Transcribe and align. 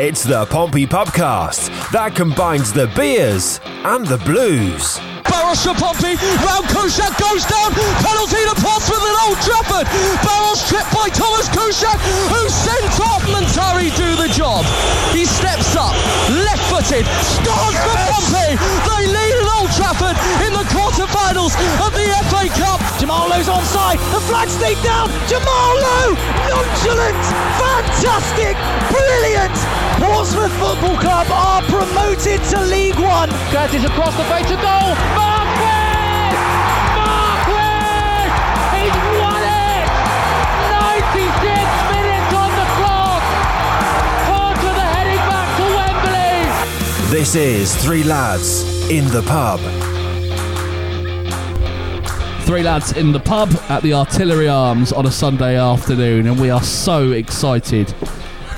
It's 0.00 0.24
the 0.24 0.46
Pompey 0.46 0.86
Pubcast 0.88 1.68
that 1.92 2.16
combines 2.16 2.72
the 2.72 2.88
beers 2.96 3.60
and 3.84 4.08
the 4.08 4.16
blues. 4.24 4.96
Barros 5.28 5.60
for 5.60 5.76
Pompey, 5.76 6.16
round 6.40 6.64
Kuszczak 6.72 7.12
goes 7.20 7.44
down, 7.44 7.76
penalty 8.00 8.40
to 8.40 8.56
Portsmouth 8.56 9.04
at 9.04 9.16
Old 9.28 9.36
Trafford. 9.44 9.84
Barros 10.24 10.64
tripped 10.64 10.88
by 10.96 11.12
Thomas 11.12 11.44
Kuszczak, 11.52 12.00
who 12.32 12.40
sent 12.48 13.04
off 13.04 13.20
Muntari 13.28 13.92
do 13.92 14.16
the 14.16 14.32
job. 14.32 14.64
He 15.12 15.28
steps 15.28 15.76
up, 15.76 15.92
left-footed, 16.40 17.04
scores 17.28 17.76
for 17.76 17.96
Pompey. 18.16 18.56
They 18.56 19.04
lead 19.12 19.31
Trafford 19.92 20.16
in 20.46 20.52
the 20.56 20.64
quarter-finals 20.72 21.54
of 21.84 21.92
the 21.92 22.08
FA 22.32 22.48
Cup. 22.56 22.80
Jamal 22.98 23.28
Lowe's 23.28 23.48
onside, 23.48 24.00
the 24.12 24.20
flag 24.24 24.48
snake 24.48 24.80
down, 24.82 25.08
Jamal 25.28 25.72
Lowe, 25.76 26.16
nonchalant, 26.48 27.20
fantastic, 27.60 28.56
brilliant. 28.88 29.52
Portsmouth 30.00 30.52
Football 30.56 30.96
Club 30.96 31.26
are 31.28 31.60
promoted 31.68 32.40
to 32.48 32.60
League 32.64 32.98
One. 32.98 33.28
Curtis 33.52 33.84
across 33.84 34.16
the 34.16 34.24
face 34.32 34.48
of 34.48 34.60
goal. 34.64 34.96
Marquis! 35.12 36.40
Marquis! 36.96 38.32
He's 38.72 38.96
won 39.20 39.44
it! 39.44 39.84
96 40.72 41.36
minutes 41.92 42.32
on 42.32 42.50
the 42.56 42.66
clock! 42.80 43.22
Portsmouth 44.24 44.78
are 44.80 44.92
heading 44.96 45.20
back 45.28 45.48
to 45.60 45.64
Wembley! 45.76 47.12
This 47.12 47.34
is 47.34 47.76
Three 47.84 48.04
Lads 48.04 48.72
in 48.90 49.06
the 49.08 49.22
Pub. 49.22 49.91
Three 52.44 52.62
lads 52.62 52.92
in 52.92 53.12
the 53.12 53.20
pub 53.20 53.50
at 53.68 53.82
the 53.82 53.94
Artillery 53.94 54.48
Arms 54.48 54.92
on 54.92 55.06
a 55.06 55.10
Sunday 55.10 55.56
afternoon, 55.56 56.26
and 56.26 56.40
we 56.40 56.50
are 56.50 56.62
so 56.62 57.12
excited 57.12 57.94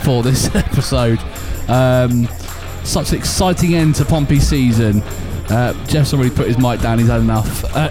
for 0.02 0.22
this 0.22 0.52
episode. 0.54 1.20
Um, 1.68 2.26
such 2.82 3.10
an 3.10 3.18
exciting 3.18 3.74
end 3.74 3.94
to 3.96 4.04
Pompey 4.04 4.40
season. 4.40 5.02
Uh, 5.50 5.74
Jeff's 5.86 6.14
already 6.14 6.30
put 6.30 6.46
his 6.46 6.58
mic 6.58 6.80
down, 6.80 6.98
he's 6.98 7.08
had 7.08 7.20
enough. 7.20 7.64
Uh, 7.76 7.90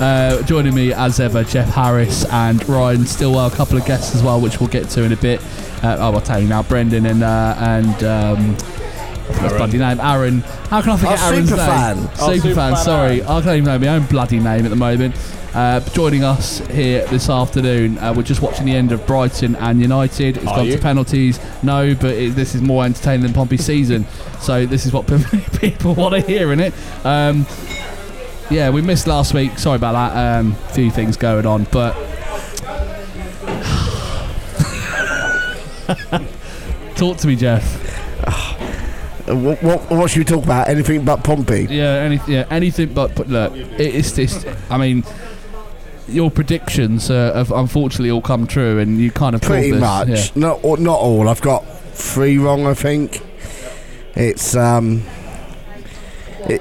uh, 0.04 0.42
joining 0.42 0.74
me 0.74 0.92
as 0.92 1.18
ever, 1.18 1.42
Jeff 1.42 1.70
Harris 1.70 2.26
and 2.26 2.66
Ryan 2.68 3.06
Stillwell, 3.06 3.46
a 3.46 3.50
couple 3.50 3.78
of 3.78 3.86
guests 3.86 4.14
as 4.14 4.22
well, 4.22 4.38
which 4.38 4.60
we'll 4.60 4.68
get 4.68 4.90
to 4.90 5.02
in 5.02 5.12
a 5.12 5.16
bit. 5.16 5.40
Uh, 5.82 5.96
oh, 5.98 6.14
I'll 6.14 6.20
tell 6.20 6.38
you 6.38 6.48
now, 6.48 6.62
Brendan 6.62 7.06
and 7.06 7.22
uh, 7.22 7.54
and 7.58 8.04
um, 8.04 8.56
that's 9.32 9.54
bloody 9.54 9.78
name, 9.78 10.00
Aaron. 10.00 10.40
How 10.40 10.80
can 10.82 10.90
I 10.92 10.96
forget 10.96 11.18
Our 11.20 11.32
Aaron's 11.32 11.48
super 11.48 11.60
name? 11.62 11.70
fan. 11.70 11.98
Our 11.98 12.06
Super 12.16 12.36
super 12.36 12.54
fan. 12.54 12.74
fan, 12.74 12.84
Sorry, 12.84 13.22
I 13.22 13.26
can't 13.42 13.46
even 13.56 13.64
know 13.64 13.78
my 13.78 13.88
own 13.88 14.06
bloody 14.06 14.38
name 14.38 14.64
at 14.64 14.70
the 14.70 14.76
moment. 14.76 15.14
Uh, 15.52 15.80
joining 15.80 16.22
us 16.22 16.58
here 16.68 17.04
this 17.08 17.28
afternoon, 17.28 17.98
uh, 17.98 18.12
we're 18.16 18.22
just 18.22 18.40
watching 18.40 18.66
the 18.66 18.74
end 18.74 18.92
of 18.92 19.04
Brighton 19.06 19.56
and 19.56 19.80
United. 19.80 20.36
It's 20.36 20.46
Are 20.46 20.56
gone 20.58 20.66
you? 20.66 20.72
to 20.76 20.78
penalties. 20.78 21.40
No, 21.64 21.92
but 21.94 22.12
it, 22.14 22.36
this 22.36 22.54
is 22.54 22.62
more 22.62 22.84
entertaining 22.84 23.22
than 23.22 23.32
Pompey 23.32 23.56
season. 23.56 24.06
So 24.40 24.64
this 24.64 24.86
is 24.86 24.92
what 24.94 25.06
people 25.60 25.94
want 25.94 26.14
to 26.14 26.20
hear 26.22 26.50
in 26.50 26.60
it. 26.60 26.72
Um, 27.04 27.46
yeah, 28.48 28.70
we 28.70 28.80
missed 28.80 29.06
last 29.06 29.34
week. 29.34 29.58
Sorry 29.58 29.76
about 29.76 29.92
that. 29.92 30.38
Um, 30.38 30.54
few 30.72 30.90
things 30.90 31.18
going 31.18 31.44
on, 31.44 31.64
but 31.70 31.92
talk 36.96 37.18
to 37.18 37.26
me, 37.26 37.36
Jeff. 37.36 38.56
Uh, 39.30 39.36
What, 39.36 39.62
what, 39.62 39.90
what 39.90 40.10
should 40.10 40.18
we 40.18 40.24
talk 40.24 40.44
about? 40.44 40.68
Anything 40.68 41.04
but 41.04 41.22
Pompey? 41.24 41.66
Yeah, 41.70 41.94
any, 41.94 42.20
yeah, 42.26 42.46
anything 42.50 42.92
but, 42.94 43.14
but 43.14 43.28
look, 43.28 43.52
it's 43.54 44.12
this. 44.12 44.44
I 44.68 44.76
mean, 44.78 45.04
your 46.08 46.30
predictions 46.30 47.10
uh, 47.10 47.32
have 47.34 47.52
unfortunately 47.52 48.10
all 48.10 48.22
come 48.22 48.46
true, 48.46 48.78
and 48.78 48.98
you 48.98 49.10
kind 49.10 49.34
of 49.34 49.42
pretty 49.42 49.70
this. 49.70 49.80
much. 49.80 50.08
Yeah. 50.08 50.24
Not, 50.34 50.60
or- 50.64 50.76
not 50.78 50.98
all. 50.98 51.28
I've 51.28 51.40
got 51.42 51.64
three 51.94 52.38
wrong. 52.38 52.66
I 52.66 52.74
think. 52.74 53.22
It's 54.14 54.56
um. 54.56 55.02
It, 56.48 56.60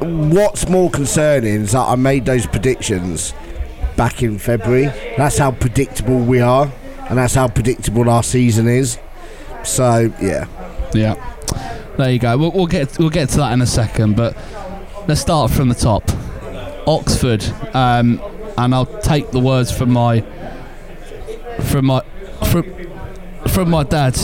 what's 0.00 0.68
more 0.68 0.90
concerning 0.90 1.62
is 1.62 1.72
that 1.72 1.86
I 1.88 1.96
made 1.96 2.24
those 2.24 2.46
predictions 2.46 3.34
back 3.96 4.22
in 4.22 4.38
February. 4.38 4.86
That's 5.16 5.38
how 5.38 5.50
predictable 5.50 6.18
we 6.20 6.40
are, 6.40 6.72
and 7.08 7.18
that's 7.18 7.34
how 7.34 7.48
predictable 7.48 8.08
our 8.08 8.22
season 8.22 8.66
is. 8.68 8.98
So 9.64 10.12
yeah. 10.22 10.46
Yeah. 10.94 11.14
There 11.96 12.10
you 12.10 12.18
go. 12.18 12.36
We'll, 12.36 12.52
we'll 12.52 12.66
get 12.66 12.98
we'll 12.98 13.10
get 13.10 13.30
to 13.30 13.38
that 13.38 13.52
in 13.52 13.62
a 13.62 13.66
second, 13.66 14.16
but 14.16 14.36
let's 15.08 15.20
start 15.20 15.50
from 15.50 15.68
the 15.68 15.74
top. 15.74 16.04
Oxford, 16.86 17.44
um, 17.74 18.20
and 18.58 18.74
I'll 18.74 18.86
take 19.00 19.30
the 19.30 19.40
words 19.40 19.76
from 19.76 19.92
my 19.92 20.20
from 21.62 21.86
my 21.86 22.02
from 22.50 22.64
from 23.48 23.70
my 23.70 23.82
dad. 23.82 24.16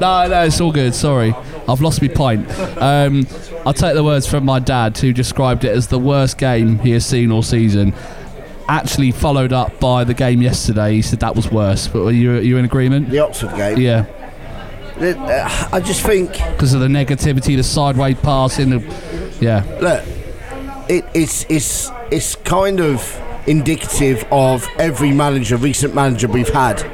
No, 0.00 0.28
no, 0.28 0.44
it's 0.44 0.60
all 0.60 0.70
good. 0.70 0.94
Sorry, 0.94 1.34
I've 1.66 1.80
lost 1.80 2.02
my 2.02 2.08
pint. 2.08 2.50
Um, 2.78 3.26
I'll 3.66 3.74
take 3.74 3.94
the 3.94 4.04
words 4.04 4.26
from 4.26 4.44
my 4.44 4.58
dad, 4.58 4.96
who 4.98 5.12
described 5.12 5.64
it 5.64 5.70
as 5.70 5.88
the 5.88 5.98
worst 5.98 6.38
game 6.38 6.78
he 6.80 6.90
has 6.92 7.06
seen 7.06 7.32
all 7.32 7.42
season. 7.42 7.94
Actually, 8.68 9.12
followed 9.12 9.52
up 9.52 9.80
by 9.80 10.04
the 10.04 10.14
game 10.14 10.42
yesterday. 10.42 10.92
He 10.92 11.02
said 11.02 11.20
that 11.20 11.34
was 11.34 11.50
worse. 11.50 11.88
But 11.88 12.04
are 12.04 12.12
you 12.12 12.36
are 12.36 12.40
you 12.40 12.58
in 12.58 12.64
agreement? 12.64 13.08
The 13.08 13.18
Oxford 13.20 13.56
game. 13.56 13.78
Yeah. 13.78 14.04
Uh, 15.00 15.68
I 15.72 15.80
just 15.80 16.02
think 16.02 16.32
because 16.32 16.74
of 16.74 16.80
the 16.80 16.86
negativity, 16.86 17.56
the 17.56 17.62
sideways 17.62 18.18
passing. 18.20 18.70
The, 18.70 19.36
yeah, 19.40 19.64
look, 19.80 20.04
it, 20.90 21.04
it's 21.14 21.46
it's 21.48 21.90
it's 22.10 22.34
kind 22.36 22.80
of 22.80 23.18
indicative 23.46 24.24
of 24.30 24.66
every 24.78 25.12
manager, 25.12 25.56
recent 25.56 25.94
manager 25.94 26.28
we've 26.28 26.50
had 26.50 26.84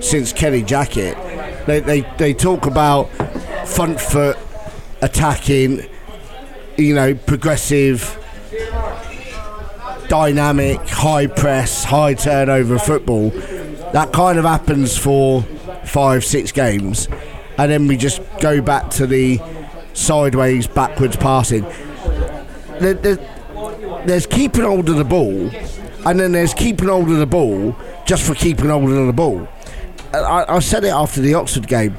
since 0.00 0.32
Kenny 0.32 0.62
Jackett. 0.62 1.66
They 1.66 1.80
they, 1.80 2.00
they 2.16 2.32
talk 2.32 2.64
about 2.64 3.10
front 3.66 4.00
foot 4.00 4.38
attacking, 5.02 5.86
you 6.78 6.94
know, 6.94 7.14
progressive, 7.14 8.18
dynamic, 10.08 10.80
high 10.88 11.26
press, 11.26 11.84
high 11.84 12.14
turnover 12.14 12.78
football. 12.78 13.30
That 13.92 14.12
kind 14.12 14.38
of 14.38 14.44
happens 14.44 14.96
for 14.96 15.42
five, 15.84 16.24
six 16.24 16.50
games, 16.50 17.08
and 17.58 17.70
then 17.70 17.86
we 17.86 17.96
just 17.96 18.20
go 18.40 18.60
back 18.60 18.90
to 18.90 19.06
the 19.06 19.40
sideways, 19.92 20.66
backwards 20.66 21.16
passing. 21.16 21.64
There- 22.80 22.94
there- 22.94 23.18
there's 24.06 24.26
keeping 24.26 24.64
hold 24.64 24.88
of 24.88 24.96
the 24.96 25.04
ball, 25.04 25.50
and 26.04 26.20
then 26.20 26.32
there's 26.32 26.54
keeping 26.54 26.88
hold 26.88 27.10
of 27.10 27.18
the 27.18 27.26
ball 27.26 27.74
just 28.04 28.22
for 28.22 28.34
keeping 28.34 28.68
hold 28.68 28.90
of 28.90 29.06
the 29.06 29.12
ball. 29.12 29.48
I, 30.12 30.58
said 30.60 30.84
it 30.84 30.88
after 30.92 31.20
the 31.20 31.34
Oxford 31.34 31.66
game, 31.66 31.96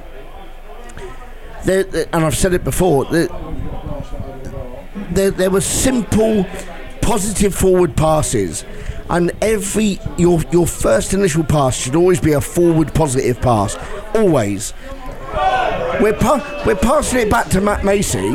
and 1.68 2.06
I've 2.14 2.38
said 2.38 2.54
it 2.54 2.64
before. 2.64 3.06
There, 5.12 5.32
there 5.32 5.50
were 5.50 5.62
simple, 5.62 6.46
positive 7.02 7.54
forward 7.54 7.96
passes, 7.96 8.64
and 9.10 9.32
every 9.42 10.00
your 10.18 10.42
your 10.52 10.68
first 10.68 11.14
initial 11.14 11.44
pass 11.44 11.76
should 11.76 11.96
always 11.96 12.20
be 12.20 12.34
a 12.34 12.42
forward 12.42 12.94
positive 12.94 13.42
pass, 13.42 13.78
always. 14.14 14.74
We're 16.02 16.14
pa- 16.14 16.64
we're 16.66 16.76
passing 16.76 17.20
it 17.20 17.30
back 17.30 17.50
to 17.50 17.62
Matt 17.62 17.84
Macey. 17.84 18.30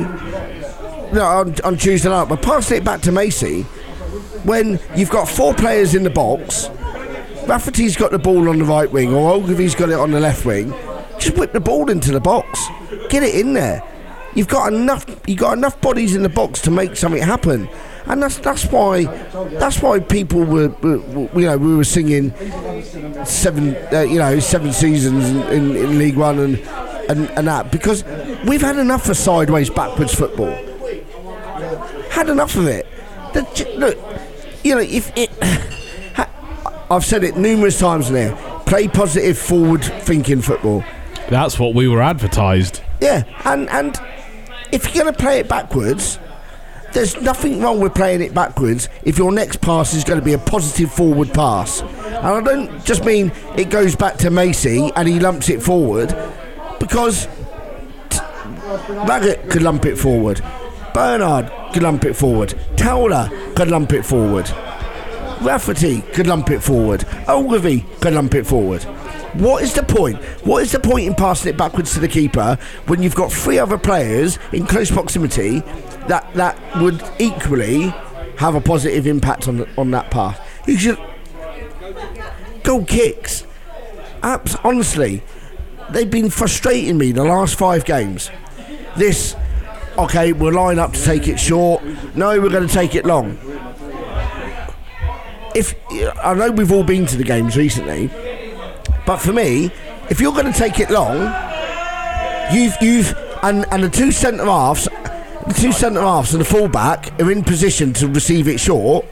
No, 1.13 1.23
on, 1.23 1.55
on 1.63 1.77
Tuesday 1.77 2.09
night, 2.09 2.29
we're 2.29 2.37
passing 2.37 2.79
it 2.79 2.85
back 2.85 3.01
to 3.03 3.13
Macey 3.13 3.63
when 4.45 4.81
you've 4.97 5.11
got 5.11 5.29
four 5.29 5.55
players 5.55 5.95
in 5.95 6.03
the 6.03 6.11
box. 6.11 6.69
Rafferty's 7.47 7.97
got 7.97 8.13
the 8.13 8.19
ball 8.19 8.49
on 8.49 8.59
the 8.59 8.65
right 8.65 8.91
wing, 8.91 9.13
or 9.13 9.33
Ogilvie's 9.33 9.75
got 9.75 9.91
it 9.91 9.99
on 9.99 10.11
the 10.11 10.21
left 10.21 10.45
wing. 10.45 10.73
Just 11.19 11.37
whip 11.37 11.53
the 11.53 11.61
ball 11.61 11.91
into 11.91 12.13
the 12.13 12.21
box, 12.21 12.67
get 13.09 13.23
it 13.23 13.35
in 13.35 13.53
there. 13.53 13.83
You've 14.35 14.49
got 14.49 14.73
enough. 14.73 15.05
You 15.27 15.35
got 15.37 15.57
enough 15.57 15.81
bodies 15.81 16.15
in 16.15 16.23
the 16.23 16.29
box 16.29 16.61
to 16.63 16.71
make 16.71 16.97
something 16.97 17.21
happen, 17.23 17.69
and 18.07 18.23
that's 18.23 18.39
that's 18.39 18.65
why 18.67 19.05
that's 19.59 19.83
why 19.83 19.99
people 19.99 20.45
were, 20.45 20.69
were 20.69 20.97
you 21.39 21.47
know 21.47 21.59
we 21.59 21.75
were 21.75 21.85
singing 21.85 22.33
seven 23.25 23.75
uh, 23.93 24.03
you 24.03 24.19
know 24.19 24.39
seven 24.39 24.73
seasons 24.73 25.29
in, 25.29 25.43
in, 25.53 25.77
in 25.77 25.99
League 25.99 26.17
One 26.17 26.39
and, 26.39 26.59
and 27.11 27.31
and 27.31 27.49
that 27.49 27.73
because 27.73 28.05
we've 28.47 28.61
had 28.61 28.79
enough 28.79 29.09
of 29.09 29.17
sideways 29.17 29.69
backwards 29.69 30.15
football. 30.15 30.53
Had 32.11 32.29
enough 32.29 32.57
of 32.57 32.67
it. 32.67 32.87
The, 33.33 33.75
look, 33.77 33.99
you 34.65 34.75
know 34.75 34.81
if 34.81 35.13
it. 35.17 35.31
I've 36.91 37.05
said 37.05 37.23
it 37.23 37.37
numerous 37.37 37.79
times 37.79 38.11
now. 38.11 38.35
Play 38.67 38.89
positive, 38.89 39.39
forward 39.39 39.85
thinking 39.85 40.43
football. 40.43 40.85
That's 41.29 41.59
what 41.59 41.75
we 41.75 41.87
were 41.87 42.03
advertised. 42.03 42.83
Yeah, 43.01 43.25
and 43.45 43.69
and 43.71 44.01
if 44.73 44.85
you're 44.87 45.05
going 45.05 45.15
to 45.15 45.19
play 45.19 45.39
it 45.39 45.49
backwards, 45.49 46.19
there's 46.93 47.21
nothing 47.21 47.61
wrong 47.61 47.81
with 47.81 47.95
playing 47.95 48.23
it 48.23 48.35
backwards 48.35 48.89
if 49.05 49.19
your 49.19 49.33
next 49.33 49.61
pass 49.61 49.95
is 49.95 50.03
going 50.05 50.19
to 50.19 50.25
be 50.25 50.33
a 50.33 50.39
positive 50.39 50.93
forward 50.93 51.33
pass. 51.33 51.81
And 51.81 52.27
I 52.27 52.41
don't 52.41 52.85
just 52.85 53.05
mean 53.05 53.33
it 53.57 53.71
goes 53.71 53.95
back 53.95 54.17
to 54.19 54.31
Macey 54.31 54.91
and 54.97 55.07
he 55.07 55.21
lumps 55.21 55.49
it 55.49 55.63
forward, 55.63 56.11
because 56.91 57.29
Raggett 59.07 59.49
could 59.49 59.63
lump 59.63 59.87
it 59.87 59.97
forward, 59.97 60.43
Bernard 60.93 61.49
could 61.73 61.85
lump 61.85 62.05
it 62.05 62.15
forward, 62.15 62.59
Towler 62.77 63.31
could 63.55 63.71
lump 63.71 63.93
it 63.93 64.05
forward. 64.05 64.51
Rafferty 65.41 66.03
could 66.13 66.27
lump 66.27 66.51
it 66.51 66.63
forward. 66.63 67.07
Ogilvie 67.29 67.87
could 68.01 68.13
lump 68.13 68.35
it 68.35 68.45
forward. 68.45 68.83
What 69.35 69.63
is 69.63 69.73
the 69.73 69.85
point? 69.85 70.19
What 70.45 70.65
is 70.65 70.73
the 70.73 70.81
point 70.81 71.07
in 71.07 71.15
passing 71.15 71.51
it 71.51 71.57
backwards 71.57 71.95
to 71.95 72.01
the 72.01 72.09
keeper 72.09 72.59
when 72.87 73.03
you've 73.03 73.15
got 73.15 73.33
three 73.33 73.59
other 73.59 73.79
players 73.79 74.39
in 74.53 74.67
close 74.67 74.91
proximity 74.91 75.61
that 76.09 76.29
that 76.35 76.59
would 76.83 77.03
equally 77.21 77.95
have 78.37 78.57
a 78.57 78.61
positive 78.61 79.07
impact 79.07 79.47
on 79.47 79.67
on 79.79 79.93
that 79.93 80.11
pass? 80.11 80.39
You 80.67 80.77
should 80.77 80.99
goal 82.65 82.85
kicks. 82.85 83.47
Abs- 84.23 84.57
honestly, 84.65 85.23
they've 85.93 86.11
been 86.11 86.31
frustrating 86.31 86.99
me 86.99 87.13
the 87.13 87.25
last 87.25 87.59
five 87.59 87.85
games. 87.85 88.31
This, 88.97 89.37
okay, 89.99 90.33
we'll 90.33 90.55
line 90.55 90.79
up 90.79 90.93
to 90.93 91.03
take 91.03 91.29
it 91.29 91.39
short. 91.39 91.83
No, 92.15 92.41
we're 92.41 92.51
going 92.51 92.67
to 92.67 92.75
take 92.75 92.95
it 92.95 93.07
long 93.07 93.39
if 95.55 95.75
I 96.23 96.35
know 96.35 96.51
we've 96.51 96.73
all 96.73 96.85
been 96.85 97.07
to 97.07 97.17
the 97.17 97.25
games 97.25 97.57
recently, 97.57 98.09
but 99.07 99.19
for 99.19 99.33
me, 99.33 99.71
if 100.09 100.21
you're 100.21 100.33
going 100.33 100.53
to 100.53 100.59
take 100.59 100.79
it 100.79 100.91
long, 100.91 101.17
you've 102.55 102.77
you've 102.81 103.15
and 103.43 103.65
and 103.73 103.83
the 103.83 103.91
two 103.91 104.13
centre 104.13 104.45
halves, 104.45 104.85
the 105.47 105.55
two 105.55 105.73
centre 105.73 106.01
halves 106.01 106.33
and 106.35 106.41
the 106.41 106.45
fullback 106.45 107.21
are 107.21 107.31
in 107.31 107.43
position 107.43 107.93
to 107.95 108.09
receive 108.09 108.49
it 108.49 108.61
short. 108.61 109.07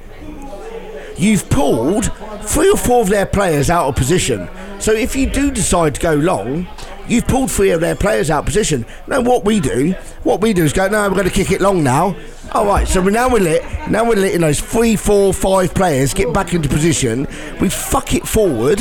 You've 1.16 1.48
pulled 1.50 2.12
three 2.42 2.70
or 2.70 2.76
four 2.76 3.02
of 3.02 3.08
their 3.08 3.26
players 3.26 3.70
out 3.70 3.88
of 3.88 3.96
position. 3.96 4.48
So 4.80 4.92
if 4.92 5.16
you 5.16 5.28
do 5.28 5.50
decide 5.50 5.94
to 5.96 6.00
go 6.00 6.14
long, 6.14 6.66
you've 7.08 7.26
pulled 7.26 7.50
three 7.50 7.70
of 7.70 7.80
their 7.80 7.96
players 7.96 8.30
out 8.30 8.40
of 8.40 8.44
position. 8.46 8.86
Now 9.06 9.20
what 9.20 9.44
we 9.44 9.60
do, 9.60 9.92
what 10.22 10.40
we 10.40 10.52
do 10.52 10.64
is 10.64 10.72
go, 10.72 10.88
no, 10.88 11.08
we're 11.08 11.14
going 11.14 11.28
to 11.28 11.34
kick 11.34 11.50
it 11.50 11.60
long 11.60 11.82
now. 11.82 12.16
All 12.52 12.64
right, 12.64 12.88
so 12.88 13.02
now 13.02 13.28
we're 13.28 13.40
lit. 13.40 13.62
Now 13.90 14.08
we're 14.08 14.16
letting 14.16 14.40
those 14.40 14.60
three, 14.60 14.96
four, 14.96 15.34
five 15.34 15.74
players 15.74 16.14
get 16.14 16.32
back 16.32 16.54
into 16.54 16.68
position. 16.68 17.26
We 17.60 17.68
fuck 17.68 18.14
it 18.14 18.26
forward, 18.26 18.78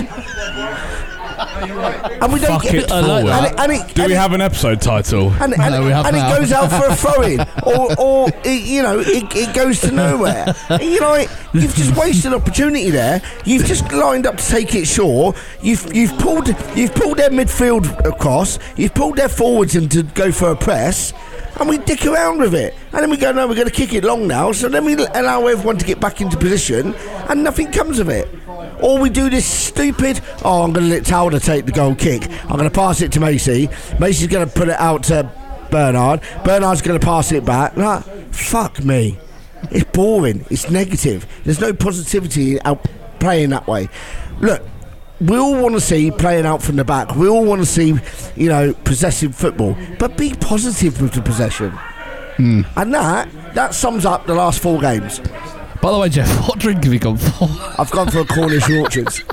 and 1.37 2.33
we 2.33 2.39
don't 2.39 2.51
Fuck 2.53 2.63
get 2.63 2.75
it 2.75 2.91
and 2.91 3.05
forward. 3.05 3.25
it- 3.25 3.59
and 3.59 3.71
it- 3.71 3.93
Do 3.95 4.01
and 4.03 4.09
we 4.09 4.13
it- 4.15 4.17
have 4.17 4.33
an 4.33 4.41
episode 4.41 4.81
title? 4.81 5.31
and, 5.41 5.53
and, 5.53 5.71
No, 5.73 5.83
we 5.83 5.91
have 5.91 6.05
and 6.05 6.15
it 6.15 6.37
goes 6.37 6.51
out 6.51 6.69
for 6.71 6.87
a 6.87 6.95
throw 6.95 7.21
in, 7.21 7.39
or, 7.63 7.99
or 7.99 8.29
it, 8.43 8.63
you 8.63 8.81
know, 8.83 8.99
it, 8.99 9.35
it 9.35 9.53
goes 9.55 9.79
to 9.81 9.91
nowhere. 9.91 10.55
you 10.81 10.99
know, 10.99 11.09
like, 11.11 11.29
you've 11.53 11.75
just 11.75 11.95
wasted 11.95 12.33
opportunity 12.33 12.89
there. 12.89 13.21
You've 13.45 13.65
just 13.65 13.91
lined 13.91 14.25
up 14.25 14.37
to 14.37 14.45
take 14.45 14.73
it 14.75 14.85
short. 14.85 15.35
You've 15.61 15.93
you've 15.93 16.17
pulled 16.19 16.47
you've 16.75 16.93
pulled 16.95 17.17
their 17.17 17.29
midfield 17.29 18.05
across. 18.05 18.59
You've 18.75 18.93
pulled 18.93 19.17
their 19.17 19.29
forwards 19.29 19.75
in 19.75 19.89
to 19.89 20.03
go 20.03 20.31
for 20.31 20.51
a 20.51 20.55
press. 20.55 21.13
And 21.59 21.67
we 21.67 21.79
dick 21.79 22.05
around 22.05 22.37
with 22.39 22.53
it, 22.53 22.75
and 22.91 23.01
then 23.01 23.09
we 23.09 23.17
go, 23.17 23.31
no, 23.31 23.47
we're 23.47 23.55
going 23.55 23.65
to 23.67 23.73
kick 23.73 23.91
it 23.91 24.03
long 24.03 24.27
now. 24.27 24.51
So 24.51 24.69
then 24.69 24.85
we 24.85 24.93
allow 24.93 25.47
everyone 25.47 25.79
to 25.79 25.85
get 25.85 25.99
back 25.99 26.21
into 26.21 26.37
position, 26.37 26.93
and 27.29 27.43
nothing 27.43 27.71
comes 27.71 27.97
of 27.97 28.09
it. 28.09 28.27
Or 28.87 28.97
we 28.99 29.09
do 29.09 29.29
this 29.29 29.45
stupid, 29.45 30.21
oh, 30.45 30.63
I'm 30.63 30.71
going 30.71 30.85
to 30.85 30.95
let 30.95 31.05
Towler 31.05 31.41
take 31.41 31.65
the 31.65 31.73
goal 31.73 31.93
kick. 31.93 32.23
I'm 32.43 32.55
going 32.55 32.69
to 32.69 32.69
pass 32.69 33.01
it 33.01 33.11
to 33.11 33.19
Macey. 33.19 33.67
Macey's 33.99 34.27
going 34.27 34.47
to 34.47 34.53
put 34.53 34.69
it 34.69 34.79
out 34.79 35.03
to 35.03 35.29
Bernard. 35.69 36.21
Bernard's 36.45 36.81
going 36.81 36.97
to 36.97 37.05
pass 37.05 37.33
it 37.33 37.43
back. 37.43 37.75
Like, 37.75 38.05
fuck 38.33 38.81
me. 38.81 39.19
It's 39.71 39.83
boring. 39.91 40.45
It's 40.49 40.69
negative. 40.69 41.27
There's 41.43 41.59
no 41.59 41.73
positivity 41.73 42.61
out 42.61 42.87
playing 43.19 43.49
that 43.49 43.67
way. 43.67 43.89
Look, 44.39 44.63
we 45.19 45.35
all 45.35 45.61
want 45.61 45.75
to 45.75 45.81
see 45.81 46.09
playing 46.09 46.45
out 46.45 46.63
from 46.63 46.77
the 46.77 46.85
back. 46.85 47.13
We 47.13 47.27
all 47.27 47.43
want 47.43 47.59
to 47.59 47.65
see, 47.65 47.93
you 48.37 48.47
know, 48.47 48.73
possessive 48.85 49.35
football. 49.35 49.75
But 49.99 50.15
be 50.15 50.33
positive 50.33 51.01
with 51.01 51.11
the 51.11 51.21
possession. 51.21 51.71
Hmm. 52.37 52.61
And 52.77 52.93
that 52.93 53.27
that 53.53 53.73
sums 53.73 54.05
up 54.05 54.27
the 54.27 54.35
last 54.35 54.61
four 54.61 54.79
games. 54.79 55.19
By 55.81 55.91
the 55.91 55.99
way, 55.99 56.09
Jeff, 56.09 56.27
what 56.47 56.59
drink 56.59 56.83
have 56.83 56.93
you 56.93 56.99
gone 56.99 57.17
for? 57.17 57.47
I've 57.77 57.91
gone 57.91 58.09
for 58.09 58.19
a 58.19 58.25
Cornish 58.25 58.69
Orchards. 58.69 59.23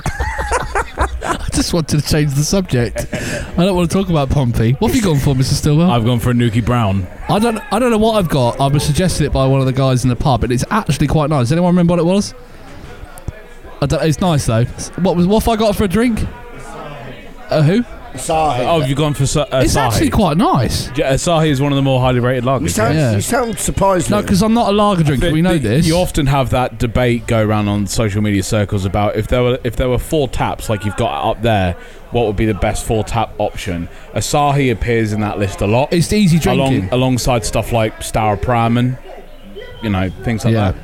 I 1.25 1.47
just 1.51 1.73
wanted 1.73 2.01
to 2.01 2.07
change 2.07 2.33
the 2.33 2.43
subject. 2.43 3.07
I 3.13 3.65
don't 3.65 3.75
want 3.75 3.89
to 3.89 3.97
talk 3.97 4.09
about 4.09 4.29
Pompey. 4.29 4.73
What 4.73 4.89
have 4.89 4.95
you 4.95 5.01
gone 5.01 5.19
for, 5.19 5.33
Mr. 5.33 5.53
Stillwell? 5.53 5.89
I've 5.89 6.05
gone 6.05 6.19
for 6.19 6.29
a 6.29 6.33
Nuki 6.33 6.63
Brown. 6.63 7.07
I 7.29 7.39
don't. 7.39 7.57
I 7.71 7.79
don't 7.79 7.91
know 7.91 7.97
what 7.97 8.15
I've 8.17 8.29
got. 8.29 8.59
I 8.59 8.67
was 8.67 8.83
suggested 8.83 9.25
it 9.25 9.33
by 9.33 9.47
one 9.47 9.59
of 9.59 9.65
the 9.65 9.73
guys 9.73 10.03
in 10.03 10.09
the 10.09 10.15
pub, 10.15 10.43
and 10.43 10.53
it's 10.53 10.63
actually 10.69 11.07
quite 11.07 11.29
nice. 11.29 11.43
Does 11.45 11.53
anyone 11.53 11.73
remember 11.73 11.93
what 11.93 11.99
it 11.99 12.05
was? 12.05 12.33
I 13.81 13.87
don't, 13.87 14.03
it's 14.03 14.21
nice 14.21 14.45
though. 14.45 14.65
What 15.01 15.15
was? 15.15 15.27
What 15.27 15.43
have 15.43 15.49
I 15.49 15.55
got 15.55 15.75
for 15.75 15.85
a 15.85 15.87
drink? 15.87 16.19
Uh, 17.49 17.61
who? 17.61 17.83
Asahi. 18.15 18.59
Oh, 18.65 18.79
have 18.79 18.89
you 18.89 18.95
gone 18.95 19.13
for 19.13 19.25
Sa- 19.25 19.45
uh, 19.51 19.61
It's 19.63 19.75
actually 19.75 20.09
quite 20.09 20.37
nice. 20.37 20.89
Yeah, 20.97 21.13
Asahi 21.13 21.49
is 21.49 21.61
one 21.61 21.71
of 21.71 21.75
the 21.75 21.81
more 21.81 21.99
highly 21.99 22.19
rated 22.19 22.43
you, 22.43 22.49
lagers. 22.49 22.69
sound, 22.71 22.95
Yeah. 22.95 23.13
you 23.13 23.21
sound 23.21 23.59
surprised. 23.59 24.09
No, 24.09 24.21
because 24.21 24.41
I'm 24.41 24.53
not 24.53 24.69
a 24.69 24.71
lager 24.71 25.03
drinker. 25.03 25.31
We 25.31 25.41
know 25.41 25.53
the- 25.53 25.59
this. 25.69 25.87
You 25.87 25.97
often 25.97 26.27
have 26.27 26.49
that 26.51 26.77
debate 26.79 27.27
go 27.27 27.41
around 27.43 27.67
on 27.67 27.87
social 27.87 28.21
media 28.21 28.43
circles 28.43 28.85
about 28.85 29.15
if 29.15 29.27
there 29.27 29.43
were 29.43 29.59
if 29.63 29.75
there 29.75 29.89
were 29.89 29.99
four 29.99 30.27
taps 30.27 30.69
like 30.69 30.85
you've 30.85 30.95
got 30.97 31.29
up 31.29 31.41
there, 31.41 31.75
what 32.11 32.25
would 32.27 32.35
be 32.35 32.45
the 32.45 32.53
best 32.53 32.85
four 32.85 33.03
tap 33.03 33.33
option? 33.37 33.87
Asahi 34.13 34.71
appears 34.71 35.11
in 35.13 35.19
that 35.21 35.37
list 35.39 35.61
a 35.61 35.67
lot. 35.67 35.91
It's 35.91 36.11
easy 36.13 36.39
drinking. 36.39 36.89
along, 36.89 36.89
alongside 36.91 37.45
stuff 37.45 37.71
like 37.71 37.99
Staropramen, 37.99 38.97
you 39.83 39.89
know 39.89 40.09
things 40.23 40.45
like 40.45 40.53
Yeah. 40.53 40.71
that. 40.71 40.75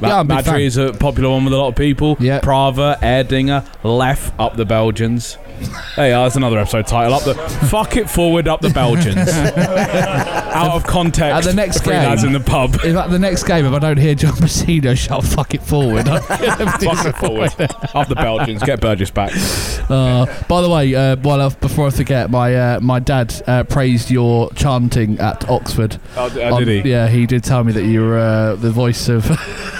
Ma- 0.00 0.08
Yeah, 0.08 0.18
I'm. 0.20 0.26
Madri 0.26 0.64
is 0.64 0.76
a 0.76 0.92
popular 0.92 1.30
one 1.30 1.44
with 1.44 1.52
a 1.52 1.56
lot 1.56 1.68
of 1.68 1.76
people. 1.76 2.16
Yeah. 2.20 2.40
Prava, 2.40 2.98
Erdinger, 3.02 3.64
Leffe, 3.82 4.32
up 4.38 4.56
the 4.56 4.64
Belgians. 4.64 5.34
hey, 5.96 6.10
that's 6.10 6.36
another 6.36 6.58
episode 6.58 6.86
title. 6.86 7.14
Up 7.14 7.24
the 7.24 7.34
fuck 7.68 7.96
it 7.96 8.08
forward, 8.08 8.46
up 8.46 8.60
the 8.60 8.70
Belgians. 8.70 9.16
Out 10.58 10.72
of 10.76 10.84
context. 10.84 11.46
At 11.46 11.50
the 11.50 11.54
next 11.54 11.82
three 11.82 11.92
game- 11.94 12.04
lads 12.08 12.24
in 12.24 12.32
the 12.32 12.40
pub. 12.40 12.74
If 12.76 12.96
at 12.96 13.10
the 13.10 13.18
next 13.18 13.42
game, 13.44 13.64
if 13.66 13.72
I 13.72 13.78
don't 13.78 13.96
hear 13.98 14.14
John 14.14 14.32
Mousinho 14.34 14.96
shout 14.96 15.24
"fuck 15.24 15.54
it 15.54 15.62
forward," 15.62 16.06
Fuck 16.08 17.06
it 17.06 17.16
forward. 17.16 17.52
Up 17.94 18.08
the 18.08 18.14
Belgians. 18.14 18.62
Get 18.62 18.80
Burgess 18.80 19.10
back. 19.10 19.32
Uh, 19.90 20.26
by 20.48 20.60
the 20.62 20.68
way, 20.70 20.94
uh, 20.94 21.16
while 21.16 21.40
I, 21.42 21.48
before 21.48 21.88
I 21.88 21.90
forget, 21.90 22.30
my 22.30 22.54
uh, 22.54 22.80
my 22.80 22.98
dad 23.00 23.34
uh, 23.46 23.64
praised 23.64 24.10
your 24.10 24.50
chanting 24.52 25.18
at 25.18 25.48
Oxford. 25.48 25.98
Oh, 26.16 26.26
uh, 26.26 26.54
On- 26.54 26.64
did 26.64 26.84
he? 26.84 26.90
Yeah, 26.90 27.08
he 27.08 27.26
did 27.26 27.42
tell 27.44 27.64
me 27.64 27.72
that 27.72 27.84
you 27.84 28.00
were 28.02 28.18
uh, 28.18 28.54
the 28.56 28.70
voice 28.70 29.08
of 29.08 29.24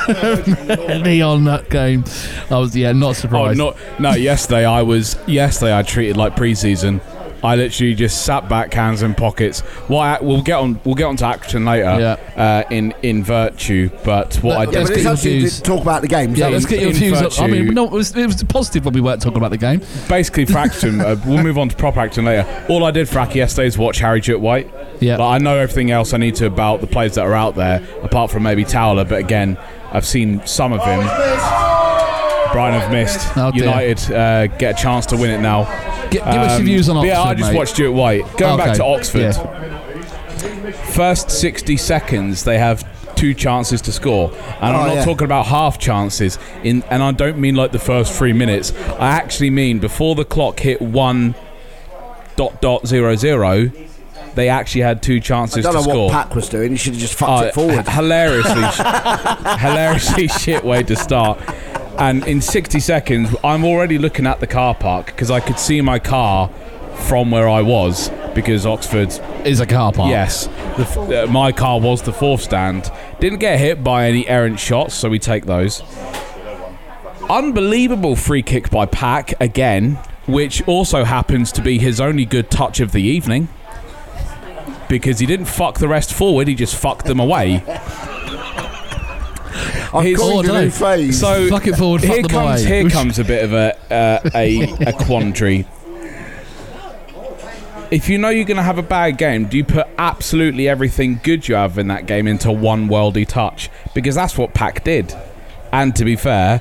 Eddie 0.88 1.22
on 1.22 1.44
that 1.44 1.68
game. 1.70 2.04
I 2.50 2.58
was 2.58 2.76
yeah, 2.76 2.92
not 2.92 3.10
Oh, 3.10 3.12
surprised. 3.12 3.58
not 3.58 3.76
no. 3.98 4.12
Yesterday 4.14 4.64
I 4.64 4.82
was. 4.82 5.16
Yesterday 5.26 5.76
I 5.76 5.82
treated 5.82 6.16
like 6.16 6.36
pre-season. 6.36 7.00
I 7.40 7.54
literally 7.54 7.94
just 7.94 8.24
sat 8.24 8.48
back, 8.48 8.74
hands 8.74 9.02
in 9.02 9.14
pockets. 9.14 9.60
What 9.86 10.00
I, 10.00 10.20
we'll 10.20 10.42
get 10.42 10.58
on, 10.58 10.80
we'll 10.84 10.96
get 10.96 11.04
on 11.04 11.16
to 11.18 11.26
action 11.26 11.64
later 11.64 12.18
uh, 12.36 12.64
in 12.68 12.92
in 13.02 13.22
virtue. 13.22 13.90
But 14.04 14.34
what 14.42 14.56
I 14.56 14.64
Let- 14.64 14.70
did, 14.72 14.78
let's 14.78 14.90
get 14.90 15.02
your 15.04 15.14
views. 15.16 15.60
talk 15.62 15.80
about 15.82 16.02
the 16.02 16.08
games. 16.08 16.36
Yeah, 16.36 16.46
In- 16.48 16.54
let's 16.54 16.66
get 16.66 16.80
your 16.80 16.90
in 16.90 16.96
views. 16.96 17.38
on- 17.38 17.44
I 17.44 17.46
mean, 17.46 17.66
no, 17.74 17.84
it 17.84 17.92
was, 17.92 18.16
it 18.16 18.26
was 18.26 18.42
positive 18.42 18.84
when 18.86 18.94
we 18.94 19.00
weren't 19.00 19.22
talking 19.22 19.38
about 19.38 19.52
the 19.52 19.56
game. 19.56 19.80
basically 20.08 20.46
for 20.46 20.58
action, 20.58 21.00
uh, 21.00 21.14
we'll 21.24 21.40
move 21.44 21.58
on 21.58 21.68
to 21.68 21.76
proper 21.76 22.00
action 22.00 22.24
later. 22.24 22.44
All 22.68 22.82
I 22.84 22.90
did 22.90 23.08
for 23.08 23.20
Aki 23.20 23.38
yesterday 23.38 23.68
is 23.68 23.78
watch 23.78 24.00
Harry 24.00 24.20
Jewitt-White. 24.20 24.68
Yeah. 24.98 25.18
Like, 25.18 25.40
I 25.40 25.44
know 25.44 25.56
everything 25.56 25.92
else 25.92 26.12
I 26.12 26.16
need 26.16 26.34
to 26.36 26.46
about 26.46 26.80
the 26.80 26.88
players 26.88 27.14
that 27.14 27.22
are 27.24 27.34
out 27.34 27.54
there, 27.54 27.86
apart 28.02 28.32
from 28.32 28.42
maybe 28.42 28.64
Towler. 28.64 29.04
But 29.04 29.20
again, 29.20 29.56
I've 29.92 30.06
seen 30.06 30.46
some 30.46 30.72
of 30.72 30.80
him. 30.84 31.00
Brighton 32.52 32.80
have 32.80 32.90
missed. 32.92 33.36
Oh. 33.36 33.52
United 33.54 34.10
uh, 34.12 34.46
get 34.46 34.78
a 34.78 34.82
chance 34.82 35.06
to 35.06 35.16
win 35.16 35.30
it 35.30 35.40
now. 35.40 35.64
Gi- 36.10 36.18
give 36.18 36.26
us 36.26 36.58
your 36.58 36.64
views 36.66 36.88
on 36.88 36.96
but 36.96 37.06
Yeah, 37.06 37.22
I 37.22 37.34
just 37.34 37.50
mate. 37.52 37.56
watched 37.58 37.74
Stuart 37.74 37.92
White. 37.92 38.36
Going 38.38 38.56
back 38.56 38.76
to 38.76 38.84
Oxford, 38.84 39.20
yeah. 39.34 40.72
first 40.92 41.30
60 41.30 41.76
seconds 41.76 42.44
they 42.44 42.58
have 42.58 42.86
two 43.16 43.34
chances 43.34 43.80
to 43.82 43.92
score 43.92 44.30
and 44.30 44.36
Oh, 44.76 44.80
i'm 44.80 44.86
not 44.88 44.94
yeah. 44.96 45.04
talking 45.04 45.24
about 45.24 45.46
half 45.46 45.78
chances 45.78 46.38
in 46.62 46.82
and 46.84 47.02
i 47.02 47.10
don't 47.10 47.36
mean 47.38 47.56
like 47.56 47.72
the 47.72 47.78
first 47.80 48.12
three 48.12 48.32
minutes 48.32 48.72
i 49.00 49.08
actually 49.10 49.50
mean 49.50 49.80
before 49.80 50.14
the 50.14 50.24
clock 50.24 50.60
hit 50.60 50.80
one 50.80 51.34
dot 52.36 52.60
dot 52.62 52.86
zero 52.86 53.16
zero 53.16 53.70
they 54.38 54.48
actually 54.48 54.82
had 54.82 55.02
two 55.02 55.18
chances 55.20 55.66
I 55.66 55.72
chances 55.72 55.72
don't 55.72 55.82
to 55.82 55.88
know 55.88 55.92
score 55.94 56.06
what 56.06 56.12
Pack 56.28 56.34
was 56.36 56.48
doing. 56.48 56.70
He 56.70 56.76
should 56.76 56.92
have 56.94 57.00
just 57.00 57.14
fucked 57.14 57.42
Oh, 57.42 57.46
it 57.48 57.54
forward. 57.54 57.80
h- 57.80 57.94
hilariously, 57.94 58.62
hilariously 59.58 60.28
shit 60.42 60.62
way 60.64 60.82
to 60.84 60.94
start. 60.96 61.38
And 61.98 62.24
in 62.28 62.40
60 62.40 62.78
seconds, 62.78 63.34
I'm 63.42 63.64
already 63.64 63.98
looking 63.98 64.26
at 64.26 64.38
the 64.38 64.46
car 64.46 64.74
park 64.74 65.06
because 65.06 65.30
I 65.30 65.40
could 65.40 65.58
see 65.58 65.80
my 65.80 65.98
car 65.98 66.48
from 67.08 67.30
where 67.32 67.48
I 67.48 67.62
was 67.62 68.10
because 68.34 68.64
Oxford 68.66 69.12
is 69.44 69.58
a 69.60 69.66
car 69.66 69.92
park. 69.92 70.10
Yes, 70.10 70.46
the, 70.76 70.82
f- 70.82 70.96
uh, 70.98 71.26
my 71.30 71.50
car 71.52 71.80
was 71.80 72.02
the 72.02 72.12
fourth 72.12 72.42
stand. 72.42 72.90
Didn't 73.18 73.40
get 73.40 73.58
hit 73.58 73.82
by 73.82 74.06
any 74.06 74.28
errant 74.28 74.60
shots, 74.60 74.94
so 74.94 75.08
we 75.08 75.18
take 75.18 75.46
those. 75.46 75.82
Unbelievable 77.28 78.16
free 78.16 78.42
kick 78.42 78.70
by 78.70 78.86
Pack 78.86 79.34
again, 79.40 79.94
which 80.26 80.66
also 80.68 81.04
happens 81.04 81.50
to 81.52 81.62
be 81.62 81.78
his 81.78 82.00
only 82.00 82.24
good 82.24 82.50
touch 82.50 82.80
of 82.80 82.92
the 82.92 83.02
evening 83.02 83.48
because 84.88 85.18
he 85.18 85.26
didn't 85.26 85.46
fuck 85.46 85.78
the 85.78 85.88
rest 85.88 86.12
forward; 86.12 86.48
he 86.48 86.54
just 86.54 86.74
fucked 86.76 87.06
them 87.06 87.20
away. 87.20 87.62
I'm 89.92 90.04
His- 90.04 90.18
calling 90.18 90.50
Oh, 90.50 90.54
I 90.54 90.58
it 90.58 90.62
a 90.62 90.64
know. 90.66 90.70
phase. 90.70 91.20
So 91.20 91.48
Fuck 91.48 91.66
it 91.66 91.76
forward, 91.76 92.02
fuck 92.02 92.10
here 92.10 92.22
them 92.22 92.30
comes 92.30 92.62
away. 92.64 92.80
here 92.82 92.90
comes 92.90 93.18
a 93.18 93.24
bit 93.24 93.44
of 93.44 93.52
a 93.54 93.76
uh, 93.92 94.30
a 94.34 94.62
a 94.88 94.92
quandary. 94.92 95.66
If 97.90 98.10
you 98.10 98.18
know 98.18 98.28
you're 98.28 98.44
going 98.44 98.58
to 98.58 98.62
have 98.62 98.76
a 98.76 98.82
bad 98.82 99.16
game, 99.16 99.46
do 99.46 99.56
you 99.56 99.64
put 99.64 99.86
absolutely 99.96 100.68
everything 100.68 101.20
good 101.22 101.48
you 101.48 101.54
have 101.54 101.78
in 101.78 101.88
that 101.88 102.04
game 102.04 102.26
into 102.28 102.52
one 102.52 102.86
worldy 102.88 103.26
touch? 103.26 103.70
Because 103.94 104.14
that's 104.14 104.36
what 104.36 104.52
Pack 104.52 104.84
did. 104.84 105.14
And 105.72 105.96
to 105.96 106.04
be 106.04 106.14
fair, 106.14 106.60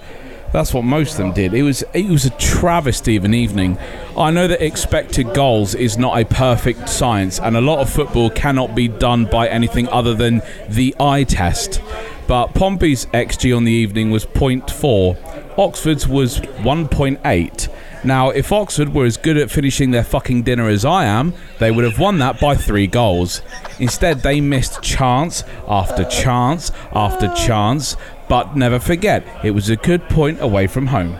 that's 0.52 0.74
what 0.74 0.84
most 0.84 1.12
of 1.12 1.18
them 1.18 1.34
did. 1.34 1.54
It 1.54 1.64
was 1.64 1.84
it 1.94 2.08
was 2.08 2.26
a 2.26 2.30
travesty 2.32 3.16
of 3.16 3.26
an 3.26 3.34
evening. 3.34 3.78
I 4.18 4.32
know 4.32 4.48
that 4.48 4.64
expected 4.64 5.34
goals 5.34 5.76
is 5.76 5.98
not 5.98 6.20
a 6.20 6.26
perfect 6.26 6.90
science, 6.90 7.40
and 7.40 7.56
a 7.58 7.62
lot 7.62 7.80
of 7.80 7.90
football 7.90 8.30
cannot 8.30 8.76
be 8.76 8.88
done 8.88 9.26
by 9.26 9.48
anything 9.48 9.88
other 9.90 10.14
than 10.14 10.42
the 10.70 10.96
eye 11.00 11.24
test. 11.24 11.82
But 12.28 12.54
Pompey's 12.54 13.06
XG 13.08 13.56
on 13.56 13.64
the 13.64 13.72
evening 13.72 14.12
was 14.12 14.26
0.4. 14.26 15.58
Oxford's 15.58 16.08
was 16.08 16.40
1.8. 16.40 17.70
Now, 18.04 18.30
if 18.30 18.52
Oxford 18.52 18.94
were 18.94 19.06
as 19.06 19.18
good 19.18 19.38
at 19.38 19.50
finishing 19.50 19.92
their 19.92 20.04
fucking 20.04 20.44
dinner 20.44 20.68
as 20.68 20.86
I 20.86 21.06
am, 21.06 21.34
they 21.60 21.72
would 21.72 21.84
have 21.84 22.00
won 22.00 22.20
that 22.20 22.40
by 22.40 22.56
three 22.56 22.86
goals. 22.86 23.42
Instead, 23.80 24.22
they 24.22 24.40
missed 24.40 24.82
chance 24.82 25.44
after 25.68 26.04
chance 26.04 26.72
after 26.92 27.28
chance, 27.30 27.96
but 28.30 28.56
never 28.56 28.80
forget, 28.80 29.26
it 29.44 29.52
was 29.52 29.70
a 29.70 29.76
good 29.76 30.08
point 30.10 30.42
away 30.42 30.68
from 30.68 30.88
home. 30.88 31.18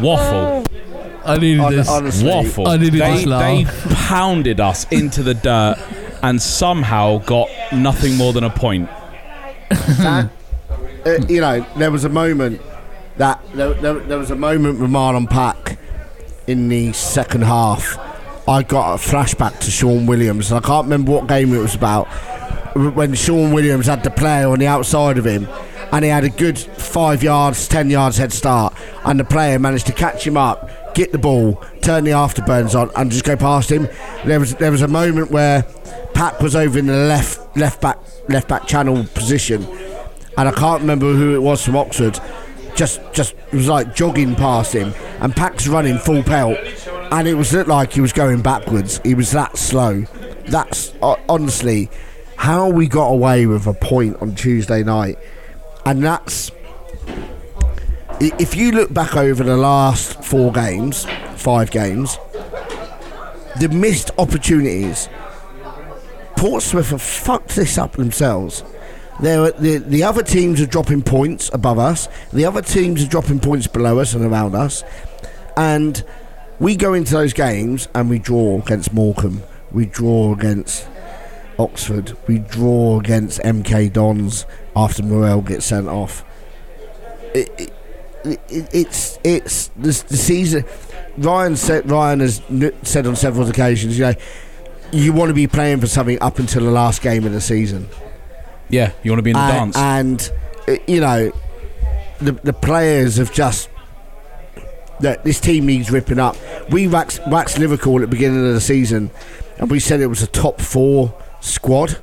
Waffle. 0.00 0.64
I 1.24 1.36
needed 1.38 1.60
Hon- 1.60 1.72
this. 1.76 1.88
honestly, 1.88 2.28
Waffle. 2.28 2.68
I 2.68 2.76
needed 2.76 3.00
they, 3.00 3.14
this 3.16 3.26
laugh. 3.26 3.40
they 3.88 3.94
pounded 3.94 4.60
us 4.60 4.86
into 4.90 5.22
the 5.22 5.34
dirt 5.34 5.76
and 6.22 6.40
somehow 6.40 7.18
got 7.18 7.48
nothing 7.72 8.16
more 8.16 8.32
than 8.32 8.44
a 8.44 8.50
point. 8.50 8.88
that, 9.68 10.30
uh, 11.04 11.10
you 11.28 11.40
know, 11.40 11.64
there 11.76 11.90
was 11.90 12.04
a 12.04 12.08
moment 12.08 12.60
that 13.18 13.40
there, 13.54 13.74
there, 13.74 13.94
there 13.94 14.18
was 14.18 14.30
a 14.30 14.36
moment 14.36 14.80
with 14.80 14.90
Marlon 14.90 15.28
Pack 15.28 15.78
in 16.46 16.68
the 16.68 16.92
second 16.92 17.42
half. 17.42 17.98
I 18.48 18.62
got 18.62 18.94
a 18.94 18.96
flashback 18.96 19.58
to 19.60 19.70
Sean 19.70 20.06
Williams, 20.06 20.50
and 20.50 20.64
I 20.64 20.66
can't 20.66 20.84
remember 20.86 21.12
what 21.12 21.26
game 21.26 21.52
it 21.52 21.58
was 21.58 21.74
about. 21.74 22.06
When 22.78 23.12
Sean 23.14 23.50
Williams 23.50 23.86
had 23.86 24.04
the 24.04 24.10
player 24.10 24.48
on 24.48 24.60
the 24.60 24.68
outside 24.68 25.18
of 25.18 25.24
him, 25.24 25.48
and 25.90 26.04
he 26.04 26.10
had 26.10 26.22
a 26.22 26.28
good 26.28 26.56
five 26.56 27.24
yards, 27.24 27.66
ten 27.66 27.90
yards 27.90 28.18
head 28.18 28.32
start, 28.32 28.72
and 29.04 29.18
the 29.18 29.24
player 29.24 29.58
managed 29.58 29.86
to 29.88 29.92
catch 29.92 30.24
him 30.24 30.36
up, 30.36 30.94
get 30.94 31.10
the 31.10 31.18
ball, 31.18 31.60
turn 31.82 32.04
the 32.04 32.12
afterburns 32.12 32.80
on, 32.80 32.90
and 32.94 33.10
just 33.10 33.24
go 33.24 33.36
past 33.36 33.72
him. 33.72 33.88
There 34.24 34.38
was 34.38 34.54
there 34.54 34.70
was 34.70 34.82
a 34.82 34.88
moment 34.88 35.32
where 35.32 35.64
Pack 36.14 36.40
was 36.40 36.54
over 36.54 36.78
in 36.78 36.86
the 36.86 36.96
left 36.96 37.56
left 37.56 37.80
back 37.80 37.98
left 38.28 38.46
back 38.46 38.68
channel 38.68 39.04
position, 39.12 39.64
and 40.36 40.48
I 40.48 40.52
can't 40.52 40.80
remember 40.80 41.14
who 41.14 41.34
it 41.34 41.42
was 41.42 41.64
from 41.64 41.74
Oxford. 41.74 42.20
Just, 42.76 43.00
just 43.12 43.34
was 43.52 43.66
like 43.66 43.96
jogging 43.96 44.36
past 44.36 44.72
him, 44.72 44.94
and 45.20 45.34
Pack's 45.34 45.66
running 45.66 45.98
full 45.98 46.22
pelt, 46.22 46.58
and 47.10 47.26
it 47.26 47.34
was 47.34 47.52
looked 47.52 47.68
like 47.68 47.92
he 47.92 48.00
was 48.00 48.12
going 48.12 48.40
backwards. 48.40 49.00
He 49.02 49.14
was 49.14 49.32
that 49.32 49.58
slow. 49.58 50.02
That's 50.46 50.94
honestly 51.02 51.90
how 52.38 52.68
we 52.68 52.86
got 52.86 53.08
away 53.08 53.46
with 53.46 53.66
a 53.66 53.74
point 53.74 54.16
on 54.22 54.34
Tuesday 54.34 54.82
night, 54.82 55.18
and 55.84 56.02
that's 56.02 56.50
if 58.20 58.56
you 58.56 58.72
look 58.72 58.92
back 58.92 59.16
over 59.16 59.44
the 59.44 59.56
last 59.56 60.24
four 60.24 60.52
games, 60.52 61.04
five 61.36 61.70
games, 61.70 62.16
the 63.60 63.68
missed 63.68 64.10
opportunities. 64.18 65.08
Portsmouth 66.36 66.90
have 66.90 67.02
fucked 67.02 67.56
this 67.56 67.76
up 67.76 67.92
themselves. 67.92 68.62
The 69.20 69.82
the 69.84 70.04
other 70.04 70.22
teams 70.22 70.60
are 70.60 70.66
dropping 70.66 71.02
points 71.02 71.50
above 71.52 71.80
us. 71.80 72.08
The 72.32 72.44
other 72.44 72.62
teams 72.62 73.02
are 73.02 73.08
dropping 73.08 73.40
points 73.40 73.66
below 73.66 73.98
us 73.98 74.14
and 74.14 74.24
around 74.24 74.54
us. 74.54 74.84
And 75.56 76.04
we 76.60 76.76
go 76.76 76.94
into 76.94 77.12
those 77.12 77.32
games 77.32 77.88
and 77.94 78.08
we 78.08 78.20
draw 78.20 78.60
against 78.60 78.92
Morecambe. 78.92 79.42
We 79.72 79.86
draw 79.86 80.32
against 80.32 80.86
Oxford. 81.58 82.16
We 82.26 82.38
draw 82.38 83.00
against 83.00 83.40
MK 83.40 83.92
Dons 83.92 84.46
after 84.76 85.02
Morrell 85.02 85.42
gets 85.42 85.66
sent 85.66 85.88
off. 85.88 86.24
It, 87.34 87.48
it, 87.58 87.72
it, 88.48 88.68
it's 88.72 89.18
it's 89.24 89.68
the, 89.68 90.04
the 90.08 90.16
season. 90.16 90.64
Ryan 91.16 91.56
said 91.56 91.90
Ryan 91.90 92.20
has 92.20 92.42
said 92.82 93.06
on 93.06 93.16
several 93.16 93.48
occasions, 93.48 93.98
you 93.98 94.04
know, 94.04 94.14
you 94.92 95.12
want 95.12 95.28
to 95.30 95.34
be 95.34 95.46
playing 95.46 95.80
for 95.80 95.86
something 95.86 96.20
up 96.22 96.38
until 96.38 96.64
the 96.64 96.70
last 96.70 97.02
game 97.02 97.26
of 97.26 97.32
the 97.32 97.40
season 97.40 97.88
Yeah, 98.70 98.92
you 99.02 99.10
want 99.10 99.18
to 99.18 99.22
be 99.22 99.30
in 99.30 99.36
the 99.36 99.42
and, 99.42 99.72
dance. 99.74 99.76
and 99.76 100.32
uh, 100.68 100.82
you 100.86 101.00
know 101.00 101.32
the 102.20 102.32
the 102.32 102.52
players 102.52 103.16
have 103.16 103.32
just 103.32 103.68
that 105.00 105.22
this 105.24 105.38
team 105.40 105.66
needs 105.66 105.90
ripping 105.90 106.18
up. 106.18 106.36
We 106.70 106.88
waxed, 106.88 107.20
waxed 107.28 107.58
Liverpool 107.58 107.96
at 107.96 108.00
the 108.02 108.06
beginning 108.08 108.46
of 108.46 108.54
the 108.54 108.60
season, 108.60 109.10
and 109.58 109.70
we 109.70 109.78
said 109.78 110.00
it 110.00 110.06
was 110.08 110.22
a 110.22 110.26
top 110.26 110.60
four 110.60 111.14
squad. 111.40 111.98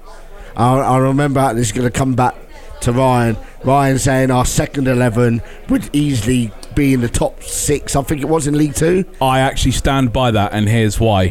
I, 0.56 0.78
I 0.78 0.98
remember 0.98 1.54
this 1.54 1.68
is 1.68 1.72
going 1.74 1.88
to 1.90 1.98
come 1.98 2.14
back 2.16 2.36
to 2.82 2.92
Ryan. 2.92 3.38
Ryan 3.64 4.00
saying 4.00 4.32
our 4.32 4.46
second 4.46 4.88
eleven 4.88 5.42
would 5.70 5.90
easily 5.94 6.52
be 6.76 6.94
in 6.94 7.02
the 7.02 7.10
top 7.10 7.42
six. 7.42 7.96
I 7.96 8.04
think 8.04 8.22
it 8.22 8.30
was 8.30 8.48
in 8.48 8.58
League 8.58 8.76
Two. 8.76 9.06
I 9.22 9.40
actually 9.40 9.72
stand 9.72 10.14
by 10.14 10.32
that, 10.32 10.54
and 10.54 10.68
here's 10.70 11.00
why. 11.00 11.30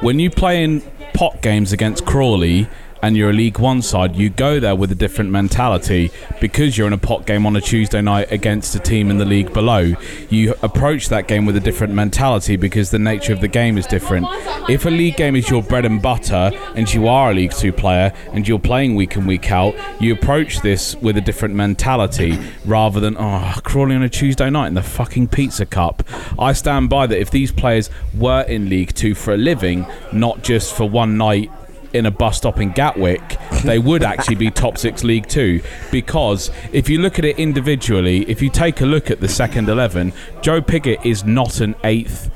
When 0.00 0.18
you 0.18 0.30
play 0.30 0.64
in 0.64 0.82
pot 1.14 1.42
games 1.42 1.72
against 1.72 2.04
Crawley 2.04 2.68
and 3.02 3.16
you're 3.16 3.30
a 3.30 3.32
League 3.32 3.58
One 3.58 3.82
side, 3.82 4.16
you 4.16 4.30
go 4.30 4.60
there 4.60 4.74
with 4.74 4.90
a 4.92 4.94
different 4.94 5.30
mentality 5.30 6.10
because 6.40 6.76
you're 6.76 6.86
in 6.86 6.92
a 6.92 6.98
pot 6.98 7.26
game 7.26 7.46
on 7.46 7.56
a 7.56 7.60
Tuesday 7.60 8.00
night 8.00 8.30
against 8.32 8.74
a 8.74 8.78
team 8.78 9.10
in 9.10 9.18
the 9.18 9.24
league 9.24 9.52
below. 9.52 9.94
You 10.30 10.54
approach 10.62 11.08
that 11.08 11.28
game 11.28 11.46
with 11.46 11.56
a 11.56 11.60
different 11.60 11.94
mentality 11.94 12.56
because 12.56 12.90
the 12.90 12.98
nature 12.98 13.32
of 13.32 13.40
the 13.40 13.48
game 13.48 13.78
is 13.78 13.86
different. 13.86 14.26
If 14.68 14.86
a 14.86 14.90
league 14.90 15.16
game 15.16 15.36
is 15.36 15.48
your 15.48 15.62
bread 15.62 15.84
and 15.84 16.00
butter 16.00 16.50
and 16.74 16.92
you 16.92 17.08
are 17.08 17.30
a 17.30 17.34
League 17.34 17.52
Two 17.52 17.72
player 17.72 18.12
and 18.32 18.46
you're 18.46 18.58
playing 18.58 18.94
week 18.94 19.16
in, 19.16 19.26
week 19.26 19.50
out, 19.50 19.74
you 20.00 20.12
approach 20.12 20.60
this 20.60 20.96
with 20.96 21.16
a 21.16 21.20
different 21.20 21.54
mentality 21.54 22.38
rather 22.64 23.00
than, 23.00 23.16
oh, 23.18 23.54
Crawley 23.62 23.94
on 23.94 24.02
a 24.02 24.08
Tuesday 24.08 24.50
night 24.50 24.68
in 24.68 24.74
the 24.74 24.82
fucking 24.82 25.28
Pizza 25.28 25.66
Cup. 25.66 26.02
I 26.38 26.52
stand 26.52 26.88
by 26.88 27.06
that 27.06 27.18
if 27.18 27.30
these 27.30 27.52
players 27.52 27.90
were 28.14 28.42
in 28.42 28.68
League 28.68 28.94
Two 28.94 29.14
for 29.14 29.34
a 29.34 29.36
living, 29.36 29.86
not 30.12 30.42
just 30.42 30.74
for 30.74 30.88
one 30.88 31.16
night 31.16 31.50
in 31.96 32.06
a 32.06 32.10
bus 32.10 32.36
stop 32.36 32.60
in 32.60 32.70
Gatwick, 32.70 33.38
they 33.64 33.78
would 33.78 34.02
actually 34.02 34.36
be 34.36 34.50
top 34.50 34.78
six 34.78 35.02
League 35.02 35.26
Two. 35.28 35.62
Because 35.90 36.50
if 36.72 36.88
you 36.88 37.00
look 37.00 37.18
at 37.18 37.24
it 37.24 37.38
individually, 37.38 38.28
if 38.28 38.42
you 38.42 38.50
take 38.50 38.80
a 38.80 38.86
look 38.86 39.10
at 39.10 39.20
the 39.20 39.28
second 39.28 39.68
11, 39.68 40.12
Joe 40.42 40.60
Pigott 40.60 41.04
is 41.04 41.24
not 41.24 41.60
an 41.60 41.74
eighth 41.84 42.30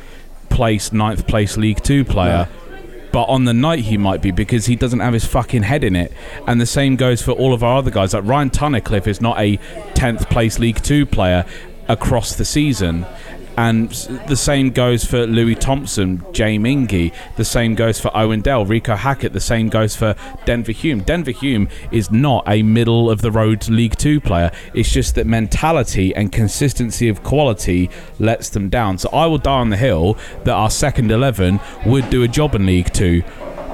place, 0.48 0.92
ninth 0.92 1.26
place 1.26 1.56
League 1.56 1.82
Two 1.82 2.04
player. 2.04 2.48
But 3.12 3.24
on 3.24 3.44
the 3.44 3.54
night 3.54 3.80
he 3.80 3.96
might 3.96 4.22
be 4.22 4.30
because 4.30 4.66
he 4.66 4.76
doesn't 4.76 5.00
have 5.00 5.12
his 5.12 5.24
fucking 5.24 5.64
head 5.64 5.82
in 5.82 5.96
it. 5.96 6.12
And 6.46 6.60
the 6.60 6.66
same 6.66 6.96
goes 6.96 7.20
for 7.20 7.32
all 7.32 7.52
of 7.52 7.64
our 7.64 7.78
other 7.78 7.90
guys. 7.90 8.14
Like 8.14 8.24
Ryan 8.24 8.50
Tunnicliffe 8.50 9.06
is 9.08 9.20
not 9.20 9.38
a 9.38 9.56
10th 9.94 10.30
place 10.30 10.58
League 10.58 10.80
Two 10.82 11.06
player 11.06 11.44
across 11.88 12.36
the 12.36 12.44
season. 12.44 13.04
And 13.56 13.90
the 14.26 14.36
same 14.36 14.70
goes 14.70 15.04
for 15.04 15.26
Louie 15.26 15.54
Thompson, 15.54 16.24
Jay 16.32 16.56
Mingi. 16.58 17.12
The 17.36 17.44
same 17.44 17.74
goes 17.74 18.00
for 18.00 18.10
Owen 18.16 18.40
Dale, 18.40 18.64
Reeco 18.64 18.96
Hackett. 18.96 19.32
The 19.32 19.40
same 19.40 19.68
goes 19.68 19.94
for 19.94 20.14
Denver 20.46 20.72
Hume. 20.72 21.00
Denver 21.00 21.30
Hume 21.30 21.68
is 21.90 22.10
not 22.10 22.44
a 22.46 22.62
middle 22.62 23.10
of 23.10 23.20
the 23.20 23.30
road 23.30 23.68
League 23.68 23.96
Two 23.96 24.20
player. 24.20 24.50
It's 24.74 24.90
just 24.90 25.14
that 25.16 25.26
mentality 25.26 26.14
and 26.14 26.32
consistency 26.32 27.08
of 27.08 27.22
quality 27.22 27.90
lets 28.18 28.48
them 28.48 28.68
down. 28.68 28.98
So 28.98 29.08
I 29.10 29.26
will 29.26 29.38
die 29.38 29.60
on 29.60 29.70
the 29.70 29.76
hill 29.76 30.16
that 30.44 30.54
our 30.54 30.70
second 30.70 31.10
11 31.10 31.60
would 31.86 32.08
do 32.10 32.22
a 32.22 32.28
job 32.28 32.54
in 32.54 32.66
League 32.66 32.92
Two 32.92 33.22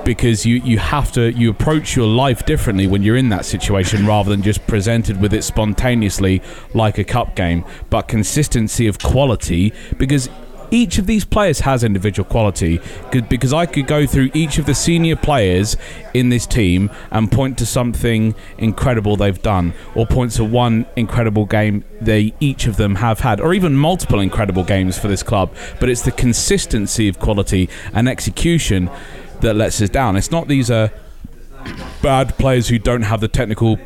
because 0.07 0.47
you, 0.47 0.57
you 0.63 0.79
have 0.79 1.11
to 1.13 1.33
you 1.33 1.51
approach 1.51 1.97
your 1.97 2.07
life 2.07 2.47
differently 2.47 2.87
when 2.87 3.03
you're 3.03 3.17
in 3.17 3.29
that 3.29 3.45
situation 3.45 4.07
rather 4.07 4.31
than 4.31 4.41
just 4.41 4.65
presented 4.67 5.21
with 5.21 5.35
it 5.35 5.43
spontaneously 5.43 6.41
like 6.73 6.97
a 6.97 7.05
cup 7.05 7.35
game. 7.35 7.65
But 7.91 8.03
consistency 8.03 8.87
of 8.87 9.01
quality 9.01 9.75
because 9.99 10.31
each 10.71 10.99
of 10.99 11.07
these 11.07 11.25
players 11.25 11.61
has 11.61 11.85
individual 11.85 12.29
quality. 12.29 12.81
Because 13.11 13.53
I 13.53 13.67
could 13.67 13.87
go 13.87 14.07
through 14.07 14.31
each 14.35 14.59
of 14.59 14.67
the 14.67 14.75
senior 14.75 15.17
players 15.17 15.77
in 16.15 16.29
this 16.29 16.47
team 16.47 16.91
and 17.11 17.31
point 17.31 17.59
to 17.59 17.67
something 17.67 18.35
incredible 18.59 19.17
they've 19.17 19.41
done 19.43 19.75
or 19.95 20.07
point 20.07 20.33
to 20.33 20.45
one 20.45 20.87
incredible 20.97 21.45
game 21.45 21.85
they 22.01 22.35
each 22.41 22.67
of 22.67 22.77
them 22.77 22.97
have 22.97 23.21
had 23.21 23.41
or 23.41 23.55
even 23.55 23.75
multiple 23.75 24.21
incredible 24.21 24.65
games 24.65 24.99
for 24.99 25.09
this 25.09 25.23
club. 25.23 25.55
But 25.81 25.89
it's 25.89 26.03
the 26.03 26.13
consistency 26.13 27.09
of 27.09 27.19
quality 27.19 27.69
and 27.93 28.09
execution 28.09 28.91
that 29.41 29.55
lets 29.55 29.81
us 29.81 29.89
down. 29.89 30.17
It's 30.17 30.31
not 30.31 30.49
these 30.49 30.71
are 30.71 30.91
bad 32.03 32.37
players 32.39 32.69
who 32.69 32.79
don't 32.79 33.03
have 33.03 33.21
the 33.21 33.29
technical 33.29 33.79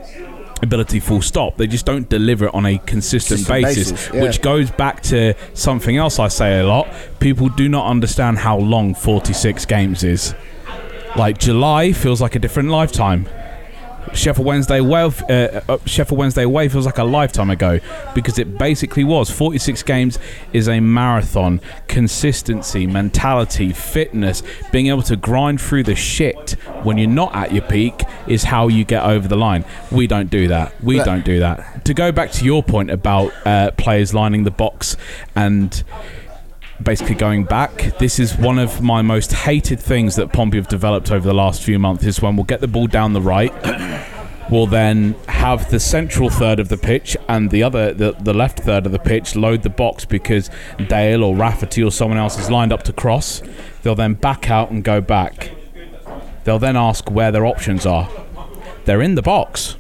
ability 0.62 1.00
full 1.00 1.22
stop 1.22 1.56
they 1.56 1.66
just 1.66 1.86
don't 1.86 2.10
deliver 2.10 2.46
it 2.46 2.54
on 2.54 2.66
a 2.66 2.76
consistent 2.78 3.46
Consistent 3.46 3.62
basis, 3.64 3.92
basis, 3.92 4.14
yeah. 4.14 4.22
which 4.22 4.42
goes 4.42 4.70
back 4.70 5.02
to 5.04 5.34
something 5.54 5.96
else 5.96 6.18
i 6.18 6.28
say 6.28 6.60
a 6.60 6.66
lot 6.66 6.86
people 7.18 7.48
do 7.48 7.66
not 7.66 7.86
understand 7.86 8.36
how 8.36 8.58
long 8.58 8.94
46 8.94 9.64
games 9.64 10.04
is 10.04 10.34
like 11.16 11.38
july 11.38 11.92
feels 11.92 12.20
like 12.20 12.34
a 12.34 12.38
different 12.38 12.68
lifetime 12.68 13.26
Sheffield 14.14 14.46
Wednesday 14.46 14.78
away, 14.78 15.02
uh, 15.02 15.60
uh, 15.68 15.78
Sheffield 15.86 16.18
Wednesday 16.18 16.42
away 16.42 16.68
feels 16.68 16.86
like 16.86 16.98
a 16.98 17.04
lifetime 17.04 17.50
ago 17.50 17.80
because 18.14 18.38
it 18.38 18.58
basically 18.58 19.04
was. 19.04 19.30
46 19.30 19.82
games 19.84 20.18
is 20.52 20.68
a 20.68 20.80
marathon. 20.80 21.60
Consistency, 21.88 22.86
mentality, 22.86 23.72
fitness, 23.72 24.42
being 24.72 24.88
able 24.88 25.02
to 25.02 25.16
grind 25.16 25.60
through 25.60 25.84
the 25.84 25.94
shit 25.94 26.52
when 26.82 26.98
you're 26.98 27.08
not 27.08 27.34
at 27.34 27.52
your 27.52 27.62
peak 27.62 28.02
is 28.26 28.44
how 28.44 28.68
you 28.68 28.84
get 28.84 29.04
over 29.04 29.28
the 29.28 29.36
line. 29.36 29.64
We 29.90 30.06
don't 30.06 30.30
do 30.30 30.48
that. 30.48 30.72
We 30.82 30.96
Look- 30.96 31.06
don't 31.06 31.24
do 31.24 31.40
that. 31.40 31.84
To 31.84 31.94
go 31.94 32.12
back 32.12 32.32
to 32.32 32.44
your 32.44 32.62
point 32.62 32.90
about 32.90 33.32
uh, 33.46 33.70
players 33.72 34.12
lining 34.14 34.44
the 34.44 34.50
box 34.50 34.96
and 35.34 35.82
basically 36.82 37.14
going 37.14 37.44
back. 37.44 37.98
This 37.98 38.18
is 38.18 38.36
one 38.36 38.58
of 38.58 38.82
my 38.82 39.02
most 39.02 39.32
hated 39.32 39.80
things 39.80 40.16
that 40.16 40.32
Pompey 40.32 40.56
have 40.58 40.68
developed 40.68 41.10
over 41.10 41.26
the 41.26 41.34
last 41.34 41.62
few 41.62 41.78
months. 41.78 42.04
Is 42.04 42.20
when 42.20 42.36
we'll 42.36 42.44
get 42.44 42.60
the 42.60 42.68
ball 42.68 42.86
down 42.86 43.12
the 43.12 43.20
right. 43.20 43.52
We'll 44.50 44.66
then 44.66 45.14
have 45.28 45.70
the 45.70 45.78
central 45.78 46.28
third 46.28 46.58
of 46.58 46.68
the 46.68 46.76
pitch 46.76 47.16
and 47.28 47.52
the 47.52 47.62
other, 47.62 47.94
the, 47.94 48.16
the 48.20 48.34
left 48.34 48.58
third 48.58 48.84
of 48.84 48.90
the 48.90 48.98
pitch, 48.98 49.36
load 49.36 49.62
the 49.62 49.70
box 49.70 50.04
because 50.04 50.50
Dale 50.88 51.22
or 51.22 51.36
Rafferty 51.36 51.84
or 51.84 51.92
someone 51.92 52.18
else 52.18 52.36
is 52.36 52.50
lined 52.50 52.72
up 52.72 52.82
to 52.84 52.92
cross. 52.92 53.42
They'll 53.82 53.94
then 53.94 54.14
back 54.14 54.50
out 54.50 54.72
and 54.72 54.82
go 54.82 55.00
back. 55.00 55.52
They'll 56.42 56.58
then 56.58 56.76
ask 56.76 57.08
where 57.12 57.30
their 57.30 57.46
options 57.46 57.86
are. 57.86 58.10
They're 58.86 59.02
in 59.02 59.14
the 59.14 59.22
box 59.22 59.76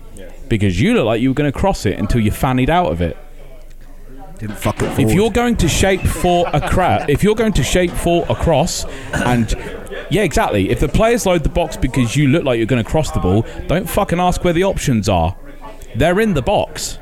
because 0.48 0.80
you 0.80 0.94
look 0.94 1.06
like 1.06 1.20
you 1.20 1.30
were 1.30 1.34
going 1.34 1.50
to 1.50 1.58
cross 1.58 1.84
it 1.84 1.98
until 1.98 2.20
you 2.20 2.30
fannied 2.30 2.70
out 2.70 2.92
of 2.92 3.00
it. 3.00 3.16
Didn't 4.40 4.56
fuck 4.56 4.80
it 4.80 4.98
If 4.98 5.12
you're 5.12 5.30
going 5.30 5.56
to 5.56 5.68
shape 5.68 6.00
for 6.00 6.48
a 6.54 6.66
crowd, 6.66 7.10
if 7.10 7.22
you're 7.22 7.34
going 7.34 7.52
to 7.52 7.62
shape 7.62 7.90
for 7.90 8.24
a 8.30 8.34
cross, 8.34 8.86
and 9.12 9.50
yeah, 10.10 10.22
exactly. 10.22 10.70
If 10.70 10.80
the 10.80 10.88
players 10.88 11.26
load 11.26 11.42
the 11.42 11.50
box 11.50 11.76
because 11.76 12.16
you 12.16 12.28
look 12.28 12.44
like 12.44 12.56
you're 12.56 12.66
going 12.66 12.82
to 12.82 12.90
cross 12.90 13.10
the 13.10 13.20
ball, 13.20 13.44
don't 13.66 13.86
fucking 13.86 14.18
ask 14.18 14.42
where 14.42 14.54
the 14.54 14.64
options 14.64 15.10
are. 15.10 15.36
They're 15.94 16.20
in 16.20 16.32
the 16.32 16.40
box. 16.40 16.98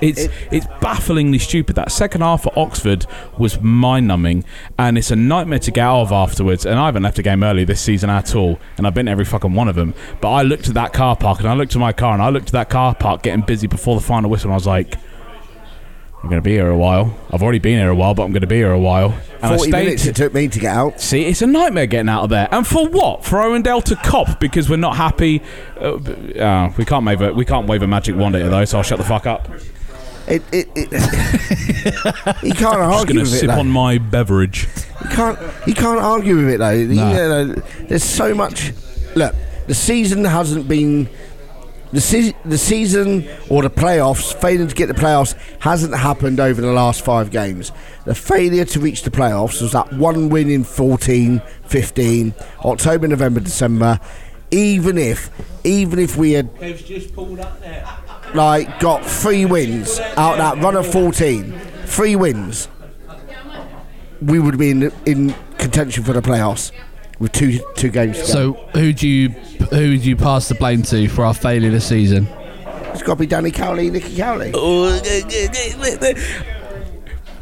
It's 0.00 0.26
it's 0.50 0.66
bafflingly 0.80 1.38
stupid. 1.38 1.76
That 1.76 1.92
second 1.92 2.22
half 2.22 2.42
for 2.42 2.58
Oxford 2.58 3.06
was 3.38 3.60
mind 3.60 4.08
numbing, 4.08 4.44
and 4.80 4.98
it's 4.98 5.12
a 5.12 5.16
nightmare 5.16 5.60
to 5.60 5.70
get 5.70 5.82
out 5.82 6.00
of 6.00 6.12
afterwards. 6.12 6.66
And 6.66 6.76
I 6.76 6.86
haven't 6.86 7.04
left 7.04 7.20
a 7.20 7.22
game 7.22 7.44
early 7.44 7.64
this 7.64 7.80
season 7.80 8.10
at 8.10 8.34
all, 8.34 8.58
and 8.78 8.86
I've 8.86 8.94
been 8.94 9.06
to 9.06 9.12
every 9.12 9.26
fucking 9.26 9.54
one 9.54 9.68
of 9.68 9.76
them. 9.76 9.94
But 10.20 10.32
I 10.32 10.42
looked 10.42 10.66
at 10.66 10.74
that 10.74 10.92
car 10.92 11.14
park, 11.14 11.38
and 11.38 11.48
I 11.48 11.54
looked 11.54 11.76
at 11.76 11.78
my 11.78 11.92
car, 11.92 12.14
and 12.14 12.22
I 12.22 12.30
looked 12.30 12.48
at 12.48 12.52
that 12.52 12.68
car 12.68 12.96
park 12.96 13.22
getting 13.22 13.44
busy 13.44 13.68
before 13.68 13.94
the 13.94 14.04
final 14.04 14.28
whistle, 14.28 14.48
and 14.48 14.54
I 14.54 14.56
was 14.56 14.66
like. 14.66 14.96
I'm 16.22 16.28
going 16.28 16.40
to 16.40 16.44
be 16.44 16.52
here 16.52 16.68
a 16.68 16.76
while. 16.76 17.16
I've 17.30 17.42
already 17.42 17.60
been 17.60 17.78
here 17.78 17.88
a 17.88 17.94
while, 17.94 18.12
but 18.14 18.24
I'm 18.24 18.32
going 18.32 18.42
to 18.42 18.46
be 18.46 18.56
here 18.56 18.72
a 18.72 18.78
while. 18.78 19.12
And 19.36 19.44
I 19.44 19.56
40 19.56 19.70
stayed 19.70 19.84
minutes 19.84 20.04
it 20.04 20.16
took 20.16 20.34
me 20.34 20.48
to 20.48 20.58
get 20.58 20.76
out. 20.76 21.00
See, 21.00 21.24
it's 21.24 21.40
a 21.40 21.46
nightmare 21.46 21.86
getting 21.86 22.10
out 22.10 22.24
of 22.24 22.30
there. 22.30 22.46
And 22.52 22.66
for 22.66 22.86
what? 22.88 23.24
For 23.24 23.40
Owen 23.40 23.62
Dale 23.62 23.80
to 23.82 23.96
cop 23.96 24.38
because 24.38 24.68
we're 24.68 24.76
not 24.76 24.96
happy. 24.96 25.40
Uh, 25.80 25.94
uh, 25.94 26.72
we 26.76 26.84
can't 26.84 27.06
wave 27.06 27.22
a 27.22 27.32
we 27.32 27.46
can't 27.46 27.66
wave 27.66 27.80
a 27.80 27.86
magic 27.86 28.16
wand 28.16 28.34
at 28.36 28.42
it 28.42 28.50
though. 28.50 28.66
So 28.66 28.76
I'll 28.78 28.84
shut 28.84 28.98
the 28.98 29.04
fuck 29.04 29.26
up. 29.26 29.48
It, 30.28 30.42
it, 30.52 30.68
it 30.76 30.92
you 32.42 32.52
can't 32.52 32.76
I'm 32.76 32.90
just 32.90 33.00
argue 33.00 33.14
going 33.14 33.16
to 33.16 33.20
with 33.22 33.34
it. 33.34 33.38
sip 33.38 33.48
though. 33.48 33.58
on 33.58 33.68
my 33.70 33.96
beverage. 33.96 34.68
You 35.02 35.08
can't 35.10 35.38
you 35.66 35.74
can't 35.74 36.00
argue 36.00 36.36
with 36.36 36.48
it 36.50 36.58
though. 36.58 36.70
You 36.70 36.94
know, 36.94 37.44
there's 37.88 38.04
so 38.04 38.34
much. 38.34 38.72
Look, 39.16 39.34
the 39.68 39.74
season 39.74 40.24
hasn't 40.26 40.68
been. 40.68 41.08
The, 41.92 42.00
se- 42.00 42.36
the 42.44 42.58
season 42.58 43.28
or 43.48 43.62
the 43.62 43.70
playoffs, 43.70 44.32
failing 44.32 44.68
to 44.68 44.74
get 44.74 44.86
the 44.86 44.94
playoffs, 44.94 45.34
hasn't 45.58 45.94
happened 45.94 46.38
over 46.38 46.60
the 46.60 46.72
last 46.72 47.04
five 47.04 47.30
games. 47.30 47.72
The 48.04 48.14
failure 48.14 48.64
to 48.64 48.80
reach 48.80 49.02
the 49.02 49.10
playoffs 49.10 49.60
was 49.60 49.72
that 49.72 49.92
one 49.92 50.28
win 50.28 50.48
in 50.48 50.62
14, 50.62 51.42
15, 51.66 52.34
October, 52.64 53.08
November, 53.08 53.40
December. 53.40 53.98
Even 54.52 54.98
if, 54.98 55.30
even 55.64 55.98
if 55.98 56.16
we 56.16 56.32
had 56.32 56.48
like 58.34 58.78
got 58.78 59.04
three 59.04 59.44
wins 59.44 59.98
out 60.16 60.38
that 60.38 60.62
run 60.62 60.76
of 60.76 60.86
14, 60.86 61.58
three 61.86 62.14
wins, 62.14 62.68
we 64.22 64.38
would 64.38 64.58
be 64.58 64.70
in, 64.70 64.92
in 65.06 65.34
contention 65.58 66.04
for 66.04 66.12
the 66.12 66.20
playoffs 66.20 66.72
with 67.20 67.30
two 67.30 67.60
two 67.76 67.90
games 67.90 68.16
to 68.16 68.22
go. 68.22 68.28
So 68.28 68.52
who 68.74 68.92
do 68.92 69.06
you 69.06 69.28
who 69.28 69.96
do 69.96 70.08
you 70.08 70.16
pass 70.16 70.48
the 70.48 70.56
blame 70.56 70.82
to 70.84 71.08
for 71.08 71.24
our 71.24 71.34
failure 71.34 71.70
this 71.70 71.86
season? 71.86 72.26
it's 72.92 73.02
got 73.02 73.14
to 73.14 73.20
be 73.20 73.26
Danny 73.26 73.50
Cowley, 73.50 73.90
Nicky 73.90 74.16
Cowley. 74.16 74.52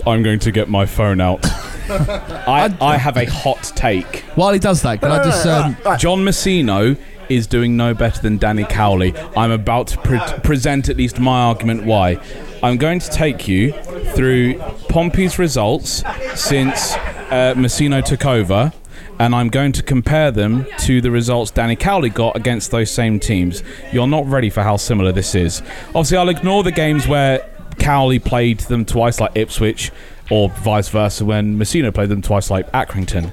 I'm 0.07 0.23
going 0.23 0.39
to 0.41 0.53
get 0.53 0.69
my 0.69 0.87
phone 0.87 1.21
out. 1.21 1.41
I, 1.91 2.75
I 2.81 2.97
have 2.97 3.17
a 3.17 3.25
hot 3.25 3.73
take. 3.75 4.21
While 4.35 4.53
he 4.53 4.59
does 4.59 4.83
that, 4.83 5.01
can 5.01 5.11
I 5.11 5.25
just 5.25 5.47
um, 5.47 5.77
John 5.99 6.21
Mousinho 6.21 6.97
is 7.29 7.47
doing 7.47 7.77
no 7.77 7.93
better 7.93 8.23
than 8.23 8.39
Danny 8.39 8.65
Cowley. 8.65 9.17
I'm 9.37 9.51
about 9.51 9.89
to 9.89 9.99
pre- 9.99 10.21
present 10.43 10.89
at 10.89 10.97
least 10.97 11.19
my 11.19 11.41
argument 11.43 11.85
why. 11.85 12.21
I'm 12.63 12.77
going 12.77 13.01
to 13.01 13.11
take 13.11 13.49
you 13.49 13.73
through 14.15 14.59
Pompey's 14.89 15.39
results 15.39 16.05
since 16.35 16.95
uh, 16.95 17.55
Mousinho 17.57 18.05
took 18.05 18.25
over, 18.25 18.73
and 19.19 19.35
I'm 19.35 19.49
going 19.49 19.73
to 19.73 19.83
compare 19.83 20.31
them 20.31 20.67
to 20.81 21.01
the 21.01 21.11
results 21.11 21.51
Danny 21.51 21.77
Cowley 21.77 22.11
got 22.11 22.37
against 22.37 22.71
those 22.71 22.91
same 22.91 23.19
teams. 23.19 23.63
You're 23.93 24.07
not 24.07 24.27
ready 24.27 24.51
for 24.51 24.63
how 24.63 24.77
similar 24.77 25.13
this 25.13 25.35
is. 25.35 25.63
Obviously, 25.89 26.17
I'll 26.19 26.29
ignore 26.29 26.63
the 26.63 26.73
games 26.73 27.09
where 27.09 27.49
Cowley 27.79 28.19
played 28.19 28.61
them 28.61 28.85
twice, 28.85 29.21
like 29.21 29.33
Ipswich, 29.35 29.91
or 30.31 30.51
vice 30.51 30.89
versa 30.89 31.25
when 31.25 31.59
Mousinho 31.59 31.93
played 31.93 32.09
them 32.09 32.23
twice, 32.23 32.51
like 32.51 32.71
Accrington. 32.73 33.33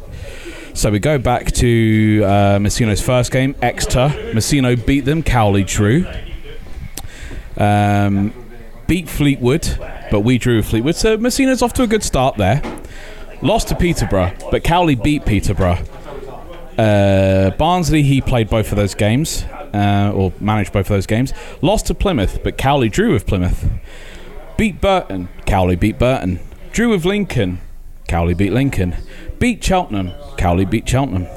So 0.74 0.91
we 0.91 1.00
go 1.00 1.17
back 1.17 1.52
to 1.54 2.21
uh, 2.24 2.60
Mousinho's 2.60 3.02
first 3.02 3.32
game, 3.32 3.56
Exeter. 3.62 4.10
Mousinho 4.34 4.84
beat 4.86 5.02
them, 5.02 5.24
Cowley 5.24 5.63
drew. 5.63 6.06
Um, 7.58 8.34
beat 8.88 9.08
Fleetwood, 9.08 9.78
but 10.12 10.21
we 10.21 10.38
drew 10.38 10.62
Fleetwood. 10.62 10.95
So 10.95 11.17
Mousinho's 11.17 11.62
off 11.62 11.74
to 11.74 11.84
a 11.84 11.88
good 11.88 12.04
start 12.04 12.38
there. 12.38 12.62
Lost 13.45 13.67
to 13.67 13.75
Peterborough, 13.75 14.34
but 14.49 14.63
Cowley 14.63 14.95
beat 14.95 15.23
Peterborough. 15.23 15.77
Uh, 16.79 17.51
Barnsley, 17.51 18.01
he 18.01 18.19
played 18.19 18.49
both 18.49 18.71
of 18.71 18.75
those 18.75 18.95
games, 18.95 19.43
uh, 19.71 20.12
or 20.15 20.34
managed 20.39 20.73
both 20.73 20.88
of 20.88 20.95
those 20.95 21.05
games. 21.05 21.31
Lost 21.62 21.86
to 21.86 21.93
Plymouth, 21.93 22.39
but 22.43 22.58
Cowley 22.58 22.89
drew 22.89 23.13
with 23.13 23.27
Plymouth. 23.27 23.69
Beat 24.58 24.81
Burton, 24.81 25.29
Cowley 25.45 25.75
beat 25.75 25.99
Burton. 25.99 26.39
Drew 26.71 26.89
with 26.89 27.05
Lincoln, 27.05 27.62
Cowley 28.08 28.34
beat 28.34 28.51
Lincoln. 28.51 28.95
Beat 29.38 29.63
Cheltenham, 29.63 30.12
Cowley 30.38 30.65
beat 30.65 30.89
Cheltenham. 30.89 31.27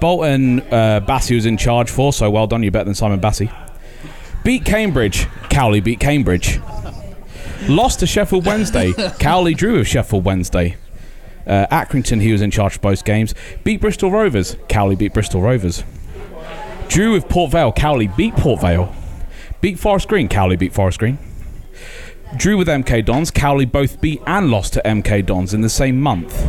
Bolton, 0.00 0.62
uh, 0.62 1.00
Bassey 1.06 1.36
was 1.36 1.46
in 1.46 1.56
charge 1.56 1.90
for, 1.90 2.12
so 2.12 2.28
well 2.28 2.48
done. 2.48 2.64
You're 2.64 2.72
better 2.72 2.86
than 2.86 2.96
Simon 2.96 3.20
Bassey. 3.20 3.54
Beat 4.42 4.64
Cambridge. 4.64 5.28
Cowley 5.48 5.78
beat 5.78 6.00
Cambridge. 6.00 6.58
Lost 7.68 8.00
to 8.00 8.06
Sheffield 8.06 8.46
Wednesday. 8.46 8.92
Cowley 9.20 9.54
drew 9.54 9.78
with 9.78 9.86
Sheffield 9.86 10.24
Wednesday. 10.24 10.76
Uh, 11.46 11.66
Accrington, 11.70 12.20
he 12.20 12.32
was 12.32 12.42
in 12.42 12.50
charge 12.50 12.76
of 12.76 12.82
both 12.82 13.04
games. 13.04 13.34
Beat 13.64 13.80
Bristol 13.80 14.10
Rovers. 14.10 14.56
Cowley 14.68 14.96
beat 14.96 15.14
Bristol 15.14 15.40
Rovers. 15.42 15.84
Drew 16.88 17.12
with 17.12 17.28
Port 17.28 17.52
Vale. 17.52 17.72
Cowley 17.72 18.08
beat 18.08 18.34
Port 18.34 18.60
Vale. 18.60 18.92
Beat 19.60 19.78
Forest 19.78 20.08
Green. 20.08 20.28
Cowley 20.28 20.56
beat 20.56 20.72
Forest 20.72 20.98
Green. 20.98 21.18
Drew 22.36 22.56
with 22.56 22.68
MK 22.68 23.04
Dons. 23.04 23.30
Cowley 23.30 23.64
both 23.64 24.00
beat 24.00 24.20
and 24.26 24.50
lost 24.50 24.72
to 24.74 24.82
MK 24.84 25.26
Dons 25.26 25.54
in 25.54 25.60
the 25.60 25.68
same 25.68 26.00
month. 26.00 26.48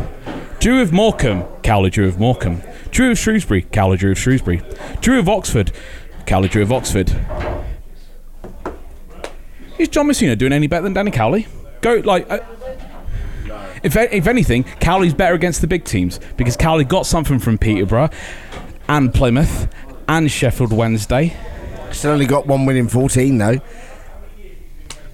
Drew 0.60 0.80
with 0.80 0.92
Morecambe. 0.92 1.44
Cowley 1.62 1.90
drew 1.90 2.06
with 2.06 2.18
Morecambe. 2.18 2.62
Drew 2.90 3.10
with 3.10 3.18
Shrewsbury. 3.18 3.62
Cowley 3.62 3.96
drew 3.96 4.10
with 4.10 4.18
Shrewsbury. 4.18 4.62
Drew 5.00 5.18
with 5.18 5.28
Oxford. 5.28 5.72
Cowley 6.26 6.48
drew 6.48 6.62
with 6.62 6.72
Oxford. 6.72 7.14
Is 9.78 9.88
John 9.88 10.08
Mousinho 10.08 10.36
doing 10.36 10.52
any 10.52 10.66
better 10.66 10.82
than 10.82 10.94
Danny 10.94 11.12
Cowley? 11.12 11.46
Go 11.80 12.02
like. 12.04 12.28
Uh, 12.28 12.40
if, 13.82 13.96
if 13.96 14.26
anything, 14.26 14.64
Cowley's 14.64 15.14
better 15.14 15.34
against 15.34 15.60
the 15.60 15.66
big 15.66 15.84
teams 15.84 16.20
because 16.36 16.56
Cowley 16.56 16.84
got 16.84 17.06
something 17.06 17.38
from 17.38 17.58
Peterborough 17.58 18.10
and 18.88 19.12
Plymouth 19.12 19.68
and 20.08 20.30
Sheffield 20.30 20.72
Wednesday. 20.72 21.36
Still 21.92 22.12
only 22.12 22.26
got 22.26 22.46
one 22.46 22.66
win 22.66 22.76
in 22.76 22.88
14, 22.88 23.38
though. 23.38 23.56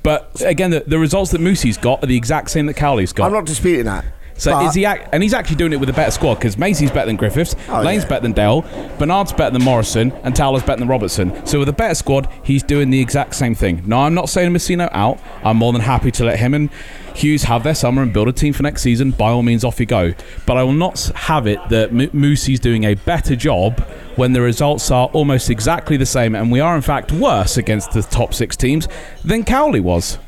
But 0.02 0.42
again, 0.42 0.70
the, 0.70 0.80
the 0.80 0.98
results 0.98 1.30
that 1.30 1.40
Moosey's 1.40 1.78
got 1.78 2.02
are 2.02 2.06
the 2.06 2.16
exact 2.16 2.50
same 2.50 2.66
that 2.66 2.74
Cowley's 2.74 3.12
got. 3.12 3.26
I'm 3.26 3.32
not 3.32 3.46
disputing 3.46 3.86
that. 3.86 4.04
So 4.36 4.50
But- 4.52 4.66
is 4.66 4.74
he? 4.74 4.84
And 4.84 5.22
he's 5.22 5.32
actually 5.34 5.56
doing 5.56 5.72
it 5.72 5.80
with 5.80 5.88
a 5.88 5.92
better 5.92 6.10
squad 6.10 6.34
because 6.34 6.58
Macey's 6.58 6.90
better 6.90 7.06
than 7.06 7.16
Griffiths, 7.16 7.54
Oh, 7.68 7.80
Lane's 7.82 8.02
yeah. 8.02 8.08
better 8.08 8.22
than 8.22 8.32
Dale, 8.32 8.64
Bernard's 8.98 9.32
better 9.32 9.52
than 9.52 9.62
Morrison, 9.62 10.12
and 10.24 10.34
Towler's 10.34 10.62
better 10.64 10.80
than 10.80 10.88
Robertson. 10.88 11.32
So 11.46 11.60
with 11.60 11.68
a 11.68 11.72
better 11.72 11.94
squad, 11.94 12.28
he's 12.42 12.62
doing 12.62 12.90
the 12.90 13.00
exact 13.00 13.36
same 13.36 13.54
thing. 13.54 13.82
Now 13.86 14.00
I'm 14.00 14.14
not 14.14 14.28
saying 14.28 14.52
Mousinho 14.52 14.88
out. 14.92 15.18
I'm 15.44 15.56
more 15.56 15.72
than 15.72 15.82
happy 15.82 16.10
to 16.12 16.24
let 16.24 16.38
him 16.38 16.52
and 16.54 16.68
Hughes 17.14 17.44
have 17.44 17.62
their 17.62 17.76
summer 17.76 18.02
and 18.02 18.12
build 18.12 18.26
a 18.26 18.32
team 18.32 18.52
for 18.52 18.64
next 18.64 18.82
season. 18.82 19.12
By 19.12 19.30
all 19.30 19.44
means, 19.44 19.62
off 19.62 19.78
you 19.78 19.86
go. 19.86 20.14
But 20.46 20.56
I 20.56 20.64
will 20.64 20.72
not 20.72 20.98
have 21.14 21.46
it 21.46 21.60
that 21.68 21.90
M- 21.90 22.10
Moosey's 22.10 22.58
doing 22.58 22.82
a 22.82 22.94
better 22.94 23.36
job 23.36 23.78
when 24.16 24.32
the 24.32 24.40
results 24.40 24.90
are 24.90 25.06
almost 25.12 25.48
exactly 25.48 25.96
the 25.96 26.06
same, 26.06 26.34
and 26.34 26.50
we 26.50 26.58
are 26.58 26.74
in 26.74 26.82
fact 26.82 27.12
worse 27.12 27.56
against 27.56 27.92
the 27.92 28.02
top 28.02 28.34
six 28.34 28.56
teams 28.56 28.88
than 29.24 29.44
Cowley 29.44 29.78
was. 29.78 30.18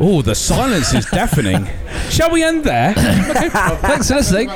Oh, 0.00 0.22
the 0.22 0.34
silence 0.34 0.92
is 0.94 1.06
deafening. 1.06 1.66
Shall 2.10 2.30
we 2.30 2.42
end 2.42 2.64
there? 2.64 2.92
Thanks 2.94 4.08
for 4.08 4.16
listening. 4.16 4.48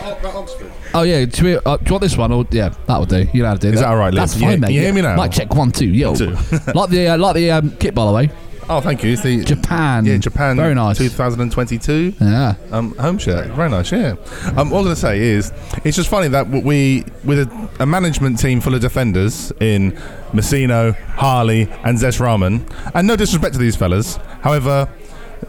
Oh 0.92 1.02
yeah, 1.02 1.24
do 1.24 1.48
you, 1.48 1.60
uh, 1.64 1.76
do 1.76 1.84
you 1.86 1.92
want 1.92 2.02
this 2.02 2.16
one? 2.16 2.32
Or 2.32 2.44
yeah, 2.50 2.70
that'll 2.86 3.06
do. 3.06 3.26
You 3.32 3.42
know 3.42 3.48
how 3.48 3.54
to 3.54 3.60
do 3.60 3.68
Is 3.68 3.74
that. 3.74 3.80
that 3.82 3.88
all 3.88 3.96
right, 3.96 4.12
Liv? 4.12 4.22
That's 4.22 4.32
Can 4.34 4.42
fine, 4.42 4.52
you- 4.52 4.58
mate. 4.58 4.72
you 4.72 4.80
hear 4.80 4.92
me 4.92 5.02
now? 5.02 5.16
Mic 5.16 5.32
check 5.32 5.54
one, 5.54 5.70
two. 5.72 5.86
Yo, 5.86 6.14
Two. 6.14 6.30
like 6.74 6.90
the 6.90 7.08
uh, 7.08 7.18
like 7.18 7.34
the 7.36 7.50
um, 7.50 7.70
kit 7.76 7.94
by 7.94 8.04
the 8.06 8.12
way. 8.12 8.30
Oh, 8.68 8.80
thank 8.80 9.02
you. 9.02 9.12
It's 9.12 9.22
the 9.22 9.42
Japan. 9.42 10.04
Yeah, 10.04 10.16
Japan. 10.18 10.54
Very 10.54 10.76
nice. 10.76 10.96
2022. 10.96 12.14
Yeah. 12.20 12.54
Um, 12.70 12.94
home 12.98 13.18
shirt. 13.18 13.48
Very 13.48 13.68
nice. 13.68 13.90
Yeah. 13.90 14.14
Um, 14.56 14.70
what 14.70 14.78
I'm 14.78 14.84
going 14.84 14.86
to 14.86 14.96
say 14.96 15.18
is, 15.18 15.52
it's 15.84 15.96
just 15.96 16.08
funny 16.08 16.28
that 16.28 16.48
we, 16.48 17.04
with 17.24 17.40
a, 17.40 17.68
a 17.80 17.86
management 17.86 18.38
team 18.38 18.60
full 18.60 18.76
of 18.76 18.80
defenders 18.80 19.52
in 19.60 19.90
Mousinho, 20.32 20.94
Harley, 21.14 21.62
and 21.82 21.98
Zesh 21.98 22.20
Rehman, 22.20 22.62
and 22.94 23.08
no 23.08 23.16
disrespect 23.16 23.54
to 23.54 23.58
these 23.58 23.74
fellas, 23.74 24.16
however, 24.42 24.88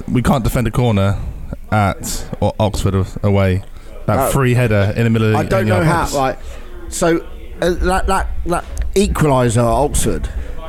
we 0.07 0.21
can't 0.21 0.43
defend 0.43 0.67
a 0.67 0.71
corner 0.71 1.17
at 1.71 2.25
O- 2.41 2.53
Oxford 2.59 3.05
away. 3.23 3.63
That 4.07 4.17
Uh, 4.17 4.29
free 4.31 4.53
header 4.55 4.93
in 4.95 5.03
the 5.03 5.09
middle 5.09 5.27
of 5.27 5.33
the 5.33 5.37
I 5.39 5.43
don't 5.43 5.67
know 5.67 5.83
how. 5.83 6.01
box. 6.01 6.15
Right. 6.15 6.37
So 6.89 7.17
uh, 7.61 7.69
that 7.69 8.07
that 8.07 8.29
that 8.47 8.65
equaliser 8.95 9.57
at 9.57 9.65
Oxford. 9.65 10.27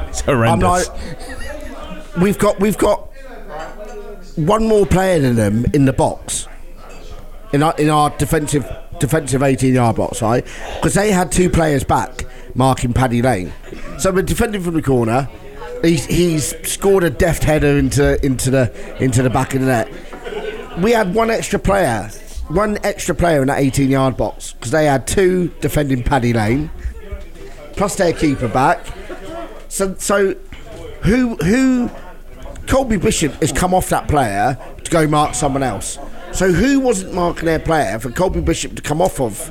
It's 0.08 0.20
horrendous. 0.20 0.88
I'm 0.88 0.94
like, 0.94 2.16
we've 2.20 2.38
got 2.38 2.60
we've 2.60 2.76
got 2.78 3.08
one 4.36 4.66
more 4.66 4.86
player 4.86 5.18
than 5.20 5.36
them 5.36 5.64
in 5.72 5.84
the 5.86 5.92
box. 5.92 6.46
In 7.52 7.62
our 7.62 7.74
in 7.78 7.88
our 7.90 8.10
defensive 8.10 8.70
defensive 8.98 9.42
18 9.42 9.74
yard 9.74 9.96
box, 9.96 10.22
right? 10.22 10.44
Because 10.76 10.94
they 10.94 11.10
had 11.10 11.32
two 11.32 11.50
players 11.50 11.84
back 11.84 12.24
marking 12.54 12.92
Paddy 12.92 13.22
Lane. 13.22 13.52
So 13.98 14.10
we're 14.12 14.22
defending 14.22 14.62
from 14.62 14.74
the 14.74 14.82
corner. 14.82 15.28
He's, 15.82 16.06
he's 16.06 16.54
scored 16.68 17.02
a 17.02 17.10
deft 17.10 17.42
header 17.42 17.76
into 17.78 18.24
into 18.24 18.50
the 18.50 18.72
into 19.02 19.22
the 19.22 19.30
back 19.30 19.54
of 19.54 19.60
the 19.60 19.66
net. 19.66 20.78
We 20.78 20.92
had 20.92 21.14
one 21.14 21.30
extra 21.30 21.58
player, 21.58 22.08
one 22.48 22.78
extra 22.84 23.14
player 23.14 23.42
in 23.42 23.48
that 23.48 23.58
18 23.58 23.90
yard 23.90 24.16
box 24.16 24.52
because 24.52 24.70
they 24.70 24.86
had 24.86 25.06
two 25.06 25.48
defending 25.60 26.02
Paddy 26.02 26.32
Lane, 26.32 26.70
plus 27.72 27.96
their 27.96 28.12
keeper 28.12 28.48
back. 28.48 28.86
So 29.68 29.94
so 29.96 30.34
who 31.02 31.34
who 31.36 31.90
Colby 32.66 32.96
Bishop 32.96 33.34
has 33.40 33.50
come 33.50 33.74
off 33.74 33.88
that 33.88 34.06
player 34.06 34.56
to 34.84 34.90
go 34.90 35.06
mark 35.08 35.34
someone 35.34 35.62
else. 35.62 35.98
So 36.32 36.52
who 36.52 36.80
wasn't 36.80 37.12
marking 37.12 37.46
their 37.46 37.58
player 37.58 37.98
for 37.98 38.10
Colby 38.10 38.40
Bishop 38.40 38.76
to 38.76 38.82
come 38.82 39.02
off 39.02 39.20
of? 39.20 39.50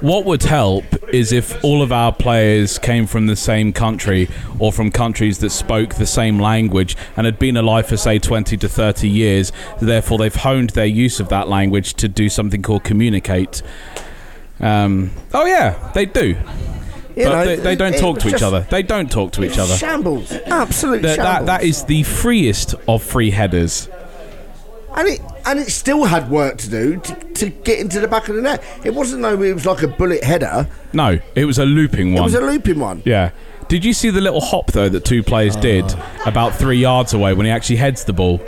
What 0.00 0.24
would 0.26 0.44
help 0.44 0.84
is 1.12 1.32
if 1.32 1.64
all 1.64 1.82
of 1.82 1.90
our 1.90 2.12
players 2.12 2.78
came 2.78 3.06
from 3.06 3.26
the 3.26 3.34
same 3.34 3.72
country 3.72 4.28
or 4.60 4.72
from 4.72 4.92
countries 4.92 5.38
that 5.38 5.50
spoke 5.50 5.94
the 5.94 6.06
same 6.06 6.38
language 6.38 6.96
and 7.16 7.26
had 7.26 7.38
been 7.38 7.56
alive 7.56 7.88
for, 7.88 7.96
say, 7.96 8.18
20 8.18 8.56
to 8.58 8.68
30 8.68 9.08
years. 9.08 9.50
Therefore, 9.80 10.18
they've 10.18 10.34
honed 10.34 10.70
their 10.70 10.86
use 10.86 11.18
of 11.18 11.28
that 11.30 11.48
language 11.48 11.94
to 11.94 12.08
do 12.08 12.28
something 12.28 12.62
called 12.62 12.84
communicate. 12.84 13.62
Um, 14.60 15.10
oh, 15.34 15.46
yeah, 15.46 15.90
they 15.94 16.06
do. 16.06 16.36
You 17.16 17.24
but 17.24 17.32
know, 17.32 17.44
they, 17.46 17.56
they 17.56 17.76
don't 17.76 17.98
talk 17.98 18.20
to 18.20 18.28
each 18.28 18.42
other. 18.42 18.60
They 18.70 18.84
don't 18.84 19.10
talk 19.10 19.32
to 19.32 19.44
each 19.44 19.58
other. 19.58 19.74
Shambles, 19.74 20.30
absolute 20.30 21.02
That, 21.02 21.16
that, 21.16 21.24
shambles. 21.24 21.46
that 21.46 21.62
is 21.64 21.84
the 21.84 22.04
freest 22.04 22.76
of 22.86 23.02
free 23.02 23.30
headers. 23.32 23.88
And 24.98 25.08
it 25.08 25.20
and 25.46 25.58
it 25.60 25.70
still 25.70 26.04
had 26.04 26.28
work 26.28 26.58
to 26.58 26.68
do 26.68 26.96
to, 26.98 27.14
to 27.34 27.48
get 27.48 27.78
into 27.78 28.00
the 28.00 28.08
back 28.08 28.28
of 28.28 28.34
the 28.34 28.42
net. 28.42 28.62
It 28.84 28.92
wasn't 28.92 29.22
though 29.22 29.40
it 29.40 29.54
was 29.54 29.64
like 29.64 29.82
a 29.82 29.88
bullet 29.88 30.24
header. 30.24 30.68
No, 30.92 31.18
it 31.34 31.44
was 31.44 31.58
a 31.58 31.64
looping 31.64 32.12
one. 32.14 32.22
It 32.22 32.24
was 32.24 32.34
a 32.34 32.40
looping 32.40 32.80
one. 32.80 33.02
Yeah. 33.04 33.30
Did 33.68 33.84
you 33.84 33.92
see 33.92 34.10
the 34.10 34.20
little 34.20 34.40
hop 34.40 34.72
though 34.72 34.88
that 34.88 35.04
two 35.04 35.22
players 35.22 35.54
did 35.54 35.84
about 36.26 36.54
three 36.54 36.78
yards 36.78 37.14
away 37.14 37.32
when 37.32 37.46
he 37.46 37.52
actually 37.52 37.76
heads 37.76 38.04
the 38.04 38.12
ball? 38.12 38.40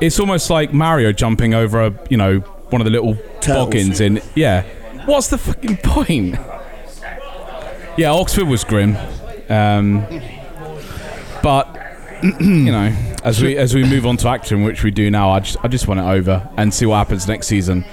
It's 0.00 0.18
almost 0.18 0.50
like 0.50 0.72
Mario 0.72 1.12
jumping 1.12 1.54
over 1.54 1.80
a 1.80 1.98
you 2.10 2.16
know 2.16 2.40
one 2.70 2.80
of 2.80 2.84
the 2.84 2.90
little 2.90 3.14
Turtles. 3.40 3.66
boggins 3.66 4.00
in. 4.00 4.20
Yeah. 4.34 4.64
What's 5.04 5.28
the 5.28 5.38
fucking 5.38 5.76
point? 5.78 6.36
Yeah, 7.96 8.12
Oxford 8.12 8.48
was 8.48 8.64
grim, 8.64 8.96
um, 9.50 10.06
but 11.42 11.81
you 12.40 12.70
know, 12.72 12.94
as 13.24 13.42
we 13.42 13.56
as 13.56 13.74
we 13.74 13.84
move 13.84 14.06
on 14.06 14.16
to 14.18 14.28
Acton, 14.28 14.62
which 14.64 14.82
we 14.84 14.90
do 14.90 15.10
now, 15.10 15.30
I 15.30 15.40
just 15.40 15.56
I 15.62 15.68
just 15.68 15.88
want 15.88 16.00
it 16.00 16.04
over 16.04 16.48
and 16.56 16.72
see 16.72 16.86
what 16.86 16.96
happens 16.96 17.26
next 17.26 17.46
season. 17.48 17.84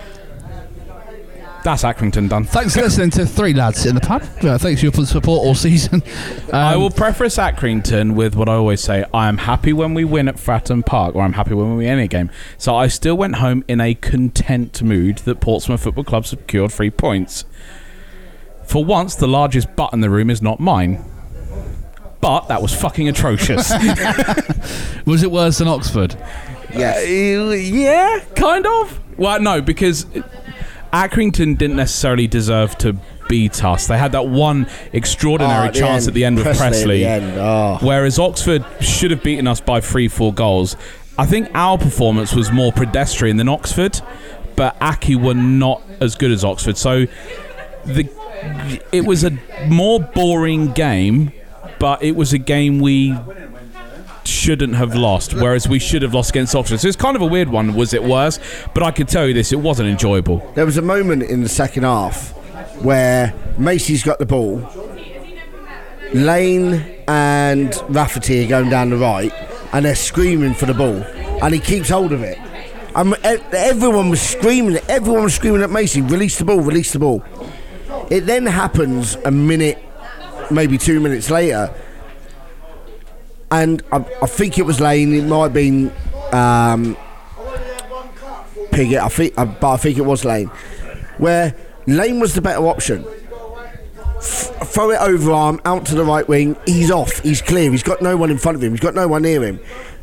That's 1.61 1.83
Accrington 1.83 2.29
done. 2.29 2.45
Thanks 2.45 2.73
for 2.73 2.81
listening 2.83 3.09
to 3.11 3.25
Three 3.25 3.53
Lads 3.53 3.85
in 3.85 3.93
the 3.95 3.99
Pub. 4.01 4.21
Uh, 4.41 4.57
thanks 4.57 4.79
for 4.79 4.85
your 4.85 5.05
support 5.05 5.45
all 5.45 5.53
season. 5.55 6.01
I 6.53 6.73
Um, 6.75 6.81
will 6.81 6.89
preface 6.89 7.35
Accrington 7.35 8.15
with 8.15 8.33
what 8.35 8.47
I 8.47 8.53
always 8.53 8.79
say: 8.81 9.03
I 9.13 9.27
am 9.27 9.39
happy 9.39 9.73
when 9.73 9.93
we 9.93 10.05
win 10.05 10.29
at 10.29 10.35
Fratton 10.35 10.85
Park, 10.85 11.15
or 11.15 11.21
I'm 11.23 11.33
happy 11.33 11.53
when 11.53 11.71
we 11.71 11.77
win 11.83 11.87
any 11.87 12.07
game. 12.07 12.29
So 12.57 12.75
I 12.75 12.87
still 12.87 13.17
went 13.17 13.35
home 13.35 13.65
in 13.67 13.81
a 13.81 13.93
content 13.93 14.81
mood 14.81 15.17
that 15.19 15.41
Portsmouth 15.41 15.81
Football 15.81 16.05
Club 16.05 16.25
secured 16.25 16.71
three 16.71 16.91
points. 16.91 17.43
For 18.65 18.85
once, 18.85 19.15
the 19.15 19.27
largest 19.27 19.75
butt 19.75 19.91
in 19.91 19.99
the 19.99 20.09
room 20.09 20.29
is 20.29 20.41
not 20.41 20.59
mine. 20.61 21.03
But 22.21 22.47
that 22.49 22.61
was 22.61 22.73
fucking 22.75 23.07
atrocious. 23.07 23.71
Was 25.05 25.23
it 25.23 25.31
worse 25.31 25.59
than 25.59 25.67
Oxford? 25.69 26.15
Yes. 26.73 26.97
Uh, 26.97 27.51
yeah, 27.53 28.19
kind 28.35 28.65
of. 28.67 28.99
Well, 29.17 29.39
no, 29.41 29.61
because 29.61 30.05
Accrington 30.91 31.57
didn't 31.57 31.77
necessarily 31.77 32.27
deserve 32.27 32.77
to 32.79 32.97
beat 33.29 33.63
us. 33.63 33.87
They 33.87 33.97
had 33.97 34.11
that 34.13 34.27
one 34.27 34.67
extraordinary 34.91 35.53
ah, 35.55 35.63
Oh, 35.63 35.67
at 35.67 35.73
chance 35.75 36.03
end. 36.03 36.07
at 36.09 36.13
the 36.15 36.25
end 36.25 36.35
with 36.37 36.45
Presley 36.45 36.67
Presley. 36.67 37.05
end, 37.05 37.37
oh. 37.37 37.77
Whereas 37.81 38.19
Oxford 38.19 38.65
should 38.81 39.11
have 39.11 39.23
beaten 39.23 39.47
us 39.47 39.61
by 39.61 39.79
three, 39.81 40.07
four 40.07 40.33
goals. 40.33 40.75
I 41.17 41.25
think 41.25 41.49
our 41.53 41.77
performance 41.77 42.33
was 42.33 42.51
more 42.51 42.71
pedestrian 42.71 43.37
than 43.37 43.47
Oxford, 43.49 44.01
but 44.55 44.75
Aki 44.81 45.15
were 45.17 45.33
not 45.35 45.81
as 46.01 46.15
good 46.15 46.31
as 46.31 46.43
Oxford. 46.43 46.77
So 46.77 47.05
the 47.85 48.09
it 48.91 49.05
was 49.05 49.23
a 49.25 49.31
more 49.67 49.99
boring 49.99 50.71
game, 50.71 51.33
but 51.79 52.03
it 52.03 52.15
was 52.15 52.33
a 52.33 52.37
game 52.37 52.79
we 52.79 53.15
shouldn't 54.25 54.75
have 54.75 54.95
lost, 54.95 55.33
whereas 55.33 55.67
we 55.67 55.79
should 55.79 56.01
have 56.01 56.13
lost 56.13 56.29
against 56.29 56.55
Oxford. 56.55 56.79
So 56.79 56.87
it's 56.87 56.97
kind 56.97 57.15
of 57.15 57.21
a 57.21 57.25
weird 57.25 57.49
one. 57.49 57.73
Was 57.75 57.93
it 57.93 58.03
worse? 58.03 58.39
But 58.73 58.83
I 58.83 58.91
can 58.91 59.07
tell 59.07 59.27
you 59.27 59.33
this: 59.33 59.51
it 59.51 59.57
wasn't 59.59 59.89
enjoyable. 59.89 60.47
There 60.55 60.65
was 60.65 60.77
a 60.77 60.81
moment 60.81 61.23
in 61.23 61.41
the 61.43 61.49
second 61.49 61.83
half 61.83 62.31
where 62.83 63.33
Macey's 63.57 64.03
got 64.03 64.19
the 64.19 64.25
ball. 64.25 64.67
Lane 66.13 66.73
and 67.07 67.75
Rafferty 67.89 68.43
are 68.43 68.47
going 68.47 68.69
down 68.69 68.89
the 68.89 68.97
right, 68.97 69.31
and 69.73 69.85
they're 69.85 69.95
screaming 69.95 70.53
for 70.53 70.65
the 70.65 70.73
ball, 70.73 71.03
and 71.43 71.53
he 71.53 71.59
keeps 71.59 71.89
hold 71.89 72.11
of 72.11 72.23
it. 72.23 72.37
E- 72.37 73.37
everyone 73.53 74.09
was 74.09 74.21
screaming. 74.21 74.77
Everyone 74.89 75.23
was 75.23 75.35
screaming 75.35 75.61
at 75.61 75.69
Macey, 75.69 76.01
release 76.01 76.39
the 76.39 76.45
ball, 76.45 76.61
release 76.61 76.91
the 76.93 76.99
ball. 76.99 77.23
It 78.09 78.21
then 78.21 78.45
happens 78.47 79.15
a 79.25 79.31
minute, 79.31 79.77
maybe 80.51 80.77
two 80.77 80.99
minutes 80.99 81.29
later, 81.29 81.73
and 83.51 83.81
I, 83.91 83.97
I 84.21 84.25
think 84.25 84.57
it 84.57 84.63
was 84.63 84.79
Lane. 84.79 85.13
It 85.13 85.23
might 85.23 85.43
have 85.43 85.53
been 85.53 85.91
um, 86.31 86.95
Pigott. 88.71 88.99
I 88.99 89.09
think, 89.09 89.33
uh, 89.37 89.45
but 89.45 89.71
I 89.73 89.77
think 89.77 89.97
it 89.97 90.05
was 90.05 90.25
Lane, 90.25 90.47
where 91.17 91.55
Lane 91.87 92.19
was 92.19 92.33
the 92.35 92.41
better 92.41 92.65
option. 92.67 93.05
F- 94.17 94.67
throw 94.67 94.91
it 94.91 94.99
over 94.99 95.31
arm 95.31 95.61
out 95.65 95.85
to 95.87 95.95
the 95.95 96.03
right 96.03 96.27
wing. 96.27 96.57
He's 96.65 96.91
off. 96.91 97.19
He's 97.19 97.41
clear. 97.41 97.71
He's 97.71 97.83
got 97.83 98.01
no 98.01 98.17
one 98.17 98.29
in 98.29 98.37
front 98.37 98.57
of 98.57 98.63
him. 98.63 98.71
He's 98.71 98.81
got 98.81 98.93
no 98.93 99.07
one 99.07 99.21
near 99.21 99.43
him. 99.43 99.59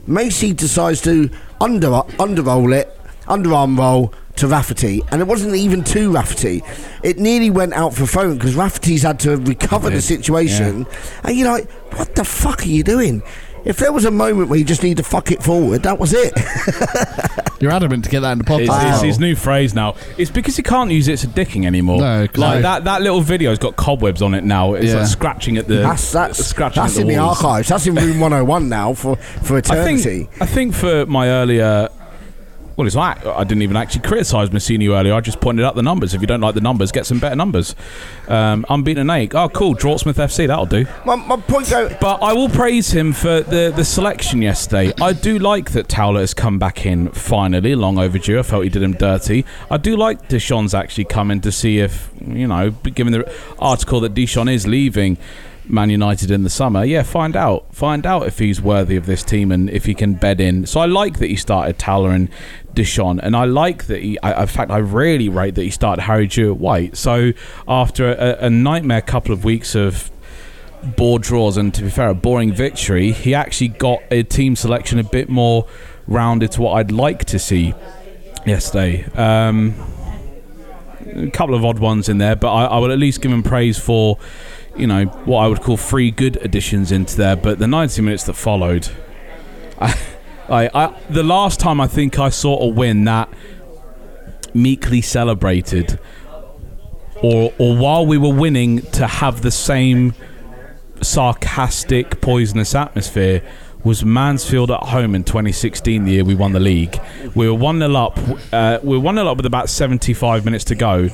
Macey 0.06 0.52
decides 0.52 1.00
to 1.02 1.30
under 1.61 2.02
under 2.18 2.42
roll 2.42 2.72
it, 2.72 2.98
underarm 3.26 3.78
roll 3.78 4.14
to 4.37 4.46
Rafferty, 4.49 5.03
and 5.11 5.20
it 5.20 5.27
wasn't 5.27 5.55
even 5.55 5.83
to 5.85 6.11
Rafferty. 6.12 6.62
It 7.03 7.18
nearly 7.18 7.51
went 7.51 7.72
out 7.75 7.94
for 7.94 8.07
phone 8.07 8.37
because 8.38 8.55
Rafferty's 8.55 9.03
had 9.03 9.18
to 9.20 9.37
recover 9.37 9.90
the 9.90 10.03
situation. 10.03 10.87
And 11.25 11.37
you're 11.37 11.51
like, 11.51 11.70
what 11.96 12.14
the 12.14 12.25
fuck 12.25 12.62
are 12.62 12.68
you 12.68 12.83
doing? 12.83 13.22
If 13.64 13.79
there 13.79 13.92
was 13.92 14.05
a 14.05 14.12
moment 14.12 14.49
where 14.49 14.59
you 14.61 14.64
just 14.64 14.85
need 14.85 14.96
to 14.99 15.03
fuck 15.03 15.33
it 15.33 15.42
forward, 15.42 15.83
that 15.83 15.99
was 15.99 16.12
it. 16.14 16.33
You're 17.61 17.72
adamant 17.72 18.05
to 18.05 18.11
get 18.11 18.20
that 18.20 18.33
in 18.33 18.38
the 18.38 18.44
It's, 18.61 18.70
podcast. 18.70 18.92
it's 18.94 19.03
his 19.03 19.18
new 19.18 19.35
phrase 19.35 19.75
now. 19.75 19.96
It's 20.18 20.31
because 20.31 20.57
he 20.57 20.62
can't 20.62 20.90
use 20.90 21.09
it 21.09 21.16
to 21.20 21.27
dicking 21.27 21.64
anymore. 21.64 21.99
No, 22.01 22.29
'cause 22.29 22.37
like 22.37 22.59
I- 22.59 22.61
that, 22.62 22.85
that 22.85 23.03
little 23.03 23.22
video's 23.22 23.59
got 23.59 23.75
cobwebs 23.75 24.22
on 24.22 24.35
it 24.35 24.44
now. 24.44 24.75
It's 24.75 24.87
Yeah. 24.92 24.99
like 24.99 25.07
scratching 25.09 25.57
at 25.57 25.66
the. 25.66 25.77
that's 25.79 26.12
that's 26.12 26.44
scratching 26.44 26.83
that's 26.83 26.96
at 26.96 27.01
in 27.03 27.09
the 27.09 27.14
the 27.14 27.20
archives. 27.20 27.68
That's 27.68 27.87
in 27.88 27.94
room 27.96 28.20
101 28.20 28.68
now 28.68 28.92
for 28.92 29.16
for 29.16 29.57
I 29.57 29.59
eternity. 29.59 30.25
think, 30.25 30.31
I 30.42 30.46
think 30.46 30.75
for 30.75 31.07
my 31.07 31.29
earlier. 31.29 31.88
Well, 32.76 32.86
it's 32.86 32.96
like 32.96 33.24
I 33.24 33.42
didn't 33.44 33.62
even 33.62 33.76
actually 33.76 34.02
criticise 34.02 34.52
Massini 34.52 34.88
earlier. 34.88 35.14
I 35.14 35.20
just 35.20 35.40
pointed 35.40 35.64
out 35.64 35.76
the 35.76 35.82
numbers. 35.82 36.12
If 36.12 36.20
you 36.20 36.26
don't 36.26 36.40
like 36.40 36.54
the 36.54 36.60
numbers, 36.60 36.92
get 36.92 37.06
some 37.06 37.18
better 37.18 37.34
numbers. 37.34 37.74
Um, 38.28 38.66
unbeaten 38.68 39.08
eight. 39.08 39.34
Oh, 39.34 39.48
cool. 39.48 39.74
Drawsmith 39.74 40.14
FC. 40.14 40.46
That'll 40.46 40.66
do. 40.66 40.86
my, 41.06 41.16
my 41.16 41.36
point 41.36 41.70
go. 41.70 41.88
But 42.00 42.22
I 42.22 42.34
will 42.34 42.50
praise 42.50 42.90
him 42.90 43.14
for 43.14 43.40
the, 43.40 43.72
the 43.74 43.84
selection 43.84 44.42
yesterday. 44.42 44.92
I 45.00 45.14
do 45.14 45.38
like 45.38 45.70
that 45.72 45.88
Towler 45.88 46.20
has 46.20 46.34
come 46.34 46.58
back 46.58 46.84
in 46.84 47.08
finally, 47.12 47.74
long 47.74 47.98
overdue. 47.98 48.38
I 48.38 48.42
felt 48.42 48.64
he 48.64 48.70
did 48.70 48.82
him 48.82 48.92
dirty. 48.92 49.46
I 49.70 49.78
do 49.78 49.96
like 49.96 50.28
Di'Shon's 50.28 50.74
actually 50.74 51.04
coming 51.04 51.40
to 51.40 51.52
see 51.52 51.78
if, 51.78 52.10
you 52.20 52.46
know, 52.46 52.70
given 52.70 53.12
the 53.12 53.32
article 53.58 54.00
that 54.00 54.12
Di'Shon 54.12 54.52
is 54.52 54.66
leaving 54.66 55.16
Man 55.68 55.90
United 55.90 56.31
in 56.31 56.42
the 56.42 56.50
summer, 56.50 56.85
yeah, 56.85 57.02
find 57.02 57.37
out. 57.37 57.74
Find 57.74 58.07
out 58.07 58.26
if 58.26 58.38
he's 58.38 58.61
worthy 58.61 58.96
of 58.96 59.07
this 59.07 59.22
team 59.22 59.50
and 59.50 59.68
if 59.70 59.85
he 59.85 59.94
can 59.94 60.14
bed 60.14 60.40
in. 60.40 60.66
So 60.66 60.81
I 60.81 60.87
like 60.87 61.18
that 61.18 61.26
he 61.26 61.37
started 61.37 61.79
Towler 61.79 62.11
and 62.11 62.29
Di'Shon, 62.74 63.20
and 63.22 63.37
I 63.37 63.44
like 63.44 63.87
that 63.87 64.02
he, 64.02 64.18
I, 64.20 64.42
in 64.42 64.48
fact, 64.48 64.70
I 64.70 64.79
really 64.79 65.29
rate 65.29 65.55
that 65.57 65.62
he 65.62 65.70
started 65.70 66.02
Harry 66.02 66.26
Jewitt-White. 66.26 66.96
So 66.96 67.33
after 67.66 68.12
a, 68.12 68.46
a 68.46 68.50
nightmare 68.50 69.02
couple 69.02 69.33
of 69.33 69.44
weeks 69.44 69.74
of 69.74 70.11
board 70.96 71.22
draws 71.22 71.57
and 71.57 71.74
to 71.74 71.83
be 71.83 71.90
fair 71.90 72.11
a 72.11 72.14
boring 72.14 72.52
victory 72.52 73.11
he 73.11 73.35
actually 73.35 73.66
got 73.66 74.00
a 74.11 74.22
team 74.22 74.55
selection 74.55 75.00
a 75.00 75.05
bit 75.05 75.29
more 75.29 75.66
rounded 76.07 76.52
to 76.52 76.62
what 76.62 76.74
I'd 76.74 76.92
like 76.92 77.24
to 77.24 77.38
see 77.40 77.74
yesterday 78.44 79.05
um, 79.14 79.74
a 81.07 81.31
couple 81.31 81.57
of 81.57 81.64
odd 81.64 81.81
ones 81.81 82.09
in 82.09 82.18
there 82.18 82.37
but 82.37 82.52
I, 82.52 82.66
I 82.66 82.79
would 82.79 82.92
at 82.92 82.98
least 82.98 83.20
give 83.20 83.33
him 83.33 83.42
praise 83.42 83.79
for 83.79 84.18
you 84.78 84.86
know 84.86 85.04
what 85.24 85.40
I 85.40 85.48
would 85.48 85.60
call 85.60 85.76
three 85.76 86.10
good 86.10 86.36
additions 86.42 86.92
into 86.92 87.16
there 87.16 87.36
but 87.36 87.58
the 87.58 87.66
90 87.66 88.02
minutes 88.02 88.24
that 88.24 88.34
followed 88.34 88.88
I, 89.80 89.98
I, 90.48 90.70
I 90.74 91.00
the 91.10 91.22
last 91.22 91.60
time 91.60 91.80
I 91.80 91.86
think 91.86 92.18
I 92.18 92.28
saw 92.28 92.60
a 92.60 92.68
win 92.68 93.04
that 93.04 93.28
meekly 94.54 95.00
celebrated 95.00 95.98
or 97.22 97.52
or 97.58 97.76
while 97.76 98.06
we 98.06 98.18
were 98.18 98.32
winning 98.32 98.82
to 98.92 99.06
have 99.06 99.42
the 99.42 99.50
same 99.50 100.14
sarcastic, 101.02 102.20
poisonous 102.20 102.74
atmosphere 102.74 103.42
was 103.84 104.04
Mansfield 104.04 104.70
at 104.70 104.82
home 104.82 105.14
in 105.14 105.22
2016, 105.22 106.04
the 106.04 106.12
year 106.12 106.24
we 106.24 106.34
won 106.34 106.52
the 106.52 106.60
league. 106.60 107.00
We 107.34 107.48
were 107.48 107.54
1 107.54 107.78
0 107.78 107.94
up. 107.94 108.18
Uh, 108.52 108.78
we 108.82 108.96
were 108.96 109.02
1 109.02 109.14
0 109.14 109.28
up 109.28 109.36
with 109.36 109.46
about 109.46 109.70
75 109.70 110.44
minutes 110.44 110.64
to 110.64 110.74
go. 110.74 111.08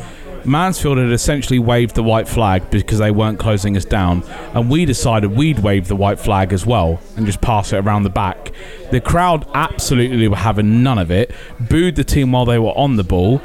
Mansfield 0.45 0.99
had 0.99 1.13
essentially 1.13 1.59
waved 1.59 1.95
the 1.95 2.03
white 2.03 2.29
flag 2.29 2.71
because 2.71 2.99
they 2.99 3.11
weren't 3.11 3.39
closing 3.39 3.77
us 3.77 3.85
down, 3.85 4.23
and 4.55 4.71
we 4.71 4.85
decided 4.85 5.33
we'd 5.33 5.61
wave 5.61 5.89
the 5.89 5.97
white 5.97 6.19
flag 6.19 6.53
as 6.53 6.67
well 6.67 7.01
and 7.17 7.27
just 7.27 7.41
pass 7.41 7.73
it 7.73 7.77
around 7.77 8.03
the 8.03 8.11
back. 8.11 8.53
The 8.91 9.01
crowd 9.01 9.47
absolutely 9.55 10.29
were 10.29 10.37
having 10.37 10.83
none 10.83 10.99
of 10.99 11.11
it, 11.11 11.33
booed 11.61 11.97
the 11.97 12.05
team 12.05 12.33
while 12.33 12.45
they 12.45 12.59
were 12.59 12.77
on 12.77 12.97
the 12.97 13.05
ball, 13.05 13.41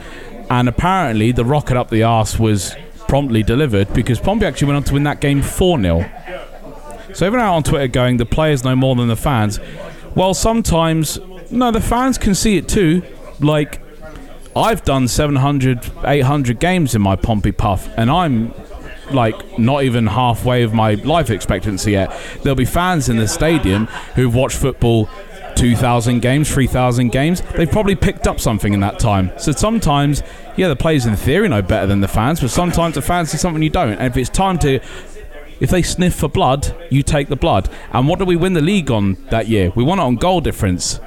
and 0.49 0.67
apparently 0.67 1.31
the 1.31 1.45
rocket 1.45 1.77
up 1.77 1.89
the 1.89 2.03
arse 2.03 2.39
was 2.39 2.75
promptly 3.07 3.43
delivered 3.43 3.93
because 3.93 4.19
Pompey 4.19 4.45
actually 4.45 4.67
went 4.67 4.77
on 4.77 4.83
to 4.83 4.93
win 4.93 5.03
that 5.03 5.21
game 5.21 5.41
4 5.41 5.81
0. 5.81 6.11
So 7.13 7.25
everyone 7.25 7.47
out 7.47 7.55
on 7.55 7.63
Twitter 7.63 7.87
going, 7.87 8.17
the 8.17 8.25
players 8.25 8.63
know 8.63 8.75
more 8.75 8.95
than 8.95 9.07
the 9.07 9.15
fans. 9.15 9.59
Well, 10.13 10.33
sometimes, 10.33 11.19
no, 11.49 11.71
the 11.71 11.81
fans 11.81 12.17
can 12.17 12.35
see 12.35 12.57
it 12.57 12.67
too. 12.67 13.01
Like, 13.39 13.81
I've 14.57 14.83
done 14.83 15.07
700, 15.07 15.89
800 16.03 16.59
games 16.59 16.95
in 16.95 17.01
my 17.01 17.15
Pompey 17.15 17.51
Puff, 17.51 17.89
and 17.97 18.09
I'm 18.09 18.53
like 19.11 19.57
not 19.57 19.83
even 19.83 20.07
halfway 20.07 20.63
of 20.63 20.73
my 20.73 20.95
life 20.95 21.29
expectancy 21.29 21.91
yet. 21.91 22.15
There'll 22.41 22.55
be 22.55 22.65
fans 22.65 23.07
in 23.09 23.17
the 23.17 23.27
stadium 23.27 23.85
who've 24.15 24.33
watched 24.33 24.57
football 24.57 25.09
2,000 25.55 26.21
games, 26.21 26.51
3,000 26.51 27.09
games. 27.11 27.41
They've 27.55 27.69
probably 27.69 27.95
picked 27.95 28.27
up 28.27 28.39
something 28.39 28.73
in 28.73 28.79
that 28.81 28.99
time. 28.99 29.31
So 29.37 29.51
sometimes, 29.51 30.21
yeah, 30.55 30.67
the 30.67 30.75
players 30.75 31.05
in 31.05 31.15
theory 31.15 31.49
know 31.49 31.61
better 31.61 31.87
than 31.87 32.01
the 32.01 32.07
fans, 32.07 32.41
but 32.41 32.49
sometimes 32.49 32.95
the 32.95 33.01
fans 33.01 33.31
see 33.31 33.37
something 33.37 33.63
you 33.63 33.69
don't. 33.69 33.93
And 33.93 34.05
if 34.05 34.17
it's 34.17 34.29
time 34.29 34.59
to 34.59 34.79
if 35.59 35.71
they 35.71 35.81
sniff 35.81 36.13
for 36.13 36.29
blood, 36.29 36.75
you 36.91 37.01
take 37.01 37.29
the 37.29 37.35
blood. 37.35 37.69
And 37.91 38.07
what 38.07 38.19
did 38.19 38.27
we 38.27 38.35
win 38.35 38.53
the 38.53 38.61
league 38.61 38.91
on 38.91 39.13
that 39.31 39.47
year? 39.47 39.71
We 39.75 39.83
won 39.83 39.99
it 39.99 40.03
on 40.03 40.15
goal 40.15 40.41
difference. 40.41 40.99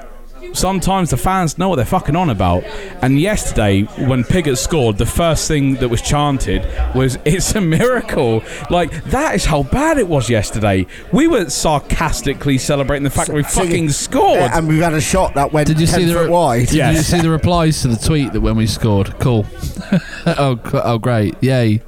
Sometimes 0.53 1.09
the 1.09 1.17
fans 1.17 1.57
know 1.57 1.69
what 1.69 1.77
they're 1.77 1.85
fucking 1.85 2.15
on 2.15 2.29
about. 2.29 2.63
And 3.01 3.19
yesterday, 3.19 3.83
when 3.83 4.23
Pigott 4.23 4.57
scored, 4.57 4.97
the 4.97 5.05
first 5.05 5.47
thing 5.47 5.75
that 5.75 5.89
was 5.89 6.01
chanted 6.01 6.63
was, 6.95 7.17
It's 7.25 7.55
a 7.55 7.61
miracle. 7.61 8.43
Like, 8.69 9.03
that 9.05 9.35
is 9.35 9.45
how 9.45 9.63
bad 9.63 9.97
it 9.97 10.07
was 10.07 10.29
yesterday. 10.29 10.85
We 11.13 11.27
were 11.27 11.49
sarcastically 11.49 12.57
celebrating 12.57 13.03
the 13.03 13.09
fact 13.09 13.27
that 13.27 13.35
we 13.35 13.43
fucking 13.43 13.89
scored. 13.91 14.39
and 14.39 14.67
we've 14.67 14.81
had 14.81 14.93
a 14.93 15.01
shot 15.01 15.33
that 15.35 15.53
went 15.53 15.67
Did 15.67 15.79
you 15.79 15.87
10 15.87 15.99
see 15.99 16.05
the 16.05 16.13
foot 16.13 16.25
re- 16.25 16.29
wide. 16.29 16.67
Did 16.67 16.95
you 16.95 17.01
see 17.01 17.21
the 17.21 17.29
replies 17.29 17.81
to 17.83 17.87
the 17.87 17.95
tweet 17.97 18.33
that 18.33 18.41
when 18.41 18.55
we 18.57 18.67
scored? 18.67 19.17
Cool. 19.19 19.45
oh, 20.25 20.59
oh, 20.73 20.97
great! 20.97 21.35
Yay! 21.41 21.81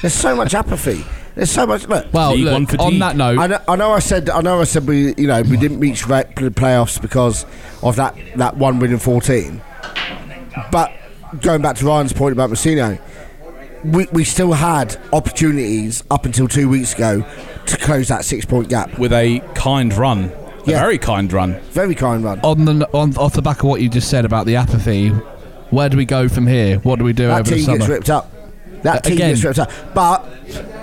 There's 0.00 0.14
so 0.14 0.34
much 0.36 0.54
apathy. 0.54 1.04
There's 1.36 1.50
so 1.50 1.66
much. 1.66 1.86
Look, 1.86 2.06
Well, 2.12 2.34
look, 2.36 2.74
on 2.80 2.98
that 2.98 3.14
note, 3.16 3.38
I 3.38 3.46
know, 3.46 3.58
I 3.68 3.76
know. 3.76 3.92
I 3.92 3.98
said. 4.00 4.28
I 4.30 4.40
know. 4.40 4.60
I 4.60 4.64
said 4.64 4.88
we. 4.88 5.14
You 5.18 5.26
know, 5.28 5.42
we 5.42 5.56
didn't 5.58 5.78
reach 5.80 6.06
ra- 6.08 6.22
the 6.34 6.50
playoffs 6.50 7.00
because 7.00 7.44
of 7.82 7.96
that 7.96 8.16
that 8.36 8.56
one 8.56 8.78
win 8.80 8.90
in 8.92 8.98
14. 8.98 9.60
But 10.72 10.92
going 11.42 11.60
back 11.62 11.76
to 11.76 11.84
Ryan's 11.86 12.14
point 12.14 12.32
about 12.32 12.48
Mousinho, 12.50 12.98
we 13.84 14.06
we 14.12 14.24
still 14.24 14.54
had 14.54 14.96
opportunities 15.12 16.02
up 16.10 16.24
until 16.24 16.48
two 16.48 16.68
weeks 16.70 16.94
ago 16.94 17.22
to 17.66 17.76
close 17.76 18.08
that 18.08 18.24
six 18.24 18.46
point 18.46 18.68
gap. 18.70 18.98
With 18.98 19.12
a 19.12 19.40
kind 19.54 19.92
run. 19.94 20.32
A 20.66 20.70
Yeah. 20.70 20.80
very 20.80 20.98
kind 20.98 21.30
run. 21.32 21.60
Very 21.72 21.94
kind 21.94 22.24
run. 22.24 22.40
on 22.42 22.64
the 22.64 22.88
on 22.94 23.14
off 23.18 23.34
the 23.34 23.42
back 23.42 23.58
of 23.58 23.64
what 23.66 23.82
you 23.82 23.88
just 23.90 24.08
said 24.08 24.24
about 24.24 24.46
the 24.46 24.56
apathy, 24.56 25.10
where 25.70 25.90
do 25.90 25.98
we 25.98 26.06
go 26.06 26.28
from 26.28 26.46
here? 26.46 26.78
What 26.78 26.98
do 26.98 27.04
we 27.04 27.12
do 27.12 27.26
that 27.26 27.40
over 27.40 27.50
the 27.50 27.56
team 27.56 27.76
gets 27.76 27.88
ripped 27.88 28.08
up. 28.10 28.32
That 28.82 28.96
Uh, 28.96 29.00
team 29.00 29.12
again. 29.14 29.30
gets 29.30 29.44
ripped 29.44 29.58
up. 29.58 29.70
But, 29.94 30.28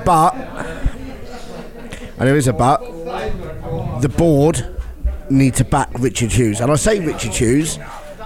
but, 0.06 0.36
and 0.36 2.28
there 2.28 2.36
is 2.36 2.48
a 2.48 2.54
but. 2.54 2.82
The 4.02 4.10
board 4.10 4.80
need 5.30 5.56
to 5.56 5.66
back 5.66 5.90
Richard 6.00 6.32
Hughes, 6.32 6.60
and 6.60 6.72
I 6.72 6.76
say 6.76 7.00
Richard 7.00 7.34
Hughes 7.34 7.80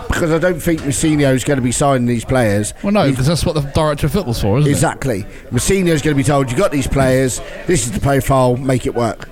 because 0.08 0.32
I 0.32 0.40
don't 0.40 0.60
think 0.60 0.82
Mousinho 0.82 1.34
is 1.34 1.44
going 1.44 1.58
to 1.58 1.63
be 1.63 1.72
signing 1.72 2.08
these 2.08 2.26
players. 2.26 2.74
Well, 2.84 2.94
no, 2.94 3.10
because 3.10 3.28
that's 3.28 3.46
what 3.46 3.54
the 3.54 3.62
director 3.62 4.08
of 4.08 4.13
football's 4.13 4.42
for, 4.42 4.60
isn't 4.60 4.70
Exactly. 4.70 5.24
Mousinho 5.52 5.90
is 5.90 6.02
going 6.02 6.16
to 6.16 6.18
be 6.18 6.24
told, 6.24 6.50
you've 6.50 6.58
got 6.58 6.72
these 6.72 6.88
players, 6.88 7.40
this 7.66 7.86
is 7.86 7.92
the 7.92 8.00
profile, 8.00 8.58
make 8.58 8.86
it 8.86 8.96
work. 8.96 9.30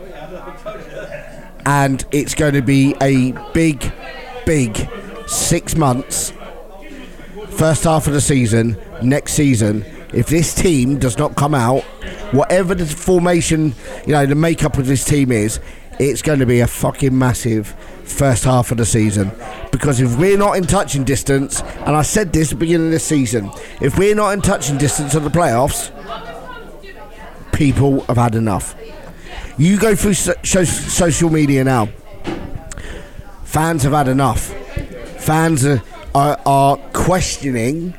And 1.65 2.05
it's 2.11 2.35
going 2.35 2.53
to 2.53 2.61
be 2.61 2.95
a 3.01 3.31
big, 3.53 3.91
big 4.45 4.89
six 5.25 5.75
months, 5.75 6.31
first 7.49 7.85
half 7.85 8.05
of 8.07 8.13
the 8.13 8.21
season, 8.21 8.77
next 9.01 9.33
season. 9.33 9.83
If 10.15 10.27
this 10.27 10.53
team 10.53 10.97
does 10.97 11.17
not 11.17 11.35
come 11.35 11.53
out, 11.53 11.83
whatever 12.31 12.73
the 12.73 12.85
formation, 12.85 13.75
you 14.05 14.13
know, 14.13 14.25
the 14.25 14.35
makeup 14.35 14.77
of 14.77 14.87
this 14.87 15.03
team 15.03 15.31
is, 15.31 15.59
it's 15.99 16.21
going 16.21 16.39
to 16.39 16.45
be 16.45 16.61
a 16.61 16.67
fucking 16.67 17.17
massive 17.17 17.67
first 18.03 18.43
half 18.43 18.71
of 18.71 18.77
the 18.77 18.85
season. 18.85 19.31
Because 19.71 19.99
if 19.99 20.17
we're 20.17 20.37
not 20.37 20.57
in 20.57 20.63
touching 20.63 21.03
distance, 21.03 21.61
and 21.61 21.95
I 21.95 22.01
said 22.01 22.33
this 22.33 22.51
at 22.51 22.59
the 22.59 22.65
beginning 22.65 22.87
of 22.87 22.93
this 22.93 23.03
season, 23.03 23.51
if 23.81 23.97
we're 23.97 24.15
not 24.15 24.29
in 24.31 24.41
touching 24.41 24.77
distance 24.77 25.15
of 25.15 25.23
the 25.23 25.29
playoffs, 25.29 25.91
people 27.51 28.01
have 28.05 28.17
had 28.17 28.35
enough. 28.35 28.75
You 29.57 29.77
go 29.77 29.95
through 29.95 30.15
so- 30.15 30.33
social 30.63 31.29
media 31.29 31.63
now. 31.63 31.89
Fans 33.43 33.83
have 33.83 33.93
had 33.93 34.07
enough. 34.07 34.53
Fans 35.19 35.65
are 35.65 35.81
are, 36.15 36.39
are 36.45 36.77
questioning 36.93 37.93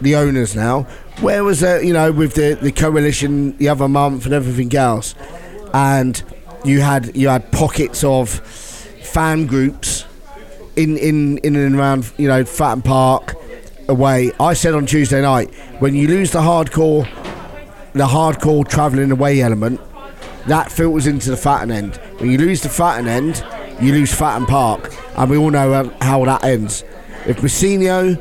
the 0.00 0.16
owners 0.16 0.56
now. 0.56 0.86
Where 1.20 1.42
was 1.42 1.62
it, 1.62 1.84
you 1.84 1.92
know, 1.92 2.12
with 2.12 2.34
the, 2.34 2.56
the 2.60 2.70
coalition 2.70 3.56
the 3.56 3.68
other 3.68 3.88
month 3.88 4.24
and 4.24 4.32
everything 4.32 4.74
else? 4.76 5.14
And 5.74 6.22
you 6.64 6.80
had 6.80 7.16
you 7.16 7.28
had 7.28 7.50
pockets 7.50 8.04
of 8.04 8.28
fan 8.30 9.46
groups 9.46 10.04
in, 10.76 10.96
in, 10.96 11.38
in 11.38 11.56
and 11.56 11.74
around, 11.74 12.10
you 12.18 12.28
know, 12.28 12.44
Fratton 12.44 12.84
Park 12.84 13.34
away. 13.88 14.30
I 14.38 14.54
said 14.54 14.74
on 14.74 14.86
Tuesday 14.86 15.20
night, 15.20 15.52
when 15.80 15.94
you 15.94 16.06
lose 16.06 16.30
the 16.30 16.40
hardcore 16.40 17.04
the 17.94 18.06
hardcore 18.06 18.68
travelling 18.68 19.10
away 19.10 19.40
element, 19.40 19.80
that 20.46 20.70
filters 20.70 21.06
into 21.08 21.30
the 21.30 21.36
Fratton 21.36 21.72
end. 21.72 21.96
When 22.20 22.30
you 22.30 22.38
lose 22.38 22.62
the 22.62 22.68
Fratton 22.68 23.08
end, 23.08 23.44
you 23.82 23.92
lose 23.92 24.12
Fratton 24.12 24.46
Park, 24.46 24.94
and 25.16 25.28
we 25.30 25.36
all 25.36 25.50
know 25.50 25.72
how- 25.72 25.92
how 26.00 26.24
that 26.26 26.44
ends. 26.44 26.84
If 27.26 27.38
Mousinho, 27.40 28.20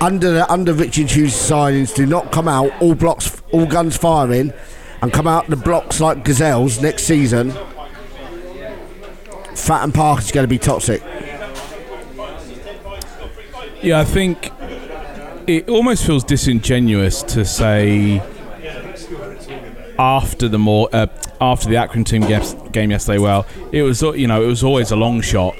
under 0.00 0.32
the, 0.32 0.52
under 0.52 0.72
Richard 0.72 1.10
Hughes' 1.10 1.34
signings, 1.34 1.94
do 1.94 2.06
not 2.06 2.32
come 2.32 2.48
out 2.48 2.70
all 2.80 2.94
blocks, 2.94 3.40
all 3.52 3.66
guns 3.66 3.96
firing, 3.96 4.52
and 5.02 5.12
come 5.12 5.26
out 5.26 5.48
the 5.48 5.56
blocks 5.56 6.00
like 6.00 6.24
gazelles 6.24 6.80
next 6.80 7.04
season, 7.04 7.52
Fratton 9.52 9.92
Park 9.92 10.20
is 10.20 10.32
going 10.32 10.44
to 10.44 10.48
be 10.48 10.58
toxic. 10.58 11.02
Yeah, 13.82 14.00
I 14.00 14.04
think 14.04 14.50
it 15.46 15.68
almost 15.68 16.04
feels 16.04 16.24
disingenuous 16.24 17.22
to 17.24 17.44
say 17.44 18.22
after 19.98 20.48
the 20.48 20.58
more 20.58 20.88
uh, 20.92 21.06
after 21.40 21.68
the 21.68 21.76
Akron 21.76 22.04
team 22.04 22.22
game, 22.22 22.90
yesterday. 22.90 23.18
Well, 23.18 23.46
it 23.72 23.82
was 23.82 24.02
you 24.02 24.26
know 24.26 24.42
it 24.42 24.46
was 24.46 24.64
always 24.64 24.90
a 24.90 24.96
long 24.96 25.20
shot. 25.20 25.56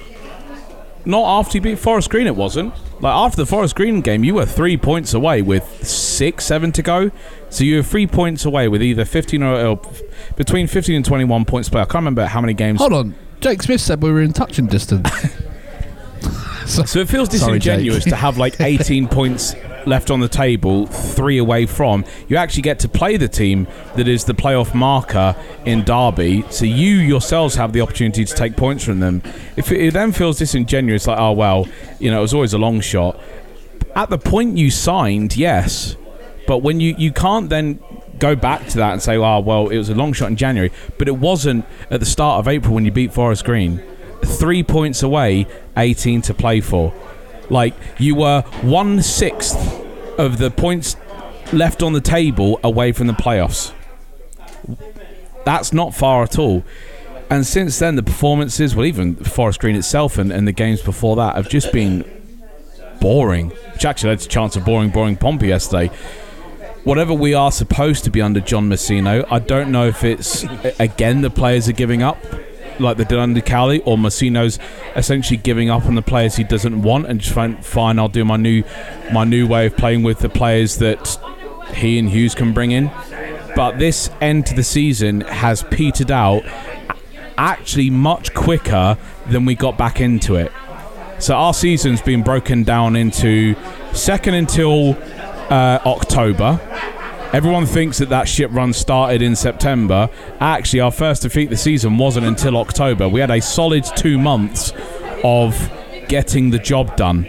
Not 1.05 1.39
after 1.39 1.53
he 1.55 1.61
beat 1.61 1.79
Forest 1.79 2.11
Green, 2.11 2.27
it 2.27 2.35
wasn't. 2.37 2.75
Like 3.01 3.15
after 3.15 3.37
the 3.37 3.47
Forest 3.47 3.75
Green 3.77 4.01
game, 4.01 4.25
you 4.25 4.35
were 4.35 4.47
three 4.47 4.77
points 4.77 5.13
away 5.13 5.43
with 5.43 5.87
six, 5.87 6.45
seven 6.47 6.73
to 6.73 6.83
go. 6.83 7.11
So 7.51 7.65
you 7.65 7.77
were 7.77 7.83
three 7.83 8.07
points 8.07 8.45
away 8.45 8.69
with 8.69 8.83
either 8.83 9.05
fifteen 9.05 9.43
or, 9.43 9.55
or 9.67 9.81
between 10.37 10.67
fifteen 10.67 10.97
and 10.97 11.05
twenty-one 11.05 11.45
points 11.45 11.69
play. 11.69 11.81
I 11.83 11.85
can't 11.85 11.97
remember 11.97 12.25
how 12.27 12.41
many 12.41 12.55
games. 12.55 12.79
Hold 12.81 12.93
on. 12.93 13.15
Jake 13.41 13.63
Smith 13.63 13.81
said 13.81 14.03
we 14.03 14.11
were 14.11 14.23
in 14.23 14.33
touching 14.33 14.67
distance. 14.67 15.11
So 16.67 16.99
it 16.99 17.09
feels 17.09 17.29
Sorry, 17.29 17.59
disingenuous 17.61 18.05
to 18.07 18.17
have 18.17 18.39
like 18.39 18.61
18 18.61 19.07
points 19.17 19.55
left 19.87 20.11
on 20.11 20.21
the 20.21 20.29
table, 20.29 20.87
three 20.87 21.39
away 21.39 21.67
from. 21.67 22.05
You 22.29 22.37
actually 22.37 22.63
get 22.63 22.79
to 22.81 22.89
play 22.89 23.17
the 23.17 23.29
team 23.29 23.67
that 23.95 24.09
is 24.09 24.25
the 24.25 24.35
playoff 24.35 24.75
marker 24.75 25.37
in 25.65 25.85
Derby, 25.85 26.45
so 26.51 26.65
you 26.65 26.97
yourselves 26.97 27.55
have 27.55 27.73
the 27.73 27.81
opportunity 27.81 28.25
to 28.25 28.35
take 28.35 28.57
points 28.57 28.85
from 28.85 29.01
them. 29.01 29.23
If 29.57 29.71
it, 29.71 29.93
then 29.93 30.13
feels 30.13 30.39
disingenuous, 30.39 31.07
like, 31.07 31.19
oh, 31.19 31.33
well, 31.33 31.67
you 31.99 32.11
know, 32.11 32.19
it 32.19 32.23
was 32.23 32.35
always 32.35 32.53
a 32.53 32.59
long 32.59 32.81
shot. 32.81 33.21
At 33.95 34.11
the 34.11 34.19
point 34.19 34.59
you 34.59 34.71
signed, 34.71 35.37
yes. 35.37 35.97
But 36.47 36.59
when 36.59 36.81
you, 36.81 36.95
you 36.99 37.13
can't 37.13 37.49
then 37.49 37.81
go 38.19 38.37
back 38.37 38.67
to 38.69 38.79
that 38.79 38.93
and 38.93 39.03
say, 39.03 39.17
oh, 39.17 39.41
well, 39.41 39.69
it 39.69 39.79
was 39.79 39.89
a 39.89 39.95
long 39.95 40.13
shot 40.13 40.29
in 40.29 40.37
January, 40.37 40.73
but 40.99 41.09
it 41.09 41.17
wasn't 41.17 41.65
at 41.91 42.01
the 42.01 42.07
start 42.07 42.41
of 42.41 42.49
April 42.49 42.75
when 42.75 42.85
you 42.85 42.91
beat 42.91 43.13
Forest 43.13 43.45
Green. 43.45 43.83
Three 44.25 44.63
points 44.63 45.03
away, 45.03 45.47
18 45.77 46.23
to 46.23 46.35
play 46.35 46.61
for. 46.61 46.93
Like, 47.51 47.75
you 47.99 48.15
were 48.15 48.43
one 48.63 49.03
sixth 49.03 49.57
of 50.19 50.39
the 50.39 50.51
points 50.51 50.97
left 51.53 51.83
on 51.83 51.93
the 51.93 52.01
table 52.01 52.59
away 52.65 52.93
from 52.93 53.07
the 53.07 53.13
playoffs. 53.13 53.73
That's 55.45 55.73
not 55.73 55.95
far 55.95 56.23
at 56.23 56.39
all. 56.39 56.65
And 57.31 57.47
since 57.47 57.79
then, 57.79 57.97
the 57.97 58.03
performances, 58.03 58.75
well, 58.75 58.87
even 58.87 59.17
Forest 59.17 59.61
Green 59.61 59.77
itself 59.77 60.19
and, 60.19 60.33
and 60.33 60.47
the 60.47 60.53
games 60.53 60.81
before 60.81 61.17
that 61.17 61.37
have 61.37 61.49
just 61.49 61.73
been 61.73 62.05
boring. 63.01 63.51
Which 63.73 63.85
actually 63.85 64.11
led 64.11 64.21
to 64.21 64.27
a 64.27 64.29
chance 64.29 64.57
of 64.57 64.65
boring, 64.65 64.91
boring 64.91 65.17
Pompey 65.17 65.49
yesterday. 65.49 65.95
Whatever 66.85 67.15
we 67.15 67.35
are 67.35 67.51
supposed 67.51 68.05
to 68.05 68.11
be 68.11 68.23
under 68.23 68.41
John 68.41 68.69
Mousinho, 68.69 69.27
I 69.29 69.41
don't 69.41 69.73
know 69.73 69.89
if 69.89 70.05
it's, 70.05 70.45
again, 70.79 71.23
the 71.23 71.31
players 71.31 71.69
are 71.69 71.73
giving 71.73 72.03
up 72.03 72.19
like 72.79 72.97
they 72.97 73.05
did 73.05 73.19
under 73.19 73.41
Cowley, 73.41 73.83
or 73.83 73.97
Mousinho's 73.97 74.59
essentially 74.95 75.37
giving 75.37 75.71
up 75.71 75.87
on 75.87 75.95
the 75.95 76.03
players 76.03 76.37
he 76.37 76.45
doesn't 76.45 76.83
want 76.83 77.07
and 77.07 77.21
just 77.21 77.35
fine, 77.35 77.57
fine, 77.59 77.99
I'll 77.99 78.09
do 78.09 78.25
my 78.25 78.37
new 78.37 78.63
my 79.13 79.25
new 79.25 79.47
way 79.47 79.67
of 79.67 79.77
playing 79.77 80.03
with 80.03 80.19
the 80.21 80.29
players 80.29 80.79
that 80.79 81.19
he 81.75 81.99
and 81.99 82.09
Hughes 82.09 82.35
can 82.35 82.53
bring 82.53 82.71
in. 82.71 82.91
But 83.55 83.79
this 83.79 84.11
end 84.21 84.47
to 84.47 84.55
the 84.55 84.65
season 84.65 85.23
has 85.23 85.63
petered 85.65 86.11
out 86.11 86.43
actually 87.39 87.91
much 87.91 88.35
quicker 88.35 88.99
than 89.29 89.45
we 89.45 89.55
got 89.55 89.79
back 89.79 90.01
into 90.01 90.37
it. 90.37 90.53
So 91.19 91.35
our 91.35 91.55
season's 91.55 92.03
been 92.03 92.23
broken 92.23 92.63
down 92.63 92.97
into 92.97 93.55
second 93.95 94.35
until 94.35 94.97
uh, 95.51 95.81
October. 95.87 96.61
Everyone 97.33 97.67
thinks 97.67 97.99
that 97.99 98.09
that 98.09 98.29
ship 98.29 98.51
run 98.53 98.73
started 98.73 99.21
in 99.21 99.37
September. 99.37 100.09
Actually, 100.41 100.81
our 100.81 100.93
first 100.93 101.23
defeat 101.23 101.51
the 101.51 101.57
season 101.57 101.99
wasn't 101.99 102.25
until 102.25 102.57
October. 102.57 103.09
We 103.09 103.21
had 103.21 103.31
a 103.31 103.43
solid 103.43 103.85
two 103.97 104.17
months 104.17 104.73
of 105.23 105.71
getting 106.09 106.51
the 106.51 106.59
job 106.59 106.97
done. 106.97 107.27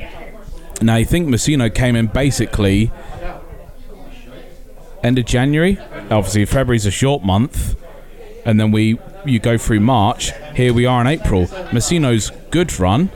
Now, 0.82 0.98
you 0.98 1.06
think 1.06 1.28
Mousinho 1.28 1.74
came 1.74 1.96
in 1.96 2.08
basically 2.08 2.92
end 5.04 5.18
of 5.18 5.26
January. 5.26 5.80
Obviously, 6.12 6.46
February's 6.46 6.86
a 6.86 6.92
short 6.92 7.24
month, 7.24 7.76
and 8.46 8.60
then 8.60 8.72
we 8.72 9.00
you 9.26 9.40
go 9.40 9.58
through 9.58 9.80
March. 9.80 10.32
Here 10.56 10.74
we 10.74 10.86
are 10.86 11.02
in 11.02 11.08
April. 11.08 11.48
Mousinho's 11.48 12.32
good 12.52 12.80
run 12.80 13.10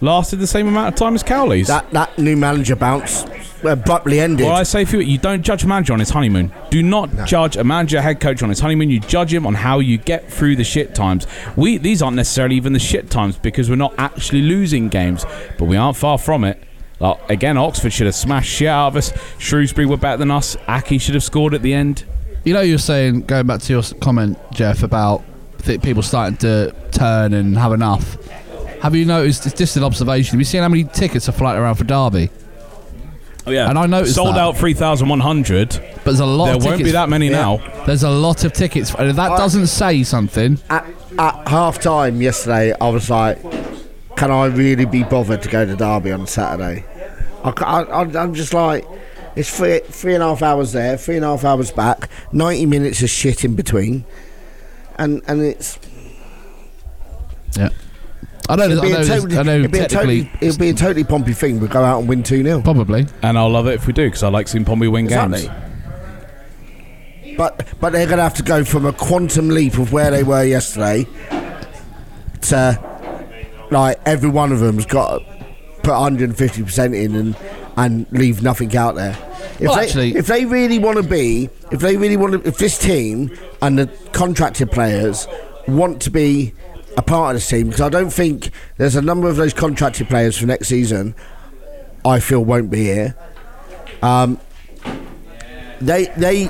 lasted 0.00 0.36
the 0.36 0.46
same 0.46 0.68
amount 0.68 0.88
of 0.88 0.94
time 0.94 1.14
as 1.14 1.22
Cowley's. 1.22 1.68
That 1.68 1.90
that 1.90 2.18
new 2.18 2.36
manager 2.36 2.76
bounce 2.76 3.24
abruptly 3.62 4.20
ended. 4.20 4.46
Well, 4.46 4.56
I 4.56 4.62
say 4.62 4.84
for 4.84 4.96
you, 4.96 5.02
you 5.02 5.18
don't 5.18 5.42
judge 5.42 5.64
a 5.64 5.66
manager 5.66 5.92
on 5.92 5.98
his 5.98 6.10
honeymoon. 6.10 6.52
Do 6.70 6.82
not 6.82 7.26
judge 7.26 7.56
a 7.56 7.64
manager, 7.64 8.00
head 8.00 8.20
coach 8.20 8.42
on 8.42 8.48
his 8.48 8.60
honeymoon. 8.60 8.90
You 8.90 9.00
judge 9.00 9.32
him 9.32 9.46
on 9.46 9.54
how 9.54 9.78
you 9.80 9.98
get 9.98 10.30
through 10.30 10.56
the 10.56 10.64
shit 10.64 10.94
times. 10.94 11.26
We 11.56 11.78
these 11.78 12.02
aren't 12.02 12.16
necessarily 12.16 12.56
even 12.56 12.72
the 12.72 12.78
shit 12.78 13.10
times 13.10 13.36
because 13.36 13.68
we're 13.68 13.76
not 13.76 13.94
actually 13.98 14.42
losing 14.42 14.88
games, 14.88 15.24
but 15.58 15.66
we 15.66 15.76
aren't 15.76 15.96
far 15.96 16.18
from 16.18 16.44
it. 16.44 16.62
Like, 16.98 17.30
again, 17.30 17.56
Oxford 17.56 17.92
should 17.92 18.06
have 18.06 18.14
smashed 18.14 18.50
shit 18.50 18.68
out 18.68 18.88
of 18.88 18.96
us. 18.96 19.12
Shrewsbury 19.38 19.86
were 19.86 19.96
better 19.96 20.18
than 20.18 20.30
us. 20.30 20.56
Aki 20.68 20.98
should 20.98 21.14
have 21.14 21.24
scored 21.24 21.54
at 21.54 21.62
the 21.62 21.72
end. 21.72 22.04
You 22.44 22.52
know, 22.54 22.60
you 22.60 22.74
were 22.74 22.78
saying 22.78 23.22
going 23.22 23.46
back 23.46 23.60
to 23.62 23.72
your 23.72 23.82
comment, 24.00 24.38
Jeff, 24.52 24.82
about 24.82 25.22
th- 25.62 25.80
people 25.82 26.02
starting 26.02 26.36
to 26.38 26.74
turn 26.90 27.32
and 27.32 27.56
have 27.56 27.72
enough. 27.72 28.16
Have 28.82 28.94
you 28.96 29.04
noticed? 29.04 29.46
It's 29.46 29.54
just 29.56 29.76
an 29.76 29.84
observation. 29.84 30.32
Have 30.32 30.40
you 30.40 30.44
seen 30.44 30.62
how 30.62 30.68
many 30.68 30.84
tickets 30.84 31.28
are 31.28 31.32
flying 31.32 31.58
around 31.58 31.74
for 31.76 31.84
Derby? 31.84 32.30
Oh 33.46 33.50
yeah, 33.50 33.68
And 33.70 33.78
I 33.78 33.86
noticed 33.86 34.14
sold 34.14 34.34
that. 34.36 34.40
out 34.40 34.56
three 34.56 34.74
thousand 34.74 35.08
one 35.08 35.20
hundred. 35.20 35.70
But 35.96 36.04
there's 36.04 36.20
a 36.20 36.26
lot. 36.26 36.46
There 36.46 36.54
of 36.56 36.64
won't 36.64 36.72
be 36.78 36.84
tickets- 36.84 36.92
that 36.94 37.08
many 37.08 37.26
Yeah. 37.28 37.32
now. 37.58 37.84
There's 37.86 38.02
a 38.02 38.10
lot 38.10 38.44
of 38.44 38.52
tickets, 38.52 38.94
and 38.94 39.08
if 39.10 39.16
that 39.16 39.32
I- 39.32 39.36
doesn't 39.36 39.66
say 39.68 40.02
something. 40.02 40.58
at, 40.70 40.86
at 41.18 41.48
half 41.48 41.80
time 41.80 42.20
yesterday, 42.22 42.74
I 42.80 42.88
was 42.90 43.08
like, 43.10 43.38
can 44.16 44.30
I 44.30 44.46
really 44.46 44.84
be 44.84 45.02
bothered 45.04 45.42
to 45.42 45.48
go 45.48 45.64
to 45.64 45.74
Derby 45.76 46.12
on 46.12 46.26
Saturday? 46.26 46.84
I, 47.42 47.50
I, 47.50 48.02
I'm 48.22 48.34
just 48.34 48.52
like, 48.52 48.84
it's 49.36 49.54
three, 49.54 49.80
three 49.86 50.14
and 50.14 50.22
a 50.22 50.26
half 50.28 50.42
hours 50.42 50.72
there, 50.72 50.96
three 50.98 51.16
and 51.16 51.24
a 51.24 51.28
half 51.28 51.42
hours 51.44 51.70
back, 51.72 52.10
90 52.32 52.66
minutes 52.66 53.02
of 53.02 53.08
shit 53.08 53.44
in 53.44 53.54
between. 53.54 54.04
And, 54.98 55.22
and 55.26 55.40
it's 55.40 55.78
Yeah, 57.56 57.70
I 58.50 58.56
know. 58.56 58.64
it'll 58.70 58.84
I 58.84 58.88
know, 58.88 59.00
a 59.00 59.04
totally, 59.04 59.36
I 59.38 59.42
know 59.42 59.56
it'll, 59.58 59.68
be 59.70 59.78
a 59.78 59.88
technically, 59.88 60.22
totally, 60.24 60.46
it'll 60.48 60.58
be 60.58 60.68
a 60.70 60.74
totally 60.74 61.04
Pompey 61.04 61.32
thing. 61.32 61.60
We 61.60 61.68
go 61.68 61.82
out 61.84 62.00
and 62.00 62.08
win 62.08 62.22
2 62.22 62.42
0. 62.42 62.62
probably. 62.62 63.06
And 63.22 63.38
I'll 63.38 63.50
love 63.50 63.66
it 63.68 63.74
if 63.74 63.86
we 63.86 63.92
do 63.92 64.06
because 64.06 64.22
I 64.22 64.28
like 64.28 64.48
seeing 64.48 64.64
Pompey 64.64 64.88
win 64.88 65.06
games. 65.06 65.46
But 67.36 67.66
but 67.80 67.92
they're 67.92 68.06
going 68.06 68.18
to 68.18 68.22
have 68.24 68.34
to 68.34 68.42
go 68.42 68.64
from 68.64 68.84
a 68.86 68.92
quantum 68.92 69.48
leap 69.48 69.78
of 69.78 69.92
where 69.92 70.10
they 70.10 70.22
were 70.24 70.44
yesterday 70.44 71.06
to 72.42 72.78
like 73.70 74.00
every 74.04 74.28
one 74.28 74.52
of 74.52 74.60
them's 74.60 74.84
got 74.86 75.18
to 75.18 75.24
put 75.82 75.92
150 75.92 76.62
percent 76.64 76.94
in 76.94 77.14
and 77.14 77.36
and 77.76 78.06
leave 78.10 78.42
nothing 78.42 78.76
out 78.76 78.96
there. 78.96 79.16
If 79.58 79.68
Well, 79.68 79.76
they, 79.76 79.82
actually- 79.84 80.16
if 80.16 80.26
they 80.26 80.44
really 80.44 80.78
want 80.78 80.96
to 80.96 81.02
be, 81.02 81.48
if 81.70 81.80
they 81.80 81.96
really 81.96 82.16
want 82.16 82.32
to, 82.32 82.48
if 82.48 82.58
this 82.58 82.76
team 82.78 83.30
and 83.62 83.78
the 83.78 83.86
contracted 84.12 84.70
players 84.70 85.26
want 85.68 86.02
to 86.02 86.10
be 86.10 86.52
a 86.96 87.02
part 87.02 87.34
of 87.34 87.40
this 87.40 87.48
team, 87.48 87.68
because 87.68 87.80
I 87.80 87.88
don't 87.88 88.12
think 88.12 88.50
there's 88.76 88.96
a 88.96 89.02
number 89.02 89.28
of 89.28 89.36
those 89.36 89.54
contracted 89.54 90.08
players 90.08 90.36
for 90.36 90.46
next 90.46 90.68
season. 90.68 91.14
I 92.04 92.20
feel 92.20 92.44
won't 92.44 92.70
be 92.70 92.84
here. 92.84 93.14
Um, 94.02 94.40
they 95.80 96.06
they 96.16 96.48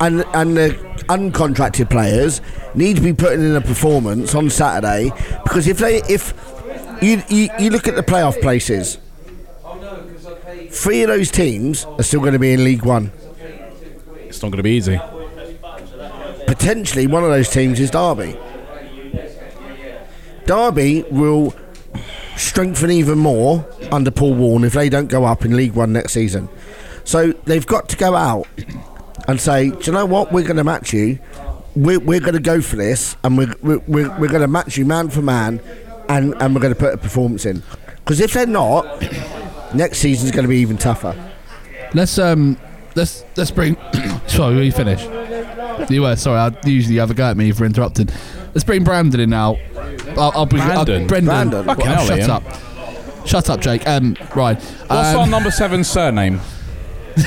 and 0.00 0.24
and 0.34 0.56
the 0.56 0.70
uncontracted 1.08 1.90
players 1.90 2.40
need 2.74 2.96
to 2.96 3.02
be 3.02 3.12
putting 3.12 3.40
in 3.40 3.56
a 3.56 3.60
performance 3.60 4.34
on 4.34 4.48
Saturday 4.50 5.10
because 5.44 5.66
if 5.66 5.78
they 5.78 6.02
if 6.08 6.34
you 7.02 7.22
you, 7.28 7.48
you 7.58 7.70
look 7.70 7.88
at 7.88 7.96
the 7.96 8.02
playoff 8.02 8.40
places, 8.40 8.98
three 10.70 11.02
of 11.02 11.08
those 11.08 11.30
teams 11.30 11.84
are 11.84 12.02
still 12.02 12.20
going 12.20 12.32
to 12.32 12.38
be 12.38 12.52
in 12.52 12.64
League 12.64 12.84
One. 12.84 13.12
It's 14.16 14.42
not 14.42 14.50
going 14.50 14.58
to 14.58 14.62
be 14.62 14.72
easy. 14.72 15.00
Potentially, 16.46 17.06
one 17.06 17.24
of 17.24 17.30
those 17.30 17.48
teams 17.48 17.80
is 17.80 17.90
Derby. 17.90 18.36
Derby 20.50 21.04
will 21.12 21.54
strengthen 22.36 22.90
even 22.90 23.18
more 23.18 23.64
under 23.92 24.10
Paul 24.10 24.34
Warne 24.34 24.64
if 24.64 24.72
they 24.72 24.88
don't 24.88 25.06
go 25.06 25.24
up 25.24 25.44
in 25.44 25.56
League 25.56 25.74
One 25.74 25.92
next 25.92 26.12
season. 26.12 26.48
So 27.04 27.30
they've 27.44 27.64
got 27.64 27.88
to 27.90 27.96
go 27.96 28.16
out 28.16 28.48
and 29.28 29.40
say, 29.40 29.70
do 29.70 29.78
you 29.84 29.92
know 29.92 30.06
what? 30.06 30.32
We're 30.32 30.42
going 30.42 30.56
to 30.56 30.64
match 30.64 30.92
you. 30.92 31.20
We're, 31.76 32.00
we're 32.00 32.18
going 32.18 32.32
to 32.32 32.40
go 32.40 32.60
for 32.60 32.74
this, 32.74 33.14
and 33.22 33.38
we're, 33.38 33.54
we're, 33.62 33.78
we're, 33.86 34.26
going 34.26 34.40
to 34.40 34.48
match 34.48 34.76
you 34.76 34.84
man 34.84 35.08
for 35.08 35.22
man, 35.22 35.60
and, 36.08 36.34
and 36.42 36.52
we're 36.52 36.60
going 36.60 36.74
to 36.74 36.80
put 36.80 36.94
a 36.94 36.98
performance 36.98 37.46
in. 37.46 37.62
Because 37.98 38.18
if 38.18 38.32
they're 38.32 38.44
not, 38.44 39.00
next 39.72 39.98
season's 39.98 40.32
going 40.32 40.42
to 40.42 40.48
be 40.48 40.58
even 40.58 40.78
tougher. 40.78 41.14
Let's 41.94 42.18
um, 42.18 42.58
let's 42.96 43.24
let's 43.36 43.52
bring. 43.52 43.76
sorry, 44.26 44.64
you 44.64 44.72
finish? 44.72 45.06
You 45.88 46.02
were 46.02 46.16
sorry. 46.16 46.38
I 46.38 46.52
usually 46.68 46.96
have 46.96 47.10
a 47.10 47.14
go 47.14 47.24
at 47.30 47.36
me 47.36 47.52
for 47.52 47.64
interrupting. 47.64 48.08
Let's 48.54 48.64
bring 48.64 48.84
Brandon 48.84 49.20
in 49.20 49.30
now. 49.30 49.56
I'll, 50.16 50.32
I'll 50.34 50.46
bring 50.46 50.62
I'll- 50.62 50.84
Brandon? 50.84 51.06
Brendan. 51.06 51.24
Brandon? 51.50 51.64
Fucking 51.64 51.86
Well, 51.86 51.94
hell, 51.96 52.06
shut 52.06 52.18
Ian. 52.18 52.30
up. 52.30 52.42
Shut 53.26 53.50
up, 53.50 53.60
Jake. 53.60 53.86
Um, 53.86 54.16
right. 54.34 54.60
What's 54.60 54.90
um, 55.14 55.20
our 55.20 55.26
number 55.26 55.50
seven 55.50 55.84
surname? 55.84 56.40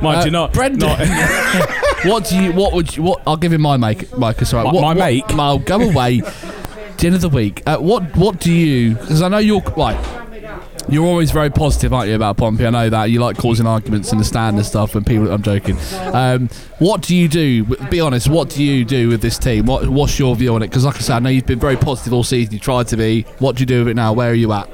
Mind 0.00 0.24
you, 0.24 0.30
not 0.30 0.52
Brendan. 0.52 0.80
not- 0.88 0.98
what 2.06 2.26
do 2.28 2.36
you? 2.42 2.52
What 2.52 2.72
would 2.72 2.96
you? 2.96 3.02
What? 3.02 3.22
I'll 3.26 3.36
give 3.36 3.52
him 3.52 3.62
my 3.62 3.76
make. 3.76 4.16
Mike, 4.16 4.40
sorry. 4.40 4.64
My- 4.64 4.72
what, 4.72 4.80
my 4.80 4.88
what, 4.88 4.96
make? 4.96 5.30
I'll 5.34 5.58
go 5.58 5.80
away. 5.80 6.20
the 6.20 7.06
end 7.06 7.14
of 7.14 7.20
the 7.20 7.28
week. 7.28 7.62
Uh, 7.66 7.78
what? 7.78 8.14
What 8.16 8.40
do 8.40 8.52
you? 8.52 8.94
Because 8.94 9.22
I 9.22 9.28
know 9.28 9.38
you're 9.38 9.60
right. 9.76 9.96
You're 10.94 11.06
always 11.06 11.32
very 11.32 11.50
positive, 11.50 11.92
aren't 11.92 12.08
you, 12.08 12.14
about 12.14 12.36
Pompey? 12.36 12.64
I 12.64 12.70
know 12.70 12.88
that 12.88 13.06
you 13.06 13.18
like 13.18 13.36
causing 13.36 13.66
arguments 13.66 14.12
in 14.12 14.18
the 14.18 14.24
stand 14.24 14.58
and 14.58 14.64
stuff. 14.64 14.94
And 14.94 15.04
people, 15.04 15.28
I'm 15.28 15.42
joking. 15.42 15.76
Um, 16.12 16.48
what 16.78 17.02
do 17.02 17.16
you 17.16 17.26
do? 17.26 17.64
Be 17.64 18.00
honest. 18.00 18.28
What 18.28 18.50
do 18.50 18.62
you 18.62 18.84
do 18.84 19.08
with 19.08 19.20
this 19.20 19.36
team? 19.36 19.66
What, 19.66 19.88
what's 19.88 20.20
your 20.20 20.36
view 20.36 20.54
on 20.54 20.62
it? 20.62 20.68
Because, 20.68 20.84
like 20.84 20.94
I 20.94 21.00
said, 21.00 21.16
I 21.16 21.18
know 21.18 21.30
you've 21.30 21.46
been 21.46 21.58
very 21.58 21.76
positive 21.76 22.12
all 22.12 22.22
season. 22.22 22.54
You 22.54 22.60
tried 22.60 22.86
to 22.88 22.96
be. 22.96 23.22
What 23.40 23.56
do 23.56 23.62
you 23.62 23.66
do 23.66 23.80
with 23.80 23.88
it 23.88 23.94
now? 23.94 24.12
Where 24.12 24.30
are 24.30 24.34
you 24.34 24.52
at? 24.52 24.70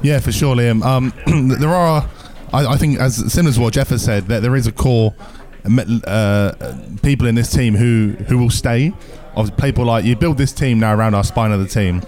Yeah, 0.00 0.18
for 0.20 0.32
sure, 0.32 0.56
Liam. 0.56 0.82
Um, 0.82 1.12
there 1.58 1.74
are, 1.74 2.08
I, 2.54 2.64
I 2.64 2.76
think, 2.78 2.98
as 2.98 3.30
similar 3.30 3.52
to 3.52 3.60
what 3.60 3.74
Jeff 3.74 3.90
has 3.90 4.02
said, 4.02 4.28
that 4.28 4.40
there 4.40 4.56
is 4.56 4.66
a 4.66 4.72
core 4.72 5.14
uh, 6.06 6.78
people 7.02 7.26
in 7.26 7.34
this 7.34 7.52
team 7.52 7.74
who 7.74 8.16
who 8.28 8.38
will 8.38 8.48
stay. 8.48 8.94
Of 9.36 9.54
people 9.58 9.84
like 9.84 10.06
you 10.06 10.16
build 10.16 10.38
this 10.38 10.52
team 10.52 10.80
now 10.80 10.94
around 10.94 11.14
our 11.14 11.22
spine 11.22 11.52
of 11.52 11.60
the 11.60 11.68
team, 11.68 12.02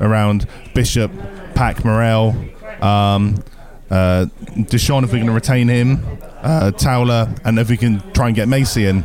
around 0.00 0.46
Bishop, 0.72 1.10
Pack, 1.56 1.84
Morrell, 1.84 2.34
um, 2.82 3.42
uh, 3.90 4.26
Di'Shon 4.54 5.04
if 5.04 5.12
we 5.12 5.18
can 5.18 5.30
retain 5.30 5.68
him, 5.68 6.04
uh, 6.42 6.70
Towler, 6.70 7.34
and 7.44 7.58
if 7.58 7.68
we 7.68 7.76
can 7.76 8.00
try 8.12 8.28
and 8.28 8.36
get 8.36 8.48
Macey 8.48 8.86
in. 8.86 9.04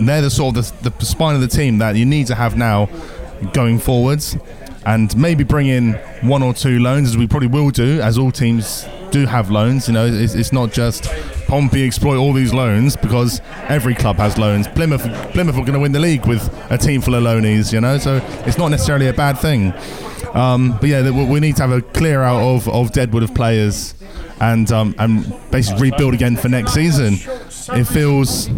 They're 0.00 0.22
the 0.22 0.30
sort 0.30 0.56
of 0.56 0.82
the, 0.82 0.90
the 0.90 1.04
spine 1.04 1.34
of 1.34 1.42
the 1.42 1.48
team 1.48 1.78
that 1.78 1.96
you 1.96 2.06
need 2.06 2.26
to 2.28 2.34
have 2.34 2.56
now 2.56 2.88
going 3.52 3.78
forwards. 3.78 4.36
And 4.86 5.14
maybe 5.14 5.44
bring 5.44 5.66
in 5.66 5.92
one 6.22 6.42
or 6.42 6.54
two 6.54 6.78
loans 6.78 7.10
as 7.10 7.16
we 7.18 7.26
probably 7.26 7.48
will 7.48 7.68
do 7.68 8.00
as 8.00 8.16
all 8.16 8.32
teams 8.32 8.86
do 9.10 9.26
have 9.26 9.50
loans. 9.50 9.88
You 9.88 9.92
know 9.92 10.06
it's, 10.06 10.34
it's 10.34 10.52
not 10.52 10.72
just 10.72 11.04
Pompey 11.46 11.84
exploit 11.84 12.16
all 12.16 12.32
these 12.32 12.54
loans 12.54 12.96
because 12.96 13.42
every 13.68 13.94
club 13.94 14.16
has 14.16 14.38
loans. 14.38 14.66
Plymouth 14.68 15.02
Plymouth 15.32 15.56
are 15.56 15.60
going 15.60 15.74
to 15.74 15.80
win 15.80 15.92
the 15.92 16.00
league 16.00 16.26
with 16.26 16.48
a 16.70 16.78
team 16.78 17.02
full 17.02 17.14
of 17.14 17.22
loanies 17.22 17.74
you 17.74 17.80
know? 17.82 17.98
So 17.98 18.22
it's 18.46 18.56
not 18.56 18.68
necessarily 18.68 19.08
a 19.08 19.12
bad 19.12 19.38
thing 19.38 19.74
um, 20.34 20.72
but 20.80 20.88
yeah 20.88 21.08
we 21.10 21.24
we 21.24 21.40
need 21.40 21.56
to 21.56 21.62
have 21.62 21.72
a 21.72 21.80
clear 21.82 22.22
out 22.22 22.40
of, 22.42 22.68
of 22.68 22.92
Deadwood 22.92 23.22
of 23.22 23.34
players 23.34 23.94
and 24.40 24.70
um, 24.72 24.94
and 24.98 25.32
basically 25.50 25.90
rebuild 25.90 26.14
again 26.14 26.36
for 26.36 26.48
next 26.48 26.72
season 26.72 27.14
it 27.72 27.84
feels 27.84 28.48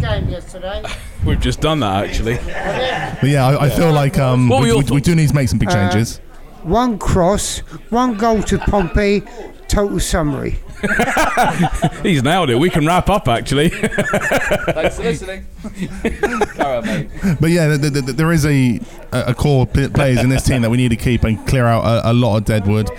We've 1.25 1.41
just 1.41 1.61
done 1.61 1.81
that 1.81 2.05
actually. 2.05 2.35
but 2.37 3.29
yeah 3.29 3.47
I, 3.47 3.67
I 3.67 3.71
feel 3.71 3.93
like 3.93 4.19
um, 4.19 4.49
we, 4.49 4.73
we, 4.73 4.83
we 4.91 5.01
do 5.01 5.15
need 5.15 5.29
to 5.29 5.35
make 5.35 5.49
some 5.49 5.59
big 5.59 5.69
Uh, 5.69 5.73
changes 5.91 6.19
One 6.63 6.99
cross, 6.99 7.59
one 7.91 8.17
goal 8.17 8.43
to 8.45 8.59
Pompey. 8.59 9.23
Total 9.69 9.99
summary. 9.99 10.59
He's 12.03 12.23
nailed 12.23 12.51
it. 12.51 12.57
We 12.59 12.71
can 12.71 12.87
wrap 12.87 13.09
up 13.09 13.29
actually. 13.29 13.69
Thanks 13.71 14.97
for 14.97 15.03
listening. 15.03 15.47
But 17.41 17.51
yeah, 17.51 17.77
th- 17.77 17.81
th- 17.93 18.05
th- 18.05 18.17
there 18.17 18.33
is 18.33 18.45
a 18.47 18.81
a 19.13 19.35
core 19.35 19.67
p- 19.67 19.89
players 19.89 20.21
in 20.21 20.29
this 20.29 20.43
team 20.45 20.63
that 20.63 20.71
we 20.71 20.77
need 20.77 20.89
to 20.91 20.97
keep 20.97 21.25
and 21.25 21.45
clear 21.47 21.67
out 21.67 21.85
a, 21.85 22.11
a 22.11 22.13
lot 22.13 22.37
of 22.37 22.45
deadwood. 22.45 22.91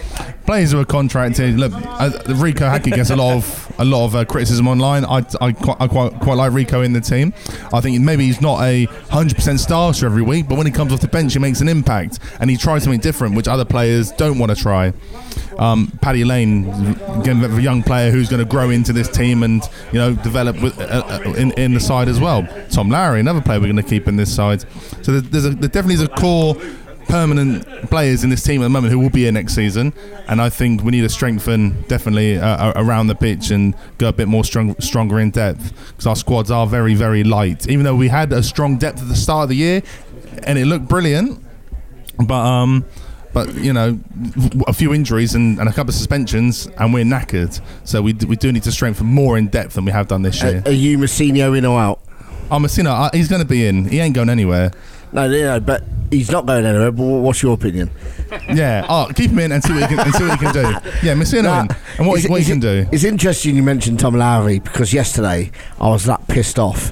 Players 0.46 0.72
who 0.72 0.80
are 0.80 0.86
contracted. 0.86 1.58
Look, 1.58 1.74
uh, 1.74 2.10
Reeco 2.28 2.60
Hackett 2.60 2.94
gets 2.94 3.10
a 3.10 3.16
lot 3.16 3.36
of 3.36 3.74
a 3.80 3.86
lot 3.86 4.06
of 4.06 4.16
uh, 4.16 4.26
criticism 4.26 4.68
online. 4.68 5.06
I, 5.06 5.26
I, 5.42 5.52
quite, 5.54 5.78
I 5.80 5.88
quite 5.88 6.20
quite 6.20 6.36
like 6.36 6.52
Reeco 6.52 6.86
in 6.86 6.94
the 6.94 7.02
team. 7.02 7.34
I 7.74 7.82
think 7.82 8.00
maybe 8.02 8.26
he's 8.26 8.42
not 8.42 8.62
a 8.64 8.86
hundred 9.10 9.36
percent 9.36 9.60
starter 9.60 10.06
every 10.06 10.22
week, 10.22 10.48
but 10.48 10.58
when 10.58 10.68
he 10.68 10.72
comes 10.72 10.94
off 10.94 11.02
the 11.02 11.08
bench, 11.08 11.34
he 11.34 11.40
makes 11.40 11.62
an 11.62 11.68
impact 11.68 12.20
and 12.40 12.50
he 12.50 12.58
tries 12.58 12.84
something 12.84 13.00
different, 13.02 13.36
which 13.36 13.48
other 13.48 13.66
players 13.66 14.12
don't 14.12 14.38
want 14.40 14.56
to 14.56 14.62
try. 14.62 14.94
Um, 15.58 15.92
Paddy 16.02 16.24
Lane, 16.24 16.66
a 16.66 17.62
young 17.62 17.84
player 17.84 18.12
who's 18.12 18.30
going 18.30 18.44
to 18.44 18.50
grow 18.50 18.70
into 18.70 18.94
this 18.94 19.10
team 19.10 19.44
and 19.44 19.62
you 19.92 20.00
know 20.00 20.16
develop 20.16 20.62
with, 20.62 20.80
uh, 20.80 21.04
uh, 21.06 21.34
in 21.34 21.52
in 21.54 21.74
the 21.74 21.80
side 21.80 22.08
as 22.08 22.20
well. 22.20 22.48
Tom 22.70 22.90
Lowery, 22.90 23.20
another 23.20 23.42
player 23.42 23.60
we're 23.60 23.72
going 23.72 23.76
to 23.76 23.84
keep 23.84 24.08
in 24.08 24.16
this 24.16 24.34
side. 24.34 24.66
So 25.04 25.14
there, 25.14 25.22
there's 25.22 25.46
a, 25.46 25.50
there 25.52 25.70
definitely 25.70 25.96
is 25.96 26.02
a 26.02 26.08
core 26.08 26.56
permanent 27.08 27.66
players 27.90 28.24
in 28.24 28.30
this 28.30 28.42
team 28.44 28.62
at 28.62 28.64
the 28.64 28.70
moment 28.70 28.92
who 28.92 29.00
will 29.00 29.10
be 29.10 29.24
here 29.24 29.32
next 29.32 29.54
season, 29.54 29.94
and 30.28 30.42
I 30.42 30.50
think 30.50 30.84
we 30.84 30.92
need 30.92 31.02
to 31.02 31.10
strengthen 31.10 31.82
definitely 31.84 32.40
uh, 32.40 32.48
uh, 32.48 32.74
around 32.76 33.08
the 33.08 33.16
pitch 33.16 33.52
and 33.52 33.76
go 33.98 34.08
a 34.08 34.14
bit 34.14 34.28
more 34.28 34.44
strong, 34.44 34.76
stronger 34.80 35.20
in 35.20 35.30
depth 35.30 35.74
because 35.90 36.08
our 36.08 36.16
squads 36.16 36.50
are 36.50 36.66
very 36.66 36.96
very 36.96 37.24
light. 37.24 37.68
Even 37.68 37.84
though 37.84 37.96
we 37.96 38.08
had 38.08 38.32
a 38.34 38.42
strong 38.42 38.78
depth 38.78 39.02
at 39.02 39.08
the 39.08 39.16
start 39.16 39.44
of 39.44 39.50
the 39.50 39.56
year, 39.56 39.84
and 40.44 40.58
it 40.58 40.66
looked 40.66 40.88
brilliant, 40.88 41.44
but 42.18 42.44
um. 42.44 42.86
But 43.34 43.54
you 43.56 43.74
know, 43.74 44.00
a 44.68 44.74
few 44.74 44.94
injuries 44.94 45.34
and, 45.36 45.60
and 45.60 45.68
a 45.68 45.72
couple 45.74 45.90
of 45.90 45.96
suspensions, 45.96 46.68
and 46.78 46.94
we're 46.94 47.04
knackered. 47.04 47.60
So 47.84 48.02
we, 48.02 48.14
d- 48.14 48.28
we 48.28 48.36
do 48.36 48.52
need 48.52 48.64
to 48.64 48.72
strengthen 48.72 49.08
more 49.08 49.38
in 49.38 49.48
depth 49.48 49.74
than 49.74 49.86
we 49.86 49.92
have 49.92 50.08
done 50.08 50.22
this 50.22 50.42
year. 50.44 50.62
Are, 50.66 50.70
are 50.70 50.72
you 50.72 50.98
Mousinho 51.00 51.58
in 51.58 51.66
or 51.66 51.80
out? 51.80 52.00
Oh, 52.52 52.58
Mousinho, 52.58 52.88
uh, 52.88 53.10
he's 53.14 53.28
going 53.30 53.42
to 53.42 53.48
be 53.48 53.66
in. 53.66 53.86
He 53.86 54.00
ain't 54.00 54.14
going 54.16 54.30
anywhere. 54.30 54.72
No, 55.12 55.28
no, 55.28 55.60
but 55.60 55.84
he's 56.12 56.30
not 56.32 56.46
going 56.46 56.66
anywhere. 56.66 56.92
But 56.92 57.04
what's 57.04 57.42
your 57.42 57.54
opinion? 57.56 57.90
Yeah. 58.52 58.86
Oh, 58.90 59.10
keep 59.16 59.32
him 59.32 59.40
in 59.40 59.52
and 59.52 59.64
see 59.64 59.74
what 59.74 59.82
he 59.90 59.96
can, 59.96 60.00
and 60.06 60.14
see 60.16 60.24
what 60.28 60.40
he 60.40 60.46
can 60.46 60.54
do. 60.54 60.62
Yeah, 61.04 61.14
Mousinho 61.16 61.44
Nah, 61.44 61.62
in. 61.62 61.68
And 61.98 62.08
what, 62.08 62.20
he, 62.20 62.28
what 62.28 62.42
he 62.42 62.48
can 62.48 62.60
do. 62.60 62.86
It's 62.92 63.04
interesting 63.04 63.56
you 63.56 63.64
mentioned 63.64 64.00
Tom 64.00 64.16
Lowery 64.16 64.60
because 64.60 64.94
yesterday 64.94 65.52
I 65.80 65.88
was 65.90 66.06
that 66.06 66.28
pissed 66.28 66.60
off. 66.60 66.92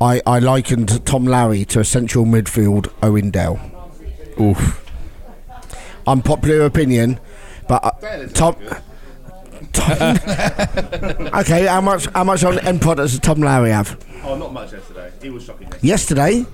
I, 0.00 0.20
I 0.26 0.40
likened 0.40 1.04
Tom 1.06 1.26
Lowery 1.26 1.64
to 1.66 1.80
a 1.80 1.84
central 1.84 2.24
midfield 2.24 2.92
Owen 3.02 3.30
Dale. 3.30 3.58
Oof. 4.40 4.82
Unpopular 6.06 6.64
opinion, 6.66 7.18
but 7.68 7.84
uh, 7.84 8.26
Tom. 8.32 8.56
Tom 9.72 9.92
okay, 11.40 11.66
how 11.66 11.80
much 11.80 12.06
how 12.14 12.24
much 12.24 12.44
on 12.44 12.58
end 12.60 12.80
product 12.80 13.10
does 13.10 13.18
Tom 13.20 13.40
Lowery 13.40 13.70
have? 13.70 13.98
Oh, 14.24 14.36
not 14.36 14.52
much 14.52 14.72
yesterday. 14.72 15.10
He 15.20 15.30
was 15.30 15.44
shocking. 15.44 15.68
Yesterday, 15.82 16.44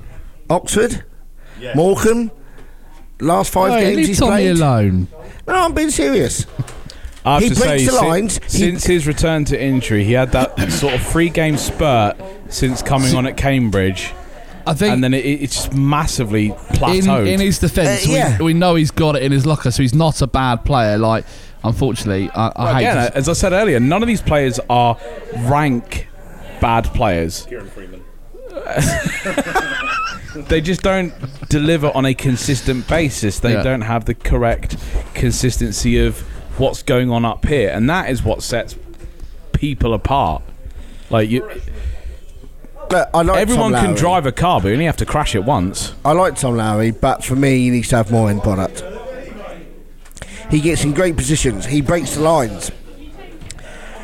Oxford, 0.49 1.05
Morecambe, 1.75 2.31
last 3.21 3.53
five 3.53 3.73
Hey, 3.75 3.81
games 3.81 3.97
leave 3.97 4.07
he's 4.09 4.19
Tommy 4.19 4.31
played. 4.31 4.51
alone. 4.57 5.09
No, 5.47 5.55
I'm 5.55 5.75
being 5.75 5.91
serious. 5.91 6.47
I 7.25 7.35
have 7.35 7.43
He 7.43 7.49
to 7.51 7.55
breaks 7.55 7.65
say, 7.83 7.87
the 7.87 7.93
sin- 7.93 8.09
lines, 8.09 8.41
he- 8.45 8.49
since 8.49 8.85
his 8.85 9.07
return 9.07 9.45
to 9.47 9.61
injury, 9.63 10.03
he 10.05 10.13
had 10.13 10.33
that 10.33 10.59
sort 10.73 10.95
of 10.95 11.03
three 11.07 11.29
game 11.29 11.57
spurt 11.57 12.17
since 12.49 12.83
coming 12.83 13.15
on 13.15 13.27
at 13.27 13.37
Cambridge. 13.37 14.13
I 14.67 14.75
think 14.75 14.93
and 14.95 15.03
then 15.05 15.15
it, 15.15 15.25
it's 15.25 15.55
just 15.57 15.73
massively 15.75 16.47
in, 16.47 16.55
plateaued. 16.55 17.27
in 17.29 17.41
his 17.41 17.59
defence, 17.59 18.07
Uh, 18.09 18.13
yeah. 18.13 18.39
we, 18.39 18.47
we 18.47 18.55
know 18.55 18.75
he's 18.75 18.91
got 18.91 19.17
it 19.17 19.23
in 19.23 19.33
his 19.33 19.45
locker, 19.47 19.71
so 19.71 19.83
he's 19.83 19.95
not 19.95 20.21
a 20.23 20.27
bad 20.27 20.65
player. 20.65 20.99
Like, 20.99 21.25
unfortunately, 21.65 22.31
I, 22.31 22.49
I 22.49 22.65
Well, 22.65 22.75
hate. 22.75 22.81
again, 22.87 23.11
to- 23.11 23.17
as 23.17 23.29
I 23.29 23.33
said 23.33 23.53
earlier, 23.53 23.81
none 23.81 24.03
of 24.03 24.07
these 24.09 24.23
players 24.23 24.61
are 24.71 24.97
rank 25.45 26.09
bad 26.61 26.85
players. 26.95 27.47
Kieran 27.49 27.69
Freeman. 27.69 28.03
They 30.35 30.63
just 30.63 30.83
don't 30.83 31.13
deliver 31.51 31.91
on 31.95 32.07
a 32.07 32.15
consistent 32.15 32.89
basis. 32.89 33.39
They 33.41 33.53
Yeah. 33.53 33.63
don't 33.63 33.83
have 33.83 34.07
the 34.07 34.15
correct 34.15 34.77
consistency 35.13 35.99
of 35.99 36.21
what's 36.59 36.83
going 36.83 37.11
on 37.11 37.27
up 37.27 37.45
here, 37.47 37.69
and 37.69 37.89
that 37.91 38.09
is 38.09 38.23
what 38.23 38.43
sets 38.43 38.75
people 39.53 39.93
apart. 39.93 40.43
Like 41.11 41.29
you, 41.29 41.47
But 42.93 43.09
I 43.15 43.23
like 43.23 43.39
everyone 43.39 43.73
Tom 43.73 43.87
can 43.87 43.95
drive 43.95 44.27
a 44.27 44.33
car, 44.33 44.61
but 44.61 44.69
you 44.69 44.75
only 44.75 44.85
have 44.85 44.99
to 44.99 45.07
crash 45.07 45.35
it 45.35 45.45
once. 45.45 45.95
I 46.05 46.13
like 46.13 46.37
Tom 46.37 46.59
Lowery, 46.59 46.91
but 46.91 47.25
for 47.25 47.35
me, 47.35 47.57
he 47.61 47.71
needs 47.71 47.89
to 47.89 47.97
have 47.97 48.13
more 48.13 48.29
end 48.29 48.43
product. 48.43 48.85
He 50.51 50.61
gets 50.61 50.85
in 50.85 50.93
great 50.93 51.17
positions. 51.17 51.65
He 51.65 51.81
breaks 51.81 52.17
the 52.17 52.21
lines. 52.21 52.71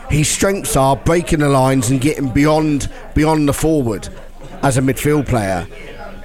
His 0.09 0.27
strengths 0.27 0.75
are 0.75 0.97
breaking 0.97 1.41
the 1.41 1.51
lines 1.51 1.91
and 1.91 2.01
getting 2.01 2.31
beyond 2.31 2.91
beyond 3.15 3.47
the 3.47 3.53
forward 3.53 4.09
as 4.63 4.79
a 4.79 4.81
midfield 4.81 5.29
player. 5.29 5.69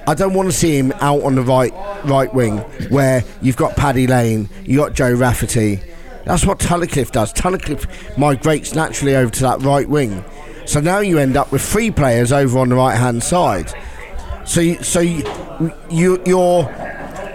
I 0.06 0.14
don't 0.14 0.32
want 0.32 0.50
to 0.50 0.56
see 0.56 0.78
him 0.78 0.90
out 1.00 1.22
on 1.22 1.34
the 1.34 1.42
right 1.42 1.74
right 2.06 2.32
wing 2.32 2.60
where 2.88 3.24
you've 3.42 3.58
got 3.58 3.76
Paddy 3.76 4.06
Lane, 4.06 4.48
you 4.62 4.78
got 4.78 4.94
Joe 4.94 5.12
Rafferty. 5.12 5.82
That's 6.24 6.46
what 6.46 6.60
Tunnicliffe 6.60 7.12
does. 7.12 7.30
Tunnicliffe 7.34 8.16
migrates 8.16 8.74
naturally 8.74 9.16
over 9.16 9.30
to 9.30 9.42
that 9.42 9.60
right 9.60 9.86
wing. 9.86 10.24
So 10.66 10.80
now 10.80 11.00
you 11.00 11.18
end 11.18 11.36
up 11.36 11.52
with 11.52 11.62
three 11.62 11.90
players 11.90 12.32
over 12.32 12.58
on 12.58 12.68
the 12.68 12.76
right 12.76 12.96
hand 12.96 13.22
side. 13.22 13.72
So, 14.44 14.74
so 14.74 15.00
you, 15.00 15.24
you, 15.90 16.22
you're 16.26 16.64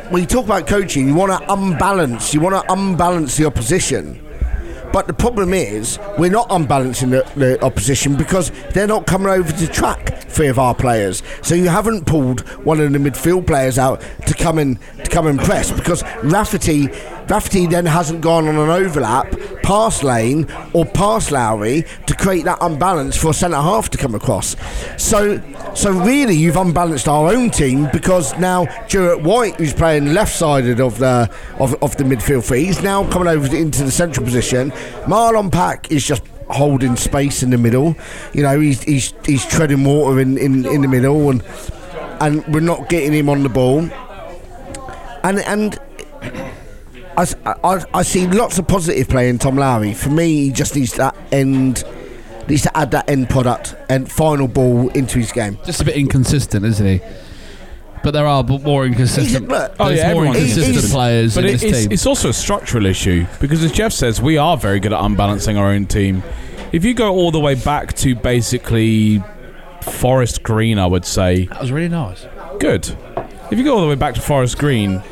when 0.09 0.21
you 0.23 0.27
talk 0.27 0.45
about 0.45 0.65
coaching, 0.65 1.07
you 1.07 1.13
want 1.13 1.31
to 1.31 1.53
unbalance. 1.53 2.33
You 2.33 2.41
want 2.41 2.55
to 2.55 2.73
unbalance 2.73 3.37
the 3.37 3.45
opposition. 3.45 4.25
But 4.91 5.05
the 5.05 5.13
problem 5.13 5.53
is, 5.53 5.99
we're 6.17 6.31
not 6.31 6.47
unbalancing 6.49 7.11
the, 7.11 7.31
the 7.35 7.63
opposition 7.63 8.15
because 8.15 8.51
they're 8.73 8.87
not 8.87 9.05
coming 9.05 9.27
over 9.27 9.51
to 9.51 9.67
track 9.67 10.23
three 10.23 10.47
of 10.47 10.57
our 10.57 10.73
players. 10.73 11.21
So 11.43 11.53
you 11.53 11.69
haven't 11.69 12.07
pulled 12.07 12.41
one 12.65 12.79
of 12.79 12.91
the 12.91 12.97
midfield 12.97 13.45
players 13.45 13.77
out 13.77 14.01
to 14.25 14.33
come 14.33 14.57
in 14.57 14.77
to 15.03 15.09
come 15.09 15.27
and 15.27 15.39
press 15.39 15.71
because 15.71 16.03
Rafferty, 16.23 16.87
Rafferty 17.29 17.67
then 17.67 17.85
hasn't 17.85 18.21
gone 18.21 18.47
on 18.47 18.55
an 18.55 18.69
overlap 18.69 19.33
past 19.61 20.03
Lane 20.03 20.47
or 20.73 20.83
past 20.83 21.31
Lowery 21.31 21.85
to 22.07 22.15
create 22.15 22.43
that 22.45 22.57
unbalance 22.61 23.15
for 23.15 23.29
a 23.29 23.33
centre 23.33 23.57
half 23.57 23.89
to 23.91 23.97
come 23.97 24.15
across. 24.15 24.55
So, 24.97 25.39
so 25.75 25.91
really, 25.91 26.35
you've 26.35 26.57
unbalanced 26.57 27.07
our 27.07 27.31
own 27.31 27.51
team 27.51 27.87
because 27.93 28.37
now 28.39 28.65
Jewitt-White, 28.87 29.55
who's 29.55 29.73
playing 29.73 30.13
left-sided 30.13 30.79
of 30.81 30.97
the 30.97 31.29
of, 31.59 31.75
of 31.83 31.95
the 31.97 32.03
midfield 32.03 32.43
three, 32.45 32.65
he's 32.65 32.81
now 32.81 33.09
coming 33.11 33.27
over 33.27 33.55
into 33.55 33.83
the 33.83 33.91
central 33.91 34.25
position. 34.25 34.71
Marlon 35.05 35.51
Pack 35.51 35.91
is 35.91 36.03
just 36.03 36.23
holding 36.49 36.95
space 36.95 37.43
in 37.43 37.51
the 37.51 37.57
middle. 37.59 37.95
You 38.33 38.41
know, 38.41 38.59
he's 38.59 38.81
he's, 38.83 39.13
he's 39.25 39.45
treading 39.45 39.83
water 39.83 40.19
in, 40.19 40.37
in, 40.37 40.65
in 40.65 40.81
the 40.81 40.87
middle, 40.87 41.29
and 41.29 41.43
and 42.19 42.45
we're 42.53 42.59
not 42.59 42.89
getting 42.89 43.13
him 43.13 43.29
on 43.29 43.43
the 43.43 43.49
ball. 43.49 43.87
And 45.23 45.39
and 45.39 45.79
I, 47.45 47.55
I, 47.63 47.83
I 47.93 48.01
see 48.03 48.27
lots 48.27 48.57
of 48.59 48.67
positive 48.67 49.09
play 49.09 49.29
in 49.29 49.37
Tom 49.39 49.55
Lowery. 49.57 49.93
For 49.93 50.09
me, 50.09 50.45
he 50.45 50.51
just 50.51 50.75
needs 50.75 50.93
that 50.93 51.15
end. 51.31 51.83
Needs 52.47 52.63
to 52.63 52.75
add 52.77 52.91
that 52.91 53.09
end 53.09 53.29
product 53.29 53.75
and 53.89 54.11
final 54.11 54.47
ball 54.47 54.89
into 54.89 55.19
his 55.19 55.31
game. 55.31 55.57
Just 55.65 55.81
a 55.81 55.85
bit 55.85 55.95
inconsistent, 55.95 56.65
isn't 56.65 56.85
he? 56.85 56.99
But 58.03 58.11
there 58.11 58.25
are 58.25 58.43
more 58.43 58.85
inconsistent. 58.85 59.49
look, 59.49 59.75
Oh 59.79 59.89
yeah, 59.89 60.13
more 60.13 60.25
inconsistent 60.25 60.65
consistent. 60.67 60.93
players 60.93 61.35
but 61.35 61.43
in 61.43 61.49
it- 61.49 61.53
this 61.53 61.63
it's, 61.63 61.79
team. 61.81 61.91
it's 61.91 62.05
also 62.05 62.29
a 62.29 62.33
structural 62.33 62.85
issue 62.85 63.27
because, 63.41 63.63
as 63.63 63.71
Jeff 63.71 63.91
says, 63.91 64.21
we 64.21 64.37
are 64.37 64.55
very 64.57 64.79
good 64.79 64.93
at 64.93 65.03
unbalancing 65.03 65.57
our 65.57 65.67
own 65.67 65.85
team. 65.85 66.23
If 66.71 66.85
you 66.85 66.93
go 66.93 67.13
all 67.13 67.29
the 67.31 67.39
way 67.39 67.55
back 67.55 67.93
to 67.97 68.15
basically 68.15 69.21
Forest 69.81 70.41
Green, 70.43 70.79
I 70.79 70.85
would 70.87 71.05
say 71.05 71.45
that 71.45 71.61
was 71.61 71.71
really 71.71 71.89
nice. 71.89 72.25
good. 72.59 72.87
If 73.51 73.57
you 73.57 73.63
go 73.63 73.75
all 73.75 73.81
the 73.81 73.87
way 73.87 73.95
back 73.95 74.15
to 74.15 74.21
Forest 74.21 74.57
Green, 74.57 75.03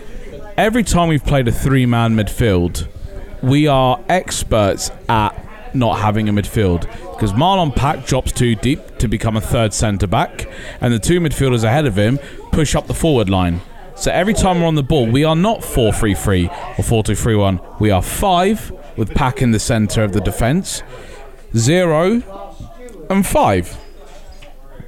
every 0.57 0.83
time 0.83 1.07
we've 1.07 1.23
played 1.23 1.47
a 1.47 1.51
three-man 1.51 2.15
midfield, 2.15 2.87
we 3.43 3.67
are 3.67 4.03
experts 4.09 4.89
at 5.07 5.75
not 5.75 5.99
having 5.99 6.27
a 6.27 6.33
midfield 6.33 6.81
because 7.13 7.33
Marlon 7.33 7.75
Pack 7.75 8.05
drops 8.05 8.31
too 8.31 8.55
deep 8.55 8.97
to 8.97 9.07
become 9.07 9.37
a 9.37 9.41
third 9.41 9.73
centre 9.73 10.07
back, 10.07 10.49
and 10.81 10.91
the 10.91 10.99
two 10.99 11.19
midfielders 11.19 11.63
ahead 11.63 11.85
of 11.85 11.97
him 11.97 12.17
push 12.51 12.75
up 12.75 12.87
the 12.87 12.93
forward 12.93 13.29
line. 13.29 13.61
So 13.95 14.11
every 14.11 14.33
time 14.33 14.61
we're 14.61 14.67
on 14.67 14.75
the 14.75 14.83
ball, 14.83 15.07
we 15.07 15.23
are 15.23 15.35
not 15.35 15.63
4 15.63 15.93
3 15.93 16.13
3 16.13 16.49
or 16.77 16.83
4 16.83 17.03
2 17.03 17.15
3 17.15 17.35
1. 17.35 17.59
We 17.79 17.91
are 17.91 18.01
5 18.01 18.97
with 18.97 19.13
Pack 19.13 19.41
in 19.41 19.51
the 19.51 19.59
centre 19.59 20.03
of 20.03 20.13
the 20.13 20.21
defence, 20.21 20.83
0 21.55 22.23
and 23.09 23.25
5 23.25 23.86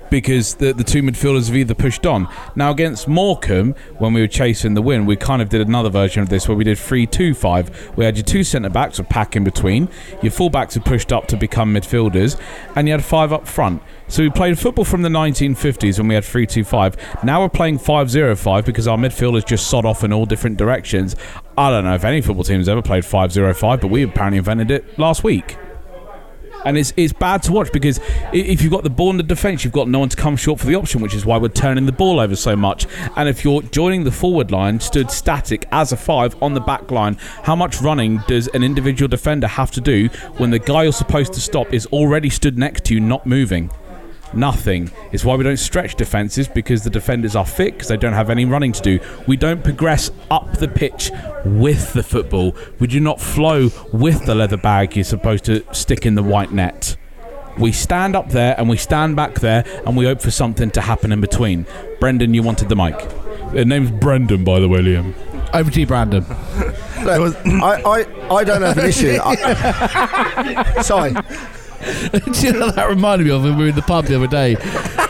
because 0.10 0.56
the, 0.56 0.74
the 0.74 0.84
two 0.84 1.02
midfielders 1.02 1.48
have 1.48 1.56
either 1.56 1.74
pushed 1.74 2.06
on. 2.06 2.28
Now, 2.56 2.72
against 2.72 3.08
Morecambe, 3.08 3.76
when 3.98 4.14
we 4.14 4.22
were 4.22 4.28
chasing 4.28 4.74
the 4.74 4.82
win, 4.82 5.06
we 5.06 5.16
kind 5.16 5.42
of 5.42 5.50
did 5.50 5.62
another 5.62 5.90
version 5.90 6.24
of 6.24 6.30
this 6.30 6.48
where 6.48 6.58
we 6.58 6.64
did 6.64 6.78
3 6.78 7.06
2 7.06 7.34
5. 7.34 7.98
We 7.98 8.06
had 8.06 8.18
your 8.18 8.26
two 8.26 8.44
centre 8.44 8.70
backs 8.70 8.98
with 8.98 9.10
pack 9.10 9.36
in 9.36 9.44
between, 9.44 9.90
your 10.22 10.32
full 10.32 10.50
backs 10.50 10.74
had 10.74 10.86
pushed 10.86 11.12
up 11.12 11.28
to 11.28 11.38
become 11.38 11.74
midfielders, 11.74 12.40
and 12.76 12.88
you 12.88 12.94
had 12.94 13.04
five 13.04 13.34
up 13.34 13.48
front. 13.48 13.82
So 14.08 14.24
we 14.24 14.30
played 14.30 14.58
football 14.58 14.86
from 14.86 15.04
the 15.04 15.10
1950s 15.10 16.00
when 16.00 16.08
we 16.08 16.16
had 16.16 16.26
3 16.26 16.46
2 16.46 16.64
5. 16.64 17.24
Now 17.24 17.42
we're 17.42 17.50
playing 17.50 17.80
5 17.80 18.10
0 18.10 18.36
5 18.36 18.66
because 18.66 18.88
our 18.88 18.98
midfielders 18.98 19.46
just 19.46 19.68
sod 19.68 19.86
off 19.86 20.04
in 20.04 20.12
all 20.12 20.26
different 20.26 20.58
directions. 20.58 21.16
I 21.58 21.70
don't 21.70 21.84
know 21.84 21.96
if 21.96 22.04
any 22.04 22.22
football 22.22 22.44
team 22.44 22.60
has 22.60 22.70
ever 22.70 22.82
played 22.82 23.06
5 23.06 23.32
0 23.32 23.54
5, 23.54 23.82
but 23.82 23.88
we 23.88 24.04
apparently 24.04 24.38
invented 24.40 24.72
it 24.72 24.98
last 24.98 25.24
week 25.24 25.58
and 26.66 26.78
it's 26.78 26.94
it's 26.98 27.14
bad 27.14 27.44
to 27.44 27.52
watch 27.52 27.72
because 27.72 28.00
if 28.34 28.62
you've 28.62 28.72
got 28.72 28.84
the 28.84 28.90
ball 28.90 29.12
in 29.12 29.18
the 29.18 29.24
defence, 29.24 29.64
you've 29.64 29.74
got 29.74 29.88
no 29.88 30.00
one 30.00 30.10
to 30.10 30.18
come 30.18 30.36
short 30.36 30.60
for 30.60 30.68
the 30.68 30.76
option, 30.76 31.02
which 31.02 31.14
is 31.14 31.26
why 31.26 31.38
we're 31.38 31.50
turning 31.50 31.86
the 31.86 31.92
ball 31.92 32.20
over 32.20 32.36
so 32.36 32.56
much. 32.56 32.88
And 33.16 33.30
if 33.30 33.44
you're 33.44 33.62
joining 33.62 34.04
the 34.04 34.12
forward 34.12 34.52
line, 34.52 34.80
stood 34.80 35.12
static 35.12 35.68
as 35.72 35.92
a 35.92 35.98
five 35.98 36.42
on 36.42 36.54
the 36.54 36.62
back 36.62 36.92
line, 36.92 37.16
how 37.44 37.56
much 37.56 37.82
running 37.82 38.22
does 38.28 38.48
an 38.50 38.64
individual 38.64 39.08
defender 39.08 39.48
have 39.48 39.72
to 39.72 39.82
do 39.82 40.08
when 40.38 40.50
the 40.50 40.60
guy 40.60 40.84
you're 40.84 40.94
supposed 40.94 41.34
to 41.34 41.42
stop 41.42 41.74
is 41.74 41.86
already 41.88 42.30
stood 42.30 42.58
next 42.58 42.86
to 42.86 42.94
you, 42.94 43.00
not 43.00 43.26
moving? 43.26 43.72
Nothing. 44.34 44.92
It's 45.12 45.26
why 45.26 45.36
we 45.36 45.44
don't 45.44 45.58
stretch 45.58 45.96
defences 45.96 46.48
because 46.48 46.84
the 46.84 46.90
defenders 46.90 47.36
are 47.36 47.46
fit 47.46 47.74
because 47.74 47.88
they 47.88 47.98
don't 47.98 48.14
have 48.14 48.30
any 48.30 48.46
running 48.46 48.72
to 48.74 48.82
do. 48.82 49.00
We 49.28 49.38
don't 49.38 49.64
progress 49.64 50.12
up 50.30 50.58
the 50.58 50.68
pitch 50.68 51.12
with 51.46 51.94
the 51.94 52.04
football. 52.04 52.56
We 52.80 52.88
do 52.88 53.00
not 53.00 53.20
flow 53.20 53.70
with 53.92 54.26
the 54.26 54.36
leather 54.36 54.58
bag 54.58 54.96
you're 54.96 55.04
supposed 55.04 55.46
to 55.46 55.64
stick 55.74 56.06
in 56.06 56.16
the 56.16 56.24
white 56.24 56.52
net. 56.52 56.96
We 57.58 57.72
stand 57.72 58.16
up 58.16 58.30
there 58.30 58.56
and 58.58 58.70
we 58.70 58.78
stand 58.78 59.16
back 59.16 59.36
there 59.36 59.66
and 59.86 59.98
we 59.98 60.06
hope 60.06 60.22
for 60.22 60.32
something 60.32 60.72
to 60.72 60.82
happen 60.82 61.12
in 61.12 61.20
between. 61.20 61.66
Brendan, 62.00 62.34
you 62.34 62.44
wanted 62.44 62.70
the 62.70 62.76
mic. 62.76 62.98
The 63.52 63.66
name's 63.66 63.92
Brendan, 63.92 64.44
by 64.44 64.60
the 64.60 64.70
way, 64.70 64.80
Liam. 64.80 65.14
Over 65.54 65.72
to 65.72 65.80
you, 65.80 65.88
Brandon. 65.88 66.24
Look, 67.04 67.36
I, 67.46 67.82
I, 67.84 68.34
I 68.36 68.44
don't 68.44 68.62
have 68.62 68.78
an 68.78 68.86
issue. 68.86 69.18
I, 69.24 70.82
sorry. 70.84 71.16
Do 72.34 72.48
you 72.48 72.54
know 72.54 72.68
what 72.68 72.76
that 72.76 72.88
reminded 72.90 73.26
me 73.28 73.32
of 73.32 73.44
when 73.44 73.58
we 73.58 73.64
were 73.64 73.70
in 73.70 73.76
the 73.76 73.82
pub 73.82 74.06
the 74.06 74.16
other 74.16 74.28
day, 74.28 74.56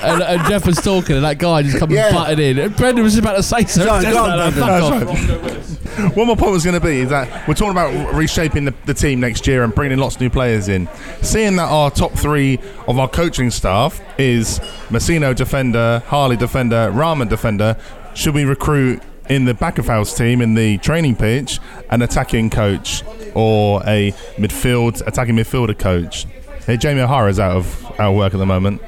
and, 0.03 0.21
and 0.23 0.47
Jeff 0.49 0.65
was 0.65 0.77
talking, 0.77 1.15
and 1.15 1.25
that 1.25 1.37
guy 1.37 1.63
just 1.63 1.77
come 1.79 1.91
Yeah. 1.91 2.07
and 2.07 2.15
butted 2.15 2.39
in, 2.39 2.59
and 2.59 2.75
Brendan 2.75 3.03
was 3.03 3.13
just 3.13 3.23
about 3.23 3.35
to 3.37 3.43
say 3.43 3.65
something. 3.65 4.11
Go 4.11 4.23
on, 4.23 4.53
go 4.53 4.63
on, 4.63 4.81
Just- 4.81 4.89
Brendan. 4.89 5.63
fuck 5.63 5.99
off. 5.99 6.15
One 6.15 6.27
more 6.27 6.37
point 6.37 6.51
was 6.51 6.63
going 6.63 6.79
to 6.79 6.85
be 6.85 6.99
is 7.01 7.09
that 7.09 7.45
we're 7.47 7.55
talking 7.55 7.71
about 7.71 8.13
reshaping 8.13 8.63
the, 8.63 8.73
the 8.85 8.93
team 8.93 9.19
next 9.19 9.45
year 9.47 9.63
and 9.65 9.75
bringing 9.75 9.97
lots 9.97 10.15
of 10.15 10.21
new 10.21 10.29
players 10.29 10.69
in. 10.69 10.87
Seeing 11.21 11.57
that 11.57 11.67
our 11.69 11.91
top 11.91 12.13
three 12.13 12.57
of 12.87 12.97
our 12.99 13.09
coaching 13.09 13.51
staff 13.51 13.99
is 14.17 14.59
Mousinho 14.89 15.35
defender, 15.35 16.01
Harley 16.07 16.37
defender, 16.37 16.89
Rehman 16.93 17.27
defender, 17.27 17.75
should 18.13 18.33
we 18.33 18.45
recruit 18.45 19.01
in 19.29 19.43
the 19.43 19.53
back 19.53 19.77
of 19.77 19.87
house 19.87 20.15
team 20.17 20.41
in 20.41 20.53
the 20.53 20.77
training 20.77 21.15
pitch 21.17 21.59
an 21.89 22.01
attacking 22.01 22.49
coach 22.49 23.03
or 23.35 23.81
a 23.85 24.11
midfield 24.37 25.05
attacking 25.05 25.35
midfielder 25.35 25.77
coach? 25.77 26.25
Hey, 26.65 26.77
Jamie 26.77 27.01
O'Hara's 27.01 27.39
out 27.39 27.55
of 27.57 27.85
out 27.99 28.11
of 28.11 28.15
work 28.15 28.33
at 28.33 28.37
the 28.37 28.45
moment. 28.45 28.81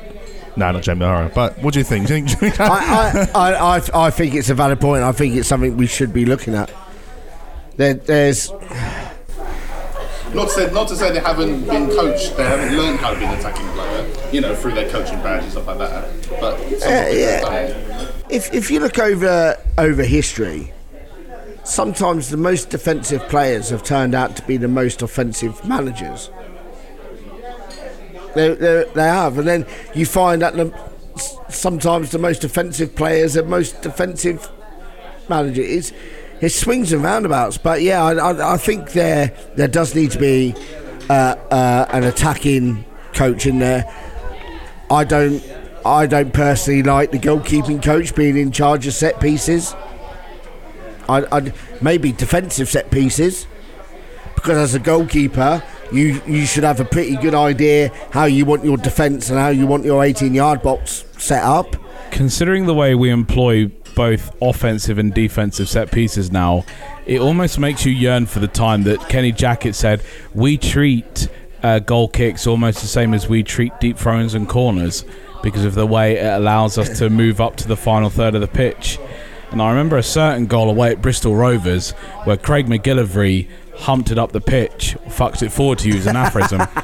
No, 0.55 0.71
not 0.71 0.83
Jamie 0.83 1.03
O'Hara. 1.05 1.31
But 1.33 1.57
what 1.59 1.73
do 1.73 1.79
you 1.79 1.85
think? 1.85 2.07
Do 2.07 2.17
you 2.17 2.27
think 2.27 2.59
I, 2.59 2.67
I, 2.67 3.29
I, 3.53 3.77
I, 3.77 4.05
I 4.07 4.09
think 4.11 4.35
it's 4.35 4.49
a 4.49 4.53
valid 4.53 4.79
point. 4.79 5.03
I 5.03 5.11
think 5.11 5.35
it's 5.35 5.47
something 5.47 5.77
we 5.77 5.87
should 5.87 6.13
be 6.13 6.25
looking 6.25 6.53
at. 6.55 6.71
There, 7.77 7.93
there's 7.95 8.51
Not 10.33 10.47
to, 10.47 10.49
say, 10.49 10.71
not 10.71 10.87
to 10.89 10.95
say 10.95 11.11
they 11.11 11.19
haven't 11.21 11.65
been 11.65 11.87
coached, 11.89 12.35
they 12.37 12.43
haven't 12.43 12.77
learned 12.77 12.99
how 12.99 13.13
to 13.13 13.19
be 13.19 13.25
an 13.25 13.37
attacking 13.39 13.67
player, 13.69 14.13
you 14.31 14.41
know, 14.41 14.53
through 14.55 14.73
their 14.73 14.89
coaching 14.89 15.21
badge 15.23 15.43
and 15.43 15.51
stuff 15.51 15.67
like 15.67 15.77
that. 15.79 16.09
But 16.39 16.57
some 16.79 16.89
Yeah, 16.91 17.09
yeah. 17.09 17.31
have 17.31 17.87
done 17.87 18.05
it. 18.05 18.15
if 18.29 18.53
if 18.53 18.69
you 18.69 18.79
look 18.81 18.99
over 18.99 19.57
over 19.77 20.03
history, 20.03 20.71
sometimes 21.63 22.29
the 22.29 22.37
most 22.37 22.69
defensive 22.69 23.21
players 23.29 23.69
have 23.69 23.83
turned 23.83 24.13
out 24.13 24.35
to 24.35 24.43
be 24.43 24.57
the 24.57 24.67
most 24.67 25.01
offensive 25.01 25.63
managers. 25.65 26.29
They, 28.35 28.53
they, 28.55 28.85
they 28.95 29.03
have, 29.03 29.37
and 29.37 29.47
then 29.47 29.65
you 29.93 30.05
find 30.05 30.41
that 30.41 30.55
the, 30.55 30.73
sometimes 31.49 32.11
the 32.11 32.19
most 32.19 32.43
offensive 32.43 32.95
players 32.95 33.35
are 33.35 33.43
most 33.43 33.81
defensive 33.81 34.49
managers. 35.27 35.91
It's, 35.91 35.93
it 36.41 36.49
swings 36.49 36.91
and 36.91 37.03
roundabouts, 37.03 37.57
but 37.57 37.81
yeah, 37.81 38.03
I, 38.03 38.13
I, 38.13 38.53
I 38.53 38.57
think 38.57 38.93
there 38.93 39.31
there 39.55 39.67
does 39.67 39.93
need 39.93 40.11
to 40.11 40.19
be 40.19 40.55
uh, 41.09 41.35
uh, 41.51 41.85
an 41.89 42.03
attacking 42.03 42.83
coach 43.13 43.45
in 43.45 43.59
there. 43.59 43.85
I 44.89 45.03
don't 45.03 45.43
I 45.85 46.07
don't 46.07 46.33
personally 46.33 46.83
like 46.83 47.11
the 47.11 47.19
goalkeeping 47.19 47.83
coach 47.83 48.15
being 48.15 48.37
in 48.37 48.51
charge 48.51 48.87
of 48.87 48.93
set 48.93 49.19
pieces. 49.19 49.75
I, 51.07 51.25
I'd 51.31 51.53
maybe 51.81 52.11
defensive 52.11 52.69
set 52.69 52.91
pieces 52.91 53.45
because 54.35 54.57
as 54.57 54.75
a 54.75 54.79
goalkeeper, 54.79 55.63
you 55.91 56.21
you 56.25 56.45
should 56.45 56.63
have 56.63 56.79
a 56.79 56.85
pretty 56.85 57.15
good 57.17 57.33
idea 57.33 57.89
how 58.11 58.25
you 58.25 58.45
want 58.45 58.63
your 58.63 58.77
defence 58.77 59.29
and 59.29 59.37
how 59.37 59.49
you 59.49 59.67
want 59.67 59.85
your 59.85 60.03
18 60.03 60.33
yard 60.33 60.61
box 60.61 61.05
set 61.17 61.43
up. 61.43 61.75
Considering 62.11 62.65
the 62.65 62.73
way 62.73 62.95
we 62.95 63.09
employ 63.09 63.67
both 63.95 64.35
offensive 64.41 64.97
and 64.97 65.13
defensive 65.13 65.67
set 65.67 65.91
pieces 65.91 66.31
now, 66.31 66.65
it 67.05 67.19
almost 67.19 67.59
makes 67.59 67.85
you 67.85 67.91
yearn 67.91 68.25
for 68.25 68.39
the 68.39 68.47
time 68.47 68.83
that 68.83 68.99
Kenny 69.09 69.31
Jackett 69.31 69.75
said 69.75 70.01
we 70.33 70.57
treat 70.57 71.27
uh, 71.63 71.79
goal 71.79 72.07
kicks 72.07 72.47
almost 72.47 72.81
the 72.81 72.87
same 72.87 73.13
as 73.13 73.27
we 73.29 73.43
treat 73.43 73.71
deep 73.79 73.97
throws 73.97 74.33
and 74.33 74.47
corners 74.47 75.05
because 75.43 75.65
of 75.65 75.75
the 75.75 75.85
way 75.85 76.17
it 76.17 76.33
allows 76.33 76.77
us 76.77 76.99
to 76.99 77.09
move 77.09 77.41
up 77.41 77.55
to 77.57 77.67
the 77.67 77.77
final 77.77 78.09
third 78.09 78.35
of 78.35 78.41
the 78.41 78.47
pitch. 78.47 78.99
And 79.51 79.61
I 79.61 79.69
remember 79.69 79.97
a 79.97 80.03
certain 80.03 80.45
goal 80.45 80.69
away 80.69 80.91
at 80.91 81.01
Bristol 81.01 81.35
Rovers 81.35 81.91
where 82.23 82.37
Craig 82.37 82.67
MacGillivray 82.67 83.49
humped 83.81 84.11
it 84.11 84.19
up 84.19 84.31
the 84.31 84.39
pitch, 84.39 84.95
fucked 85.09 85.41
it 85.41 85.51
forward 85.51 85.79
to 85.79 85.89
use 85.89 86.05
an 86.05 86.15
aphorism. 86.15 86.61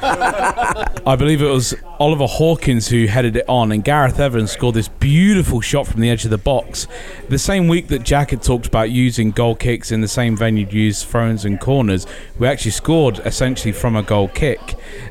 I 1.08 1.16
believe 1.16 1.40
it 1.40 1.46
was 1.46 1.74
Oliver 2.00 2.26
Hawkins 2.26 2.88
who 2.88 3.06
headed 3.06 3.36
it 3.36 3.48
on, 3.48 3.72
and 3.72 3.84
Gareth 3.84 4.18
Evans 4.18 4.50
scored 4.50 4.74
this 4.74 4.88
beautiful 4.88 5.60
shot 5.60 5.86
from 5.86 6.00
the 6.00 6.10
edge 6.10 6.24
of 6.24 6.30
the 6.30 6.38
box. 6.38 6.86
The 7.28 7.38
same 7.38 7.68
week 7.68 7.88
that 7.88 8.02
Jack 8.02 8.30
had 8.30 8.42
talked 8.42 8.66
about 8.66 8.90
using 8.90 9.30
goal 9.30 9.54
kicks 9.54 9.92
in 9.92 10.00
the 10.00 10.08
same 10.08 10.36
venue 10.36 10.66
to 10.66 10.76
use 10.76 11.04
throws 11.04 11.44
and 11.44 11.60
corners, 11.60 12.06
we 12.38 12.48
actually 12.48 12.72
scored 12.72 13.20
essentially 13.20 13.72
from 13.72 13.94
a 13.96 14.02
goal 14.02 14.28
kick, 14.28 14.60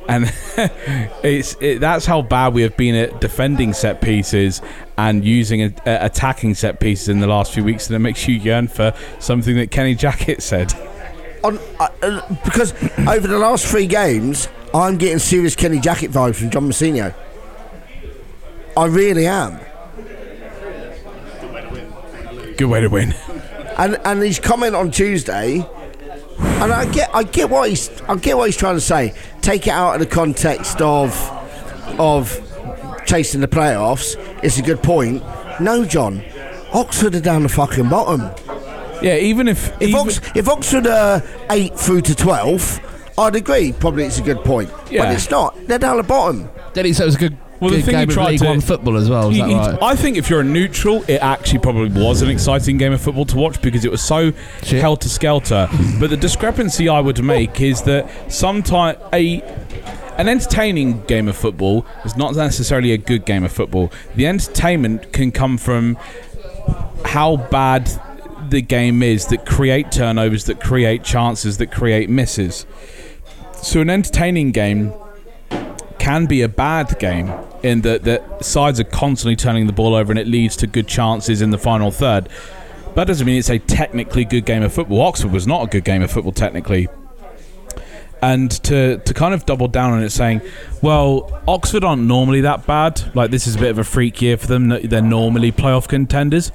and 0.09 0.25
it's 1.23 1.55
it, 1.61 1.79
that's 1.79 2.05
how 2.05 2.21
bad 2.21 2.53
we 2.53 2.61
have 2.63 2.75
been 2.75 2.95
at 2.95 3.21
defending 3.21 3.73
set 3.73 4.01
pieces 4.01 4.61
and 4.97 5.23
using 5.23 5.61
a, 5.63 5.73
a- 5.85 6.05
attacking 6.05 6.53
set 6.53 6.79
pieces 6.79 7.07
in 7.07 7.19
the 7.21 7.27
last 7.27 7.53
few 7.53 7.63
weeks, 7.63 7.87
and 7.87 7.95
it 7.95 7.99
makes 7.99 8.27
you 8.27 8.35
yearn 8.35 8.67
for 8.67 8.93
something 9.19 9.55
that 9.55 9.71
Kenny 9.71 9.95
Jackett 9.95 10.41
said. 10.41 10.73
On, 11.47 11.57
uh, 11.79 11.87
uh, 12.01 12.35
because 12.43 12.73
over 13.07 13.25
the 13.25 13.37
last 13.39 13.65
three 13.67 13.87
games, 13.87 14.49
I'm 14.73 14.97
getting 14.97 15.17
serious 15.17 15.55
Kenny 15.55 15.79
Jackett 15.79 16.09
vibes 16.09 16.35
from 16.35 16.49
John 16.49 16.67
Mousinho. 16.67 17.15
I 18.75 18.85
really 18.87 19.27
am. 19.27 19.57
Good 22.57 22.65
way 22.65 22.81
to 22.81 22.89
win. 22.89 23.15
And 23.77 23.97
and 24.03 24.21
his 24.21 24.41
comment 24.41 24.75
on 24.75 24.91
Tuesday, 24.91 25.65
and 26.37 26.73
I 26.73 26.91
get 26.91 27.15
I 27.15 27.23
get 27.23 27.49
what 27.49 27.69
he's 27.69 28.01
I 28.01 28.17
get 28.17 28.35
what 28.35 28.47
he's 28.47 28.57
trying 28.57 28.75
to 28.75 28.81
say. 28.81 29.13
Take 29.39 29.67
it 29.67 29.71
out 29.71 29.93
of 29.93 29.99
the 30.01 30.05
context 30.05 30.81
of 30.81 31.15
of 31.97 32.41
chasing 33.05 33.39
the 33.39 33.47
playoffs. 33.47 34.17
It's 34.43 34.57
a 34.57 34.63
good 34.63 34.83
point. 34.83 35.23
No, 35.61 35.85
John, 35.85 36.25
Oxford 36.73 37.15
are 37.15 37.21
down 37.21 37.43
the 37.43 37.49
fucking 37.49 37.87
bottom. 37.87 38.31
Yeah, 39.01 39.15
even 39.17 39.47
if 39.47 39.79
if, 39.81 39.93
Ox, 39.95 40.19
if 40.35 40.47
Oxford 40.47 40.87
are 40.87 41.21
eight 41.49 41.77
through 41.77 42.01
to 42.01 42.15
twelve, 42.15 42.79
I'd 43.17 43.35
agree. 43.35 43.71
Probably 43.73 44.05
it's 44.05 44.19
a 44.19 44.23
good 44.23 44.43
point, 44.43 44.69
but 44.71 45.11
it's 45.13 45.29
not. 45.29 45.55
They're 45.67 45.79
down 45.79 45.97
the 45.97 46.03
bottom. 46.03 46.49
Did 46.73 46.85
he 46.85 46.93
say 46.93 47.03
it 47.03 47.07
was 47.07 47.15
a 47.15 47.19
good, 47.19 47.37
Well, 47.59 47.71
the 47.71 47.77
good 47.77 47.85
thing 47.85 47.95
he 47.95 48.01
game 48.01 48.09
of 48.09 48.13
tried 48.13 48.29
League 48.31 48.39
to- 48.41 48.45
One 48.45 48.61
football 48.61 48.97
as 48.97 49.09
well? 49.09 49.29
Is 49.29 49.35
He- 49.37 49.41
that 49.41 49.49
right? 49.71 49.81
I 49.81 49.95
think 49.95 50.15
if 50.17 50.29
you're 50.29 50.41
a 50.41 50.43
neutral, 50.43 51.03
it 51.07 51.17
actually 51.23 51.59
probably 51.59 51.89
was 52.03 52.21
an 52.21 52.29
exciting 52.29 52.77
game 52.77 52.93
of 52.93 53.01
football 53.01 53.25
to 53.25 53.35
watch 53.37 53.59
because 53.61 53.83
it 53.83 53.89
was 53.89 54.01
so 54.03 54.31
helter 54.63 55.09
skelter. 55.09 55.67
but 55.99 56.11
the 56.11 56.17
discrepancy 56.17 56.87
I 56.87 56.99
would 56.99 57.23
make 57.23 57.59
is 57.61 57.81
that 57.83 58.09
sometimes 58.31 58.99
a 59.13 59.41
an 60.19 60.27
entertaining 60.27 61.01
game 61.05 61.27
of 61.27 61.35
football 61.37 61.85
is 62.05 62.15
not 62.17 62.35
necessarily 62.35 62.91
a 62.91 62.97
good 62.97 63.25
game 63.25 63.43
of 63.43 63.51
football. 63.51 63.91
The 64.15 64.25
entertainment 64.27 65.11
can 65.13 65.31
come 65.31 65.57
from 65.57 65.97
how 67.05 67.37
bad 67.37 67.89
the 68.51 68.61
game 68.61 69.03
is 69.03 69.27
that 69.27 69.45
create 69.45 69.91
turnovers, 69.91 70.45
that 70.45 70.59
create 70.59 71.03
chances, 71.03 71.57
that 71.57 71.71
create 71.71 72.09
misses. 72.09 72.65
So 73.53 73.81
an 73.81 73.89
entertaining 73.89 74.51
game 74.51 74.93
can 75.99 76.25
be 76.25 76.41
a 76.41 76.47
bad 76.49 76.99
game 76.99 77.33
in 77.63 77.81
that 77.81 78.03
the 78.03 78.23
sides 78.41 78.79
are 78.79 78.85
constantly 78.85 79.35
turning 79.35 79.67
the 79.67 79.73
ball 79.73 79.95
over 79.95 80.11
and 80.11 80.19
it 80.19 80.27
leads 80.27 80.55
to 80.57 80.67
good 80.67 80.87
chances 80.87 81.41
in 81.41 81.49
the 81.49 81.57
final 81.57 81.91
third. 81.91 82.29
But 82.85 82.95
That 82.95 83.07
doesn't 83.07 83.25
mean 83.25 83.37
it's 83.37 83.49
a 83.49 83.59
technically 83.59 84.25
good 84.25 84.45
game 84.45 84.63
of 84.63 84.73
football. 84.73 85.01
Oxford 85.01 85.31
was 85.31 85.45
not 85.45 85.63
a 85.63 85.67
good 85.67 85.83
game 85.83 86.01
of 86.01 86.11
football 86.11 86.31
technically. 86.31 86.87
And 88.21 88.49
to, 88.63 88.97
to 88.97 89.13
kind 89.13 89.33
of 89.33 89.45
double 89.45 89.67
down 89.67 89.93
on 89.93 90.01
it, 90.01 90.09
saying, 90.09 90.41
well, 90.81 91.41
Oxford 91.47 91.83
aren't 91.83 92.03
normally 92.03 92.41
that 92.41 92.65
bad. 92.65 93.15
Like, 93.15 93.29
this 93.29 93.45
is 93.45 93.55
a 93.55 93.59
bit 93.59 93.69
of 93.69 93.77
a 93.77 93.83
freak 93.83 94.21
year 94.21 94.37
for 94.37 94.47
them. 94.47 94.69
They're 94.69 95.01
normally 95.01 95.51
playoff 95.51 95.87
contenders. 95.87 96.51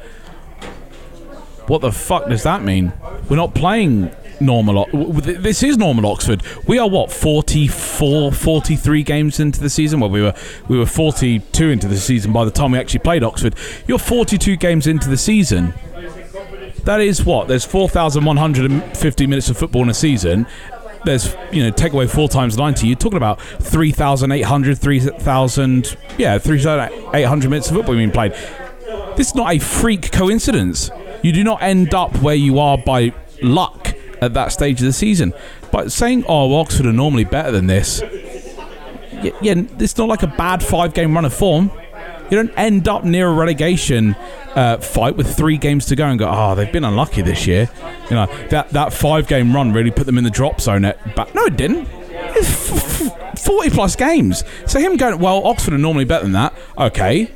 What 1.68 1.80
the 1.80 1.92
fuck 1.92 2.28
does 2.28 2.42
that 2.42 2.62
mean? 2.62 2.92
We're 3.28 3.36
not 3.36 3.54
playing 3.54 4.10
normal. 4.40 4.86
O- 4.92 5.12
This 5.20 5.62
is 5.62 5.76
normal 5.78 6.06
Oxford. 6.10 6.42
We 6.66 6.78
are 6.78 6.88
what 6.88 7.12
44, 7.12 8.32
43 8.32 9.02
games 9.04 9.38
into 9.40 9.60
the 9.60 9.70
season. 9.70 10.00
Well, 10.00 10.10
we 10.10 10.22
were 10.22 10.34
we 10.68 10.76
were 10.78 10.86
42 10.86 11.68
into 11.70 11.86
the 11.88 11.96
season 11.96 12.32
by 12.32 12.44
the 12.44 12.50
time 12.50 12.72
we 12.72 12.78
actually 12.78 13.00
played 13.00 13.22
Oxford. 13.22 13.54
You're 13.86 13.98
42 13.98 14.56
games 14.56 14.86
into 14.86 15.08
the 15.08 15.16
season. 15.16 15.72
That 16.84 17.00
is 17.00 17.24
what 17.24 17.46
there's 17.46 17.64
4,150 17.64 19.26
minutes 19.28 19.48
of 19.48 19.56
football 19.56 19.82
in 19.82 19.90
a 19.90 19.94
season. 19.94 20.46
There's 21.04 21.34
you 21.52 21.62
know 21.62 21.70
take 21.70 21.92
away 21.92 22.06
four 22.08 22.28
times 22.28 22.56
90. 22.56 22.86
You're 22.88 22.96
talking 22.96 23.16
about 23.16 23.40
3,800, 23.40 24.78
3,000 24.78 25.96
yeah 26.18 26.38
3,800 26.38 27.50
minutes 27.50 27.70
of 27.70 27.76
football 27.76 27.94
being 27.94 28.10
played. 28.10 28.34
This 29.16 29.28
is 29.28 29.34
not 29.34 29.54
a 29.54 29.58
freak 29.58 30.12
coincidence. 30.12 30.90
You 31.22 31.32
do 31.32 31.44
not 31.44 31.62
end 31.62 31.94
up 31.94 32.16
where 32.18 32.34
you 32.34 32.58
are 32.58 32.78
by 32.78 33.12
luck 33.42 33.94
at 34.20 34.34
that 34.34 34.52
stage 34.52 34.80
of 34.80 34.86
the 34.86 34.92
season. 34.92 35.32
But 35.70 35.92
saying, 35.92 36.24
oh, 36.28 36.54
Oxford 36.56 36.86
are 36.86 36.92
normally 36.92 37.24
better 37.24 37.50
than 37.50 37.66
this, 37.66 38.02
yeah, 39.22 39.32
yeah 39.40 39.54
it's 39.78 39.96
not 39.96 40.08
like 40.08 40.22
a 40.22 40.26
bad 40.26 40.62
five 40.62 40.94
game 40.94 41.14
run 41.14 41.24
of 41.24 41.34
form. 41.34 41.70
You 42.30 42.38
don't 42.38 42.52
end 42.56 42.88
up 42.88 43.04
near 43.04 43.28
a 43.28 43.32
relegation 43.34 44.14
uh, 44.54 44.78
fight 44.78 45.16
with 45.16 45.36
three 45.36 45.58
games 45.58 45.86
to 45.86 45.96
go 45.96 46.06
and 46.06 46.18
go, 46.18 46.30
oh, 46.32 46.54
they've 46.54 46.72
been 46.72 46.84
unlucky 46.84 47.20
this 47.20 47.46
year. 47.46 47.68
You 48.08 48.16
know, 48.16 48.26
that, 48.48 48.70
that 48.70 48.92
five 48.92 49.26
game 49.26 49.54
run 49.54 49.72
really 49.72 49.90
put 49.90 50.06
them 50.06 50.16
in 50.16 50.24
the 50.24 50.30
drop 50.30 50.60
zone 50.60 50.86
at 50.86 51.14
back. 51.14 51.34
No, 51.34 51.44
it 51.44 51.56
didn't. 51.56 51.88
It's 52.10 52.70
f- 52.70 53.02
f- 53.34 53.38
40 53.44 53.70
plus 53.70 53.96
games. 53.96 54.44
So 54.66 54.80
him 54.80 54.96
going, 54.96 55.18
well, 55.18 55.46
Oxford 55.46 55.74
are 55.74 55.78
normally 55.78 56.06
better 56.06 56.22
than 56.22 56.32
that. 56.32 56.54
Okay. 56.78 57.30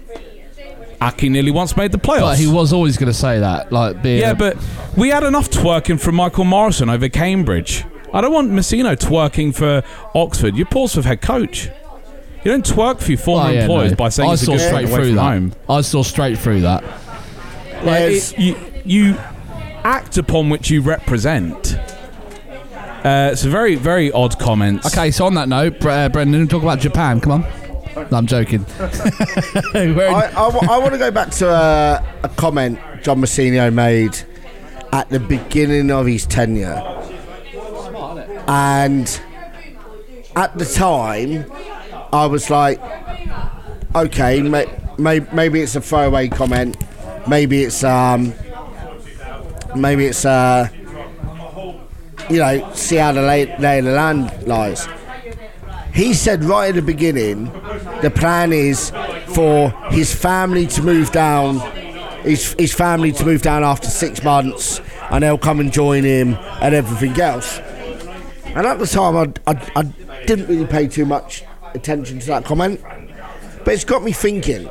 Aki 1.07 1.28
nearly 1.28 1.50
once 1.50 1.76
made 1.76 1.92
the 1.92 1.98
playoffs. 1.98 2.20
But 2.20 2.38
he 2.38 2.46
was 2.46 2.72
always 2.72 2.96
going 2.96 3.12
to 3.12 3.18
say 3.18 3.38
that, 3.40 3.70
like 3.72 4.02
being 4.02 4.20
Yeah, 4.20 4.30
a- 4.32 4.34
but 4.34 4.57
we 4.96 5.09
had 5.11 5.22
enough 5.22 5.48
twerking 5.50 6.00
from 6.00 6.16
Michael 6.16 6.44
Morrison 6.44 6.88
over 6.90 7.09
Cambridge. 7.09 7.84
I 8.12 8.20
don't 8.20 8.32
want 8.32 8.50
Mousinho 8.50 8.96
twerking 8.96 9.54
for 9.54 9.82
Oxford. 10.14 10.57
You're 10.57 10.66
Portsmouth 10.66 11.04
head 11.04 11.20
coach. 11.20 11.68
You 12.44 12.52
don't 12.52 12.64
twerk 12.64 13.00
for 13.00 13.11
your 13.11 13.18
former 13.18 13.48
Oh, 13.48 13.52
yeah, 13.52 13.61
employers 13.62 13.90
no. 13.92 13.96
by 13.96 14.09
saying 14.09 14.30
I 14.30 14.32
it's 14.34 14.42
a 14.42 14.46
saw 14.46 14.52
good 14.52 14.61
straight 14.61 14.84
away 14.84 14.94
through 14.94 15.07
from 15.07 15.14
that. 15.16 15.22
home. 15.22 15.52
I 15.68 15.80
saw 15.80 16.02
straight 16.02 16.38
through 16.38 16.61
that. 16.62 16.84
Like, 17.84 18.02
it- 18.12 18.38
you, 18.38 18.57
you 18.84 19.14
act 19.84 20.16
upon 20.18 20.48
which 20.50 20.70
you 20.70 20.80
represent. 20.80 21.76
Uh, 23.04 23.30
it's 23.32 23.44
a 23.44 23.48
very, 23.48 23.76
very 23.76 24.11
odd 24.12 24.38
comment. 24.38 24.84
Okay, 24.86 25.11
so 25.12 25.26
on 25.26 25.34
that 25.34 25.48
note, 25.48 25.84
uh, 25.86 26.09
Brendan, 26.09 26.48
talk 26.48 26.62
about 26.62 26.80
Japan. 26.80 27.20
Come 27.20 27.32
on. 27.32 27.44
No, 28.11 28.18
I'm 28.18 28.26
joking. 28.26 28.64
I, 28.78 30.32
I, 30.36 30.78
want 30.78 30.92
to 30.92 30.98
go 30.98 31.11
back 31.11 31.30
to 31.32 31.48
a, 31.48 32.18
a 32.22 32.28
comment 32.30 32.78
John 33.02 33.20
Mousinho 33.20 33.72
made 33.72 34.16
at 34.92 35.09
the 35.11 35.18
beginning 35.18 35.90
of 35.90 36.07
his 36.07 36.26
tenure. 36.26 36.82
And 38.48 39.20
at 40.36 40.57
the 40.57 40.64
time, 40.64 41.50
I 42.12 42.26
was 42.26 42.48
like, 42.48 42.80
okay, 43.94 44.40
may, 44.42 44.66
may, 44.98 45.20
maybe 45.32 45.61
it's 45.61 45.74
a 45.74 45.80
throwaway 45.80 46.28
comment. 46.28 46.76
Maybe 47.26 47.64
it's, 47.64 47.82
um, 47.82 48.32
maybe 49.74 50.07
it's, 50.07 50.24
uh, 50.24 50.68
you 52.30 52.38
know, 52.38 52.72
see 52.72 52.96
how 52.96 53.12
the 53.12 53.22
lay, 53.22 53.57
lay 53.59 53.80
of 53.80 53.84
the 53.84 53.92
land 53.92 54.46
lies. 54.46 54.86
He 55.92 56.12
said 56.12 56.44
right 56.44 56.68
at 56.68 56.74
the 56.74 56.82
beginning, 56.82 57.50
the 58.03 58.11
plan 58.11 58.53
is 58.53 58.90
for 59.28 59.70
his 59.90 60.14
family 60.14 60.66
to 60.66 60.82
move 60.82 61.12
down, 61.12 61.61
his, 62.22 62.55
his 62.59 62.74
family 62.74 63.12
to 63.12 63.24
move 63.24 63.42
down 63.42 63.64
after 63.64 63.88
six 63.88 64.22
months, 64.22 64.80
and 65.11 65.22
they'll 65.22 65.38
come 65.38 65.61
and 65.61 65.72
join 65.72 66.05
him 66.05 66.34
and 66.61 66.74
everything 66.74 67.18
else. 67.20 67.59
And 68.47 68.66
at 68.66 68.78
the 68.78 68.86
time, 68.86 69.16
I, 69.16 69.53
I, 69.53 69.70
I 69.76 69.82
didn't 70.26 70.47
really 70.47 70.66
pay 70.66 70.88
too 70.88 71.05
much 71.05 71.44
attention 71.74 72.18
to 72.20 72.26
that 72.28 72.44
comment, 72.44 72.80
but 73.64 73.74
it's 73.74 73.84
got 73.84 74.03
me 74.03 74.12
thinking. 74.12 74.66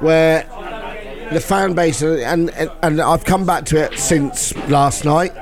Where 0.00 0.44
the 1.32 1.40
fan 1.40 1.74
base, 1.74 2.02
and, 2.02 2.50
and, 2.50 2.70
and 2.82 3.00
I've 3.00 3.24
come 3.24 3.46
back 3.46 3.66
to 3.66 3.84
it 3.84 3.98
since 3.98 4.56
last 4.68 5.04
night, 5.04 5.32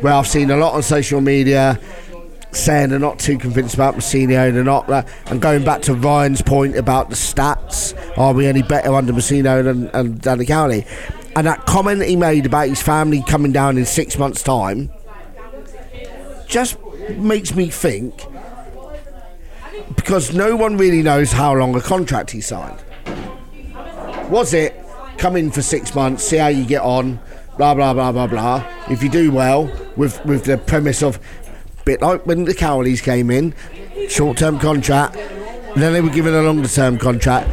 where 0.00 0.12
I've 0.12 0.26
seen 0.26 0.50
a 0.50 0.56
lot 0.56 0.74
on 0.74 0.82
social 0.82 1.20
media 1.20 1.78
saying 2.56 2.90
they're 2.90 2.98
not 2.98 3.18
too 3.18 3.38
convinced 3.38 3.74
about 3.74 3.94
Mousinho, 3.94 4.48
eh? 4.48 4.50
they're 4.50 4.64
not 4.64 4.86
that. 4.88 5.08
And 5.26 5.40
going 5.40 5.64
back 5.64 5.82
to 5.82 5.94
Ryan's 5.94 6.42
point 6.42 6.76
about 6.76 7.10
the 7.10 7.16
stats, 7.16 7.94
are 8.18 8.32
we 8.32 8.46
any 8.46 8.62
better 8.62 8.94
under 8.94 9.12
Mousinho 9.12 9.62
than, 9.62 9.90
than 9.90 10.18
Danny 10.18 10.46
Cowley? 10.46 10.86
And 11.34 11.46
that 11.46 11.66
comment 11.66 11.98
that 11.98 12.08
he 12.08 12.16
made 12.16 12.46
about 12.46 12.68
his 12.68 12.82
family 12.82 13.22
coming 13.22 13.52
down 13.52 13.76
in 13.76 13.84
six 13.84 14.18
months' 14.18 14.42
time 14.42 14.90
just 16.46 16.78
makes 17.16 17.54
me 17.54 17.68
think 17.68 18.24
because 19.96 20.34
no 20.34 20.56
one 20.56 20.76
really 20.76 21.02
knows 21.02 21.32
how 21.32 21.54
long 21.54 21.74
a 21.76 21.80
contract 21.80 22.30
he 22.30 22.40
signed. 22.40 22.82
Was 24.30 24.54
it 24.54 24.74
come 25.18 25.36
in 25.36 25.50
for 25.50 25.62
six 25.62 25.94
months, 25.94 26.24
see 26.24 26.36
how 26.36 26.48
you 26.48 26.64
get 26.64 26.82
on, 26.82 27.18
blah 27.56 27.74
blah 27.74 27.92
blah 27.94 28.12
blah 28.12 28.26
blah. 28.26 28.66
If 28.88 29.02
you 29.02 29.08
do 29.08 29.30
well 29.30 29.70
with 29.96 30.24
with 30.24 30.44
the 30.44 30.58
premise 30.58 31.02
of 31.02 31.18
bit 31.86 32.02
like 32.02 32.26
when 32.26 32.44
the 32.44 32.52
Cowleys 32.52 33.00
came 33.02 33.30
in, 33.30 33.54
short 34.10 34.36
term 34.36 34.58
contract, 34.58 35.14
then 35.76 35.92
they 35.92 36.00
were 36.02 36.10
given 36.10 36.34
a 36.34 36.42
longer 36.42 36.68
term 36.68 36.98
contract. 36.98 37.48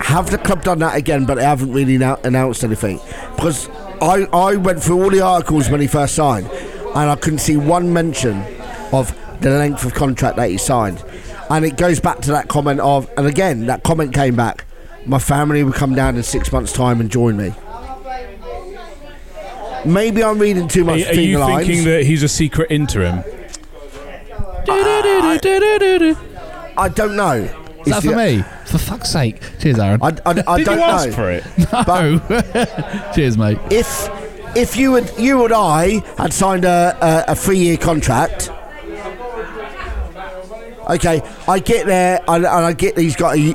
Have 0.00 0.30
the 0.30 0.38
club 0.38 0.64
done 0.64 0.80
that 0.80 0.96
again, 0.96 1.26
but 1.26 1.36
they 1.36 1.44
haven't 1.44 1.72
really 1.72 1.98
now 1.98 2.16
announced 2.24 2.64
anything? 2.64 2.98
Because 3.36 3.68
I, 4.00 4.26
I 4.32 4.56
went 4.56 4.82
through 4.82 5.04
all 5.04 5.10
the 5.10 5.20
articles 5.20 5.68
when 5.70 5.80
he 5.80 5.86
first 5.86 6.14
signed. 6.16 6.48
and 6.50 7.10
I 7.10 7.14
couldn't 7.14 7.38
see 7.38 7.56
one 7.56 7.92
mention 7.92 8.42
of 8.92 9.16
the 9.40 9.50
length 9.50 9.84
of 9.84 9.94
contract 9.94 10.36
that 10.36 10.50
he 10.50 10.56
signed. 10.58 11.04
And 11.50 11.64
it 11.64 11.76
goes 11.76 12.00
back 12.00 12.20
to 12.22 12.30
that 12.32 12.48
comment 12.48 12.80
of, 12.80 13.08
and 13.16 13.26
again, 13.26 13.66
that 13.66 13.82
comment 13.82 14.14
came 14.14 14.34
back. 14.34 14.64
My 15.04 15.18
family 15.18 15.62
will 15.62 15.72
come 15.72 15.94
down 15.94 16.16
in 16.16 16.22
six 16.22 16.50
months' 16.52 16.72
time 16.72 17.00
and 17.00 17.10
join 17.10 17.36
me. 17.36 17.52
Maybe 19.84 20.22
I'm 20.22 20.38
reading 20.38 20.68
too 20.68 20.84
much 20.84 21.02
are 21.02 21.08
between 21.08 21.28
you 21.28 21.38
lines. 21.38 21.66
thinking 21.66 21.84
that 21.84 22.04
he's 22.04 22.22
a 22.22 22.28
secret 22.28 22.70
interim? 22.70 23.24
I 26.76 26.90
don't 26.94 27.16
know. 27.16 27.32
Is 27.34 27.50
It's 27.80 27.90
that 27.90 28.02
for 28.02 28.10
the- 28.10 28.16
me? 28.16 28.44
For 28.66 28.78
fuck's 28.78 29.10
sake. 29.10 29.40
Cheers, 29.58 29.78
Aaron. 29.78 30.00
I, 30.02 30.06
I, 30.24 30.42
I 30.46 30.56
Did 30.58 30.64
don't 30.66 30.78
you 30.78 30.82
ask 30.84 31.08
know. 31.08 31.14
for 31.14 31.30
it? 31.30 31.44
no. 31.86 33.10
Cheers, 33.14 33.36
mate. 33.36 33.58
If 33.70 34.08
if 34.56 34.76
you 34.76 34.92
would 34.92 35.10
you 35.18 35.44
and 35.44 35.52
I 35.52 35.98
had 36.16 36.32
signed 36.32 36.64
a, 36.64 36.96
a, 37.28 37.32
a 37.32 37.34
three 37.34 37.58
year 37.58 37.76
contract. 37.76 38.50
Okay, 40.90 41.22
I 41.48 41.58
get 41.60 41.86
there 41.86 42.20
and, 42.28 42.44
and 42.44 42.46
I 42.46 42.72
get 42.72 42.96
that 42.96 43.02
he's 43.02 43.14
got 43.16 43.36
a, 43.36 43.54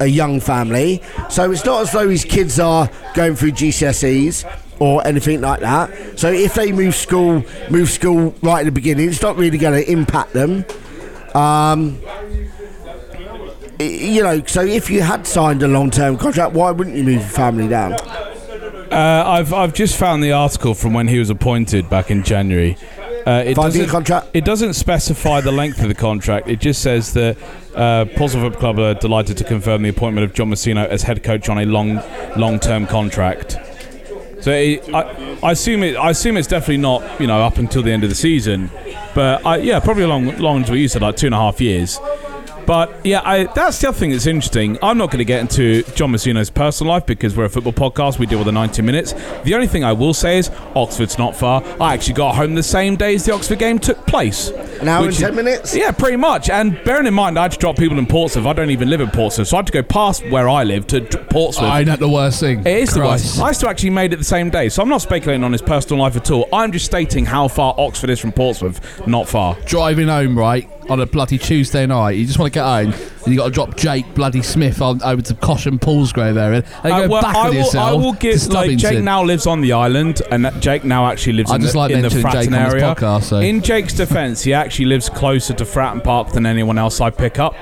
a 0.00 0.06
young 0.06 0.38
family, 0.40 1.02
so 1.28 1.50
it's 1.50 1.64
not 1.64 1.82
as 1.82 1.92
though 1.92 2.08
his 2.08 2.24
kids 2.24 2.60
are 2.60 2.88
going 3.14 3.34
through 3.34 3.50
GCSEs 3.52 4.44
or 4.78 5.06
anything 5.06 5.40
like 5.40 5.60
that. 5.60 6.18
So 6.18 6.32
if 6.32 6.54
they 6.54 6.72
move 6.72 6.94
school, 6.94 7.44
move 7.70 7.90
school 7.90 8.34
right 8.42 8.60
at 8.60 8.66
the 8.66 8.72
beginning, 8.72 9.08
it's 9.08 9.22
not 9.22 9.36
really 9.36 9.58
going 9.58 9.82
to 9.82 9.90
impact 9.90 10.32
them. 10.32 10.64
Um, 11.34 12.00
you 13.80 14.22
know, 14.22 14.42
so 14.46 14.62
if 14.62 14.88
you 14.88 15.02
had 15.02 15.26
signed 15.26 15.62
a 15.62 15.68
long 15.68 15.90
term 15.90 16.16
contract, 16.16 16.52
why 16.52 16.70
wouldn't 16.70 16.96
you 16.96 17.04
move 17.04 17.20
your 17.20 17.28
family 17.28 17.68
down? 17.68 17.94
Uh, 17.94 19.24
I've 19.26 19.52
I've 19.52 19.74
just 19.74 19.96
found 19.96 20.22
the 20.22 20.32
article 20.32 20.74
from 20.74 20.94
when 20.94 21.08
he 21.08 21.18
was 21.18 21.28
appointed 21.30 21.90
back 21.90 22.10
in 22.10 22.22
January. 22.22 22.76
Uh, 23.26 23.42
it 23.44 23.54
doesn't- 23.54 23.88
contract? 23.88 24.28
It 24.34 24.44
doesn't 24.44 24.74
specify 24.74 25.40
the 25.40 25.50
length 25.50 25.80
of 25.82 25.88
the 25.88 25.94
contract. 25.94 26.46
It 26.48 26.60
just 26.60 26.82
says 26.82 27.14
that 27.14 27.38
uh, 27.74 28.04
Portsmouth 28.16 28.44
Football 28.44 28.60
Club 28.60 28.78
are 28.78 28.94
delighted 28.94 29.38
to 29.38 29.44
confirm 29.44 29.82
the 29.82 29.88
appointment 29.88 30.24
of 30.26 30.34
John 30.34 30.50
Mousinho 30.50 30.86
as 30.86 31.02
head 31.02 31.22
coach 31.22 31.48
on 31.48 31.58
a 31.58 31.64
long 31.64 32.00
long 32.36 32.60
term 32.60 32.86
contract. 32.86 33.56
So 34.44 34.50
it, 34.50 34.92
I, 34.92 35.38
I 35.42 35.52
assume 35.52 35.82
it. 35.82 35.96
I 35.96 36.10
assume 36.10 36.36
it's 36.36 36.46
definitely 36.46 36.76
not 36.76 37.18
you 37.18 37.26
know 37.26 37.40
up 37.40 37.56
until 37.56 37.82
the 37.82 37.90
end 37.90 38.04
of 38.04 38.10
the 38.10 38.14
season, 38.14 38.70
but 39.14 39.42
I, 39.46 39.56
yeah, 39.56 39.80
probably 39.80 40.02
along 40.02 40.36
long 40.36 40.62
as 40.62 40.68
what 40.68 40.78
you 40.78 40.86
said, 40.86 41.00
like 41.00 41.16
two 41.16 41.28
and 41.28 41.34
a 41.34 41.38
half 41.38 41.62
years. 41.62 41.98
But 42.66 43.04
yeah, 43.04 43.20
I, 43.24 43.44
that's 43.44 43.80
the 43.80 43.88
other 43.88 43.98
thing 43.98 44.10
that's 44.10 44.26
interesting. 44.26 44.78
I'm 44.82 44.98
not 44.98 45.10
going 45.10 45.18
to 45.18 45.24
get 45.24 45.40
into 45.40 45.82
John 45.94 46.12
Mousinho's 46.12 46.50
personal 46.50 46.92
life 46.92 47.06
because 47.06 47.36
we're 47.36 47.44
a 47.44 47.50
football 47.50 47.72
podcast. 47.72 48.18
We 48.18 48.26
deal 48.26 48.38
with 48.38 48.46
the 48.46 48.52
90 48.52 48.82
minutes. 48.82 49.12
The 49.44 49.54
only 49.54 49.66
thing 49.66 49.84
I 49.84 49.92
will 49.92 50.14
say 50.14 50.38
is 50.38 50.50
Oxford's 50.74 51.18
not 51.18 51.36
far. 51.36 51.62
I 51.80 51.94
actually 51.94 52.14
got 52.14 52.34
home 52.34 52.54
the 52.54 52.62
same 52.62 52.96
day 52.96 53.14
as 53.14 53.24
the 53.24 53.32
Oxford 53.34 53.58
game 53.58 53.78
took 53.78 54.06
place. 54.06 54.48
An 54.48 54.88
hour 54.88 55.06
and 55.06 55.14
10 55.16 55.30
is- 55.30 55.36
minutes? 55.36 55.76
Yeah, 55.76 55.92
pretty 55.92 56.16
much. 56.16 56.50
And 56.50 56.82
bearing 56.84 57.06
in 57.06 57.14
mind, 57.14 57.38
I 57.38 57.42
had 57.42 57.52
to 57.52 57.58
drop 57.58 57.76
people 57.76 57.98
in 57.98 58.06
Portsmouth. 58.06 58.46
I 58.46 58.52
don't 58.52 58.70
even 58.70 58.88
live 58.90 59.00
in 59.00 59.10
Portsmouth, 59.10 59.48
so 59.48 59.56
I 59.56 59.58
had 59.58 59.66
to 59.66 59.72
go 59.72 59.82
past 59.82 60.24
where 60.30 60.48
I 60.48 60.64
live 60.64 60.86
to 60.88 61.00
Portsmouth. 61.30 61.70
I 61.70 61.84
know 61.84 61.96
the 61.96 62.08
worst 62.08 62.40
thing. 62.40 62.60
It 62.60 62.66
is 62.66 62.94
the 62.94 63.00
worst. 63.00 63.40
I 63.40 63.52
still 63.52 63.68
actually 63.68 63.90
made 63.90 64.12
it 64.12 64.16
the 64.16 64.24
same 64.24 64.50
day, 64.50 64.68
so 64.68 64.82
I'm 64.82 64.88
not 64.88 65.02
speculating 65.02 65.44
on 65.44 65.52
his 65.52 65.62
personal 65.62 66.02
life 66.02 66.16
at 66.16 66.30
all. 66.30 66.48
I'm 66.52 66.72
just 66.72 66.86
stating 66.86 67.24
how 67.26 67.48
far 67.48 67.74
Oxford 67.78 68.10
is 68.10 68.20
from 68.20 68.32
Portsmouth. 68.32 69.06
Not 69.06 69.28
far. 69.28 69.56
Driving 69.66 70.08
home, 70.08 70.38
right, 70.38 70.68
on 70.90 71.00
a 71.00 71.06
bloody 71.06 71.38
Tuesday 71.38 71.86
night. 71.86 72.12
You 72.12 72.26
just 72.26 72.38
want 72.38 72.52
to 72.52 72.58
get 72.58 72.64
home, 72.64 72.92
and 73.24 73.26
you 73.32 73.36
got 73.36 73.46
to 73.46 73.50
drop 73.50 73.76
Jake 73.76 74.14
bloody 74.14 74.42
Smith 74.42 74.80
on, 74.82 75.02
over 75.02 75.22
to 75.22 75.34
Cosh 75.34 75.66
and 75.66 75.80
Paulsgrove 75.80 76.36
area. 76.36 76.64
And 76.82 76.92
Uh, 76.92 77.00
go 77.02 77.08
well, 77.08 77.22
back 77.22 77.36
I 77.36 77.44
with 77.48 77.56
will, 77.56 77.64
yourself 77.64 77.88
I 77.88 77.92
will 77.92 78.12
give 78.14 78.46
like 78.48 78.76
Jake 78.76 79.02
now 79.02 79.22
lives 79.22 79.46
on 79.46 79.60
the 79.60 79.72
island, 79.72 80.22
and 80.30 80.50
Jake 80.60 80.84
now 80.84 81.06
actually 81.06 81.34
lives 81.34 81.50
I 81.50 81.56
in 81.56 81.60
just 81.62 81.72
the, 81.72 81.78
like 81.78 81.90
in 81.90 82.02
the 82.02 82.08
Fratton 82.08 82.32
Jake 82.42 82.48
on 82.48 82.54
area. 82.54 82.82
podcast, 82.94 83.22
so- 83.24 83.38
In 83.40 83.62
Jake's 83.62 83.94
defence, 83.94 84.42
he 84.42 84.52
actually 84.52 84.86
lives 84.86 85.08
closer 85.08 85.54
to 85.54 85.64
Fratton 85.64 86.02
Park 86.04 86.32
than 86.32 86.46
anyone 86.46 86.78
else 86.78 87.00
I 87.00 87.10
pick 87.10 87.38
up, 87.38 87.54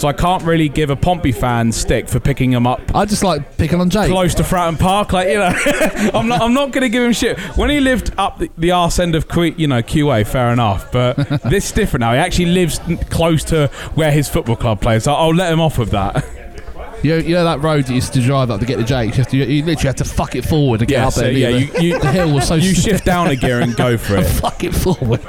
so 0.00 0.08
I 0.08 0.12
can't 0.14 0.42
really 0.44 0.68
give 0.70 0.88
a 0.90 0.96
Pompey 0.96 1.30
fan 1.30 1.70
stick 1.72 2.08
for 2.08 2.18
picking 2.18 2.52
him 2.52 2.66
up. 2.66 2.80
I 2.94 3.04
just 3.04 3.22
like 3.22 3.58
picking 3.58 3.80
on 3.80 3.90
Jake. 3.90 4.08
Close 4.10 4.34
to 4.36 4.42
Fratton 4.42 4.78
Park, 4.78 5.12
like 5.12 5.28
you 5.28 5.34
know, 5.38 5.52
I'm 6.18 6.26
not. 6.26 6.40
I'm 6.40 6.54
not 6.54 6.72
going 6.72 6.82
to 6.82 6.88
give 6.88 7.02
him 7.04 7.12
shit. 7.12 7.38
When 7.58 7.68
he 7.68 7.80
lived 7.80 8.12
up 8.16 8.38
the, 8.38 8.50
the 8.56 8.70
arse 8.70 8.98
end 8.98 9.14
of 9.14 9.28
Q, 9.28 9.42
you 9.56 9.66
know 9.66 9.82
QA, 9.82 10.26
fair 10.26 10.52
enough. 10.52 10.90
But 10.90 11.16
this 11.44 11.66
is 11.66 11.72
different 11.72 12.00
now. 12.00 12.12
He 12.12 12.18
actually 12.18 12.46
lives 12.46 12.80
close 13.10 13.44
to 13.44 13.66
where 13.94 14.10
his 14.10 14.28
football 14.28 14.56
club 14.56 14.80
plays. 14.80 15.04
So 15.04 15.12
I'll 15.12 15.34
let 15.34 15.52
him 15.52 15.60
off 15.60 15.78
with 15.78 15.90
that. 15.90 16.24
You 17.02 17.12
know, 17.12 17.16
you 17.16 17.34
know 17.34 17.44
that 17.44 17.62
road 17.62 17.88
you 17.88 17.94
used 17.94 18.12
to 18.12 18.20
drive 18.20 18.50
up 18.50 18.60
to 18.60 18.66
get 18.66 18.76
to 18.76 18.84
Jake. 18.84 19.16
You, 19.16 19.24
to, 19.24 19.36
you 19.38 19.64
literally 19.64 19.86
have 19.86 19.96
to 19.96 20.04
fuck 20.04 20.34
it 20.36 20.44
forward 20.44 20.80
to 20.80 20.84
get 20.84 20.98
Yeah, 20.98 21.06
up 21.06 21.14
so, 21.14 21.22
there. 21.22 21.32
yeah, 21.32 21.48
you- 21.48 21.72
you- 21.80 21.98
the 21.98 22.12
hill 22.12 22.34
was 22.34 22.46
so 22.46 22.56
you 22.56 22.74
shift 22.74 23.06
down 23.06 23.28
a 23.28 23.36
gear 23.36 23.60
and 23.62 23.74
go 23.74 23.96
for 23.96 24.16
it. 24.18 24.24
fuck 24.24 24.62
it 24.64 24.74
forward. 24.74 25.22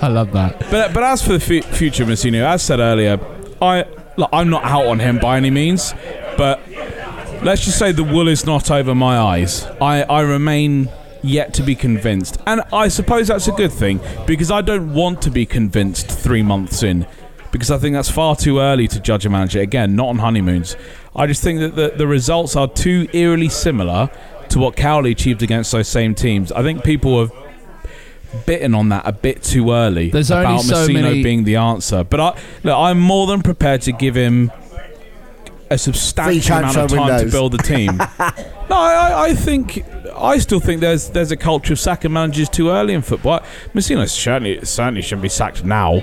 I 0.00 0.06
love 0.06 0.30
that. 0.34 0.60
But 0.70 0.94
but 0.94 1.02
as 1.02 1.20
for 1.20 1.32
the 1.32 1.40
fu- 1.40 1.62
future 1.62 2.04
of 2.04 2.10
Mousinho, 2.10 2.44
as 2.44 2.62
said 2.62 2.78
earlier, 2.78 3.18
I 3.60 3.86
look, 4.16 4.30
I'm 4.32 4.50
not 4.50 4.64
out 4.64 4.86
on 4.86 4.98
him 4.98 5.18
by 5.18 5.36
any 5.36 5.50
means, 5.50 5.94
but 6.36 6.60
let's 7.42 7.64
just 7.64 7.78
say 7.78 7.92
the 7.92 8.04
wool 8.04 8.28
is 8.28 8.44
not 8.44 8.70
over 8.70 8.94
my 8.94 9.18
eyes. 9.18 9.64
I, 9.80 10.02
I 10.02 10.20
remain 10.22 10.90
yet 11.22 11.54
to 11.54 11.62
be 11.62 11.74
convinced, 11.74 12.38
and 12.46 12.62
I 12.72 12.88
suppose 12.88 13.28
that's 13.28 13.48
a 13.48 13.52
good 13.52 13.72
thing 13.72 14.00
because 14.26 14.50
I 14.50 14.60
don't 14.62 14.94
want 14.94 15.22
to 15.22 15.30
be 15.30 15.46
convinced 15.46 16.10
three 16.10 16.42
months 16.42 16.82
in. 16.82 17.06
Because 17.52 17.72
I 17.72 17.78
think 17.78 17.94
that's 17.94 18.08
far 18.08 18.36
too 18.36 18.60
early 18.60 18.86
to 18.86 19.00
judge 19.00 19.26
a 19.26 19.28
manager. 19.28 19.60
Again, 19.60 19.96
not 19.96 20.06
on 20.06 20.18
honeymoons. 20.18 20.76
I 21.16 21.26
just 21.26 21.42
think 21.42 21.58
that 21.58 21.74
the, 21.74 21.92
the 21.96 22.06
results 22.06 22.54
are 22.54 22.68
too 22.68 23.08
eerily 23.12 23.48
similar 23.48 24.08
to 24.50 24.58
what 24.60 24.76
Cowley 24.76 25.10
achieved 25.10 25.42
against 25.42 25.72
those 25.72 25.88
same 25.88 26.14
teams. 26.14 26.52
I 26.52 26.62
think 26.62 26.84
people 26.84 27.20
have 27.20 27.32
bitten 28.46 28.74
on 28.74 28.88
that 28.90 29.02
a 29.06 29.12
bit 29.12 29.42
too 29.42 29.72
early 29.72 30.10
There's 30.10 30.30
only 30.30 30.44
about 30.46 30.62
so 30.62 30.88
Mousinho 30.88 31.02
many- 31.02 31.22
being 31.22 31.44
the 31.44 31.56
answer. 31.56 32.04
But 32.04 32.20
I, 32.20 32.38
look, 32.62 32.76
I'm 32.76 33.00
more 33.00 33.26
than 33.26 33.42
prepared 33.42 33.82
to 33.82 33.92
give 33.92 34.14
him 34.14 34.50
a 35.72 35.78
Free 35.78 35.78
substantial 35.78 36.56
amount 36.56 36.72
transfer 36.74 36.98
of 36.98 37.06
time 37.08 37.24
to 37.26 37.30
build 37.30 37.54
a 37.54 37.58
team. 37.58 37.96
no, 38.68 38.76
I, 38.76 39.26
I 39.28 39.34
think 39.34 39.84
I 40.16 40.38
still 40.38 40.58
think 40.60 40.80
there's 40.80 41.10
there's 41.10 41.30
a 41.30 41.36
culture 41.36 41.72
of 41.74 41.78
sacking 41.78 42.12
managers 42.12 42.48
too 42.48 42.70
early 42.70 42.94
in 42.94 43.02
football. 43.02 43.40
Mousinho 43.74 44.08
certainly 44.08 44.64
certainly 44.64 45.02
shouldn't 45.02 45.22
be 45.22 45.28
sacked 45.28 45.64
now. 45.64 46.02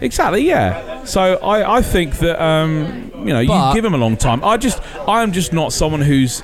Exactly, 0.00 0.42
yeah. 0.46 1.02
So 1.04 1.20
I, 1.38 1.78
I 1.78 1.82
think 1.82 2.18
that 2.18 2.40
um, 2.40 3.10
you 3.16 3.32
know 3.34 3.44
But- 3.44 3.68
you 3.70 3.74
give 3.74 3.84
him 3.84 3.94
a 3.94 3.98
long 3.98 4.16
time. 4.16 4.44
I 4.44 4.56
just 4.56 4.80
I 5.08 5.22
am 5.24 5.32
just 5.32 5.52
not 5.52 5.72
someone 5.72 6.00
who's 6.00 6.42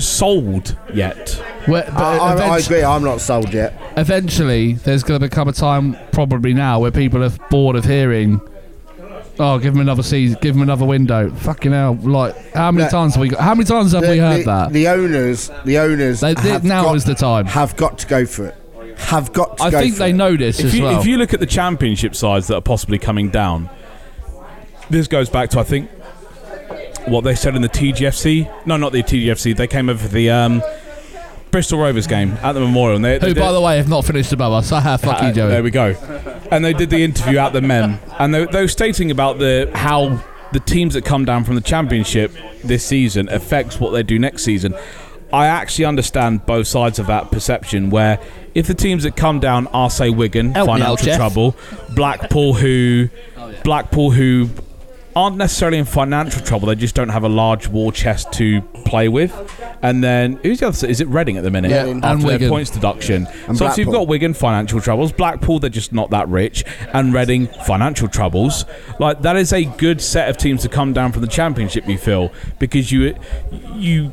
sold 0.00 0.76
yet. 0.94 1.30
Where- 1.66 1.84
but 1.84 1.96
I, 1.96 2.16
I, 2.34 2.46
I 2.54 2.58
agree. 2.58 2.82
I'm 2.82 3.02
not 3.04 3.20
sold 3.20 3.52
yet. 3.52 3.80
Eventually, 3.96 4.74
there's 4.74 5.02
going 5.02 5.20
to 5.20 5.26
become 5.28 5.48
a 5.48 5.52
time, 5.52 5.96
probably 6.12 6.54
now, 6.54 6.80
where 6.80 6.90
people 6.90 7.22
are 7.24 7.30
bored 7.50 7.76
of 7.76 7.84
hearing. 7.84 8.40
Oh, 9.38 9.58
give 9.58 9.74
him 9.74 9.80
another 9.80 10.02
season. 10.02 10.38
Give 10.40 10.56
him 10.56 10.62
another 10.62 10.86
window. 10.86 11.30
Fucking 11.30 11.72
hell! 11.72 11.94
Like, 12.00 12.54
how 12.54 12.72
many 12.72 12.84
No. 12.84 12.90
times 12.90 13.14
have 13.16 13.20
we 13.20 13.28
got? 13.28 13.40
How 13.40 13.54
many 13.54 13.66
times 13.66 13.92
have 13.92 14.00
the, 14.02 14.08
we 14.08 14.18
heard 14.18 14.40
the, 14.40 14.44
that? 14.44 14.72
The 14.72 14.88
owners, 14.88 15.50
the 15.66 15.76
owners, 15.78 16.20
They- 16.20 16.32
they- 16.32 16.58
now 16.60 16.84
got, 16.84 16.96
is 16.96 17.04
the 17.04 17.14
time. 17.14 17.44
Have 17.44 17.76
got 17.76 17.98
to 17.98 18.06
go 18.06 18.24
for 18.24 18.46
it. 18.46 18.54
Have 18.96 19.34
got 19.34 19.58
to 19.58 19.64
I 19.64 19.70
go 19.70 19.80
think 19.80 19.92
for 19.94 19.98
they 19.98 20.10
it. 20.10 20.14
know 20.14 20.38
this 20.38 20.58
if 20.58 20.66
as 20.66 20.74
you, 20.74 20.84
well. 20.84 20.98
If 20.98 21.06
you 21.06 21.18
look 21.18 21.34
at 21.34 21.40
the 21.40 21.46
championship 21.46 22.14
sides 22.14 22.46
that 22.46 22.54
are 22.54 22.62
possibly 22.62 22.98
coming 22.98 23.28
down, 23.28 23.68
this 24.88 25.06
goes 25.06 25.28
back 25.28 25.50
to 25.50 25.60
I 25.60 25.64
think 25.64 25.90
what 27.06 27.24
they 27.24 27.34
said 27.34 27.54
in 27.56 27.62
the 27.62 27.68
TGFC. 27.68 28.66
No, 28.66 28.76
not 28.76 28.92
the 28.92 29.02
TGFC. 29.02 29.56
They 29.56 29.66
came 29.66 29.88
over 29.88 30.02
for 30.02 30.08
the 30.12 30.30
um, 30.30 30.62
Bristol 31.50 31.78
Rovers 31.78 32.06
game 32.06 32.32
at 32.42 32.52
the 32.52 32.60
Memorial. 32.60 32.96
And 32.96 33.04
they, 33.04 33.18
they 33.18 33.28
Who, 33.28 33.34
did- 33.34 33.40
by 33.40 33.52
the 33.52 33.60
way, 33.60 33.76
have 33.76 33.88
not 33.88 34.04
finished 34.04 34.32
above 34.32 34.52
us. 34.52 34.70
Haha, 34.70 34.96
fuck 34.96 35.22
Uh, 35.22 35.26
you, 35.26 35.32
Joey. 35.32 35.48
There 35.50 35.62
we 35.62 35.70
go. 35.70 35.94
And 36.50 36.64
they 36.64 36.72
did 36.72 36.90
the 36.90 37.02
interview 37.02 37.38
at 37.38 37.52
the 37.52 37.60
Mem, 37.60 37.98
and 38.18 38.34
they, 38.34 38.44
they 38.46 38.60
were 38.62 38.68
stating 38.68 39.10
about 39.10 39.38
the 39.38 39.70
how 39.74 40.22
the 40.52 40.60
teams 40.60 40.94
that 40.94 41.04
come 41.04 41.24
down 41.24 41.44
from 41.44 41.54
the 41.56 41.60
Championship 41.60 42.32
this 42.62 42.84
season 42.84 43.28
affects 43.28 43.80
what 43.80 43.90
they 43.90 44.02
do 44.02 44.18
next 44.18 44.44
season. 44.44 44.74
I 45.32 45.46
actually 45.46 45.86
understand 45.86 46.46
both 46.46 46.68
sides 46.68 46.98
of 47.00 47.08
that 47.08 47.32
perception. 47.32 47.90
Where 47.90 48.20
if 48.54 48.66
the 48.68 48.74
teams 48.74 49.02
that 49.02 49.16
come 49.16 49.40
down 49.40 49.66
are, 49.68 49.90
say, 49.90 50.08
Wigan, 50.10 50.52
Help 50.54 50.68
out, 50.68 50.78
financial 50.78 51.14
trouble, 51.16 51.56
Blackpool, 51.94 52.54
who 52.54 53.08
Blackpool, 53.64 54.12
who 54.12 54.48
aren't 55.16 55.38
necessarily 55.38 55.78
in 55.78 55.86
financial 55.86 56.42
trouble, 56.42 56.68
they 56.68 56.74
just 56.74 56.94
don't 56.94 57.08
have 57.08 57.24
a 57.24 57.28
large 57.28 57.66
war 57.68 57.90
chest 57.90 58.30
to 58.34 58.60
play 58.84 59.08
with. 59.08 59.32
And 59.82 60.04
then 60.04 60.36
who's 60.42 60.60
the 60.60 60.68
other? 60.68 60.76
side? 60.76 60.90
Is 60.90 61.00
it 61.00 61.08
Reading 61.08 61.38
at 61.38 61.42
the 61.42 61.50
minute? 61.50 61.70
Yeah, 61.70 61.86
after 61.86 62.28
and 62.28 62.40
their 62.40 62.48
points 62.50 62.70
deduction. 62.70 63.26
And 63.48 63.56
so, 63.56 63.68
so 63.70 63.80
you've 63.80 63.90
got 63.90 64.08
Wigan 64.08 64.34
financial 64.34 64.80
troubles, 64.80 65.12
Blackpool 65.12 65.58
they're 65.58 65.70
just 65.70 65.92
not 65.92 66.10
that 66.10 66.28
rich, 66.28 66.64
and 66.92 67.14
Reading 67.14 67.46
financial 67.64 68.08
troubles. 68.08 68.66
Like 69.00 69.22
that 69.22 69.36
is 69.36 69.54
a 69.54 69.64
good 69.64 70.02
set 70.02 70.28
of 70.28 70.36
teams 70.36 70.62
to 70.62 70.68
come 70.68 70.92
down 70.92 71.12
from 71.12 71.22
the 71.22 71.28
championship. 71.28 71.88
You 71.88 71.96
feel 71.98 72.30
because 72.58 72.92
you 72.92 73.16
you 73.74 74.12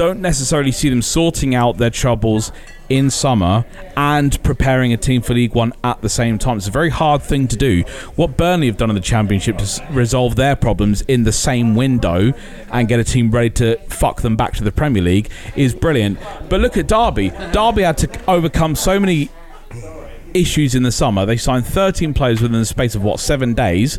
don't 0.00 0.22
necessarily 0.22 0.72
see 0.72 0.88
them 0.88 1.02
sorting 1.02 1.54
out 1.54 1.76
their 1.76 1.90
troubles 1.90 2.52
in 2.88 3.10
summer 3.10 3.66
and 3.98 4.42
preparing 4.42 4.94
a 4.94 4.96
team 4.96 5.20
for 5.20 5.34
League 5.34 5.54
One 5.54 5.74
at 5.84 6.00
the 6.00 6.08
same 6.08 6.38
time. 6.38 6.56
It's 6.56 6.68
a 6.68 6.70
very 6.70 6.88
hard 6.88 7.20
thing 7.20 7.46
to 7.48 7.56
do. 7.58 7.82
What 8.16 8.34
Burnley 8.34 8.68
have 8.68 8.78
done 8.78 8.88
in 8.88 8.96
the 8.96 9.02
Championship 9.02 9.58
to 9.58 9.86
resolve 9.90 10.36
their 10.36 10.56
problems 10.56 11.02
in 11.02 11.24
the 11.24 11.32
same 11.32 11.74
window 11.74 12.32
and 12.72 12.88
get 12.88 12.98
a 12.98 13.04
team 13.04 13.30
ready 13.30 13.50
to 13.50 13.76
fuck 13.90 14.22
them 14.22 14.36
back 14.36 14.54
to 14.54 14.64
the 14.64 14.72
Premier 14.72 15.02
League 15.02 15.30
is 15.54 15.74
brilliant. 15.74 16.18
But 16.48 16.62
look 16.62 16.78
at 16.78 16.88
Derby. 16.88 17.28
Derby 17.52 17.82
had 17.82 17.98
to 17.98 18.08
overcome 18.26 18.76
so 18.76 18.98
many 18.98 19.28
issues 20.32 20.74
in 20.74 20.82
the 20.82 20.92
summer. 20.92 21.26
They 21.26 21.36
signed 21.36 21.66
13 21.66 22.14
players 22.14 22.40
within 22.40 22.58
the 22.58 22.64
space 22.64 22.94
of 22.94 23.02
what 23.02 23.20
seven 23.20 23.52
days, 23.52 23.98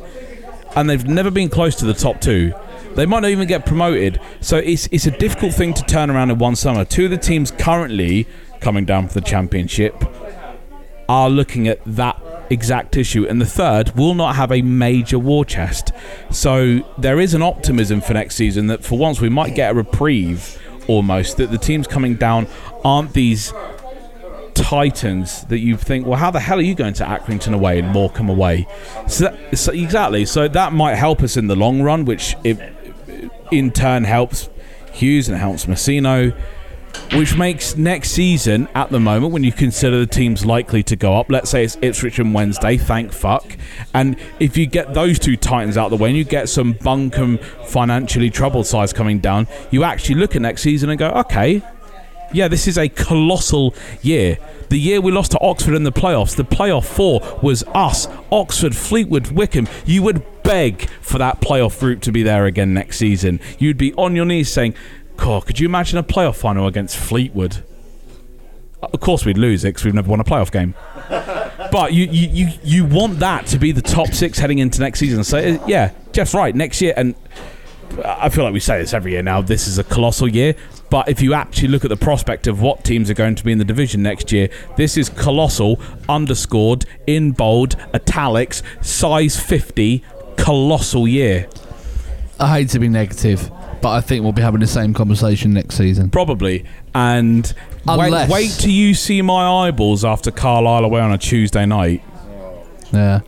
and 0.75 0.89
they've 0.89 1.05
never 1.05 1.29
been 1.29 1.49
close 1.49 1.75
to 1.75 1.85
the 1.85 1.93
top 1.93 2.19
two. 2.21 2.55
They 2.95 3.05
might 3.05 3.21
not 3.21 3.31
even 3.31 3.47
get 3.47 3.65
promoted. 3.65 4.19
So 4.41 4.57
it's 4.57 4.87
it's 4.91 5.05
a 5.05 5.11
difficult 5.11 5.53
thing 5.53 5.73
to 5.75 5.83
turn 5.83 6.09
around 6.09 6.31
in 6.31 6.37
one 6.37 6.55
summer. 6.55 6.85
Two 6.85 7.05
of 7.05 7.11
the 7.11 7.17
teams 7.17 7.51
currently 7.51 8.27
coming 8.59 8.85
down 8.85 9.07
for 9.07 9.15
the 9.15 9.21
championship 9.21 9.95
are 11.09 11.29
looking 11.29 11.67
at 11.67 11.79
that 11.85 12.21
exact 12.49 12.97
issue, 12.97 13.25
and 13.27 13.41
the 13.41 13.45
third 13.45 13.95
will 13.95 14.13
not 14.13 14.35
have 14.35 14.51
a 14.51 14.61
major 14.61 15.17
war 15.19 15.43
chest. 15.45 15.91
So 16.29 16.79
there 16.97 17.19
is 17.19 17.33
an 17.33 17.41
optimism 17.41 18.01
for 18.01 18.13
next 18.13 18.35
season 18.35 18.67
that 18.67 18.83
for 18.83 18.97
once 18.97 19.19
we 19.19 19.29
might 19.29 19.55
get 19.55 19.71
a 19.71 19.73
reprieve 19.73 20.61
almost, 20.87 21.37
that 21.37 21.51
the 21.51 21.57
teams 21.57 21.87
coming 21.87 22.15
down 22.15 22.47
aren't 22.83 23.13
these 23.13 23.53
titans 24.53 25.43
that 25.45 25.59
you 25.59 25.75
think, 25.77 26.05
well, 26.05 26.17
how 26.17 26.31
the 26.31 26.39
hell 26.39 26.59
are 26.59 26.61
you 26.61 26.75
going 26.75 26.93
to 26.93 27.03
Accrington 27.03 27.53
away 27.53 27.79
and 27.79 27.89
Morecambe 27.89 28.29
away? 28.29 28.67
So, 29.07 29.25
that, 29.25 29.57
so 29.57 29.71
exactly. 29.71 30.25
So 30.25 30.47
that 30.47 30.73
might 30.73 30.95
help 30.95 31.21
us 31.23 31.37
in 31.37 31.47
the 31.47 31.55
long 31.55 31.81
run, 31.81 32.05
which 32.05 32.35
it, 32.43 32.57
in 33.51 33.71
turn 33.71 34.03
helps 34.03 34.49
Hughes 34.91 35.29
and 35.29 35.37
helps 35.37 35.65
Mousinho, 35.65 36.35
which 37.13 37.35
makes 37.37 37.77
next 37.77 38.11
season, 38.11 38.67
at 38.75 38.89
the 38.89 38.99
moment, 38.99 39.33
when 39.33 39.43
you 39.43 39.51
consider 39.51 39.99
the 39.99 40.05
teams 40.05 40.45
likely 40.45 40.83
to 40.83 40.95
go 40.95 41.15
up, 41.17 41.29
let's 41.29 41.49
say 41.49 41.63
it's 41.63 41.77
Ipswich 41.81 42.19
and 42.19 42.33
Wednesday, 42.33 42.77
thank 42.77 43.13
fuck. 43.13 43.57
And 43.93 44.17
if 44.39 44.57
you 44.57 44.65
get 44.65 44.93
those 44.93 45.19
two 45.19 45.37
titans 45.37 45.77
out 45.77 45.85
of 45.85 45.91
the 45.91 46.03
way 46.03 46.09
and 46.09 46.17
you 46.17 46.23
get 46.23 46.49
some 46.49 46.73
bunkum 46.73 47.41
financially 47.65 48.29
troubled 48.29 48.67
sides 48.67 48.93
coming 48.93 49.19
down, 49.19 49.47
you 49.71 49.83
actually 49.83 50.15
look 50.15 50.35
at 50.35 50.41
next 50.41 50.61
season 50.61 50.89
and 50.89 50.99
go, 50.99 51.09
okay, 51.11 51.61
yeah, 52.33 52.47
this 52.47 52.67
is 52.67 52.77
a 52.77 52.87
colossal 52.87 53.73
year. 54.01 54.37
The 54.69 54.77
year 54.77 55.01
we 55.01 55.11
lost 55.11 55.31
to 55.31 55.39
Oxford 55.39 55.75
in 55.75 55.83
the 55.83 55.91
playoffs, 55.91 56.35
the 56.35 56.45
playoff 56.45 56.85
four 56.85 57.21
was 57.41 57.63
us, 57.73 58.07
Oxford, 58.31 58.75
Fleetwood, 58.75 59.31
Wycombe. 59.31 59.67
You 59.85 60.03
would 60.03 60.23
beg 60.51 60.89
for 60.99 61.17
that 61.17 61.39
playoff 61.39 61.81
route 61.81 62.01
to 62.01 62.11
be 62.11 62.23
there 62.23 62.45
again 62.45 62.73
next 62.73 62.97
season. 62.97 63.39
You'd 63.57 63.77
be 63.77 63.93
on 63.93 64.17
your 64.17 64.25
knees 64.25 64.51
saying, 64.51 64.75
God, 65.15 65.45
could 65.45 65.61
you 65.61 65.65
imagine 65.65 65.97
a 65.97 66.03
playoff 66.03 66.35
final 66.35 66.67
against 66.67 66.97
Fleetwood? 66.97 67.63
Of 68.81 68.99
course, 68.99 69.23
we'd 69.23 69.37
lose 69.37 69.63
it 69.63 69.69
because 69.69 69.85
we've 69.85 69.93
never 69.93 70.09
won 70.09 70.19
a 70.19 70.25
playoff 70.25 70.51
game. 70.51 70.75
But 71.71 71.93
you, 71.93 72.05
you, 72.05 72.27
you, 72.27 72.59
you 72.63 72.85
want 72.85 73.19
that 73.19 73.45
to 73.47 73.59
be 73.59 73.71
the 73.71 73.81
top 73.81 74.09
six 74.13 74.37
heading 74.37 74.59
into 74.59 74.81
next 74.81 74.99
season. 74.99 75.23
So, 75.23 75.37
uh, 75.37 75.63
yeah, 75.67 75.91
Jeff's 76.11 76.33
right. 76.33 76.53
Next 76.53 76.81
year, 76.81 76.93
and 76.97 77.15
I 78.03 78.27
feel 78.27 78.43
like 78.43 78.51
we 78.51 78.59
say 78.59 78.77
this 78.77 78.93
every 78.93 79.13
year 79.13 79.23
now. 79.23 79.41
This 79.41 79.69
is 79.69 79.77
a 79.77 79.83
colossal 79.85 80.27
year, 80.27 80.55
but 80.89 81.07
if 81.07 81.21
you 81.21 81.33
actually 81.33 81.69
look 81.69 81.85
at 81.85 81.89
the 81.89 81.95
prospect 81.95 82.47
of 82.47 82.61
what 82.61 82.83
teams 82.83 83.09
are 83.09 83.13
going 83.13 83.35
to 83.35 83.43
be 83.45 83.53
in 83.53 83.57
the 83.57 83.63
division 83.63 84.03
next 84.03 84.33
year, 84.33 84.49
this 84.75 84.97
is 84.97 85.07
colossal, 85.07 85.79
underscored, 86.09 86.85
in 87.07 87.31
bold, 87.31 87.77
italics, 87.93 88.63
size 88.81 89.39
50, 89.39 90.03
colossal 90.41 91.07
year. 91.07 91.47
I 92.39 92.57
hate 92.57 92.69
to 92.69 92.79
be 92.79 92.89
negative, 92.89 93.51
but 93.81 93.89
I 93.89 94.01
think 94.01 94.23
we'll 94.23 94.33
be 94.33 94.41
having 94.41 94.59
the 94.59 94.67
same 94.67 94.93
conversation 94.93 95.53
next 95.53 95.75
season. 95.75 96.09
Probably. 96.09 96.65
And 96.95 97.53
wait, 97.85 98.07
Unless- 98.07 98.29
wait 98.31 98.51
till 98.51 98.71
you 98.71 98.93
see 98.93 99.21
my 99.21 99.67
eyeballs 99.67 100.03
after 100.03 100.31
Carlisle 100.31 100.85
away 100.85 101.01
on 101.01 101.11
a 101.11 101.17
Tuesday 101.17 101.65
night. 101.65 102.03
Yeah. 102.91 103.21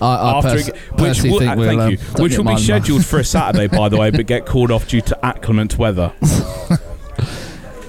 I, 0.00 0.06
I 0.06 0.38
After 0.38 0.50
pers- 0.50 0.68
it, 0.68 0.74
which 0.74 0.98
personally 0.98 1.30
will, 1.30 1.38
think 1.40 1.50
uh, 1.50 1.54
we'll, 1.56 1.68
thank 1.68 1.80
um, 1.80 1.90
you, 1.90 2.22
which 2.22 2.38
will 2.38 2.44
be 2.44 2.56
scheduled 2.56 3.04
for 3.04 3.18
a 3.18 3.24
Saturday, 3.24 3.66
by 3.66 3.88
the 3.88 3.96
way, 3.96 4.10
but 4.10 4.26
get 4.26 4.46
called 4.46 4.70
off 4.70 4.88
due 4.88 5.00
to 5.02 5.24
acclimate 5.24 5.76
weather. 5.76 6.12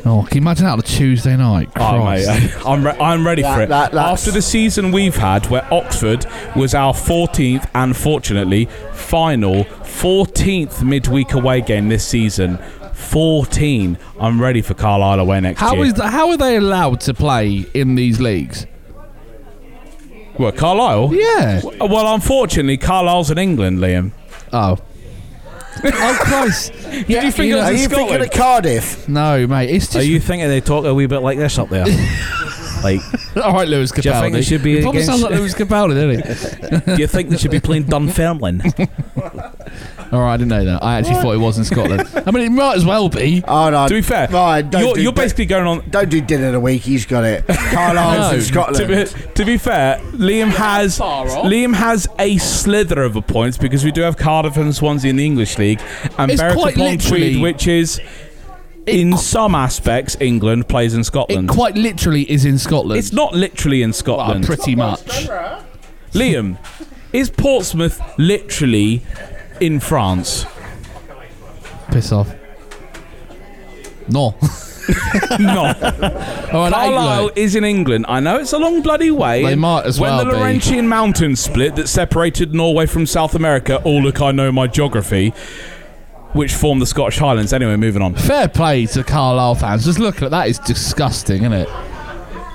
Oh, 0.09 0.23
can 0.23 0.37
you 0.37 0.41
imagine 0.41 0.65
that 0.65 0.71
on 0.73 0.79
a 0.79 0.83
Tuesday 0.83 1.37
night? 1.37 1.69
Oh, 1.75 2.03
mate, 2.05 2.25
Christ. 2.25 2.57
I'm, 2.65 2.83
re- 2.85 2.97
I'm 2.99 3.25
ready 3.25 3.41
That- 3.43 3.55
for 3.55 3.61
it. 3.63 3.69
that- 3.69 3.91
that's- 3.91 4.19
After 4.21 4.31
the 4.31 4.41
season 4.41 4.91
we've 4.91 5.15
had, 5.15 5.45
where 5.47 5.71
Oxford 5.71 6.25
was 6.55 6.73
our 6.73 6.93
14th 6.93 7.69
and 7.75 7.95
fortunately 7.95 8.65
final 8.93 9.65
14th 9.65 10.81
midweek 10.83 11.33
away 11.33 11.61
game 11.61 11.89
this 11.89 12.07
season. 12.07 12.57
14. 12.93 13.97
I'm 14.19 14.41
ready 14.41 14.61
for 14.61 14.73
Carlisle 14.73 15.19
away 15.19 15.39
next 15.41 15.59
How 15.59 15.75
year. 15.75 15.85
is 15.85 15.93
that, 15.95 16.09
how 16.11 16.29
are 16.29 16.37
they 16.37 16.55
allowed 16.57 16.99
to 17.01 17.13
play 17.13 17.65
in 17.73 17.95
these 17.95 18.19
leagues? 18.19 18.65
What, 20.37 20.55
Carlisle? 20.57 21.13
Yeah. 21.13 21.61
Well, 21.79 22.13
unfortunately, 22.15 22.77
Carlisle's 22.77 23.29
in 23.31 23.37
England, 23.37 23.79
Liam. 23.79 24.11
Oh. 24.53 24.77
oh 25.85 26.17
Christ! 26.19 26.73
Did 26.73 27.09
you 27.23 27.31
think 27.31 27.51
it 27.51 27.55
was 27.55 27.63
Are 27.65 27.71
in 27.71 27.77
you 27.77 27.87
thinking 27.87 28.07
Scotland? 28.07 28.23
of 28.23 28.31
Cardiff? 28.31 29.07
No, 29.07 29.47
mate. 29.47 29.69
It's 29.69 29.85
just. 29.85 29.97
Are 29.97 30.03
you 30.03 30.19
thinking 30.19 30.47
they 30.47 30.61
talk 30.61 30.85
a 30.85 30.93
wee 30.93 31.05
bit 31.05 31.19
like 31.19 31.37
this 31.37 31.57
up 31.57 31.69
there? 31.69 31.85
like, 32.83 33.01
all 33.37 33.53
right, 33.53 33.67
Lewis 33.67 33.91
Capaldi? 33.91 34.01
Do 34.03 34.09
you 34.09 34.21
think 34.21 34.35
it 34.35 34.43
should 34.43 34.63
be 34.63 34.75
He 34.77 34.81
probably 34.81 35.03
sounds 35.03 35.21
like 35.21 35.31
Lewis 35.31 35.53
Capaldi, 35.53 35.93
doesn't 35.95 36.85
he? 36.85 36.85
do 36.95 37.01
you 37.01 37.07
think 37.07 37.29
they 37.29 37.37
should 37.37 37.51
be 37.51 37.59
playing 37.59 37.83
Dunfermline? 37.83 38.61
All 40.11 40.21
right, 40.21 40.33
I 40.33 40.37
didn't 40.37 40.49
know 40.49 40.65
that. 40.65 40.83
I 40.83 40.97
actually 40.97 41.15
thought 41.21 41.33
it 41.35 41.39
was 41.39 41.57
in 41.59 41.65
Scotland. 41.65 42.09
I 42.25 42.31
mean, 42.31 42.45
it 42.45 42.49
might 42.49 42.77
as 42.77 42.83
well 42.85 43.09
be. 43.09 43.43
Oh 43.47 43.69
no. 43.69 43.87
to 43.87 43.93
be 43.93 44.01
fair, 44.01 44.27
Right, 44.29 44.67
don't 44.67 44.83
you're, 44.83 44.95
do 44.95 45.01
you're 45.03 45.13
basically 45.13 45.45
going 45.45 45.67
on. 45.67 45.87
Don't 45.89 46.09
do 46.09 46.19
dinner 46.19 46.47
of 46.47 46.53
the 46.53 46.59
week. 46.59 46.81
He's 46.81 47.05
got 47.05 47.23
it. 47.23 47.45
Carlisle's 47.47 48.31
No. 48.31 48.35
in 48.35 48.41
Scotland. 48.41 48.77
To 48.77 48.87
be, 49.17 49.33
to 49.35 49.45
be 49.45 49.57
fair, 49.57 49.99
Liam 50.13 50.49
has. 50.49 50.97
Liam 50.97 51.75
has 51.75 52.07
a 52.17 52.37
slither 52.37 53.03
of 53.03 53.15
a 53.17 53.21
points 53.21 53.57
because 53.59 53.85
we 53.85 53.91
do 53.91 54.01
have 54.01 54.17
Cardiff 54.17 54.57
and 54.57 54.75
Swansea 54.75 55.11
in 55.11 55.17
the 55.17 55.25
English 55.25 55.59
league, 55.59 55.79
and 56.17 56.31
It's 56.31 56.41
Berwick 56.41 56.57
quite 56.57 56.75
upon 56.75 56.85
literally- 56.87 57.31
Tweed, 57.33 57.41
which 57.43 57.67
is 57.67 58.01
in 58.85 59.17
some 59.17 59.55
aspects 59.55 60.17
England 60.19 60.67
plays 60.67 60.93
in 60.93 61.01
It 61.01 61.05
Scotland. 61.05 61.49
quite 61.49 61.75
literally 61.75 62.29
is 62.31 62.45
in 62.45 62.57
Scotland. 62.57 62.97
it's 62.99 63.13
not 63.13 63.33
literally 63.33 63.81
in 63.81 63.89
Well, 63.89 63.93
Scotland. 63.93 64.45
pretty 64.45 64.75
much. 64.75 65.27
Liam, 66.13 66.57
is 67.13 67.29
Portsmouth 67.29 68.01
literally 68.17 69.01
in 69.59 69.79
France? 69.79 70.45
Piss 71.91 72.11
off. 72.11 72.33
No. 74.07 74.35
no. 75.39 75.73
Oh, 76.51 76.57
All 76.57 76.63
right, 76.63 76.73
Carlisle 76.73 77.19
England. 77.27 77.37
is 77.37 77.55
in 77.55 77.63
England. 77.63 78.05
I 78.07 78.19
know 78.21 78.37
it's 78.39 78.53
a 78.53 78.57
long 78.57 78.81
bloody 78.81 79.11
way. 79.11 79.43
They 79.43 79.53
might 79.53 79.85
as 79.85 79.99
when 79.99 80.09
well 80.15 80.25
the 80.25 80.31
be. 80.31 80.37
Laurentian 80.37 80.87
Mountains 80.87 81.39
split 81.39 81.75
that 81.75 81.87
separated 81.87 82.55
Norway 82.55 82.87
from 82.87 83.05
South 83.05 83.35
America. 83.35 83.79
Oh, 83.85 83.97
look, 83.97 84.19
I 84.19 84.31
know 84.31 84.51
my 84.51 84.65
geography. 84.65 85.31
Which 86.33 86.53
form 86.53 86.79
the 86.79 86.85
Scottish 86.85 87.17
Highlands. 87.17 87.53
Anyway, 87.53 87.75
moving 87.75 88.01
on. 88.01 88.13
Fair 88.13 88.47
play 88.47 88.85
to 88.87 89.03
Carlisle 89.03 89.55
fans. 89.55 89.85
Just 89.85 89.97
look 89.99 90.21
at 90.21 90.29
that. 90.31 90.47
It's 90.47 90.59
disgusting, 90.59 91.37
isn't 91.43 91.53
it? 91.53 91.69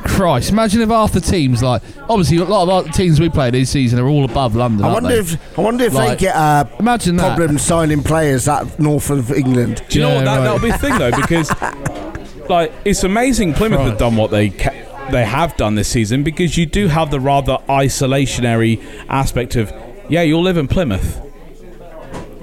Christ, 0.07 0.51
imagine 0.51 0.83
if 0.83 0.91
half 0.91 1.13
the 1.13 1.21
teams 1.21 1.63
like 1.63 1.81
obviously 2.11 2.37
a 2.37 2.45
lot 2.45 2.63
of 2.65 2.69
our 2.69 2.83
teams 2.93 3.19
we 3.21 3.31
play 3.31 3.51
this 3.51 3.71
season 3.71 3.99
are 3.99 4.07
all 4.07 4.25
above 4.27 4.55
London. 4.55 4.85
I 4.85 4.91
aren't 4.91 5.05
wonder 5.05 5.23
they? 5.23 5.33
if 5.35 5.59
I 5.59 5.63
wonder 5.63 5.85
if 5.85 5.95
Like, 5.95 6.19
they 6.19 6.27
get 6.27 6.37
uh, 6.37 6.67
imagine 6.79 7.17
that. 7.17 7.37
problems 7.37 7.63
signing 7.63 8.03
players 8.03 8.45
that 8.45 8.79
north 8.79 9.09
of 9.09 9.33
England. 9.33 9.83
Do 9.89 9.99
you 9.99 10.05
know 10.05 10.17
what? 10.17 10.25
That, 10.27 10.37
right. 10.37 10.45
That'll 10.45 10.59
be 10.61 10.71
the 10.73 10.79
thing, 10.79 10.99
though, 10.99 11.11
because 11.11 11.51
like 12.51 12.71
it's 12.85 13.03
amazing 13.03 13.55
Plymouth 13.55 13.81
have 13.81 13.97
done 13.99 14.15
what 14.17 14.31
they 14.31 14.51
ca- 14.51 15.09
they 15.11 15.25
have 15.25 15.57
done 15.57 15.75
this 15.75 15.89
season 15.89 16.23
because 16.23 16.59
you 16.59 16.67
do 16.67 16.89
have 16.89 17.11
the 17.11 17.19
rather 17.19 17.57
isolationary 17.69 18.85
aspect 19.09 19.57
of 19.57 19.73
yeah, 20.11 20.21
you'll 20.21 20.43
live 20.43 20.59
in 20.59 20.69
Plymouth. 20.69 21.23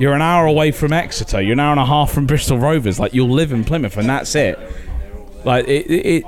You're 0.01 0.13
an 0.13 0.21
hour 0.23 0.47
away 0.47 0.71
from 0.71 0.93
Exeter. 0.93 1.43
You're 1.43 1.53
an 1.53 1.59
hour 1.59 1.73
and 1.73 1.79
a 1.79 1.85
half 1.85 2.11
from 2.11 2.25
Bristol 2.25 2.57
Rovers. 2.57 2.99
Like 2.99 3.13
you'll 3.13 3.29
live 3.29 3.51
in 3.51 3.63
Plymouth, 3.63 3.97
and 3.97 4.09
that's 4.09 4.33
it. 4.33 4.57
Like 5.45 5.67
it, 5.67 5.85
it, 5.91 6.05
it 6.07 6.25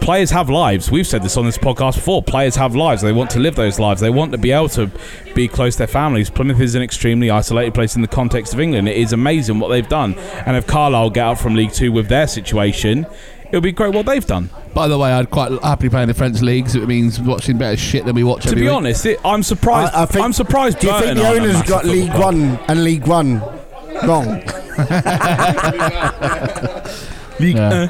players 0.00 0.30
have 0.30 0.48
lives. 0.48 0.88
We've 0.88 1.04
said 1.04 1.24
this 1.24 1.36
on 1.36 1.44
this 1.44 1.58
podcast 1.58 1.96
before. 1.96 2.22
Players 2.22 2.54
have 2.54 2.76
lives. 2.76 3.02
They 3.02 3.10
want 3.10 3.30
to 3.30 3.40
live 3.40 3.56
those 3.56 3.80
lives. 3.80 4.00
They 4.00 4.08
want 4.08 4.30
to 4.30 4.38
be 4.38 4.52
able 4.52 4.68
to 4.68 4.88
be 5.34 5.48
close 5.48 5.74
to 5.74 5.78
their 5.78 5.86
families. 5.88 6.30
Plymouth 6.30 6.60
is 6.60 6.76
an 6.76 6.82
extremely 6.82 7.28
isolated 7.28 7.74
place 7.74 7.96
in 7.96 8.02
the 8.02 8.08
context 8.08 8.54
of 8.54 8.60
England. 8.60 8.88
It 8.88 8.96
is 8.96 9.12
amazing 9.12 9.58
what 9.58 9.70
they've 9.70 9.88
done. 9.88 10.14
And 10.46 10.56
if 10.56 10.68
Carlisle 10.68 11.10
get 11.10 11.26
out 11.26 11.38
from 11.40 11.56
League 11.56 11.72
Two 11.72 11.90
with 11.90 12.06
their 12.06 12.28
situation, 12.28 13.04
it'll 13.48 13.60
be 13.60 13.72
great 13.72 13.94
what 13.94 14.06
they've 14.06 14.26
done. 14.26 14.50
By 14.74 14.88
the 14.88 14.98
way, 14.98 15.10
I'd 15.10 15.30
quite 15.30 15.50
happily 15.62 15.90
play 15.90 16.02
in 16.02 16.08
the 16.08 16.14
French 16.14 16.40
leagues. 16.40 16.74
It 16.74 16.86
means 16.86 17.20
watching 17.20 17.58
better 17.58 17.76
shit 17.76 18.04
than 18.04 18.14
we 18.14 18.24
watch. 18.24 18.42
To 18.42 18.48
every 18.50 18.62
be 18.62 18.66
week. 18.66 18.76
honest, 18.76 19.06
it, 19.06 19.20
I'm 19.24 19.42
surprised. 19.42 19.94
I, 19.94 20.02
I 20.02 20.06
think, 20.06 20.24
I'm 20.24 20.32
surprised. 20.32 20.78
Do 20.78 20.86
you 20.86 20.92
Burton 20.92 21.16
think 21.16 21.18
the 21.18 21.26
aren't 21.26 21.40
owners 21.40 21.62
got 21.62 21.84
League 21.84 22.10
club. 22.10 22.34
One 22.34 22.58
and 22.68 22.84
League 22.84 23.06
One 23.06 23.40
wrong? 24.04 24.42
Yeah. 27.40 27.88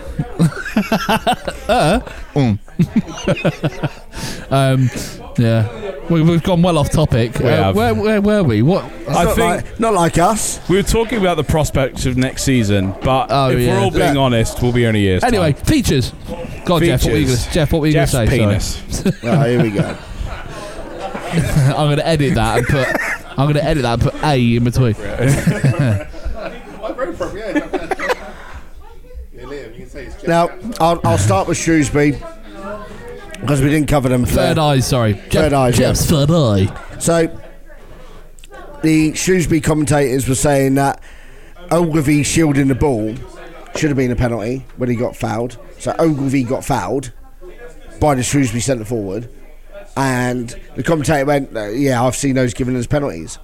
uh, 1.68 2.00
um, 4.50 4.90
Yeah. 5.38 5.94
We, 6.10 6.22
we've 6.22 6.42
gone 6.42 6.62
well 6.62 6.78
off 6.78 6.90
topic. 6.90 7.38
We 7.38 7.44
Uh, 7.46 7.64
have. 7.64 7.76
where, 7.76 7.94
where 7.94 8.20
were 8.22 8.42
we? 8.42 8.62
What? 8.62 8.84
I 9.08 9.24
not 9.24 9.34
think 9.36 9.38
like, 9.66 9.78
not 9.80 9.94
like 9.94 10.18
us. 10.18 10.58
we 10.68 10.76
were 10.76 10.82
talking 10.82 11.18
about 11.20 11.36
the 11.36 11.44
prospects 11.44 12.06
of 12.06 12.16
next 12.16 12.44
season, 12.44 12.94
but 13.02 13.28
Oh, 13.30 13.50
if 13.50 13.60
yeah. 13.60 13.74
we're 13.74 13.80
all 13.84 13.90
being 13.90 14.14
Yeah. 14.14 14.20
honest, 14.20 14.62
we'll 14.62 14.72
be 14.72 14.86
only 14.86 15.00
years. 15.00 15.22
Anyway, 15.22 15.52
time. 15.52 15.64
features. 15.64 16.12
God, 16.64 16.82
Jeff, 16.82 17.04
what 17.04 17.12
were 17.12 17.18
you 17.18 17.26
Features. 17.26 17.42
gonna, 17.44 17.52
Jeff, 17.54 17.72
what 17.72 17.80
were 17.82 17.86
you 17.86 17.92
Jeff's 17.92 18.12
going 18.12 18.26
to 18.28 18.32
say? 18.32 18.38
penis. 18.38 18.82
Oh, 19.22 19.42
here 19.44 19.62
we 19.62 19.70
go. 19.70 19.96
I'm 21.30 21.86
going 21.88 21.96
to 21.98 22.06
edit 22.06 22.34
that 22.34 22.58
and 22.58 22.66
put. 22.66 22.88
I'm 23.38 23.44
going 23.44 23.54
to 23.54 23.64
edit 23.64 23.82
that 23.82 24.02
and 24.02 24.10
put 24.10 24.24
A 24.24 24.56
in 24.56 24.64
between. 24.64 24.94
Well, 24.98 26.94
very 26.94 27.10
appropriate. 27.14 27.56
Yeah, 27.56 28.14
yeah, 29.34 29.42
Liam, 29.44 29.72
you 29.72 29.80
can 29.80 29.88
say 29.88 30.06
it's 30.06 30.16
Jeff 30.16 30.26
Now, 30.26 30.48
I'll, 30.80 31.00
I'll 31.04 31.18
start 31.18 31.46
with 31.48 31.58
Shrewsbury 31.58 32.12
because 33.40 33.60
we 33.60 33.68
didn't 33.68 33.88
cover 33.88 34.08
them. 34.08 34.24
Third 34.24 34.58
eye, 34.58 34.80
sorry. 34.80 35.14
Third 35.14 35.52
eye, 35.52 35.70
Jeff's 35.70 36.06
third 36.06 36.30
eye. 36.30 36.98
So, 36.98 37.28
the 38.82 39.14
Shrewsbury 39.14 39.60
commentators 39.60 40.28
were 40.28 40.34
saying 40.34 40.74
that 40.76 41.02
Ogilvie 41.70 42.22
shielding 42.22 42.68
the 42.68 42.74
ball 42.74 43.14
should 43.76 43.90
have 43.90 43.96
been 43.96 44.10
a 44.10 44.16
penalty 44.16 44.64
when 44.76 44.88
he 44.88 44.96
got 44.96 45.16
fouled. 45.16 45.58
So 45.78 45.94
Ogilvie 45.98 46.44
got 46.44 46.64
fouled 46.64 47.12
by 48.00 48.14
the 48.14 48.22
Shrewsbury 48.22 48.60
centre 48.60 48.84
forward, 48.84 49.28
and 49.96 50.54
the 50.76 50.82
commentator 50.82 51.24
went, 51.24 51.50
"Yeah, 51.76 52.02
I've 52.04 52.16
seen 52.16 52.34
those 52.34 52.54
given 52.54 52.76
as 52.76 52.86
penalties." 52.86 53.38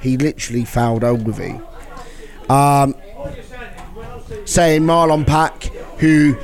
He 0.00 0.16
literally 0.16 0.64
fouled 0.64 1.04
Ogilvie. 1.04 1.60
Um, 2.48 2.94
saying 4.44 4.82
Marlon 4.82 5.26
Pack, 5.26 5.64
who 5.98 6.36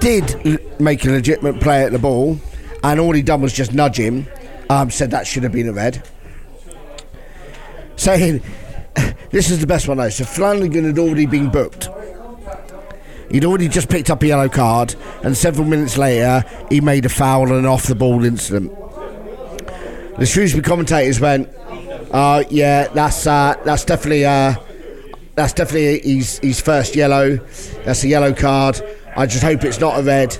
did 0.00 0.46
l- 0.46 0.58
make 0.78 1.04
a 1.04 1.10
legitimate 1.10 1.60
play 1.60 1.84
at 1.84 1.92
the 1.92 1.98
ball, 1.98 2.38
and 2.82 2.98
all 2.98 3.12
he 3.12 3.22
done 3.22 3.40
was 3.40 3.52
just 3.52 3.72
nudge 3.72 3.98
him, 3.98 4.26
um, 4.68 4.90
said 4.90 5.10
that 5.12 5.26
should 5.26 5.42
have 5.42 5.52
been 5.52 5.68
a 5.68 5.72
red. 5.72 6.02
Saying, 7.96 8.42
this 9.30 9.50
is 9.50 9.60
the 9.60 9.66
best 9.66 9.86
one 9.86 9.98
though. 9.98 10.08
So 10.08 10.24
Flanagan 10.24 10.84
had 10.84 10.98
already 10.98 11.26
been 11.26 11.50
booked. 11.50 11.88
He'd 13.30 13.44
already 13.44 13.68
just 13.68 13.88
picked 13.88 14.10
up 14.10 14.22
a 14.22 14.26
yellow 14.26 14.48
card, 14.48 14.96
and 15.22 15.36
several 15.36 15.66
minutes 15.66 15.96
later, 15.96 16.44
he 16.68 16.80
made 16.80 17.04
a 17.04 17.08
foul 17.08 17.44
and 17.44 17.52
an 17.52 17.66
off 17.66 17.86
the 17.86 17.94
ball 17.94 18.24
incident. 18.24 18.72
The 20.18 20.26
Shrewsbury 20.26 20.62
commentators 20.62 21.20
went, 21.20 21.48
uh, 22.10 22.42
"Yeah, 22.50 22.88
that's 22.88 23.26
uh, 23.28 23.54
that's 23.64 23.84
definitely 23.84 24.24
uh, 24.24 24.56
that's 25.36 25.52
definitely 25.52 26.00
his 26.00 26.38
his 26.40 26.60
first 26.60 26.96
yellow. 26.96 27.36
That's 27.84 28.02
a 28.02 28.08
yellow 28.08 28.34
card. 28.34 28.82
I 29.16 29.26
just 29.26 29.42
hope 29.42 29.64
it's 29.64 29.80
not 29.80 29.98
a 29.98 30.02
red. 30.02 30.36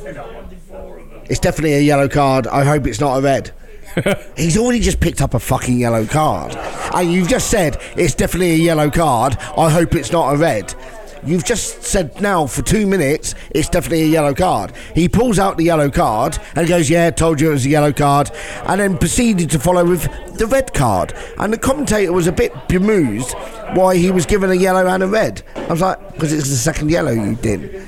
It's 1.28 1.40
definitely 1.40 1.74
a 1.74 1.80
yellow 1.80 2.08
card. 2.08 2.46
I 2.46 2.64
hope 2.64 2.86
it's 2.86 3.00
not 3.00 3.18
a 3.18 3.20
red." 3.20 3.52
He's 4.36 4.56
already 4.56 4.80
just 4.80 5.00
picked 5.00 5.20
up 5.20 5.34
a 5.34 5.40
fucking 5.40 5.78
yellow 5.78 6.06
card. 6.06 6.56
And 6.94 7.12
you've 7.12 7.28
just 7.28 7.50
said 7.50 7.80
it's 7.96 8.14
definitely 8.14 8.52
a 8.52 8.56
yellow 8.56 8.90
card. 8.90 9.36
I 9.56 9.70
hope 9.70 9.94
it's 9.94 10.12
not 10.12 10.34
a 10.34 10.36
red. 10.36 10.74
You've 11.22 11.44
just 11.44 11.82
said 11.82 12.18
now 12.20 12.46
for 12.46 12.62
two 12.62 12.86
minutes 12.86 13.34
it's 13.50 13.68
definitely 13.68 14.02
a 14.02 14.06
yellow 14.06 14.32
card. 14.32 14.72
He 14.94 15.08
pulls 15.08 15.38
out 15.38 15.58
the 15.58 15.64
yellow 15.64 15.90
card 15.90 16.38
and 16.56 16.66
goes, 16.66 16.88
Yeah, 16.88 17.10
told 17.10 17.40
you 17.40 17.50
it 17.50 17.54
was 17.54 17.66
a 17.66 17.68
yellow 17.68 17.92
card. 17.92 18.30
And 18.64 18.80
then 18.80 18.96
proceeded 18.96 19.50
to 19.50 19.58
follow 19.58 19.84
with 19.84 20.08
the 20.38 20.46
red 20.46 20.72
card. 20.72 21.12
And 21.38 21.52
the 21.52 21.58
commentator 21.58 22.12
was 22.12 22.26
a 22.26 22.32
bit 22.32 22.52
bemused 22.68 23.34
why 23.74 23.96
he 23.96 24.10
was 24.10 24.24
given 24.24 24.50
a 24.50 24.54
yellow 24.54 24.86
and 24.86 25.02
a 25.02 25.06
red. 25.06 25.42
I 25.56 25.66
was 25.66 25.80
like, 25.80 26.14
Because 26.14 26.32
it's 26.32 26.48
the 26.48 26.56
second 26.56 26.90
yellow 26.90 27.12
you 27.12 27.34
did. 27.36 27.86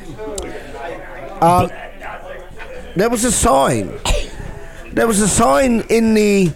Um, 1.42 1.70
there 2.96 3.10
was 3.10 3.24
a 3.24 3.32
sign. 3.32 3.92
There 4.92 5.06
was 5.06 5.20
a 5.20 5.28
sign 5.28 5.80
in 5.88 6.14
the 6.14 6.52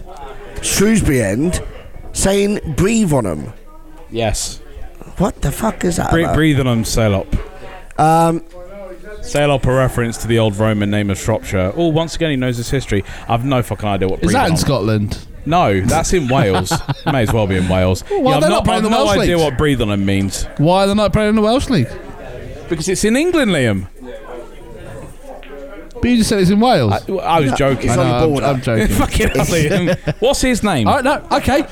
Shrewsbury 0.61 1.21
end 1.21 1.61
saying 2.13 2.59
breathe 2.75 3.11
on 3.13 3.23
them. 3.25 3.53
Yes. 4.09 4.59
What 5.17 5.41
the 5.41 5.51
fuck 5.51 5.83
is 5.83 5.97
that? 5.97 6.11
Bre- 6.11 6.19
about? 6.21 6.35
breathe 6.35 6.59
on 6.59 6.67
them, 6.67 6.85
Salop. 6.85 7.27
Um, 7.99 8.43
Salop, 9.23 9.65
a 9.65 9.73
reference 9.73 10.17
to 10.19 10.27
the 10.27 10.37
old 10.39 10.55
Roman 10.57 10.89
name 10.91 11.09
of 11.09 11.17
Shropshire. 11.17 11.73
Oh, 11.75 11.87
once 11.87 12.15
again, 12.15 12.29
he 12.29 12.35
knows 12.35 12.57
his 12.57 12.69
history. 12.69 13.03
I've 13.27 13.43
no 13.43 13.63
fucking 13.63 13.87
idea 13.89 14.07
what 14.07 14.19
Is 14.19 14.25
breathe 14.25 14.33
that 14.33 14.45
in 14.47 14.51
on. 14.53 14.57
Scotland? 14.57 15.27
No, 15.45 15.81
that's 15.81 16.13
in 16.13 16.27
Wales. 16.27 16.71
May 17.05 17.23
as 17.23 17.33
well 17.33 17.47
be 17.47 17.55
in 17.55 17.67
Wales. 17.67 18.03
Well, 18.09 18.21
yeah, 18.23 18.29
I've 18.35 18.41
they're 18.41 18.49
not, 18.49 18.55
not 18.57 18.65
playing 18.65 18.77
I've 18.79 18.83
the 18.83 18.89
no 18.91 19.05
Welsh 19.05 19.17
idea 19.19 19.37
leagues. 19.37 19.49
what 19.49 19.57
breathe 19.57 19.81
on 19.81 19.87
them 19.87 20.05
means. 20.05 20.43
Why 20.57 20.83
are 20.83 20.87
they 20.87 20.93
not 20.93 21.13
playing 21.13 21.29
in 21.29 21.35
the 21.35 21.41
Welsh 21.41 21.69
League? 21.69 21.87
Because 22.69 22.87
it's 22.89 23.03
in 23.05 23.15
England, 23.15 23.51
Liam. 23.51 23.87
But 26.07 26.11
you 26.11 26.17
just 26.19 26.29
said 26.29 26.39
it's 26.39 26.49
in 26.49 26.61
Wales. 26.61 26.93
I, 26.93 27.11
I 27.15 27.39
was 27.41 27.51
joking. 27.51 27.89
I 27.89 27.95
know, 27.97 28.35
I'm- 28.37 28.55
I'm, 28.55 28.61
joking. 28.61 28.87
Fucking 28.95 29.27
hell, 29.27 29.45
Liam. 29.47 30.21
What's 30.21 30.39
his 30.39 30.63
name? 30.63 30.87
Oh, 30.87 31.01
no, 31.01 31.21
okay, 31.33 31.63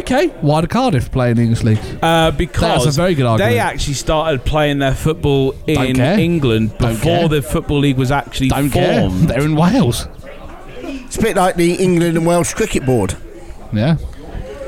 okay. 0.00 0.26
Why 0.40 0.62
do 0.62 0.66
Cardiff 0.66 1.12
play 1.12 1.30
in 1.30 1.36
the 1.36 1.42
English 1.44 1.62
league? 1.62 1.78
Uh, 2.02 2.32
because 2.32 2.82
That's 2.84 2.96
a 2.96 3.00
very 3.00 3.14
good 3.14 3.24
argument. 3.26 3.52
they 3.52 3.60
actually 3.60 3.94
started 3.94 4.44
playing 4.44 4.80
their 4.80 4.94
football 4.96 5.54
in 5.68 5.94
care. 5.94 6.18
England 6.18 6.76
Don't 6.78 6.94
before 6.94 7.18
care. 7.20 7.28
the 7.28 7.42
football 7.42 7.78
league 7.78 7.96
was 7.96 8.10
actually 8.10 8.48
Don't 8.48 8.70
care. 8.70 9.02
formed. 9.02 9.28
They're 9.28 9.42
in 9.44 9.54
Wales. 9.54 10.08
it's 10.78 11.16
a 11.16 11.22
bit 11.22 11.36
like 11.36 11.54
the 11.54 11.74
England 11.74 12.16
and 12.16 12.26
Welsh 12.26 12.52
Cricket 12.52 12.84
Board. 12.84 13.16
Yeah. 13.72 13.96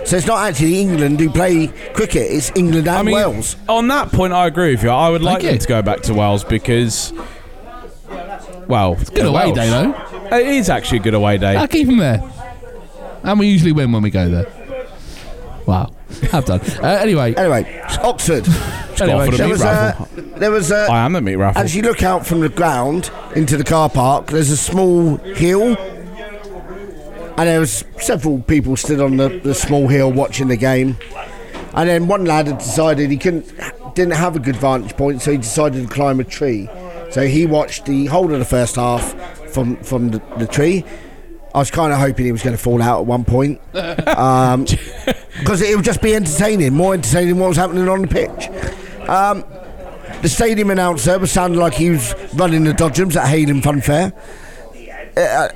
So 0.04 0.16
it's 0.16 0.26
not 0.28 0.46
actually 0.48 0.78
England 0.80 1.18
who 1.18 1.30
play 1.30 1.66
cricket, 1.94 2.30
it's 2.30 2.52
England 2.54 2.86
and 2.86 2.96
I 2.96 3.02
mean, 3.02 3.16
Wales. 3.16 3.56
on 3.68 3.88
that 3.88 4.12
point, 4.12 4.32
I 4.32 4.46
agree 4.46 4.70
with 4.70 4.84
you. 4.84 4.90
I 4.90 5.08
would 5.08 5.20
like 5.20 5.38
Thank 5.40 5.46
them 5.46 5.54
you. 5.54 5.58
to 5.58 5.66
go 5.66 5.82
back 5.82 6.02
to 6.02 6.14
Wales 6.14 6.44
because, 6.44 7.12
well, 8.68 8.96
it's 9.00 9.10
Good 9.10 9.26
away 9.26 9.52
day, 9.52 9.68
though. 9.70 10.36
It 10.36 10.46
is 10.46 10.68
actually 10.68 10.98
a 10.98 11.02
good 11.02 11.14
away 11.14 11.38
day. 11.38 11.56
I'll 11.56 11.68
keep 11.68 11.86
them 11.86 11.98
there. 11.98 12.22
And 13.22 13.38
we 13.38 13.48
usually 13.48 13.72
win 13.72 13.92
when 13.92 14.02
we 14.02 14.10
go 14.10 14.28
there. 14.28 14.46
Wow. 15.66 15.92
I've 16.32 16.44
done. 16.44 16.60
Uh, 16.82 16.86
anyway, 17.00 17.34
Anyway, 17.34 17.82
Oxford. 18.02 18.46
for 18.46 19.04
anyway, 19.04 19.30
the 19.30 19.36
There 19.36 19.46
meat 19.46 19.52
was, 19.52 19.62
raffle. 19.62 20.08
a, 20.16 20.20
there 20.38 20.50
was 20.50 20.70
uh, 20.70 20.74
a, 20.88 20.92
uh, 20.92 20.94
I 20.94 21.04
am 21.04 21.12
the 21.12 21.20
meat 21.20 21.34
raffle. 21.36 21.60
as 21.62 21.74
you 21.74 21.82
look 21.82 22.02
out 22.04 22.24
from 22.26 22.40
the 22.40 22.48
ground 22.48 23.10
into 23.34 23.56
the 23.56 23.64
car 23.64 23.90
park, 23.90 24.28
there's 24.28 24.50
a 24.50 24.56
small 24.56 25.16
hill. 25.16 25.76
And 27.38 27.48
there 27.48 27.60
was 27.60 27.84
several 28.00 28.40
people 28.42 28.76
stood 28.76 29.00
on 29.00 29.16
the, 29.18 29.28
the 29.28 29.54
small 29.54 29.88
hill 29.88 30.10
watching 30.12 30.48
the 30.48 30.56
game. 30.56 30.96
And 31.74 31.88
then 31.88 32.06
one 32.08 32.24
lad 32.24 32.46
had 32.46 32.58
decided 32.58 33.10
he 33.10 33.18
couldn't 33.18 33.52
didn't 33.94 34.14
have 34.14 34.36
a 34.36 34.38
good 34.38 34.56
vantage 34.56 34.96
point, 34.96 35.20
so 35.22 35.32
he 35.32 35.38
decided 35.38 35.86
to 35.86 35.92
climb 35.92 36.20
a 36.20 36.24
tree. 36.24 36.68
So 37.10 37.26
he 37.26 37.46
watched 37.46 37.86
the 37.86 38.06
whole 38.06 38.32
of 38.32 38.38
the 38.38 38.44
first 38.44 38.76
half 38.76 39.14
from 39.52 39.76
from 39.76 40.10
the, 40.10 40.22
the 40.38 40.46
tree. 40.46 40.84
I 41.54 41.58
was 41.58 41.70
kind 41.70 41.90
of 41.90 41.98
hoping 41.98 42.26
he 42.26 42.32
was 42.32 42.42
going 42.42 42.54
to 42.54 42.62
fall 42.62 42.82
out 42.82 43.00
at 43.00 43.06
one 43.06 43.24
point 43.24 43.60
because 43.72 45.62
it 45.62 45.74
would 45.74 45.86
just 45.86 46.02
be 46.02 46.14
entertaining, 46.14 46.74
more 46.74 46.92
entertaining 46.92 47.30
than 47.30 47.38
what 47.38 47.48
was 47.48 47.56
happening 47.56 47.88
on 47.88 48.02
the 48.02 48.08
pitch. 48.08 48.48
Um, 49.08 49.42
the 50.20 50.28
stadium 50.28 50.70
announcer 50.70 51.18
was 51.18 51.32
sounding 51.32 51.58
like 51.58 51.72
he 51.72 51.88
was 51.88 52.14
running 52.34 52.64
the 52.64 52.72
Dodgems 52.72 53.16
at 53.16 53.28
Hayden 53.28 53.62
Funfair. 53.62 54.12
Uh, 55.16 55.48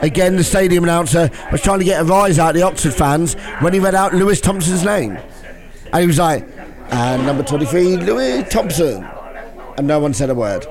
again, 0.00 0.36
the 0.36 0.44
stadium 0.44 0.84
announcer 0.84 1.28
was 1.50 1.60
trying 1.60 1.80
to 1.80 1.84
get 1.84 2.00
a 2.02 2.04
rise 2.04 2.38
out 2.38 2.50
of 2.50 2.54
the 2.54 2.62
Oxford 2.62 2.94
fans 2.94 3.34
when 3.60 3.72
he 3.72 3.80
read 3.80 3.96
out 3.96 4.14
Louie 4.14 4.36
Thompson's 4.36 4.84
name. 4.84 5.18
And 5.92 6.00
he 6.02 6.06
was 6.06 6.18
like, 6.18 6.46
and 6.90 7.26
number 7.26 7.42
23, 7.42 7.96
Louie 7.96 8.44
Thompson. 8.44 9.04
And 9.82 9.88
no 9.88 9.98
one 9.98 10.14
said 10.14 10.30
a 10.30 10.34
word. 10.36 10.64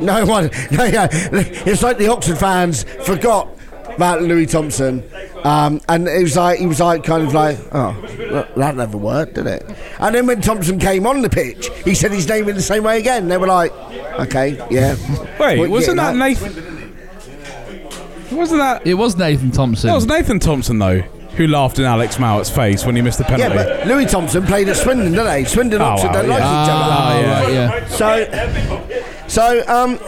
No 0.00 0.24
one. 0.24 0.50
No, 0.70 0.84
yeah. 0.84 1.08
It's 1.12 1.82
like 1.82 1.98
the 1.98 2.08
Oxford 2.08 2.38
fans 2.38 2.84
forgot 3.04 3.48
about 3.96 4.22
Louie 4.22 4.46
Thompson. 4.46 5.02
Um, 5.44 5.82
and 5.90 6.08
it 6.08 6.22
was 6.22 6.36
like, 6.38 6.58
he 6.58 6.66
was 6.66 6.80
like, 6.80 7.04
kind 7.04 7.22
of 7.22 7.34
like, 7.34 7.58
oh, 7.72 7.92
that- 8.30 8.54
that 8.56 8.76
never 8.76 8.96
worked, 8.96 9.34
did 9.34 9.46
it? 9.46 9.62
And 9.98 10.14
then 10.14 10.26
when 10.26 10.40
Thompson 10.40 10.78
came 10.78 11.06
on 11.06 11.20
the 11.20 11.28
pitch, 11.28 11.68
he 11.84 11.94
said 11.94 12.12
his 12.12 12.26
name 12.26 12.48
in 12.48 12.56
the 12.56 12.62
same 12.62 12.84
way 12.84 12.98
again. 12.98 13.28
They 13.28 13.36
were 13.36 13.46
like, 13.46 13.72
okay, 14.20 14.56
yeah. 14.70 14.96
Wait, 15.38 15.58
What, 15.58 15.68
wasn't 15.68 15.98
yeah, 15.98 16.12
that 16.12 16.16
Nathan? 16.16 16.96
Wasn't 18.34 18.58
that? 18.60 18.86
it 18.86 18.94
was 18.94 19.18
Nathan 19.18 19.50
Thompson. 19.50 19.88
That 19.88 19.94
was 19.96 20.06
Nathan 20.06 20.40
Thompson 20.40 20.78
though, 20.78 21.02
who 21.36 21.46
laughed 21.46 21.78
in 21.78 21.84
Alex 21.84 22.16
Mowatt's 22.18 22.50
face 22.50 22.84
when 22.84 22.96
he 22.96 23.02
missed 23.02 23.18
the 23.18 23.24
penalty. 23.24 23.54
Yeah, 23.54 23.78
but 23.78 23.86
Louie 23.86 24.06
Thompson 24.06 24.44
played 24.46 24.68
at 24.68 24.76
Swindon, 24.76 25.10
didn't 25.12 25.26
they? 25.26 25.44
Swindon 25.44 25.80
Oh, 25.82 25.84
Oxford 25.84 26.08
wow, 26.08 26.12
don't 26.12 26.28
like 26.28 26.40
yeah. 26.40 26.64
each 26.64 26.70
other. 26.70 27.52
Yeah. 27.52 27.88
yeah. 28.78 29.26
So, 29.28 29.28
so 29.28 29.64
um, 29.68 29.98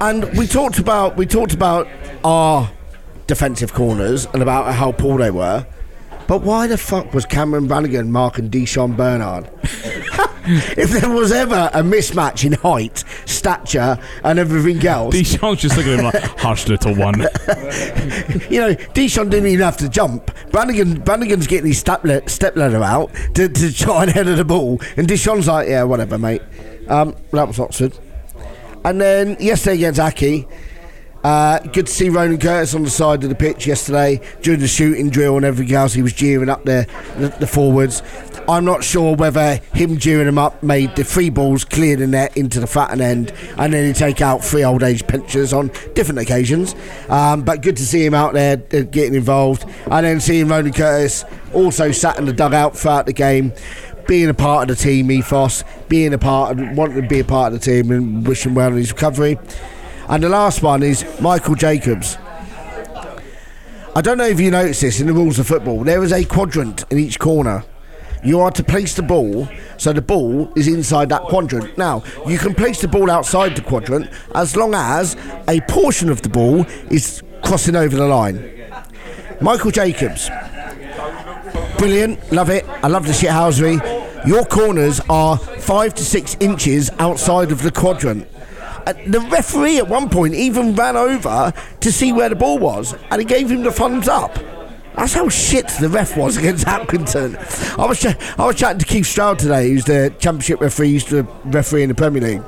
and 0.00 0.24
we 0.36 0.46
talked 0.46 0.78
about 0.78 1.16
we 1.16 1.26
talked 1.26 1.54
about 1.54 1.88
our 2.24 2.70
defensive 3.26 3.72
corners 3.72 4.26
and 4.32 4.42
about 4.42 4.74
how 4.74 4.92
poor 4.92 5.18
they 5.18 5.30
were. 5.30 5.66
But 6.28 6.42
why 6.42 6.66
the 6.66 6.78
fuck 6.78 7.12
was 7.12 7.26
Cameron 7.26 7.68
Brannagan 7.68 8.08
marking 8.08 8.48
Di'Shon 8.48 8.96
Bernard? 8.96 9.50
If 10.44 10.90
there 10.90 11.10
was 11.10 11.32
ever 11.32 11.70
a 11.72 11.82
mismatch 11.82 12.44
in 12.44 12.52
height, 12.52 13.04
stature, 13.26 13.98
and 14.24 14.38
everything 14.38 14.84
else, 14.86 15.14
Di'Shon's 15.14 15.60
just 15.60 15.76
looking 15.76 15.92
at 15.94 15.98
him 16.00 16.04
like, 16.06 16.22
hush, 16.38 16.68
little 16.68 16.94
one. 16.94 17.20
you 17.20 18.60
know, 18.60 18.74
Di'Shon 18.94 19.30
didn't 19.30 19.46
even 19.46 19.64
have 19.64 19.76
to 19.78 19.88
jump. 19.88 20.26
Brannagan, 20.50 21.04
Brannagan's 21.04 21.46
getting 21.46 21.66
his 21.66 21.78
step, 21.78 22.04
le- 22.04 22.28
step 22.28 22.56
ladder 22.56 22.82
out 22.82 23.12
to, 23.34 23.48
to 23.48 23.72
try 23.72 24.02
and 24.02 24.10
head 24.12 24.28
of 24.28 24.36
the 24.36 24.44
ball, 24.44 24.80
and 24.96 25.06
Di'Shon's 25.06 25.46
like, 25.48 25.68
yeah, 25.68 25.84
whatever, 25.84 26.18
mate. 26.18 26.42
Um, 26.88 27.14
that 27.30 27.46
was 27.46 27.58
Oxford. 27.60 27.96
And 28.84 29.00
then 29.00 29.36
yesterday 29.38 29.76
against 29.76 30.00
Accy, 30.00 30.48
Uh, 31.24 31.60
good 31.60 31.86
to 31.86 31.92
see 31.92 32.08
Ronan 32.08 32.38
Curtis 32.38 32.74
on 32.74 32.82
the 32.82 32.90
side 32.90 33.22
of 33.22 33.28
the 33.28 33.36
pitch 33.36 33.66
yesterday 33.66 34.20
during 34.42 34.58
the 34.58 34.66
shooting 34.66 35.08
drill 35.08 35.36
and 35.36 35.44
everything 35.44 35.74
else. 35.74 35.92
He 35.92 36.02
was 36.02 36.12
jeering 36.12 36.48
up 36.48 36.64
there, 36.64 36.86
the, 37.16 37.28
the 37.38 37.46
forwards. 37.46 38.02
I'm 38.48 38.64
not 38.64 38.82
sure 38.82 39.14
whether 39.14 39.56
him 39.72 39.98
jeering 39.98 40.26
them 40.26 40.36
up 40.36 40.62
made 40.64 40.96
the 40.96 41.04
three 41.04 41.30
balls 41.30 41.64
clear 41.64 41.94
the 41.94 42.08
net 42.08 42.36
into 42.36 42.58
the 42.58 42.66
Fratton 42.66 43.00
end 43.00 43.32
and 43.56 43.72
then 43.72 43.86
he 43.86 43.92
take 43.92 44.20
out 44.20 44.44
three 44.44 44.64
old 44.64 44.82
age 44.82 45.06
pensioners 45.06 45.52
on 45.52 45.68
different 45.94 46.18
occasions. 46.18 46.74
Um, 47.08 47.42
but 47.42 47.62
good 47.62 47.76
to 47.76 47.86
see 47.86 48.04
him 48.04 48.14
out 48.14 48.32
there 48.32 48.60
uh, 48.72 48.80
getting 48.80 49.14
involved. 49.14 49.64
And 49.90 50.04
then 50.04 50.20
seeing 50.20 50.48
Ronan 50.48 50.72
Curtis 50.72 51.24
also 51.54 51.92
sat 51.92 52.18
in 52.18 52.24
the 52.24 52.32
dugout 52.32 52.76
throughout 52.76 53.06
the 53.06 53.12
game 53.12 53.52
being 54.08 54.28
a 54.28 54.34
part 54.34 54.68
of 54.68 54.76
the 54.76 54.82
team 54.82 55.10
ethos, 55.12 55.62
being 55.88 56.12
a 56.12 56.18
part 56.18 56.58
of, 56.58 56.76
wanting 56.76 57.00
to 57.00 57.08
be 57.08 57.20
a 57.20 57.24
part 57.24 57.52
of 57.52 57.60
the 57.60 57.64
team 57.64 57.92
and 57.92 58.26
wishing 58.26 58.54
well 58.54 58.70
in 58.70 58.76
his 58.76 58.90
recovery. 58.90 59.38
And 60.08 60.22
the 60.22 60.28
last 60.28 60.62
one 60.62 60.82
is 60.82 61.04
Michael 61.20 61.54
Jacobs. 61.54 62.18
I 63.94 64.00
don't 64.00 64.18
know 64.18 64.26
if 64.26 64.40
you 64.40 64.50
noticed 64.50 64.80
this 64.80 65.00
in 65.00 65.06
the 65.06 65.12
rules 65.12 65.38
of 65.38 65.46
football. 65.46 65.84
There 65.84 66.02
is 66.02 66.12
a 66.12 66.24
quadrant 66.24 66.84
in 66.90 66.98
each 66.98 67.18
corner. 67.18 67.64
You 68.24 68.40
are 68.40 68.50
to 68.52 68.62
place 68.62 68.94
the 68.94 69.02
ball 69.02 69.48
so 69.76 69.92
the 69.92 70.00
ball 70.02 70.52
is 70.56 70.68
inside 70.68 71.08
that 71.08 71.22
quadrant. 71.22 71.76
Now, 71.76 72.02
you 72.26 72.38
can 72.38 72.54
place 72.54 72.80
the 72.80 72.88
ball 72.88 73.10
outside 73.10 73.56
the 73.56 73.62
quadrant 73.62 74.08
as 74.34 74.56
long 74.56 74.74
as 74.74 75.16
a 75.48 75.60
portion 75.62 76.08
of 76.08 76.22
the 76.22 76.28
ball 76.28 76.64
is 76.90 77.22
crossing 77.42 77.76
over 77.76 77.96
the 77.96 78.06
line. 78.06 78.50
Michael 79.40 79.72
Jacobs. 79.72 80.30
Brilliant, 81.78 82.32
love 82.32 82.48
it. 82.48 82.64
I 82.68 82.86
love 82.86 83.06
the 83.06 83.12
shithousery. 83.12 83.80
Your 84.26 84.44
corners 84.44 85.00
are 85.10 85.36
five 85.36 85.94
to 85.94 86.04
six 86.04 86.36
inches 86.38 86.90
outside 86.98 87.50
of 87.50 87.62
the 87.62 87.72
quadrant. 87.72 88.28
Uh, 88.86 88.92
the 89.06 89.20
referee 89.20 89.78
at 89.78 89.88
one 89.88 90.08
point 90.08 90.34
even 90.34 90.74
ran 90.74 90.96
over 90.96 91.52
to 91.80 91.92
see 91.92 92.12
where 92.12 92.28
the 92.28 92.34
ball 92.34 92.58
was, 92.58 92.94
and 93.10 93.20
he 93.20 93.24
gave 93.24 93.50
him 93.50 93.62
the 93.62 93.72
thumbs 93.72 94.08
up. 94.08 94.38
That's 94.96 95.14
how 95.14 95.28
shit 95.28 95.68
the 95.80 95.88
ref 95.88 96.16
was 96.16 96.36
against 96.38 96.66
Accrington. 96.66 97.36
I 97.78 97.86
was 97.86 98.00
ch- 98.00 98.38
I 98.38 98.46
was 98.46 98.56
chatting 98.56 98.78
to 98.78 98.84
Keith 98.84 99.06
Stroud 99.06 99.38
today, 99.38 99.70
who's 99.70 99.84
the 99.84 100.14
championship 100.18 100.60
referee, 100.60 100.88
used 100.88 101.08
to 101.08 101.22
referee 101.44 101.82
in 101.82 101.88
the 101.88 101.94
Premier 101.94 102.22
League. 102.22 102.42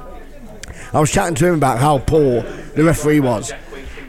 I 0.93 1.01
was 1.01 1.11
chatting 1.11 1.35
to 1.37 1.47
him 1.47 1.55
about 1.55 1.79
how 1.79 1.99
poor 1.99 2.43
the 2.43 2.85
referee 2.85 3.21
was. 3.21 3.53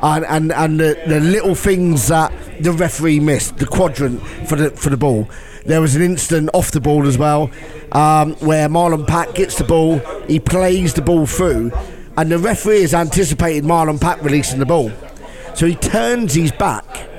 And, 0.01 0.25
and, 0.25 0.51
and 0.51 0.79
the, 0.79 1.01
the 1.07 1.19
little 1.19 1.55
things 1.55 2.09
that 2.09 2.31
the 2.59 2.71
referee 2.71 3.19
missed, 3.19 3.57
the 3.57 3.65
quadrant 3.65 4.21
for 4.47 4.55
the 4.55 4.69
for 4.71 4.89
the 4.89 4.97
ball. 4.97 5.27
There 5.65 5.81
was 5.81 5.95
an 5.95 6.03
instant 6.03 6.51
off 6.53 6.69
the 6.69 6.79
ball 6.81 7.07
as 7.07 7.17
well, 7.17 7.49
um, 7.91 8.33
where 8.35 8.69
Marlon 8.69 9.07
Pack 9.07 9.33
gets 9.33 9.57
the 9.57 9.63
ball, 9.63 9.97
he 10.27 10.39
plays 10.39 10.93
the 10.93 11.01
ball 11.01 11.25
through, 11.25 11.71
and 12.17 12.31
the 12.31 12.37
referee 12.37 12.81
has 12.81 12.93
anticipated 12.93 13.63
Marlon 13.63 13.99
Pack 13.99 14.21
releasing 14.23 14.59
the 14.59 14.65
ball. 14.65 14.91
So 15.53 15.65
he 15.65 15.75
turns 15.75 16.33
his 16.33 16.51
back. 16.51 17.09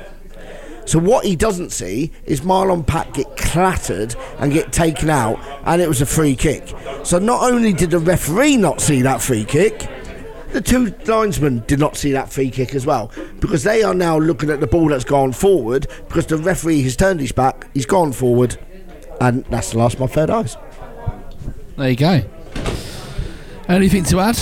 So 0.86 1.01
what 1.01 1.24
he 1.24 1.34
doesn't 1.34 1.70
see 1.70 2.12
is 2.24 2.42
Marlon 2.42 2.86
Pack 2.86 3.14
get 3.14 3.36
clattered 3.36 4.14
and 4.38 4.53
get 4.53 4.72
taken 4.72 5.11
out, 5.11 5.40
and 5.64 5.82
it 5.82 5.88
was 5.88 6.01
a 6.01 6.07
free 6.07 6.36
kick. 6.36 6.72
So 7.03 7.18
not 7.18 7.42
only 7.42 7.72
did 7.72 7.90
the 7.90 7.99
referee 7.99 8.57
not 8.57 8.80
see 8.80 9.03
that 9.03 9.20
free 9.20 9.44
kick, 9.44 9.88
the 10.53 10.61
two 10.61 10.94
linesmen 11.07 11.64
did 11.66 11.80
not 11.80 11.97
see 11.97 12.12
that 12.12 12.32
free 12.32 12.51
kick 12.51 12.74
as 12.74 12.86
well 12.86 13.11
because 13.40 13.64
they 13.64 13.82
are 13.82 13.94
now 13.94 14.16
looking 14.16 14.49
at 14.49 14.61
the 14.61 14.66
ball 14.66 14.88
that's 14.88 15.05
gone 15.05 15.32
forward 15.32 15.86
because 16.09 16.26
the 16.26 16.38
referee 16.38 16.82
has 16.82 16.97
turned 16.97 17.20
his 17.20 17.32
back, 17.32 17.66
he's 17.74 17.84
gone 17.84 18.12
forward, 18.12 18.57
and 19.20 19.44
that's 19.47 19.72
the 19.72 19.78
last 19.78 19.94
of 19.94 20.01
my 20.01 20.07
third 20.07 20.30
eyes. 20.30 20.57
There 21.76 21.90
you 21.90 21.97
go. 21.97 22.22
Anything 23.68 24.05
to 24.05 24.20
add? 24.20 24.38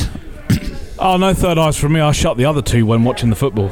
Oh, 0.98 1.16
no 1.16 1.34
third 1.34 1.58
eyes 1.58 1.76
from 1.76 1.92
me. 1.92 2.00
I 2.00 2.12
shut 2.12 2.36
the 2.36 2.44
other 2.44 2.62
two 2.62 2.86
when 2.86 3.04
watching 3.04 3.30
the 3.30 3.36
football. 3.36 3.70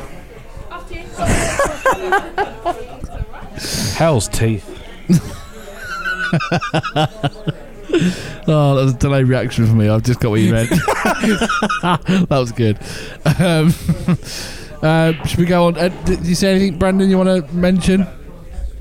Hell's 3.96 4.28
teeth. 4.28 4.68
Oh, 8.48 8.74
that 8.74 8.84
was 8.84 8.94
a 8.94 8.98
delayed 8.98 9.26
reaction 9.26 9.66
for 9.66 9.74
me. 9.74 9.88
I've 9.88 10.02
just 10.02 10.18
got 10.18 10.30
what 10.30 10.40
you 10.40 10.52
meant. 10.52 10.70
that 11.82 12.26
was 12.30 12.50
good. 12.50 12.78
Um, 13.38 13.72
uh, 14.82 15.12
should 15.26 15.38
we 15.38 15.44
go 15.44 15.66
on? 15.66 15.76
Uh, 15.76 15.88
did 16.04 16.26
you 16.26 16.34
say 16.34 16.52
anything, 16.52 16.78
Brandon? 16.78 17.08
You 17.08 17.18
want 17.18 17.48
to 17.48 17.54
mention? 17.54 18.06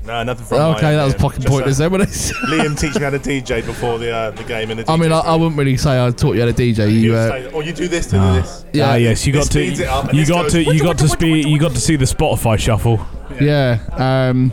No, 0.04 0.22
nothing 0.24 0.44
from 0.46 0.58
Okay, 0.58 0.82
my 0.82 0.92
that 0.92 1.04
was 1.04 1.12
end, 1.14 1.22
fucking 1.22 1.40
just, 1.42 1.48
pointless. 1.52 1.78
uh, 1.80 1.88
then, 1.88 1.92
wasn't? 2.00 2.36
Liam 2.50 2.78
teaching 2.78 3.00
me 3.02 3.04
how 3.04 3.10
to 3.10 3.18
DJ 3.20 3.64
before 3.64 3.98
the 3.98 4.10
uh, 4.10 4.30
the 4.32 4.42
game 4.42 4.70
in 4.72 4.78
the 4.78 4.90
I 4.90 4.96
mean, 4.96 5.12
I, 5.12 5.20
I 5.20 5.34
wouldn't 5.36 5.56
really 5.56 5.76
say 5.76 6.04
I 6.04 6.10
taught 6.10 6.34
you 6.34 6.40
how 6.40 6.46
to 6.48 6.52
DJ. 6.52 6.86
You, 6.92 6.98
You 7.00 7.14
uh, 7.14 7.28
say, 7.28 7.50
oh, 7.54 7.60
you 7.60 7.72
do 7.72 7.86
this, 7.86 8.06
to 8.06 8.16
do 8.18 8.32
this. 8.32 8.64
Yeah. 8.72 8.90
Ah, 8.90 8.94
yes, 8.96 9.24
you 9.26 9.32
This 9.32 9.44
got 9.44 9.52
to. 9.52 9.58
speeds 9.64 9.78
it 9.80 9.86
up 9.86 10.04
and 10.08 10.14
You 10.14 10.20
this 10.22 10.28
got 10.28 10.42
goes, 10.44 10.52
to. 10.54 10.62
You 10.74 10.82
got 10.82 10.98
to 10.98 11.08
speed. 11.08 11.46
You 11.46 11.58
got 11.60 11.70
to 11.72 11.80
see 11.80 11.94
the 11.96 12.04
Spotify 12.04 12.58
shuffle. 12.58 13.06
yeah. 13.40 13.78
Um, 13.92 14.52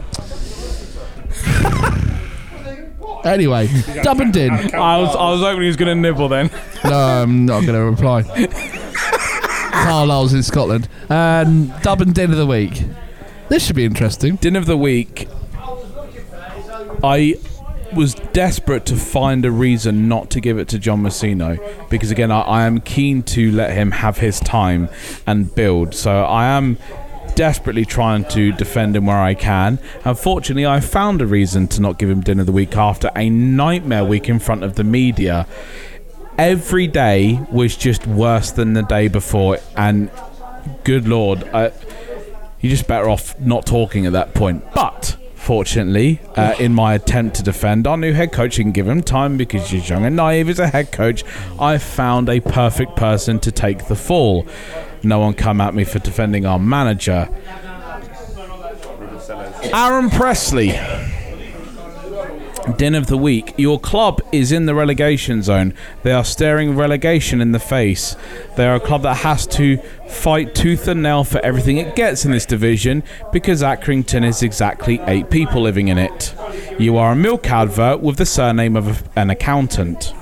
anyway, 3.25 3.67
Dub 4.03 4.19
and 4.19 4.31
Din. 4.33 4.51
I 4.51 4.97
was. 4.99 5.15
I 5.15 5.29
was 5.31 5.41
hoping 5.41 5.61
he 5.61 5.67
was 5.67 5.75
going 5.77 5.95
to 5.95 5.99
nibble 5.99 6.27
then. 6.29 6.49
No, 6.83 6.93
I'm 6.93 7.45
not 7.45 7.61
going 7.65 7.73
to 7.73 7.83
reply. 7.83 8.23
Carlisle's 9.71 10.33
in 10.33 10.43
Scotland. 10.43 10.87
Um, 11.09 11.73
Dub 11.81 12.01
and 12.01 12.13
Din 12.13 12.31
of 12.31 12.37
the 12.37 12.45
week. 12.45 12.83
This 13.49 13.65
should 13.65 13.75
be 13.75 13.85
interesting. 13.85 14.35
Din 14.35 14.55
of 14.55 14.65
the 14.67 14.77
week. 14.77 15.27
I 17.03 17.35
was 17.95 18.13
desperate 18.13 18.85
to 18.85 18.95
find 18.95 19.45
a 19.45 19.51
reason 19.51 20.07
not 20.07 20.29
to 20.31 20.39
give 20.39 20.59
it 20.59 20.67
to 20.69 20.79
John 20.79 21.01
Mousinho 21.01 21.89
because 21.89 22.11
again 22.11 22.31
I, 22.31 22.41
I 22.41 22.65
am 22.65 22.81
keen 22.81 23.23
to 23.23 23.51
let 23.51 23.71
him 23.71 23.91
have 23.91 24.17
his 24.17 24.39
time 24.39 24.89
and 25.25 25.53
build. 25.53 25.95
So 25.95 26.23
I 26.23 26.45
am 26.45 26.77
desperately 27.35 27.85
trying 27.85 28.25
to 28.25 28.51
defend 28.51 28.95
him 28.95 29.05
where 29.05 29.17
I 29.17 29.33
can. 29.33 29.79
Unfortunately, 30.03 30.65
I 30.65 30.81
found 30.81 31.21
a 31.21 31.25
reason 31.25 31.67
to 31.69 31.81
not 31.81 31.97
give 31.97 32.09
him 32.09 32.21
dinner 32.21 32.43
the 32.43 32.51
week 32.51 32.75
after 32.75 33.09
a 33.15 33.29
nightmare 33.29 34.03
week 34.03 34.27
in 34.27 34.39
front 34.39 34.63
of 34.63 34.75
the 34.75 34.83
media. 34.83 35.47
Every 36.37 36.87
day 36.87 37.39
was 37.51 37.75
just 37.75 38.05
worse 38.05 38.51
than 38.51 38.73
the 38.73 38.83
day 38.83 39.07
before, 39.07 39.59
and 39.75 40.09
good 40.83 41.07
lord, 41.07 41.43
I, 41.53 41.71
you're 42.61 42.71
just 42.71 42.87
better 42.87 43.09
off 43.09 43.39
not 43.39 43.65
talking 43.65 44.05
at 44.05 44.13
that 44.13 44.33
point. 44.33 44.63
But 44.73 45.15
fortunately, 45.49 46.21
uh, 46.35 46.53
in 46.59 46.75
my 46.75 46.93
attempt 46.93 47.35
to 47.35 47.41
defend 47.41 47.87
our 47.87 47.97
new 47.97 48.13
head 48.13 48.31
coach 48.31 48.59
and 48.59 48.71
give 48.71 48.87
him 48.87 49.01
time 49.01 49.35
because 49.35 49.67
he's 49.67 49.89
young 49.89 50.05
and 50.05 50.15
naive 50.15 50.47
as 50.47 50.59
a 50.59 50.67
head 50.67 50.91
coach, 50.91 51.23
I 51.59 51.79
found 51.79 52.29
a 52.29 52.39
perfect 52.39 52.95
person 52.95 53.39
to 53.39 53.51
take 53.51 53.87
the 53.87 53.95
fall. 53.95 54.45
No 55.01 55.17
one 55.17 55.33
come 55.33 55.59
at 55.59 55.73
me 55.73 55.85
for 55.85 55.97
defending 55.97 56.45
our 56.45 56.59
manager. 56.59 57.27
Aaron 59.73 60.11
Pressley. 60.11 60.79
Din 62.73 62.95
of 62.95 63.07
the 63.07 63.17
week. 63.17 63.53
Your 63.57 63.79
club 63.79 64.21
is 64.31 64.51
in 64.51 64.65
the 64.65 64.75
relegation 64.75 65.41
zone. 65.41 65.73
They 66.03 66.11
are 66.11 66.23
staring 66.23 66.75
relegation 66.75 67.41
in 67.41 67.51
the 67.51 67.59
face. 67.59 68.15
They 68.55 68.67
are 68.67 68.75
a 68.75 68.79
club 68.79 69.03
that 69.03 69.17
has 69.17 69.47
to 69.47 69.77
fight 70.07 70.55
tooth 70.55 70.87
and 70.87 71.01
nail 71.03 71.23
for 71.23 71.39
everything 71.39 71.77
it 71.77 71.95
gets 71.95 72.25
in 72.25 72.31
this 72.31 72.45
division 72.45 73.03
because 73.31 73.61
Accrington 73.61 74.25
is 74.25 74.43
exactly 74.43 74.99
eight 75.05 75.29
people 75.29 75.61
living 75.61 75.87
in 75.87 75.97
it. 75.97 76.33
You 76.77 76.97
are 76.97 77.11
a 77.11 77.15
milk 77.15 77.49
advert 77.49 78.01
with 78.01 78.17
the 78.17 78.25
surname 78.25 78.75
of 78.75 79.07
an 79.15 79.29
accountant. 79.29 80.13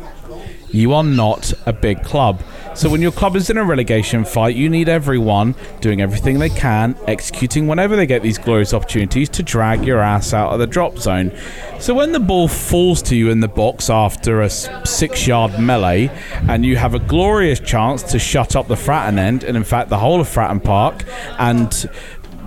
You 0.69 0.93
are 0.93 1.03
not 1.03 1.53
a 1.65 1.73
big 1.73 2.03
club. 2.03 2.41
So 2.75 2.89
when 2.89 3.01
your 3.01 3.11
club 3.11 3.35
is 3.35 3.49
in 3.49 3.57
a 3.57 3.63
relegation 3.63 4.23
fight, 4.23 4.55
you 4.55 4.69
need 4.69 4.87
everyone 4.87 5.55
doing 5.81 6.01
everything 6.01 6.37
they 6.37 6.49
can, 6.49 6.95
executing 7.07 7.67
whenever 7.67 7.95
they 7.95 8.05
get 8.05 8.21
these 8.21 8.37
glorious 8.37 8.73
opportunities 8.73 9.29
to 9.29 9.43
drag 9.43 9.83
your 9.83 9.99
ass 9.99 10.33
out 10.33 10.51
of 10.51 10.59
the 10.59 10.67
drop 10.67 10.99
zone. 10.99 11.31
So 11.79 11.95
when 11.95 12.11
the 12.11 12.19
ball 12.19 12.47
falls 12.47 13.01
to 13.03 13.15
you 13.15 13.29
in 13.29 13.39
the 13.39 13.47
box 13.47 13.89
after 13.89 14.41
a 14.41 14.49
six 14.49 15.25
yard 15.25 15.59
melee, 15.59 16.11
and 16.47 16.65
you 16.65 16.75
have 16.75 16.93
a 16.93 16.99
glorious 16.99 17.59
chance 17.59 18.03
to 18.11 18.19
shut 18.19 18.55
up 18.55 18.67
the 18.67 18.75
Fratton 18.75 19.17
end, 19.17 19.43
and 19.43 19.57
in 19.57 19.63
fact 19.63 19.89
the 19.89 19.97
whole 19.97 20.21
of 20.21 20.27
Fratton 20.27 20.63
Park, 20.63 21.03
and 21.39 21.89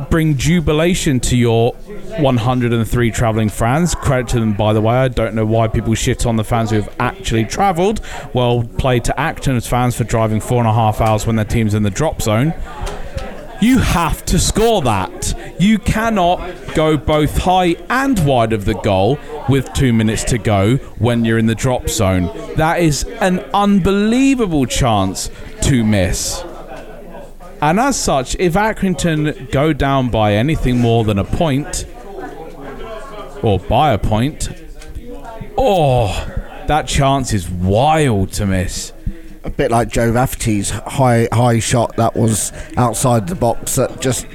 bring 0.09 0.37
jubilation 0.37 1.21
to 1.21 1.37
your 1.37 1.73
103 2.19 3.11
travelling 3.11 3.49
fans. 3.49 3.95
Credit 3.95 4.29
to 4.29 4.41
them, 4.41 4.55
by 4.55 4.73
the 4.73 4.81
way. 4.81 4.95
I 4.95 5.09
don't 5.09 5.35
know 5.35 5.47
why 5.47 5.69
people 5.69 5.95
shit 5.95 6.27
on 6.27 6.37
the 6.37 6.45
fans 6.45 6.71
who 6.71 6.77
have 6.77 6.95
actually 6.99 7.45
travelled. 7.45 8.01
Well 8.33 8.65
played 8.79 9.05
to 9.05 9.21
Acton's 9.21 9.67
fans 9.67 9.97
for 9.97 10.05
driving 10.05 10.41
four 10.41 10.59
and 10.59 10.69
a 10.69 10.73
half 10.73 11.01
hours 11.01 11.27
when 11.27 11.37
their 11.37 11.45
team's 11.45 11.75
in 11.75 11.83
the 11.83 11.91
drop 11.91 12.23
zone. 12.23 12.55
You 13.61 13.79
have 13.79 14.25
to 14.27 14.39
score 14.39 14.81
that. 14.83 15.35
You 15.61 15.79
cannot 15.79 16.41
go 16.75 16.97
both 16.97 17.37
high 17.37 17.77
and 17.91 18.19
wide 18.25 18.55
of 18.55 18.65
the 18.65 18.75
goal 18.75 19.19
with 19.51 19.71
two 19.75 19.93
minutes 19.93 20.25
to 20.25 20.39
go 20.39 20.77
when 20.99 21.27
you're 21.27 21.37
in 21.37 21.45
the 21.45 21.55
drop 21.55 21.89
zone. 21.91 22.31
That 22.57 22.81
is 22.81 23.05
an 23.05 23.41
unbelievable 23.53 24.65
chance 24.65 25.31
to 25.63 25.85
miss. 25.85 26.43
And 27.63 27.79
as 27.79 27.99
such, 27.99 28.37
if 28.39 28.55
Accrington 28.55 29.51
go 29.53 29.73
down 29.73 30.11
by 30.11 30.35
anything 30.35 30.79
more 30.79 31.05
than 31.05 31.19
a 31.19 31.25
point, 31.25 31.85
or 33.43 33.59
by 33.59 33.93
a 33.93 33.99
point, 33.99 34.49
oh, 35.59 36.09
that 36.67 36.87
chance 36.87 37.33
is 37.33 37.51
wild 37.51 38.33
to 38.33 38.47
miss. 38.47 38.93
a 39.43 39.51
bit 39.51 39.71
like 39.71 39.89
Joe 39.89 40.11
Rafferty's 40.11 40.71
high 40.71 41.29
high 41.33 41.59
shot 41.59 41.97
that 41.97 42.15
was 42.15 42.53
outside 42.77 43.27
the 43.27 43.35
box 43.35 43.77
that 43.77 44.01
just 44.01 44.27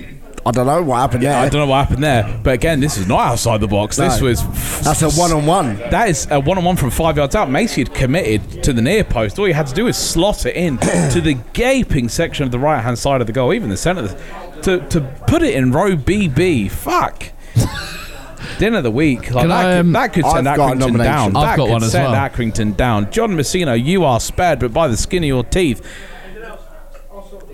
I 0.48 0.52
don't 0.52 0.68
know 0.68 0.84
what 0.84 0.98
happened 0.98 1.24
Yeah, 1.24 1.32
there. 1.32 1.40
I 1.40 1.50
don't 1.50 1.62
know 1.62 1.66
what 1.68 1.88
happened 1.88 2.04
there, 2.04 2.40
but 2.44 2.54
again, 2.54 2.80
this 2.80 2.98
is 2.98 3.08
not 3.08 3.20
outside 3.22 3.62
the 3.62 3.68
box. 3.68 3.96
This 3.98 4.22
was 4.22 4.44
That's 4.84 5.02
a 5.02 5.10
one-on-one. 5.10 5.78
That 5.90 6.08
is 6.10 6.28
a 6.30 6.40
one-on-one 6.40 6.76
from 6.76 6.92
five 6.92 7.18
yards 7.18 7.36
out. 7.36 7.50
Macey 7.50 7.82
had 7.82 7.94
committed 7.96 8.62
to 8.64 8.72
the 8.72 8.82
near 8.82 9.04
post. 9.04 9.40
All 9.40 9.48
you 9.48 9.56
had 9.56 9.66
to 9.68 9.74
do 9.74 9.86
was 9.86 9.98
slot 9.98 10.46
it 10.46 10.56
in 10.56 10.78
to 11.12 11.20
the 11.22 11.36
gaping 11.54 12.10
section 12.10 12.46
of 12.46 12.52
the 12.52 12.60
right-hand 12.60 13.00
side 13.00 13.22
of 13.22 13.28
the 13.28 13.34
goal, 13.34 13.54
even 13.54 13.70
the 13.70 13.78
centre. 13.78 14.16
To 14.62 14.80
to 14.90 15.02
put 15.28 15.42
it 15.42 15.56
in 15.56 15.72
row 15.72 15.96
BB. 15.96 16.70
Fuck. 16.70 17.32
Dinner 18.60 18.78
of 18.78 18.84
the 18.84 18.92
week. 18.92 19.32
Like 19.32 19.42
Can 19.44 19.50
that, 19.50 19.66
I, 19.66 19.72
could, 19.74 19.80
um, 19.80 19.92
that 19.94 20.14
could 20.14 20.26
send 20.26 20.48
I've 20.48 20.58
got 20.58 20.74
a 20.74 20.76
Accrington 20.76 20.80
nomination. 20.80 21.04
down. 21.04 21.26
I've 21.28 21.34
that 21.34 21.58
got 21.58 21.66
could 21.66 21.72
one 21.72 21.84
as 21.84 21.92
send 21.92 22.12
well. 22.12 22.30
Accrington 22.30 22.78
down. 22.78 23.12
John 23.12 23.32
Mousinho, 23.32 23.84
you 23.84 24.04
are 24.06 24.20
spared, 24.20 24.60
but 24.60 24.72
by 24.72 24.88
the 24.88 24.96
skin 24.96 25.24
of 25.24 25.28
your 25.28 25.44
teeth. 25.44 25.82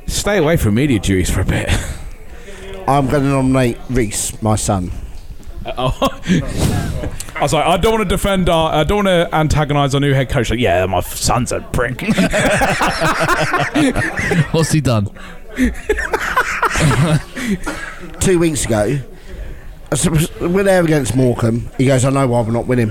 Stay 0.08 0.38
away 0.38 0.58
from 0.58 0.76
media 0.76 1.00
duties 1.00 1.30
for 1.30 1.40
a 1.42 1.46
bit. 1.46 1.70
I'm 2.88 3.08
going 3.08 3.24
to 3.24 3.30
nominate 3.30 3.78
Reese, 3.90 4.42
my 4.42 4.56
son. 4.56 4.92
Oh. 5.66 5.96
I 7.36 7.42
was 7.42 7.54
like, 7.54 7.66
I 7.66 7.78
don't 7.78 7.94
want 7.94 8.04
to 8.04 8.10
defend 8.10 8.50
our, 8.50 8.74
I 8.74 8.84
don't 8.84 9.06
want 9.06 9.08
to 9.08 9.36
antagonise 9.36 9.94
our 9.94 10.02
new 10.02 10.14
head 10.14 10.30
coach. 10.30 10.50
Like, 10.50 10.60
yeah, 10.60 10.86
my 10.86 11.02
son's 11.02 11.52
a 11.52 11.62
prick. 11.62 12.02
What's 14.52 14.72
he 14.72 14.82
done? 14.82 15.08
Two 18.20 18.40
weeks 18.40 18.66
ago, 18.66 19.00
we're 20.40 20.64
there 20.64 20.84
against 20.84 21.16
Morecambe. 21.16 21.70
He 21.78 21.88
goes, 21.88 22.06
I 22.06 22.10
know 22.10 22.28
why 22.28 22.42
we're 22.42 22.52
not 22.52 22.68
winning. 22.68 22.90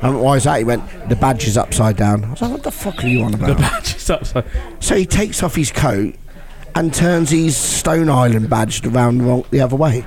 And 0.00 0.20
why 0.20 0.36
is 0.36 0.44
that? 0.44 0.58
He 0.58 0.64
went, 0.64 1.08
the 1.08 1.16
badge 1.16 1.46
is 1.46 1.56
upside 1.56 1.96
down. 1.96 2.24
I 2.24 2.30
was 2.30 2.42
like, 2.42 2.52
what 2.52 2.62
the 2.62 2.70
fuck 2.70 3.02
are 3.02 3.08
you 3.08 3.24
on 3.24 3.34
about? 3.34 3.48
the 3.48 3.54
badge 3.54 3.96
is 3.96 4.10
upside. 4.10 4.44
So 4.80 4.96
he 4.96 5.04
takes 5.04 5.42
off 5.42 5.56
his 5.56 5.72
coat 5.72 6.14
and 6.78 6.94
turns 6.94 7.30
his 7.30 7.56
Stone 7.56 8.08
Island 8.08 8.48
badge 8.48 8.86
around 8.86 9.22
wrong- 9.26 9.44
the 9.50 9.60
other 9.60 9.74
way. 9.74 10.06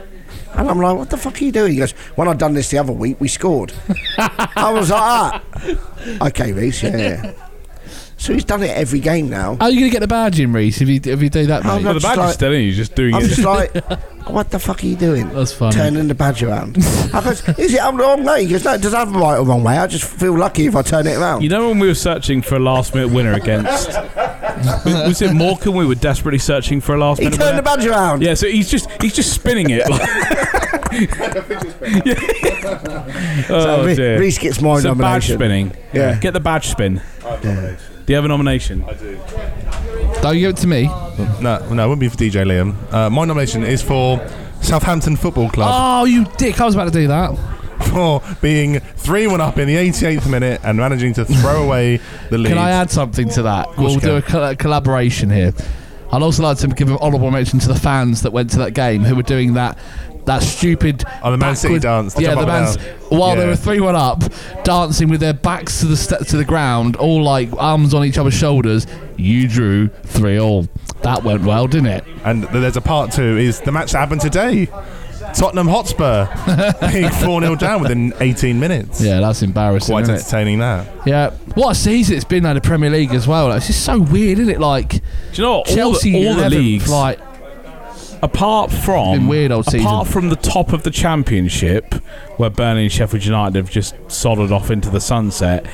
And 0.54 0.70
I'm 0.70 0.80
like, 0.80 0.96
what 0.98 1.10
the 1.10 1.18
fuck 1.18 1.42
are 1.42 1.44
you 1.44 1.52
doing? 1.52 1.74
He 1.74 1.80
goes, 1.80 1.92
when 2.16 2.30
I 2.30 2.34
done 2.34 2.54
this 2.54 2.70
the 2.70 2.78
other 2.78 2.94
week, 2.94 3.20
we 3.20 3.28
scored. 3.28 3.74
I 4.18 4.72
was 4.74 4.90
like, 4.90 5.02
ah. 5.02 5.44
Okay, 6.22 6.54
Reese, 6.54 6.84
yeah, 6.84 6.96
yeah. 6.98 7.34
So 8.22 8.34
he's 8.34 8.44
done 8.46 8.62
it 8.62 8.70
every 8.70 9.00
game 9.00 9.30
now. 9.32 9.56
How 9.56 9.66
are 9.66 9.72
you 9.72 9.80
going 9.80 9.90
to 9.90 9.94
get 9.96 10.02
the 10.02 10.08
badge 10.08 10.40
in, 10.40 10.54
Reese, 10.54 10.80
if 10.80 10.88
you, 10.88 11.02
if 11.04 11.24
you 11.24 11.30
do 11.32 11.48
that, 11.48 11.66
I'm 11.66 11.78
mate? 11.78 11.84
not 11.84 11.84
Well, 11.86 11.94
the 11.96 12.00
badge 12.02 12.18
like- 12.18 12.28
is 12.30 12.34
still 12.36 12.54
in. 12.54 12.62
You're 12.66 12.74
just 12.76 12.94
doing 12.94 13.16
I'm 13.16 13.24
it. 13.24 13.30
just 13.30 13.42
like, 13.44 13.74
what 14.30 14.52
the 14.52 14.60
fuck 14.60 14.84
are 14.84 14.86
you 14.86 14.96
doing? 14.96 15.28
That's 15.30 15.52
funny. 15.52 15.76
Turning 15.76 16.08
the 16.08 16.14
badge 16.14 16.44
around. 16.44 16.78
I 17.14 17.22
goes, 17.24 17.42
is 17.58 17.74
it 17.74 17.82
the 17.82 17.92
wrong 17.98 18.24
way? 18.24 18.46
He 18.46 18.52
goes, 18.52 18.64
no, 18.64 18.76
it 18.76 18.82
doesn't 18.84 18.98
have 19.00 19.12
the 19.12 19.18
right 19.18 19.38
or 19.40 19.44
wrong 19.44 19.64
way. 19.64 19.76
I 19.80 19.88
just 19.88 20.04
feel 20.06 20.38
lucky 20.38 20.68
if 20.68 20.76
I 20.76 20.84
turn 20.84 21.08
it 21.08 21.18
around. 21.18 21.42
You 21.42 21.50
know 21.50 21.68
when 21.68 21.80
we 21.80 21.88
were 21.88 21.96
searching 21.96 22.44
for 22.44 22.58
a 22.58 22.60
last 22.60 22.94
minute 22.94 23.12
winner 23.12 23.34
against 23.34 23.88
was, 23.88 24.86
was 24.86 25.22
it 25.24 25.34
Morecambe? 25.34 25.74
We 25.76 25.88
were 25.88 25.96
desperately 25.96 26.38
searching 26.38 26.80
for 26.80 26.94
a 26.94 27.00
last 27.00 27.20
minute. 27.20 27.34
he 27.34 27.40
minute 27.40 27.54
turned 27.56 27.66
the 27.66 27.72
winner. 27.72 27.78
badge 27.84 27.88
around. 27.88 28.22
Yeah, 28.22 28.36
so 28.36 28.46
he's 28.48 28.70
just 28.70 28.88
he's 29.02 29.16
just 29.16 29.34
spinning 29.34 29.72
it. 29.72 29.82
Like, 30.92 31.10
oh 33.50 33.84
Re- 33.86 33.96
dear. 33.96 34.20
Reese 34.20 34.38
gets 34.38 34.62
my 34.62 34.80
so 34.80 34.94
badge 34.94 35.30
nomination. 35.30 35.38
spinning. 35.38 35.72
Yeah. 35.94 36.20
Get 36.20 36.34
the 36.34 36.40
badge 36.40 36.68
spin. 36.68 37.02
Do 38.06 38.14
you 38.14 38.16
have 38.16 38.26
a 38.26 38.28
nomination? 38.28 38.84
I 38.84 38.94
do. 38.94 39.20
Don't 40.22 40.36
you 40.36 40.42
give 40.42 40.50
it 40.52 40.58
to 40.58 40.68
me. 40.68 40.84
No, 41.40 41.60
no, 41.72 41.86
it 41.86 41.88
wouldn't 41.90 42.00
be 42.00 42.10
for 42.10 42.18
DJ 42.18 42.46
Liam. 42.46 42.76
Uh, 42.94 43.10
my 43.10 43.26
nomination 43.26 43.64
is 43.64 43.82
for 43.82 44.18
Southampton 44.62 45.16
Football 45.16 45.50
Club 45.50 45.70
Oh, 45.74 46.06
you 46.06 46.26
dick. 46.38 46.60
I 46.60 46.66
was 46.66 46.76
about 46.76 46.86
to 46.86 46.92
do 46.92 47.08
that. 47.08 47.36
for 47.92 48.22
being 48.42 48.80
3 48.80 49.28
1 49.28 49.42
up 49.42 49.58
in 49.58 49.68
the 49.68 49.76
88th 49.76 50.30
minute 50.30 50.62
and 50.64 50.78
managing 50.78 51.14
to 51.14 51.26
throw 51.26 51.64
away 51.66 52.00
the 52.30 52.38
lead. 52.38 52.50
Can 52.50 52.58
I 52.58 52.72
add 52.72 52.92
something 52.92 53.28
to 53.30 53.44
that? 53.44 53.66
course 53.68 53.78
We'll 53.78 53.94
you 53.96 54.00
do 54.02 54.16
a 54.18 54.22
can. 54.22 54.32
col- 54.32 54.56
collaboration 54.56 55.30
here. 55.30 55.54
I'd 56.12 56.22
also 56.22 56.44
like 56.44 56.58
to 56.60 56.68
give 56.68 56.90
an 56.90 56.98
honourable 56.98 57.32
mention 57.32 57.60
to 57.60 57.68
the 57.70 57.80
fans 57.80 58.22
that 58.24 58.32
went 58.32 58.50
to 58.52 58.58
that 58.60 58.74
game 58.74 59.04
who 59.04 59.16
were 59.16 59.24
doing 59.24 59.54
that 59.54 59.78
that 60.26 60.44
stupid 60.44 61.04
Oh, 61.24 61.32
the 61.32 61.38
Man 61.38 61.56
City 61.56 61.80
dance, 61.80 62.16
yeah, 62.20 62.30
the 62.30 62.34
up 62.34 62.40
and 62.40 62.48
man's 62.48 62.78
down. 62.78 62.86
while 63.10 63.36
they 63.36 63.46
were 63.48 63.56
three 63.56 63.80
one 63.80 63.96
up, 63.96 64.24
dancing 64.64 65.10
with 65.10 65.20
their 65.20 65.34
backs 65.34 65.80
to 65.82 65.88
the 65.88 65.98
st- 65.98 66.28
to 66.28 66.38
the 66.38 66.46
ground, 66.46 66.96
all 66.96 67.24
like 67.24 67.50
arms 67.58 67.94
on 67.94 68.06
each 68.06 68.18
other's 68.18 68.34
shoulders. 68.34 68.86
You 69.18 69.48
drew 69.48 69.88
three 70.04 70.40
all. 70.40 70.68
That 71.02 71.24
went 71.24 71.44
well, 71.44 71.68
didn't 71.68 71.88
it? 71.88 72.04
And 72.24 72.44
there's 72.44 72.78
a 72.78 72.82
part 72.82 73.12
two 73.12 73.38
is 73.38 73.60
the 73.62 73.72
match 73.72 73.92
that 73.94 74.00
happened 74.00 74.22
today. 74.22 74.68
Tottenham 75.36 75.68
Hotspur 75.68 76.26
being 76.92 77.10
4 77.10 77.42
0 77.42 77.56
down 77.56 77.82
within 77.82 78.14
18 78.20 78.60
minutes. 78.60 79.00
Yeah, 79.02 79.22
that's 79.22 79.42
embarrassing. 79.44 79.94
Quite 79.94 80.04
isn't 80.04 80.16
it? 80.16 80.18
entertaining 80.20 80.60
that. 80.60 80.88
Yeah, 81.08 81.30
what 81.56 81.72
a 81.72 81.76
season 81.76 82.16
it's 82.18 82.26
been 82.26 82.46
in 82.46 82.56
the 82.56 82.62
Premier 82.62 82.90
League 82.90 83.14
as 83.14 83.28
well. 83.28 83.48
Like, 83.48 83.58
it's 83.58 83.68
just 83.68 83.86
so 83.86 84.00
weird, 84.00 84.40
isn't 84.40 84.54
it? 84.54 84.60
Like 84.60 84.90
Do 84.90 85.00
you 85.34 85.44
know 85.44 85.58
what? 85.60 85.68
Chelsea, 85.68 86.16
all 86.16 86.36
the, 86.36 86.44
all 86.44 86.50
the 86.50 86.56
leagues, 86.58 86.90
like 86.90 87.20
apart 88.24 88.72
from 88.72 89.28
weird 89.28 89.52
old 89.52 89.66
season. 89.66 89.82
apart 89.82 90.08
from 90.08 90.30
the 90.30 90.36
top 90.36 90.74
of 90.74 90.84
the 90.84 90.92
championship, 90.92 91.94
where 92.38 92.50
Burnley 92.50 92.84
and 92.84 92.92
Sheffield 92.92 93.26
United 93.26 93.56
have 93.56 93.70
just 93.72 93.96
sodded 94.08 94.52
off 94.52 94.70
into 94.72 94.90
the 94.90 95.02
sunset. 95.02 95.66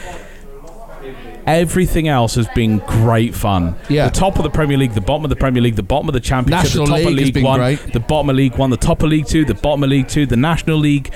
Everything 1.45 2.10
else 2.10 2.36
has 2.36 2.45
been 2.49 2.80
great 2.80 3.34
fun. 3.34 3.76
Yeah. 3.88 4.10
The 4.10 4.15
top 4.19 4.36
of 4.36 4.44
the 4.44 4.49
Premier 4.49 4.78
League, 4.78 4.91
the 4.91 4.99
bottom 4.99 5.24
of 5.24 5.30
the 5.30 5.38
Premier 5.38 5.61
League, 5.61 5.78
the 5.78 5.84
bottom 5.84 6.10
of 6.10 6.14
the 6.14 6.19
Championship, 6.19 6.65
National 6.65 6.86
the 6.88 6.91
top 6.91 6.98
League 6.98 7.07
of 7.07 7.14
has 7.14 7.24
League 7.24 7.34
been 7.36 7.44
One, 7.45 7.60
great. 7.61 7.94
the 7.94 8.02
bottom 8.02 8.30
of 8.30 8.36
League 8.36 8.57
One, 8.57 8.69
the 8.69 8.76
top 8.76 9.02
of 9.02 9.10
League 9.10 9.28
Two, 9.28 9.45
the 9.45 9.53
bottom 9.53 9.82
of 9.82 9.90
League 9.90 10.10
Two, 10.10 10.26
the 10.26 10.36
National 10.36 10.78
League, 10.78 11.14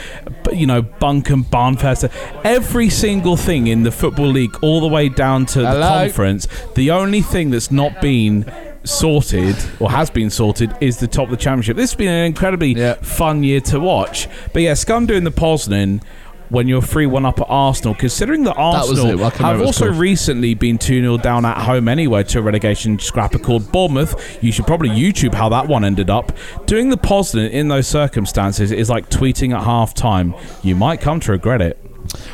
you 0.54 0.66
know, 0.66 0.82
Bunkum, 0.84 1.44
Barnfest, 1.44 2.10
every 2.46 2.90
single 2.90 3.36
thing 3.36 3.68
in 3.68 3.84
the 3.84 3.92
Football 3.92 4.28
League, 4.30 4.56
all 4.62 4.80
the 4.80 4.88
way 4.88 5.10
down 5.10 5.46
to 5.48 5.60
the 5.64 5.82
conference. 5.82 6.48
The 6.76 6.92
only 6.92 7.22
thing 7.22 7.50
that's 7.50 7.70
not 7.70 8.00
been 8.02 8.46
sorted 8.84 9.56
or 9.80 9.92
has 9.92 10.10
been 10.10 10.30
sorted 10.30 10.74
is 10.82 10.98
the 10.98 11.08
top 11.08 11.26
of 11.26 11.32
the 11.32 11.38
championship. 11.38 11.78
This 11.78 11.92
has 11.92 11.98
been 11.98 12.08
an 12.10 12.26
incredibly 12.26 12.74
Yeah. 12.74 12.96
fun 13.02 13.44
year 13.44 13.62
to 13.62 13.80
watch. 13.80 14.28
But 14.54 14.62
yeah, 14.64 14.74
Scum 14.74 15.06
doing 15.06 15.24
the 15.24 15.32
Poznan 15.32 16.02
when 16.50 16.68
you're 16.68 16.82
3 16.82 17.06
1 17.06 17.26
up 17.26 17.40
at 17.40 17.46
Arsenal, 17.48 17.96
considering 17.96 18.44
that 18.44 18.56
Arsenal 18.58 19.22
it, 19.22 19.42
i've 19.42 19.62
also 19.62 19.90
recently 19.90 20.54
been 20.54 20.78
2 20.78 21.00
0 21.02 21.18
down 21.18 21.46
at 21.46 21.60
home 21.60 21.88
anyway 21.88 22.24
to 22.24 22.40
a 22.40 22.42
relegation 22.42 23.00
scrapper 23.00 23.40
called 23.40 23.72
Bournemouth. 23.72 24.40
You 24.44 24.52
should 24.52 24.68
probably 24.68 24.90
YouTube 24.90 25.34
how 25.34 25.48
that 25.50 25.68
one 25.68 25.86
ended 25.86 26.10
up. 26.10 26.34
Doing 26.66 26.90
the 26.90 26.98
Poznan 26.98 27.50
in 27.52 27.70
those 27.70 27.88
circumstances 27.88 28.72
is 28.74 28.90
like 28.90 29.10
tweeting 29.10 29.56
at 29.56 29.64
half 29.64 29.94
time. 29.94 30.34
You 30.62 30.76
might 30.76 31.00
come 31.00 31.20
to 31.22 31.32
regret 31.32 31.62
it. 31.62 31.78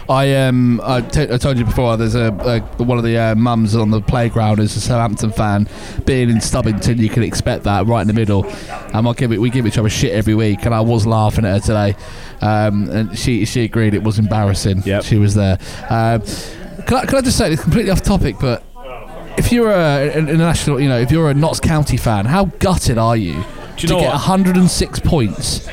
I 0.09 0.35
um 0.35 0.79
I, 0.83 1.01
t- 1.01 1.27
I 1.31 1.37
told 1.37 1.57
you 1.57 1.65
before. 1.65 1.97
There's 1.97 2.15
a, 2.15 2.27
a 2.79 2.83
one 2.83 2.97
of 2.97 3.03
the 3.03 3.17
uh, 3.17 3.35
mums 3.35 3.75
on 3.75 3.91
the 3.91 4.01
playground 4.01 4.59
is 4.59 4.75
a 4.75 4.81
Southampton 4.81 5.31
fan. 5.31 5.67
Being 6.05 6.29
in 6.29 6.37
Stubbington, 6.37 6.97
you 6.97 7.09
can 7.09 7.23
expect 7.23 7.63
that 7.63 7.85
right 7.85 8.01
in 8.01 8.07
the 8.07 8.13
middle. 8.13 8.45
And 8.93 9.07
I 9.07 9.13
give 9.13 9.31
it 9.31 9.41
we 9.41 9.49
give 9.49 9.67
each 9.67 9.77
other 9.77 9.89
shit 9.89 10.13
every 10.13 10.35
week. 10.35 10.65
And 10.65 10.73
I 10.73 10.81
was 10.81 11.05
laughing 11.05 11.45
at 11.45 11.53
her 11.53 11.59
today, 11.59 11.95
um, 12.41 12.89
and 12.89 13.17
she 13.17 13.45
she 13.45 13.63
agreed 13.63 13.93
it 13.93 14.03
was 14.03 14.19
embarrassing. 14.19 14.83
Yep. 14.85 15.03
she 15.03 15.17
was 15.17 15.35
there. 15.35 15.57
Um, 15.89 16.21
can 16.85 16.97
I, 16.97 17.05
can 17.05 17.15
I 17.15 17.21
just 17.21 17.37
say 17.37 17.51
it's 17.51 17.61
completely 17.61 17.91
off 17.91 18.01
topic, 18.01 18.37
but 18.39 18.63
if 19.37 19.51
you're 19.51 19.71
a, 19.71 20.09
an 20.09 20.29
international, 20.29 20.79
you 20.79 20.89
know, 20.89 20.99
if 20.99 21.11
you're 21.11 21.29
a 21.29 21.33
Notts 21.33 21.59
County 21.59 21.97
fan, 21.97 22.25
how 22.25 22.45
gutted 22.45 22.97
are 22.97 23.15
you, 23.15 23.33
you 23.33 23.43
to 23.75 23.87
get 23.87 23.95
what? 23.95 24.13
106 24.13 24.99
points 25.01 25.67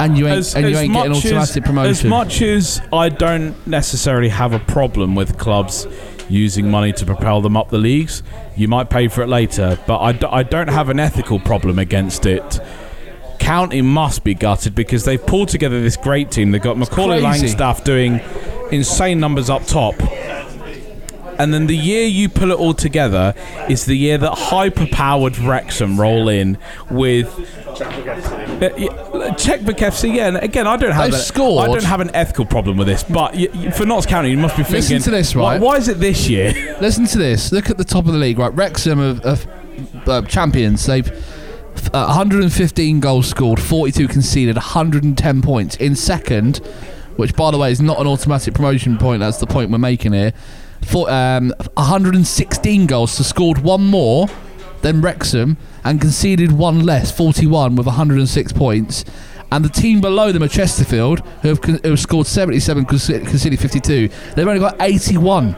and 0.00 0.18
you 0.18 0.26
ain't 0.26 0.54
and 0.54 0.68
you 0.68 0.76
ain't 0.76 0.92
getting 0.92 1.12
automatic 1.12 1.56
as, 1.62 1.66
promotion? 1.66 1.90
As 1.90 2.04
much 2.04 2.42
as 2.42 2.80
I 2.92 3.08
don't 3.08 3.54
necessarily 3.66 4.28
have 4.28 4.52
a 4.52 4.58
problem 4.58 5.14
with 5.14 5.38
clubs 5.38 5.86
using 6.28 6.70
money 6.70 6.92
to 6.92 7.04
propel 7.04 7.40
them 7.40 7.56
up 7.56 7.70
the 7.70 7.78
leagues, 7.78 8.22
you 8.56 8.68
might 8.68 8.88
pay 8.88 9.08
for 9.08 9.22
it 9.22 9.26
later, 9.26 9.78
but 9.86 10.00
I, 10.00 10.12
d- 10.12 10.26
I 10.30 10.42
don't 10.42 10.68
have 10.68 10.88
an 10.88 11.00
ethical 11.00 11.40
problem 11.40 11.78
against 11.78 12.24
it. 12.24 12.60
County 13.40 13.82
must 13.82 14.22
be 14.22 14.34
gutted 14.34 14.74
because 14.74 15.04
they've 15.04 15.24
pulled 15.24 15.48
together 15.48 15.80
this 15.80 15.96
great 15.96 16.30
team. 16.30 16.50
They've 16.50 16.62
got 16.62 16.76
Macaulay. 16.76 17.20
Langstaff 17.20 17.82
doing 17.84 18.20
insane 18.70 19.18
numbers 19.18 19.50
up 19.50 19.66
top. 19.66 19.94
And 21.40 21.54
then 21.54 21.66
the 21.66 21.76
year 21.76 22.04
you 22.06 22.28
pull 22.28 22.50
it 22.50 22.58
all 22.58 22.74
together 22.74 23.34
is 23.68 23.86
the 23.86 23.94
year 23.96 24.18
that 24.18 24.32
hyper-powered 24.34 25.38
Wrexham 25.38 25.98
roll 25.98 26.28
in 26.28 26.58
with 26.90 27.26
yeah, 28.60 29.34
Checkbook 29.38 29.78
FC. 29.78 30.14
Yeah, 30.14 30.28
and 30.28 30.36
again, 30.36 30.66
I 30.66 30.76
don't 30.76 30.92
have 30.92 31.04
They've 31.10 31.14
a- 31.14 31.22
scored. 31.22 31.68
I 31.68 31.72
don't 31.72 31.84
have 31.84 32.00
an 32.00 32.10
ethical 32.14 32.44
problem 32.44 32.76
with 32.76 32.86
this, 32.86 33.02
but 33.04 33.34
y- 33.34 33.48
y- 33.54 33.70
for 33.70 33.86
Notts 33.86 34.06
County, 34.06 34.30
you 34.30 34.36
must 34.36 34.56
be 34.56 34.62
Listen 34.64 34.82
thinking, 34.82 35.02
to 35.04 35.10
this, 35.10 35.34
"Why- 35.34 35.52
right? 35.54 35.60
Why, 35.60 35.76
is 35.76 35.88
it 35.88 35.98
this 35.98 36.28
year? 36.28 36.52
Listen 36.80 37.06
to 37.06 37.18
this. 37.18 37.52
Look 37.52 37.70
at 37.70 37.78
the 37.78 37.84
top 37.84 38.06
of 38.06 38.12
the 38.12 38.18
league, 38.18 38.38
right? 38.38 38.54
Wrexham 38.54 39.00
are, 39.00 39.20
are 39.26 39.38
uh, 40.06 40.22
champions. 40.22 40.84
They've 40.86 41.08
uh, 41.94 42.04
115 42.06 43.00
goals 43.00 43.28
scored, 43.28 43.60
42 43.60 44.08
conceded, 44.08 44.56
110 44.56 45.42
points. 45.42 45.76
In 45.76 45.96
second, 45.96 46.58
which 47.16 47.34
by 47.34 47.50
the 47.50 47.56
way 47.58 47.70
is 47.72 47.80
not 47.80 47.98
an 47.98 48.06
automatic 48.06 48.52
promotion 48.54 48.98
point. 48.98 49.20
That's 49.20 49.38
the 49.38 49.46
point 49.46 49.70
we're 49.70 49.78
making 49.78 50.12
here. 50.12 50.32
For 50.82 51.10
um, 51.10 51.52
116 51.76 52.86
goals, 52.86 53.12
so 53.12 53.22
scored 53.22 53.58
one 53.58 53.86
more 53.86 54.26
than 54.82 55.00
Wrexham 55.00 55.56
and 55.84 56.00
conceded 56.00 56.52
one 56.52 56.84
less, 56.84 57.10
41 57.16 57.76
with 57.76 57.86
106 57.86 58.52
points. 58.52 59.04
And 59.52 59.64
the 59.64 59.68
team 59.68 60.00
below 60.00 60.32
them 60.32 60.42
are 60.42 60.48
Chesterfield, 60.48 61.20
who 61.42 61.48
have, 61.48 61.60
con- 61.60 61.80
who 61.82 61.90
have 61.90 62.00
scored 62.00 62.26
77, 62.26 62.86
conce- 62.86 63.26
conceded 63.28 63.58
52. 63.60 64.08
They've 64.36 64.46
only 64.46 64.60
got 64.60 64.76
81. 64.80 65.56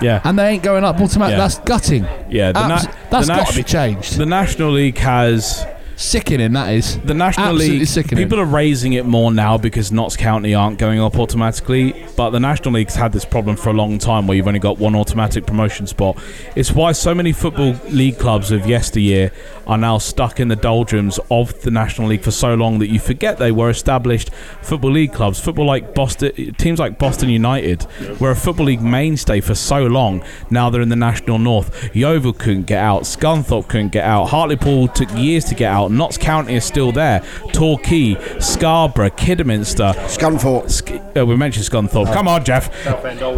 Yeah. 0.00 0.20
and 0.22 0.38
they 0.38 0.48
ain't 0.50 0.62
going 0.62 0.84
up 0.84 1.00
automatically. 1.00 1.32
Yeah. 1.32 1.38
That's 1.38 1.58
gutting. 1.58 2.04
Yeah, 2.30 2.52
the 2.52 2.68
na- 2.68 2.74
Abs- 2.76 2.86
the 2.86 2.92
that's 3.10 3.26
got 3.28 3.48
to 3.48 3.56
be 3.56 3.62
changed. 3.64 4.16
The 4.16 4.26
National 4.26 4.70
League 4.70 4.98
has 4.98 5.66
Sickening 5.98 6.52
that 6.52 6.72
is. 6.72 6.96
the 7.00 7.12
National 7.12 7.48
Absolutely 7.48 7.80
League. 7.80 7.88
sickening. 7.88 8.24
People 8.24 8.38
are 8.38 8.44
raising 8.44 8.92
it 8.92 9.04
more 9.04 9.32
now 9.32 9.58
because 9.58 9.90
Notts 9.90 10.16
County 10.16 10.54
aren't 10.54 10.78
going 10.78 11.00
up 11.00 11.18
automatically, 11.18 12.06
but 12.16 12.30
the 12.30 12.38
National 12.38 12.74
League's 12.74 12.94
had 12.94 13.12
this 13.12 13.24
problem 13.24 13.56
for 13.56 13.70
a 13.70 13.72
long 13.72 13.98
time 13.98 14.28
where 14.28 14.36
you've 14.36 14.46
only 14.46 14.60
got 14.60 14.78
one 14.78 14.94
automatic 14.94 15.44
promotion 15.44 15.88
spot. 15.88 16.16
It's 16.54 16.70
why 16.70 16.92
so 16.92 17.16
many 17.16 17.32
football 17.32 17.74
league 17.88 18.16
clubs 18.16 18.52
of 18.52 18.64
yesteryear 18.64 19.32
are 19.66 19.76
now 19.76 19.98
stuck 19.98 20.38
in 20.38 20.46
the 20.46 20.56
doldrums 20.56 21.18
of 21.32 21.60
the 21.62 21.70
National 21.72 22.06
League 22.06 22.22
for 22.22 22.30
so 22.30 22.54
long 22.54 22.78
that 22.78 22.88
you 22.88 23.00
forget 23.00 23.38
they 23.38 23.50
were 23.52 23.68
established 23.68 24.30
football 24.62 24.92
league 24.92 25.12
clubs. 25.12 25.40
Football 25.40 25.66
like 25.66 25.96
Boston, 25.96 26.54
teams 26.54 26.78
like 26.78 26.96
Boston 26.98 27.28
United 27.28 27.86
were 28.20 28.30
a 28.30 28.36
football 28.36 28.66
league 28.66 28.82
mainstay 28.82 29.40
for 29.40 29.56
so 29.56 29.84
long. 29.86 30.22
Now 30.48 30.70
they're 30.70 30.80
in 30.80 30.90
the 30.90 30.96
National 30.96 31.40
North. 31.40 31.94
Yeovil 31.94 32.34
couldn't 32.34 32.66
get 32.66 32.78
out. 32.78 33.02
Scunthorpe 33.02 33.66
couldn't 33.66 33.90
get 33.90 34.04
out. 34.04 34.26
Hartlepool 34.26 34.88
took 34.88 35.10
years 35.16 35.44
to 35.46 35.56
get 35.56 35.72
out. 35.72 35.87
Notts 35.90 36.18
County 36.18 36.54
is 36.54 36.64
still 36.64 36.92
there. 36.92 37.20
Torquay, 37.52 38.16
Scarborough, 38.40 39.10
Kidderminster, 39.10 39.92
Scunthorpe. 40.06 40.70
Sk- 40.70 41.16
uh, 41.16 41.24
we 41.26 41.36
mentioned 41.36 41.64
Scunthorpe. 41.66 42.12
Come 42.12 42.28
on, 42.28 42.44
Jeff. 42.44 42.70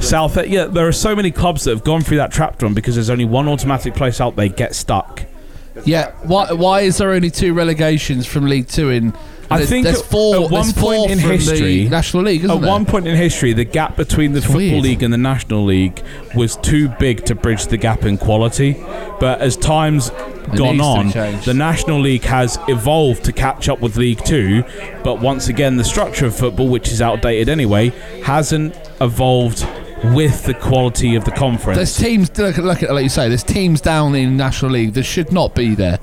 South. 0.03 0.37
Yeah, 0.47 0.65
there 0.67 0.87
are 0.87 0.93
so 0.93 1.15
many 1.17 1.31
clubs 1.31 1.65
that 1.65 1.71
have 1.71 1.85
gone 1.85 2.03
through 2.03 2.19
that 2.19 2.33
trap 2.33 2.59
drum 2.59 2.75
because 2.75 2.95
there's 2.95 3.11
only 3.11 3.25
one 3.25 3.49
automatic 3.49 3.95
place 3.95 4.21
out. 4.21 4.37
They 4.37 4.49
get 4.49 4.75
stuck. 4.75 5.25
Yeah. 5.85 6.13
Why? 6.23 6.53
Why 6.53 6.81
is 6.81 6.99
there 6.99 7.13
only 7.13 7.31
two 7.31 7.55
relegations 7.55 8.27
from 8.27 8.47
League 8.47 8.69
Two 8.69 8.91
in? 8.91 9.15
I 9.51 9.67
think 9.67 9.85
there's 9.85 10.01
at- 10.01 10.05
four. 10.07 10.45
at 10.45 10.51
one 10.51 10.73
point 10.73 11.11
in 11.11 11.19
history, 11.19 11.85
the 11.85 11.91
National 11.91 12.23
League, 12.25 12.45
isn't 12.45 12.51
at 12.57 12.61
there? 12.61 12.71
one 12.71 12.87
point 12.87 13.07
in 13.09 13.17
history, 13.17 13.53
the 13.53 13.65
gap 13.65 13.97
between 13.97 14.33
the 14.33 14.41
Football 14.41 14.57
weird. 14.59 14.83
League 14.83 15.03
and 15.03 15.13
the 15.13 15.19
National 15.19 15.65
League 15.65 16.03
was 16.35 16.57
too 16.57 16.89
big 17.01 17.25
to 17.27 17.35
bridge 17.35 17.67
the 17.67 17.77
gap 17.77 18.05
in 18.05 18.17
quality. 18.17 18.77
But 19.19 19.41
as 19.41 19.57
time's 19.57 20.11
gone 20.57 20.57
to 20.57 20.73
be 20.75 20.81
on, 20.81 21.41
the 21.45 21.55
National 21.55 22.01
League 22.01 22.25
has 22.25 22.59
evolved 22.69 23.25
to 23.25 23.33
catch 23.33 23.69
up 23.69 23.81
with 23.81 23.97
League 23.97 24.25
Two. 24.25 24.63
But 25.03 25.21
once 25.21 25.49
again, 25.49 25.77
the 25.77 25.85
structure 25.85 26.27
of 26.27 26.35
football, 26.37 26.69
which 26.69 26.89
is 26.93 27.03
outdated 27.03 27.49
anyway, 27.49 27.91
hasn't 28.23 28.75
evolved 29.01 29.67
with 30.15 30.45
the 30.45 30.55
quality 30.55 31.15
of 31.15 31.25
the 31.25 31.31
conference. 31.33 31.77
There's 31.77 31.97
teams. 31.97 32.37
Look 32.39 32.57
look 32.57 32.83
at 32.83 32.91
like 32.93 33.03
you 33.03 33.09
say. 33.09 33.29
There's 33.29 33.43
teams 33.43 33.81
down 33.81 34.15
in 34.15 34.37
National 34.37 34.71
League 34.71 34.95
that 34.95 35.03
should 35.03 35.33
not 35.33 35.55
be 35.55 35.75
there. 35.75 35.99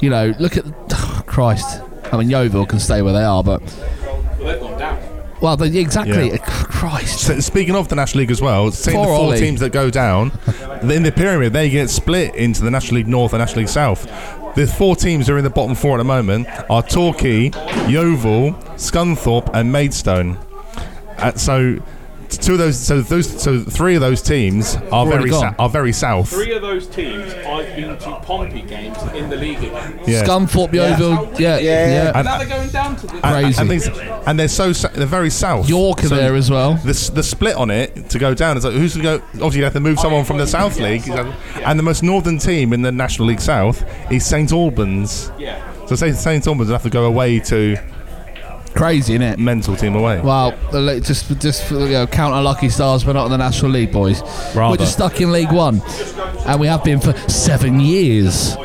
You 0.00 0.10
know, 0.10 0.34
look 0.38 0.56
at 0.56 0.64
oh, 0.92 1.22
Christ. 1.26 1.80
I 2.12 2.16
mean, 2.16 2.30
Yeovil 2.30 2.66
can 2.66 2.80
stay 2.80 3.02
where 3.02 3.12
they 3.12 3.22
are, 3.22 3.42
but 3.42 3.62
well, 5.40 5.56
they, 5.56 5.78
exactly. 5.78 6.30
Yeah. 6.30 6.38
Christ. 6.38 7.20
So, 7.20 7.40
speaking 7.40 7.74
of 7.74 7.88
the 7.88 7.96
National 7.96 8.20
League 8.20 8.30
as 8.30 8.42
well, 8.42 8.70
seeing 8.70 8.96
the 8.98 9.04
Poor 9.04 9.16
four 9.16 9.26
Ollie. 9.26 9.38
teams 9.38 9.60
that 9.60 9.72
go 9.72 9.90
down, 9.90 10.32
in 10.82 11.02
the 11.02 11.12
pyramid 11.14 11.52
they 11.52 11.70
get 11.70 11.88
split 11.90 12.34
into 12.34 12.62
the 12.62 12.70
National 12.70 12.96
League 12.96 13.08
North 13.08 13.32
and 13.32 13.40
National 13.40 13.60
League 13.60 13.68
South. 13.68 14.04
The 14.54 14.66
four 14.66 14.96
teams 14.96 15.26
that 15.26 15.34
are 15.34 15.38
in 15.38 15.44
the 15.44 15.50
bottom 15.50 15.74
four 15.74 15.94
at 15.94 15.98
the 15.98 16.04
moment 16.04 16.48
are 16.68 16.82
Torquay, 16.82 17.50
Yeovil, 17.88 18.52
Scunthorpe, 18.76 19.48
and 19.54 19.70
Maidstone. 19.70 20.38
Uh, 21.18 21.32
so 21.34 21.78
two 22.38 22.52
of 22.52 22.58
those, 22.58 22.78
so 22.78 23.00
those, 23.02 23.42
so 23.42 23.60
three 23.60 23.94
of 23.94 24.00
those 24.00 24.22
teams 24.22 24.76
are 24.76 24.82
Already 24.92 25.16
very 25.18 25.30
gone. 25.30 25.50
sou- 25.50 25.56
are 25.58 25.68
very 25.68 25.92
south. 25.92 26.28
Three 26.30 26.52
of 26.52 26.62
those 26.62 26.86
teams, 26.86 27.32
I've 27.34 27.74
been 27.76 27.96
to 27.98 28.20
Pompey 28.22 28.62
games 28.62 28.96
in 29.14 29.28
the 29.30 29.36
league 29.36 29.58
again. 29.58 30.00
Yeah. 30.06 30.24
Scunthorpe, 30.24 30.72
Yeovil. 30.72 31.32
Yeah, 31.40 31.58
yeah. 31.58 32.12
And- 32.14 32.24
now 32.24 32.38
they're 32.38 32.46
going 32.48 32.68
down 32.70 32.96
to 32.96 33.06
the. 33.06 33.14
And- 33.14 33.22
Crazy. 33.22 33.60
And, 33.60 33.70
these- 33.70 33.88
and 34.26 34.38
they're 34.38 34.48
so 34.48 34.72
sa- 34.72 34.88
they're 34.88 35.06
very 35.06 35.30
south. 35.30 35.68
York 35.68 36.04
are 36.04 36.08
So 36.08 36.16
there 36.16 36.34
as 36.34 36.50
well. 36.50 36.74
The, 36.74 36.90
s- 36.90 37.10
the 37.10 37.22
split 37.22 37.56
on 37.56 37.70
it 37.70 38.10
to 38.10 38.18
go 38.18 38.34
down 38.34 38.56
is 38.56 38.64
like 38.64 38.74
who's 38.74 38.96
going 38.96 39.20
to 39.20 39.24
go? 39.24 39.24
Obviously, 39.44 39.58
you 39.58 39.64
have 39.64 39.72
to 39.74 39.80
move 39.80 39.98
oh, 39.98 40.02
someone 40.02 40.24
from 40.24 40.38
the 40.38 40.46
South 40.46 40.78
League, 40.78 41.08
and 41.08 41.78
the 41.78 41.82
most 41.82 42.02
northern 42.02 42.38
team 42.38 42.72
in 42.72 42.82
the 42.82 42.92
National 42.92 43.28
League 43.28 43.40
South 43.40 43.84
is 44.10 44.24
St 44.26 44.52
Albans. 44.52 45.30
Yeah. 45.38 45.60
So 45.86 45.96
St 45.96 46.16
St 46.16 46.46
Albans 46.46 46.68
will 46.68 46.74
have 46.74 46.82
to 46.84 46.90
go 46.90 47.04
away 47.06 47.40
to 47.40 47.76
Crazy, 48.74 49.18
innit? 49.18 49.38
mental 49.38 49.76
team 49.76 49.94
away. 49.96 50.20
Well, 50.20 50.52
just 51.00 51.40
just 51.40 51.64
for, 51.64 51.80
you 51.80 51.88
know, 51.90 52.06
count 52.06 52.34
our 52.34 52.42
lucky 52.42 52.68
stars. 52.68 53.04
We're 53.04 53.12
not 53.12 53.26
in 53.26 53.30
the 53.32 53.38
National 53.38 53.72
League, 53.72 53.92
boys. 53.92 54.22
We're 54.54 54.76
just 54.76 54.92
stuck 54.92 55.20
in 55.20 55.32
League 55.32 55.52
One, 55.52 55.82
and 56.46 56.60
we 56.60 56.66
have 56.66 56.84
been 56.84 57.00
for 57.00 57.12
seven 57.28 57.80
years. 57.80 58.56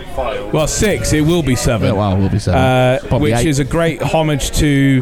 Well, 0.53 0.67
six. 0.67 1.11
It 1.11 1.21
will 1.21 1.43
be 1.43 1.55
seven. 1.55 1.87
Yeah, 1.87 1.99
well, 1.99 2.17
we'll 2.17 2.29
be 2.29 2.39
seven. 2.39 2.59
Uh, 2.59 3.19
which 3.19 3.33
eight. 3.33 3.47
is 3.47 3.59
a 3.59 3.65
great 3.65 4.01
homage 4.01 4.51
to 4.57 5.01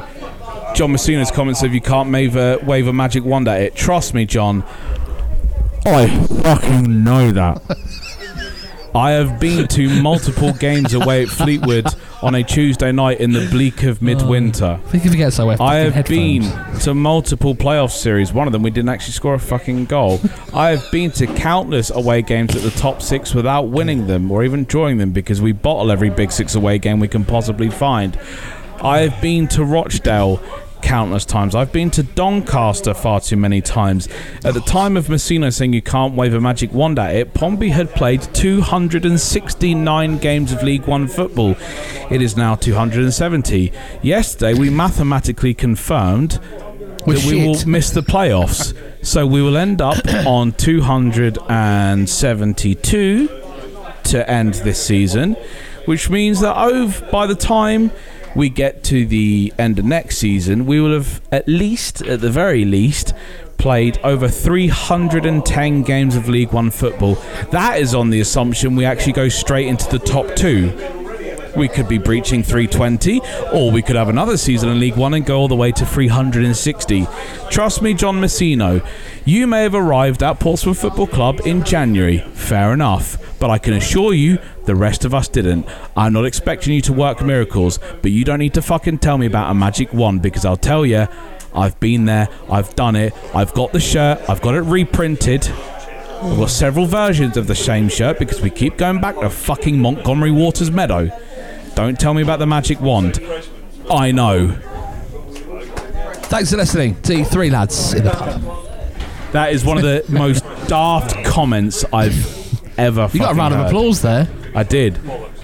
John 0.74 0.92
Mousinho's 0.92 1.30
comments 1.30 1.62
of 1.62 1.74
you 1.74 1.82
can't 1.82 2.12
wave 2.12 2.36
a, 2.36 2.58
wave 2.64 2.88
a 2.88 2.94
magic 2.94 3.24
wand 3.24 3.48
at 3.48 3.62
it. 3.62 3.76
Trust 3.76 4.14
me, 4.14 4.26
John. 4.26 4.64
I 5.86 6.08
fucking 6.08 7.04
know 7.04 7.32
that. 7.32 7.62
I 8.96 9.12
have 9.12 9.40
been 9.40 9.68
to 9.70 10.02
multiple 10.02 10.54
games 10.60 10.94
away 10.94 11.24
at 11.24 11.30
Fleetwood 11.30 11.88
on 12.22 12.36
a 12.36 12.44
Tuesday 12.44 12.92
night 12.92 13.20
in 13.20 13.32
the 13.32 13.48
bleak 13.50 13.84
of 13.84 14.02
oh. 14.02 14.06
midwinter. 14.06 14.80
I 14.84 14.90
think 14.90 15.06
if 15.06 15.12
you 15.12 15.18
get 15.18 15.34
so, 15.34 15.50
I 15.50 15.76
have 15.76 16.06
been 16.06 16.44
to 16.82 16.94
multiple 16.94 17.56
playoff 17.56 17.92
series. 17.92 18.32
One 18.32 18.48
of 18.48 18.54
them 18.54 18.62
we 18.62 18.70
didn't 18.70 18.90
actually 18.90 19.14
score 19.14 19.34
a 19.34 19.40
fucking 19.40 19.86
goal. 19.86 20.22
I 20.54 20.70
have 20.70 20.92
been 20.92 21.12
to 21.14 21.26
countless 21.26 21.90
away 21.90 22.22
games 22.22 22.56
at 22.56 22.62
the 22.62 22.72
top 22.72 23.02
six 23.02 23.34
without 23.34 23.64
winning 23.64 24.06
them 24.06 24.32
or 24.32 24.44
even 24.44 24.66
drawing 24.66 25.00
them 25.00 25.12
because 25.12 25.42
we 25.42 25.54
bottle 25.54 25.92
every 25.92 26.10
big 26.10 26.32
six 26.32 26.54
away 26.54 26.78
game 26.78 27.00
we 27.00 27.08
can 27.08 27.26
possibly 27.26 27.70
find. 27.70 28.18
I 28.82 29.00
have 29.00 29.22
been 29.22 29.48
to 29.50 29.64
Rochdale 29.64 30.42
countless 30.84 31.26
times. 31.26 31.56
I've 31.56 31.72
been 31.72 31.90
to 31.92 32.04
Doncaster 32.04 32.94
far 32.94 33.22
too 33.22 33.38
many 33.38 33.62
times. 33.62 34.10
At 34.44 34.54
the 34.54 34.62
time 34.62 34.98
of 34.98 35.08
Mousinho 35.08 35.52
saying 35.52 35.74
you 35.74 35.82
can't 35.82 36.14
wave 36.14 36.34
a 36.34 36.42
magic 36.42 36.74
wand 36.74 37.00
at 37.00 37.16
it, 37.16 37.34
Pompey 37.34 37.70
had 37.70 37.90
played 37.92 38.22
269 38.34 40.18
games 40.20 40.52
of 40.52 40.62
League 40.62 40.86
One 40.86 41.08
football. 41.08 41.56
It 42.12 42.22
is 42.22 42.38
now 42.38 42.56
270. 42.56 43.72
Yesterday, 44.02 44.54
we 44.54 44.70
mathematically 44.70 45.54
confirmed 45.54 46.40
that 47.06 47.24
we 47.26 47.46
will 47.46 47.66
miss 47.66 47.92
the 47.92 48.02
playoffs. 48.02 48.74
So 49.06 49.26
we 49.26 49.42
will 49.42 49.56
end 49.58 49.82
up 49.82 50.06
on 50.26 50.52
272 50.52 53.28
to 54.04 54.30
end 54.30 54.56
this 54.56 54.86
season, 54.86 55.38
which 55.86 56.10
means 56.10 56.42
that 56.42 56.58
over 56.58 57.10
by 57.10 57.26
the 57.26 57.36
time 57.36 57.92
we 58.36 58.50
get 58.50 58.84
to 58.86 59.06
the 59.06 59.54
end 59.58 59.80
of 59.80 59.86
next 59.86 60.18
season, 60.18 60.66
we 60.66 60.80
will 60.80 60.94
have 60.94 61.22
at 61.32 61.48
least, 61.48 62.02
at 62.02 62.22
the 62.22 62.30
very 62.30 62.66
least, 62.66 63.14
played 63.58 63.98
over 64.04 64.28
310 64.28 65.84
games 65.84 66.16
of 66.16 66.28
League 66.28 66.52
One 66.52 66.72
football. 66.72 67.16
That 67.52 67.80
is 67.80 67.96
on 67.96 68.10
the 68.10 68.20
assumption 68.20 68.76
we 68.76 68.86
actually 68.86 69.14
go 69.14 69.30
straight 69.30 69.68
into 69.68 69.90
the 69.90 70.00
top 70.00 70.36
two. 70.36 70.72
We 71.56 71.68
could 71.68 71.88
be 71.88 72.00
breaching 72.00 72.42
320, 72.42 73.22
or 73.54 73.72
we 73.72 73.84
could 73.84 73.96
have 73.96 74.10
another 74.10 74.38
season 74.38 74.70
in 74.70 74.80
League 74.80 74.96
One 74.96 75.14
and 75.14 75.24
go 75.24 75.38
all 75.38 75.48
the 75.48 75.56
way 75.56 75.72
to 75.72 75.86
360. 75.86 77.08
Trust 77.52 77.82
me, 77.84 77.94
John 77.94 78.20
Mousinho, 78.20 78.86
you 79.24 79.46
may 79.46 79.62
have 79.62 79.76
arrived 79.76 80.24
at 80.24 80.40
Portsmouth 80.40 80.80
Football 80.80 81.08
Club 81.08 81.42
in 81.46 81.64
January. 81.64 82.20
Fair 82.34 82.74
enough. 82.74 83.18
But 83.40 83.52
I 83.52 83.60
can 83.60 83.74
assure 83.74 84.14
you, 84.14 84.40
the 84.66 84.76
rest 84.76 85.06
of 85.06 85.14
us 85.14 85.28
didn't. 85.28 85.68
I'm 85.96 86.14
not 86.14 86.26
expecting 86.26 86.74
you 86.74 86.82
to 86.82 86.94
work 86.94 87.22
miracles, 87.22 87.80
but 88.02 88.12
you 88.12 88.24
don't 88.24 88.40
need 88.40 88.54
to 88.56 88.62
fucking 88.62 89.00
tell 89.00 89.18
me 89.18 89.26
about 89.26 89.52
a 89.52 89.54
magic 89.54 89.94
wand 89.94 90.22
because 90.22 90.46
I'll 90.46 90.58
tell 90.58 90.86
you, 90.86 91.08
I've 91.56 91.80
been 91.80 92.06
there, 92.06 92.30
I've 92.50 92.76
done 92.76 92.96
it, 92.96 93.14
I've 93.36 93.54
got 93.54 93.72
the 93.72 93.80
shirt, 93.80 94.22
I've 94.30 94.42
got 94.42 94.56
it 94.56 94.62
reprinted. 94.62 95.48
I've 95.48 96.38
got 96.38 96.50
several 96.50 96.86
versions 96.86 97.36
of 97.36 97.48
the 97.48 97.56
same 97.56 97.90
shirt 97.90 98.18
because 98.18 98.42
we 98.42 98.50
keep 98.50 98.78
going 98.78 99.02
back 99.02 99.20
to 99.20 99.30
fucking 99.30 99.78
Montgomery 99.80 100.32
Waters 100.32 100.72
Meadow. 100.72 101.10
Don't 101.76 102.00
tell 102.00 102.14
me 102.14 102.22
about 102.22 102.40
the 102.40 102.48
magic 102.48 102.80
wand. 102.80 103.20
I 103.92 104.12
know. 104.12 104.52
Thanks 106.24 106.52
for 106.52 106.58
listening 106.58 107.00
to 107.02 107.26
three 107.26 107.50
lads 107.50 107.94
in 107.94 108.06
the 108.06 108.12
pub. 108.12 108.42
That 109.34 109.52
is 109.52 109.66
one 109.66 109.78
of 109.78 109.84
the 109.84 110.06
most 110.10 110.44
daft 110.68 111.26
comments 111.26 111.84
I've 111.92 112.80
ever. 112.80 113.10
You 113.12 113.20
got 113.20 113.34
a 113.34 113.36
round 113.36 113.54
of 113.54 113.60
applause 113.62 114.02
there. 114.02 114.28
I 114.56 114.64
did. 114.64 114.98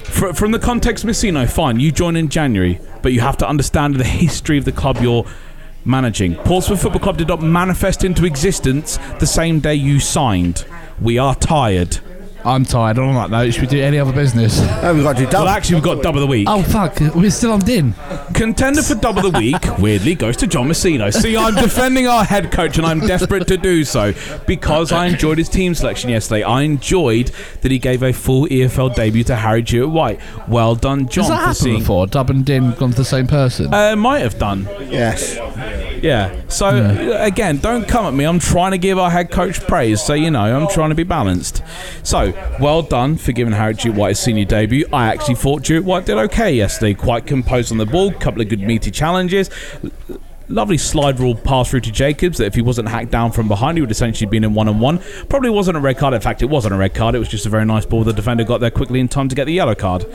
Fr- 0.04 0.34
from 0.34 0.52
the 0.52 0.60
context, 0.60 1.06
Mousinho, 1.06 1.50
fine. 1.50 1.80
You 1.80 1.92
join 1.92 2.16
in 2.16 2.30
January, 2.30 2.80
but 3.02 3.14
you 3.14 3.22
have 3.22 3.38
to 3.38 3.48
understand 3.48 3.96
the 3.96 4.04
history 4.04 4.58
of 4.58 4.66
the 4.66 4.72
club 4.72 4.98
you're 5.02 5.26
managing. 5.86 6.36
Portsmouth 6.36 6.82
Football 6.82 7.02
Club 7.02 7.18
did 7.18 7.28
not 7.28 7.42
manifest 7.42 8.04
into 8.04 8.26
existence 8.26 8.98
the 9.20 9.26
same 9.26 9.60
day 9.60 9.76
you 9.76 10.00
signed. 10.00 10.66
We 11.02 11.18
are 11.18 11.36
tired. 11.36 12.00
I'm 12.46 12.64
tired. 12.66 12.98
On 12.98 13.14
that 13.16 13.30
note, 13.30 13.52
should 13.54 13.62
we 13.62 13.68
do 13.68 13.82
any 13.82 14.00
other 14.00 14.14
business? 14.14 14.60
Oh, 14.82 14.94
we've 14.94 15.04
got 15.04 15.14
to 15.14 15.20
do 15.20 15.24
Well, 15.26 15.32
double. 15.32 15.50
actually, 15.50 15.76
we've 15.76 15.84
got 15.84 16.02
dub 16.02 16.16
of 16.16 16.22
the 16.22 16.28
week. 16.28 16.48
Oh 16.50 16.64
fuck, 16.64 16.98
we're 17.14 17.30
still 17.32 17.52
on 17.52 17.60
din. 17.60 17.94
Contender 18.34 18.82
for 18.82 18.96
dub 18.96 19.18
of 19.18 19.24
the 19.32 19.38
week, 19.38 19.58
weirdly, 19.80 20.16
goes 20.16 20.38
to 20.38 20.48
John 20.48 20.70
Mousinho. 20.70 21.14
See, 21.14 21.36
I'm 21.36 21.56
defending 21.56 22.08
our 22.08 22.24
head 22.24 22.52
coach, 22.52 22.78
and 22.78 22.86
I'm 22.88 23.00
desperate 23.02 23.48
to 23.48 23.58
do 23.58 23.84
so 23.84 24.14
because 24.48 24.92
I 24.92 25.08
enjoyed 25.08 25.38
his 25.38 25.50
team 25.50 25.76
selection 25.76 26.10
yesterday. 26.10 26.44
I 26.44 26.62
enjoyed 26.62 27.32
that 27.62 27.72
he 27.72 27.80
gave 27.80 28.04
a 28.04 28.14
full 28.14 28.46
EFL 28.48 28.96
debut 28.96 29.24
to 29.26 29.36
Harry 29.36 29.62
Jewitt-White. 29.62 30.20
Well 30.48 30.76
done, 30.76 31.08
John, 31.10 31.26
Has 31.26 31.30
that 31.30 31.36
for 31.36 31.40
happened 31.42 31.58
seeing. 31.58 31.80
before? 31.80 32.08
Dub 32.08 32.30
and 32.30 32.46
din 32.46 32.72
gone 32.74 32.92
to 32.92 32.98
the 32.98 33.06
same 33.06 33.28
person. 33.28 33.74
Uh, 33.74 33.96
might 33.98 34.20
have 34.20 34.40
done. 34.40 34.68
Yes. 34.90 35.36
Yeah. 36.02 36.42
So 36.48 36.68
uh, 36.68 37.18
again, 37.20 37.58
don't 37.58 37.86
come 37.88 38.06
at 38.06 38.14
me. 38.14 38.24
I'm 38.26 38.40
trying 38.40 38.72
to 38.72 38.78
give 38.78 38.98
our 38.98 39.10
head 39.10 39.30
coach 39.32 39.60
praise, 39.68 40.02
so 40.02 40.14
you 40.14 40.32
know 40.32 40.40
I'm 40.58 40.70
trying 40.70 40.90
to 40.90 40.96
be 40.96 41.04
balanced. 41.04 41.62
So 42.04 42.29
well 42.60 42.82
done 42.82 43.18
for 43.18 43.32
giving 43.32 43.54
Harry 43.54 43.74
Jewitt-White 43.74 44.10
his 44.10 44.20
senior 44.20 44.46
debut. 44.46 44.86
I 44.92 45.08
actually 45.08 45.36
thought 45.36 45.64
Duke 45.64 45.86
White 45.86 46.06
did 46.06 46.18
okay 46.18 46.52
yesterday. 46.52 46.94
Quite 46.94 47.26
composed 47.26 47.72
on 47.72 47.78
the 47.78 47.86
ball, 47.86 48.12
couple 48.12 48.42
of 48.42 48.50
good 48.50 48.62
meaty 48.62 48.92
challenges. 48.92 49.50
Lovely 50.50 50.80
slide 50.80 51.20
rule 51.20 51.36
pass 51.36 51.70
through 51.70 51.82
to 51.82 51.92
Jacobs 51.92 52.40
that 52.40 52.46
if 52.46 52.56
he 52.56 52.64
wasn't 52.64 52.90
hacked 52.90 53.12
down 53.12 53.32
from 53.32 53.48
behind, 53.48 53.78
he 53.78 53.82
would 53.82 53.92
essentially 53.92 54.28
been 54.28 54.44
in 54.44 54.56
one 54.56 54.68
on 54.68 54.80
one. 54.80 55.00
Probably 55.30 55.52
wasn't 55.52 55.78
a 55.78 55.80
red 55.80 55.98
card. 55.98 56.16
In 56.16 56.22
fact, 56.22 56.42
it 56.42 56.48
wasn't 56.48 56.74
a 56.74 56.78
red 56.78 56.96
card. 56.96 57.14
It 57.14 57.20
was 57.20 57.30
just 57.30 57.46
a 57.46 57.50
very 57.50 57.66
nice 57.66 57.86
ball. 57.86 58.04
The 58.04 58.14
defender 58.14 58.44
got 58.44 58.60
there 58.60 58.72
quickly 58.72 59.00
in 59.00 59.08
time 59.08 59.30
to 59.30 59.36
get 59.36 59.46
the 59.46 59.54
yellow 59.54 59.76
card. 59.76 60.08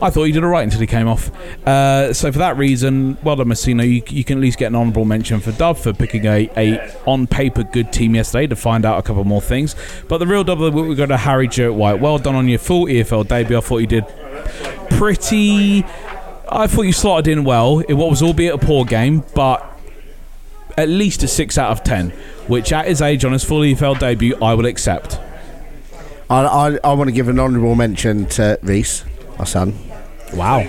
I 0.00 0.08
thought 0.08 0.24
he 0.24 0.32
did 0.32 0.42
all 0.42 0.48
right 0.48 0.64
until 0.64 0.80
he 0.80 0.86
came 0.86 1.06
off. 1.06 1.30
Uh, 1.66 2.14
so 2.14 2.32
for 2.32 2.38
that 2.38 2.56
reason, 2.56 3.18
well 3.22 3.36
done, 3.36 3.48
Mousinho. 3.48 3.84
You, 3.84 4.02
you 4.08 4.24
can 4.24 4.38
at 4.38 4.40
least 4.40 4.58
get 4.58 4.68
an 4.68 4.74
honourable 4.74 5.04
mention 5.04 5.40
for 5.40 5.52
Dove 5.52 5.78
for 5.78 5.92
picking 5.92 6.24
a, 6.24 6.50
a 6.56 6.98
on 7.06 7.26
paper 7.26 7.62
good 7.62 7.92
team 7.92 8.14
yesterday 8.14 8.46
to 8.46 8.56
find 8.56 8.86
out 8.86 8.98
a 8.98 9.02
couple 9.02 9.24
more 9.24 9.42
things. 9.42 9.76
But 10.08 10.16
the 10.16 10.26
real 10.26 10.44
double 10.44 10.70
we 10.70 10.94
got 10.94 11.06
to 11.06 11.18
Harry 11.18 11.46
Jewitt-White. 11.46 12.00
Well 12.00 12.16
done 12.16 12.34
on 12.34 12.48
your 12.48 12.58
full 12.58 12.86
EFL 12.86 13.28
debut. 13.28 13.58
I 13.58 13.60
thought 13.60 13.78
you 13.78 13.86
did 13.86 14.06
pretty. 14.90 15.84
I 16.48 16.66
thought 16.66 16.82
you 16.82 16.92
slotted 16.92 17.28
in 17.28 17.44
well. 17.44 17.80
It 17.80 17.94
was 17.94 18.22
albeit 18.22 18.54
a 18.54 18.58
poor 18.58 18.84
game, 18.84 19.24
but 19.34 19.73
at 20.76 20.88
least 20.88 21.22
a 21.22 21.28
six 21.28 21.58
out 21.58 21.70
of 21.70 21.84
ten, 21.84 22.10
which 22.46 22.72
at 22.72 22.86
his 22.86 23.00
age 23.00 23.24
on 23.24 23.32
his 23.32 23.44
full 23.44 23.60
EFL 23.60 23.98
debut, 23.98 24.36
I 24.42 24.54
will 24.54 24.66
accept. 24.66 25.18
I, 26.30 26.44
I, 26.44 26.78
I 26.82 26.92
want 26.94 27.08
to 27.08 27.12
give 27.12 27.28
an 27.28 27.38
honourable 27.38 27.74
mention 27.74 28.26
to 28.30 28.58
Reese, 28.62 29.04
my 29.38 29.44
son. 29.44 29.74
Wow. 30.32 30.60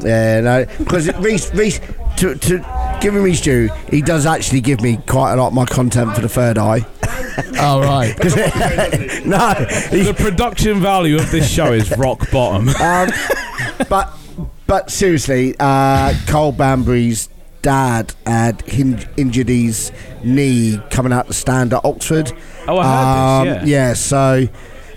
Yeah, 0.00 0.40
no, 0.40 0.66
because 0.78 1.12
Reese, 1.18 1.52
Reese, 1.54 1.80
to, 2.18 2.34
to 2.34 2.98
give 3.00 3.14
him 3.14 3.24
his 3.24 3.40
due, 3.40 3.68
he 3.90 4.00
does 4.00 4.24
actually 4.24 4.60
give 4.60 4.80
me 4.80 4.98
quite 5.06 5.34
a 5.34 5.36
lot 5.36 5.48
of 5.48 5.52
my 5.52 5.66
content 5.66 6.14
for 6.14 6.20
the 6.20 6.28
third 6.28 6.58
eye. 6.58 6.86
Oh 7.56 7.80
right. 7.80 8.16
no, 9.24 9.54
the 9.90 10.14
production 10.16 10.80
value 10.80 11.16
of 11.16 11.30
this 11.32 11.50
show 11.50 11.72
is 11.72 11.90
rock 11.96 12.30
bottom. 12.30 12.68
Um, 12.68 13.10
but 13.88 14.12
but 14.66 14.90
seriously, 14.90 15.54
uh, 15.58 16.14
Cole 16.26 16.52
Banbury's 16.52 17.28
dad 17.64 18.14
had 18.26 18.60
hin- 18.62 19.08
injured 19.16 19.48
his 19.48 19.90
knee 20.22 20.78
coming 20.90 21.12
out 21.12 21.26
the 21.26 21.34
stand 21.34 21.72
at 21.72 21.84
Oxford. 21.84 22.30
Oh, 22.68 22.78
I 22.78 23.44
heard 23.44 23.62
this, 23.62 23.68
yeah. 23.68 23.94
so 23.94 24.46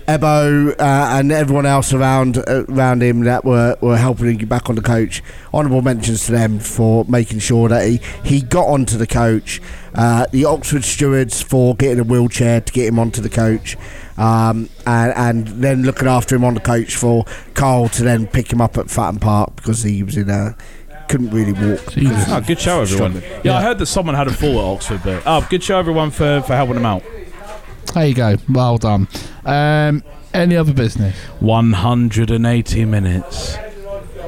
Ebo 0.06 0.70
uh, 0.70 0.74
and 0.78 1.32
everyone 1.32 1.66
else 1.66 1.92
around 1.92 2.38
uh, 2.38 2.64
around 2.68 3.02
him 3.02 3.24
that 3.24 3.44
were, 3.44 3.76
were 3.82 3.96
helping 3.96 4.26
him 4.26 4.36
get 4.38 4.48
back 4.48 4.70
on 4.70 4.74
the 4.74 4.82
coach. 4.82 5.22
Honourable 5.52 5.82
mentions 5.82 6.26
to 6.26 6.32
them 6.32 6.60
for 6.60 7.04
making 7.06 7.40
sure 7.40 7.68
that 7.68 7.86
he, 7.86 8.00
he 8.24 8.40
got 8.40 8.66
onto 8.68 8.96
the 8.96 9.06
coach. 9.06 9.60
Uh, 9.94 10.26
the 10.32 10.46
Oxford 10.46 10.84
stewards 10.84 11.42
for 11.42 11.74
getting 11.74 12.00
a 12.00 12.04
wheelchair 12.04 12.60
to 12.60 12.72
get 12.72 12.86
him 12.86 12.98
onto 12.98 13.20
the 13.20 13.28
coach. 13.28 13.76
Um, 14.16 14.68
and, 14.86 15.12
and 15.14 15.46
then 15.62 15.82
looking 15.82 16.08
after 16.08 16.34
him 16.34 16.44
on 16.44 16.54
the 16.54 16.60
coach 16.60 16.96
for 16.96 17.24
Carl 17.54 17.88
to 17.90 18.02
then 18.02 18.26
pick 18.26 18.50
him 18.50 18.60
up 18.60 18.78
at 18.78 18.86
Fratton 18.86 19.20
Park 19.20 19.56
because 19.56 19.82
he 19.82 20.02
was 20.02 20.16
in 20.16 20.30
a 20.30 20.56
couldn't 21.08 21.30
really 21.30 21.52
walk. 21.52 21.80
Oh, 22.28 22.40
good 22.46 22.60
show, 22.60 22.82
everyone. 22.82 23.22
Yeah, 23.42 23.56
I 23.56 23.62
heard 23.62 23.78
that 23.78 23.86
someone 23.86 24.14
had 24.14 24.28
a 24.28 24.32
fall 24.32 24.58
at 24.58 24.64
Oxford, 24.64 25.00
but 25.04 25.22
oh, 25.26 25.46
good 25.50 25.62
show, 25.62 25.78
everyone, 25.78 26.10
for, 26.10 26.42
for 26.42 26.54
helping 26.54 26.76
him 26.76 26.86
out. 26.86 27.02
There 27.94 28.06
you 28.06 28.14
go. 28.14 28.36
Well 28.48 28.78
done. 28.78 29.08
Um, 29.44 30.04
any 30.34 30.56
other 30.56 30.74
business? 30.74 31.16
180 31.40 32.84
minutes. 32.84 33.56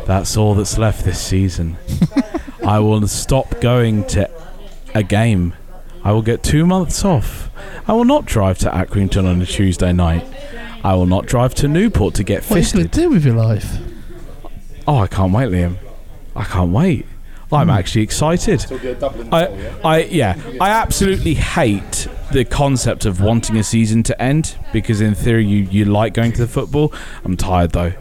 That's 0.07 0.37
all 0.37 0.55
that's 0.55 0.79
left 0.79 1.05
this 1.05 1.21
season. 1.21 1.77
I 2.67 2.79
will 2.81 3.07
stop 3.07 3.61
going 3.61 4.07
to 4.09 4.29
a 4.95 5.03
game. 5.03 5.55
I 6.03 6.13
will 6.13 6.23
get 6.23 6.43
two 6.43 6.65
months 6.67 7.05
off. 7.05 7.51
I 7.87 7.93
will 7.93 8.07
not 8.07 8.25
drive 8.25 8.59
to 8.61 8.71
Accrington 8.71 9.27
on 9.29 9.41
a 9.43 9.47
Tuesday 9.47 9.93
night. 9.93 10.27
I 10.83 10.95
will 10.95 11.07
not 11.07 11.27
drive 11.27 11.55
to 11.57 11.69
Newport 11.69 12.15
to 12.15 12.25
get 12.25 12.43
What 12.45 12.57
are 12.57 12.61
you 12.61 12.73
going 12.73 12.85
fisted. 12.85 12.93
to 12.93 13.01
do 13.01 13.11
with 13.11 13.25
your 13.25 13.35
life? 13.37 13.77
Oh, 14.89 14.97
I 14.97 15.07
can't 15.07 15.33
wait, 15.33 15.51
Liam. 15.51 15.77
I 16.41 16.45
can't 16.45 16.73
wait. 16.73 17.07
I'm 17.53 17.67
Hmm. 17.67 17.71
actually 17.79 18.03
excited. 18.03 18.65
I, 19.33 19.49
I, 19.85 20.03
yeah, 20.05 20.37
I 20.61 20.71
absolutely 20.71 21.35
hate 21.35 22.07
the 22.33 22.45
concept 22.45 23.05
of 23.07 23.21
wanting 23.21 23.57
a 23.57 23.65
season 23.65 24.03
to 24.05 24.23
end 24.23 24.57
because, 24.73 25.01
in 25.01 25.15
theory, 25.15 25.45
you, 25.45 25.65
you 25.71 25.85
like 25.85 26.15
going 26.15 26.33
to 26.33 26.41
the 26.41 26.47
football. 26.47 26.95
I'm 27.25 27.37
tired 27.37 27.73
though. 27.73 27.93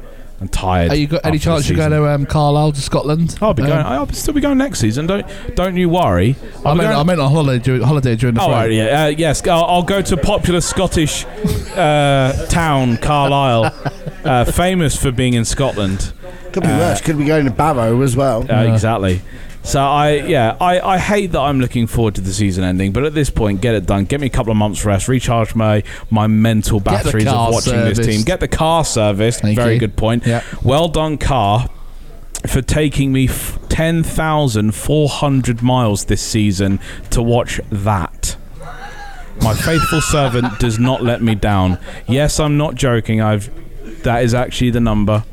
I'm 0.42 0.48
tired. 0.48 0.92
Are 0.92 0.96
you 0.96 1.08
got 1.08 1.26
any 1.26 1.38
chance 1.38 1.68
you're 1.68 1.76
going 1.78 1.92
to 1.92 2.08
um, 2.08 2.26
Carlisle 2.26 2.72
to 2.74 2.82
Scotland? 2.82 3.38
I'll 3.42 3.54
be 3.54 3.64
Um, 3.64 3.70
going. 3.70 3.86
I'll 3.86 4.08
still 4.14 4.34
be 4.34 4.40
going 4.42 4.58
next 4.58 4.80
season. 4.80 5.06
Don't 5.06 5.26
don't 5.56 5.76
you 5.76 5.90
worry. 5.90 6.36
I 6.66 6.70
I'll 6.70 6.76
be 6.76 6.80
meant, 6.80 6.90
going- 6.92 6.96
I 6.96 7.04
meant 7.04 7.20
on 7.20 7.32
holiday 7.32 7.60
during, 7.64 7.82
holiday 7.82 8.16
during 8.16 8.36
the 8.36 8.42
Oh, 8.42 8.50
right, 8.50 8.72
yeah, 8.72 9.04
uh, 9.04 9.08
yes. 9.08 9.46
I'll, 9.46 9.66
I'll 9.66 9.84
go 9.84 10.02
to 10.02 10.16
popular 10.16 10.62
Scottish 10.62 11.26
uh, 11.76 12.46
town, 12.48 12.98
Carlisle, 12.98 13.66
uh, 14.24 14.46
famous 14.46 14.96
for 14.96 15.12
being 15.12 15.34
in 15.34 15.44
Scotland. 15.46 16.14
Could 16.54 16.64
be 16.64 16.70
Uh, 16.70 16.78
worse. 16.80 17.02
Could 17.02 17.18
be 17.18 17.26
going 17.26 17.46
to 17.46 17.52
Barrow 17.52 18.02
as 18.02 18.16
well. 18.16 18.46
Uh, 18.50 18.64
Exactly. 18.74 19.22
So 19.70 19.80
I 19.80 20.14
yeah 20.26 20.58
I, 20.60 20.80
I 20.80 20.98
hate 20.98 21.34
that 21.34 21.42
I'm 21.42 21.60
looking 21.60 21.86
forward 21.86 22.16
to 22.16 22.22
the 22.22 22.34
season 22.34 22.64
ending, 22.64 22.92
but 22.92 23.06
at 23.06 23.14
this 23.14 23.30
point, 23.30 23.62
get 23.62 23.76
it 23.76 23.86
done. 23.86 24.06
Get 24.06 24.20
me 24.20 24.26
a 24.26 24.30
couple 24.32 24.50
of 24.50 24.58
months 24.58 24.84
rest, 24.84 25.08
recharge 25.08 25.54
my 25.54 25.84
my 26.10 26.26
mental 26.26 26.80
batteries 26.80 27.28
of 27.28 27.54
watching 27.54 27.74
this 27.74 28.00
team. 28.00 28.24
Get 28.24 28.40
the 28.40 28.48
car 28.48 28.84
serviced. 28.84 29.42
Thank 29.42 29.56
Very 29.56 29.76
you. 29.76 29.80
good 29.80 29.96
point. 29.96 30.26
Yeah. 30.26 30.44
Well 30.64 30.88
done, 30.88 31.20
car, 31.20 31.70
for 32.48 32.64
taking 32.64 33.12
me 33.12 33.28
f- 33.28 33.60
ten 33.70 34.02
thousand 34.02 34.74
four 34.74 35.08
hundred 35.08 35.62
miles 35.62 36.06
this 36.06 36.24
season 36.24 36.80
to 37.12 37.22
watch 37.22 37.62
that. 37.70 38.38
My 39.44 39.54
faithful 39.54 40.02
servant 40.02 40.58
does 40.58 40.80
not 40.80 41.04
let 41.04 41.22
me 41.22 41.36
down. 41.36 41.78
Yes, 42.08 42.40
I'm 42.40 42.58
not 42.58 42.74
joking. 42.74 43.22
I've 43.22 43.52
that 44.02 44.24
is 44.24 44.34
actually 44.34 44.72
the 44.72 44.82
number. 44.82 45.24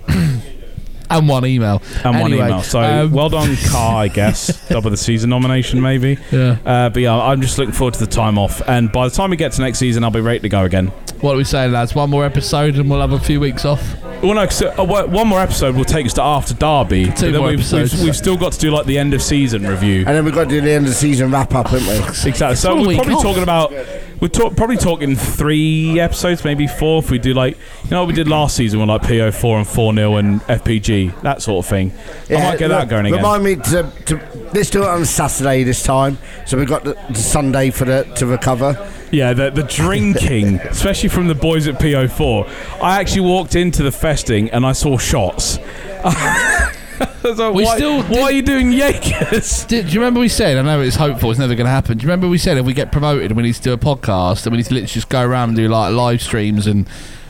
And 1.11 1.29
one 1.29 1.47
email. 1.47 1.83
And 2.05 2.21
one 2.21 2.33
email. 2.33 2.63
So 2.63 2.81
um, 2.81 3.13
well 3.13 3.29
done, 3.29 3.57
Car. 3.69 4.03
I 4.03 4.09
guess 4.09 4.69
double 4.69 4.91
the 4.91 4.97
season 4.97 5.31
nomination, 5.31 5.81
maybe. 5.81 6.19
Yeah. 6.31 6.59
Uh, 6.65 6.89
but 6.91 7.03
yeah, 7.03 7.17
I'm 7.17 7.41
just 7.41 7.59
looking 7.59 7.73
forward 7.75 7.95
to 7.95 8.01
the 8.01 8.07
time 8.11 8.39
off. 8.39 8.61
And 8.69 8.91
by 8.91 9.09
the 9.09 9.15
time 9.15 9.31
we 9.31 9.37
get 9.37 9.53
to 9.53 9.61
next 9.63 9.79
season, 9.79 10.05
I'll 10.05 10.11
be 10.11 10.21
ready 10.21 10.41
to 10.41 10.49
go 10.49 10.65
again. 10.65 10.89
What 11.21 11.35
are 11.35 11.39
we 11.39 11.45
saying, 11.45 11.73
lads? 11.73 11.95
One 11.95 12.11
more 12.11 12.25
episode 12.25 12.77
and 12.77 12.91
we'll 12.91 13.01
have 13.01 13.13
a 13.13 13.19
few 13.21 13.41
weeks 13.41 13.65
off. 13.65 13.83
Well, 14.23 14.35
no, 14.35 14.45
'cause, 14.47 14.63
uh, 14.63 14.85
one 14.85 15.11
one 15.13 15.27
more 15.29 15.41
episode 15.41 15.75
will 15.77 15.85
take 15.85 16.07
us 16.07 16.15
to 16.15 16.23
after 16.23 16.55
Derby. 16.55 17.07
But 17.07 17.17
then 17.17 17.33
more 17.37 17.49
we've, 17.49 17.59
episodes. 17.59 17.95
We've, 17.95 18.05
we've 18.05 18.17
still 18.17 18.37
got 18.37 18.53
to 18.53 18.59
do 18.59 18.71
like 18.71 18.87
the 18.87 18.99
end 18.99 19.15
of 19.15 19.23
season 19.23 19.67
review. 19.67 19.99
And 20.07 20.09
then 20.09 20.25
we've 20.25 20.35
got 20.35 20.45
to 20.45 20.51
do 20.51 20.61
the 20.61 20.71
end 20.71 20.87
of 20.87 20.95
season 20.95 21.31
wrap 21.31 21.55
up, 21.55 21.69
haven't 21.69 21.87
we? 21.87 21.97
Exactly. 22.31 22.57
So 22.57 22.75
we're 22.77 22.95
probably 22.95 23.15
off. 23.15 23.23
talking 23.23 23.43
about 23.43 23.73
we're 24.21 24.29
talk, 24.29 24.57
probably 24.57 24.77
talking 24.77 25.15
three 25.15 26.01
episodes, 26.01 26.45
maybe 26.45 26.67
four. 26.67 27.01
If 27.01 27.11
we 27.11 27.19
do 27.19 27.35
like 27.35 27.57
you 27.85 27.91
know 27.91 28.01
what 28.01 28.09
we 28.09 28.15
did 28.15 28.29
last 28.29 28.57
season 28.57 28.81
with 28.81 28.89
like 28.89 29.03
PO 29.03 29.31
four 29.33 29.59
and 29.59 29.67
four 29.67 29.95
0 29.95 30.17
and 30.17 30.41
FPG 30.43 31.21
that 31.23 31.43
sort 31.43 31.65
of 31.65 31.69
thing. 31.69 31.93
I 32.31 32.35
might 32.35 32.59
get 32.59 32.69
that 32.69 32.89
going 32.89 33.07
again. 33.07 33.19
Remind 33.19 33.45
me 33.45 33.57
to, 33.57 33.93
to 34.07 34.49
let's 34.55 34.71
do 34.71 34.83
it 34.83 34.89
on 34.89 35.05
Saturday 35.05 35.63
this 35.65 35.83
time. 35.83 36.19
So 36.47 36.57
we've 36.57 36.69
got 36.69 36.85
the, 36.85 36.95
the 37.09 37.15
Sunday 37.15 37.71
for 37.71 37.85
the 37.85 38.05
to 38.17 38.27
recover. 38.27 38.91
Yeah, 39.13 39.35
the, 39.35 39.51
the 39.51 39.63
drinking, 39.63 40.57
especially 40.65 41.09
from 41.09 41.29
the 41.29 41.35
boys 41.35 41.69
at 41.69 41.77
PO4. 41.77 42.83
I 42.83 43.01
actually 43.01 43.21
walked 43.23 43.55
into 43.55 43.83
the 43.83 43.93
festing 43.93 44.51
and 44.51 44.67
I 44.67 44.73
saw 44.73 44.99
shots. 44.99 45.59
I 47.01 47.29
was 47.29 47.39
like, 47.39 47.55
We 47.55 47.65
why, 47.65 47.77
still 47.77 48.03
why 48.05 48.23
are 48.23 48.33
you 48.33 48.43
doing 48.43 48.71
Jaegers? 48.73 49.65
Did, 49.69 49.87
do 49.87 49.93
you 49.93 50.01
remember 50.01 50.21
we 50.21 50.29
said? 50.29 50.57
I 50.57 50.63
know 50.63 50.81
it's 50.81 50.97
hopeful, 50.97 51.31
it's 51.31 51.39
never 51.41 51.55
going 51.55 51.67
to 51.67 51.71
happen. 51.71 51.99
Do 51.99 52.03
you 52.03 52.09
remember 52.09 52.29
we 52.29 52.39
said 52.39 52.57
if 52.57 52.65
we 52.67 52.73
get 52.75 52.93
promoted 52.93 53.33
we 53.33 53.43
need 53.43 53.55
to 53.55 53.63
do 53.63 53.73
a 53.73 53.79
podcast 53.79 54.45
and 54.47 54.53
we 54.53 54.59
need 54.59 54.67
to 54.67 54.75
literally 54.75 54.93
just 54.93 55.09
go 55.09 55.23
around 55.25 55.51
and 55.51 55.59
do 55.59 55.69
like 55.69 55.93
live 55.93 56.23
streams 56.23 56.67
and 56.67 56.89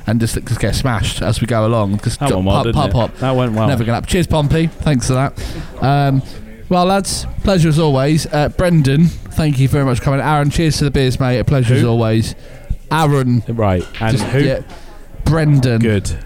and 0.09 0.21
just, 0.21 0.35
just 0.35 0.61
get 0.61 0.75
smashed 0.77 1.21
as 1.23 1.41
we 1.41 1.47
go 1.49 1.67
along? 1.67 1.97
Because 1.97 2.17
That 2.19 2.31
went 2.31 2.45
well, 2.47 2.63
didn't 2.63 2.95
it? 2.97 3.15
That 3.17 3.33
went 3.35 3.53
well. 3.55 3.67
Never 3.67 3.79
going 3.83 3.89
to 3.89 3.95
happen. 3.95 4.09
Cheers, 4.09 4.29
Pompey. 4.29 4.69
Thanks 4.69 5.09
for 5.09 5.15
that. 5.15 5.83
Um, 5.83 6.23
well, 6.69 6.85
lads, 6.85 7.27
pleasure 7.43 7.69
as 7.69 7.79
always. 7.81 8.27
Uh, 8.33 8.49
Brendan, 8.51 9.07
thank 9.07 9.59
you 9.59 9.67
very 9.67 9.85
much 9.85 9.99
for 9.99 10.05
coming. 10.05 10.21
Aaron, 10.21 10.51
cheers 10.51 10.79
to 10.79 10.85
the 10.85 10.91
beers, 10.93 11.19
mate. 11.19 11.39
A 11.41 11.45
pleasure 11.45 11.75
as 11.75 11.83
always. 11.85 12.37
Aaron, 12.93 13.43
Right, 13.49 13.85
and 14.01 14.17
just- 14.17 14.29
who? 14.31 14.41
yeah, 14.45 14.61
Brendan. 15.25 15.81
Good. 15.81 16.17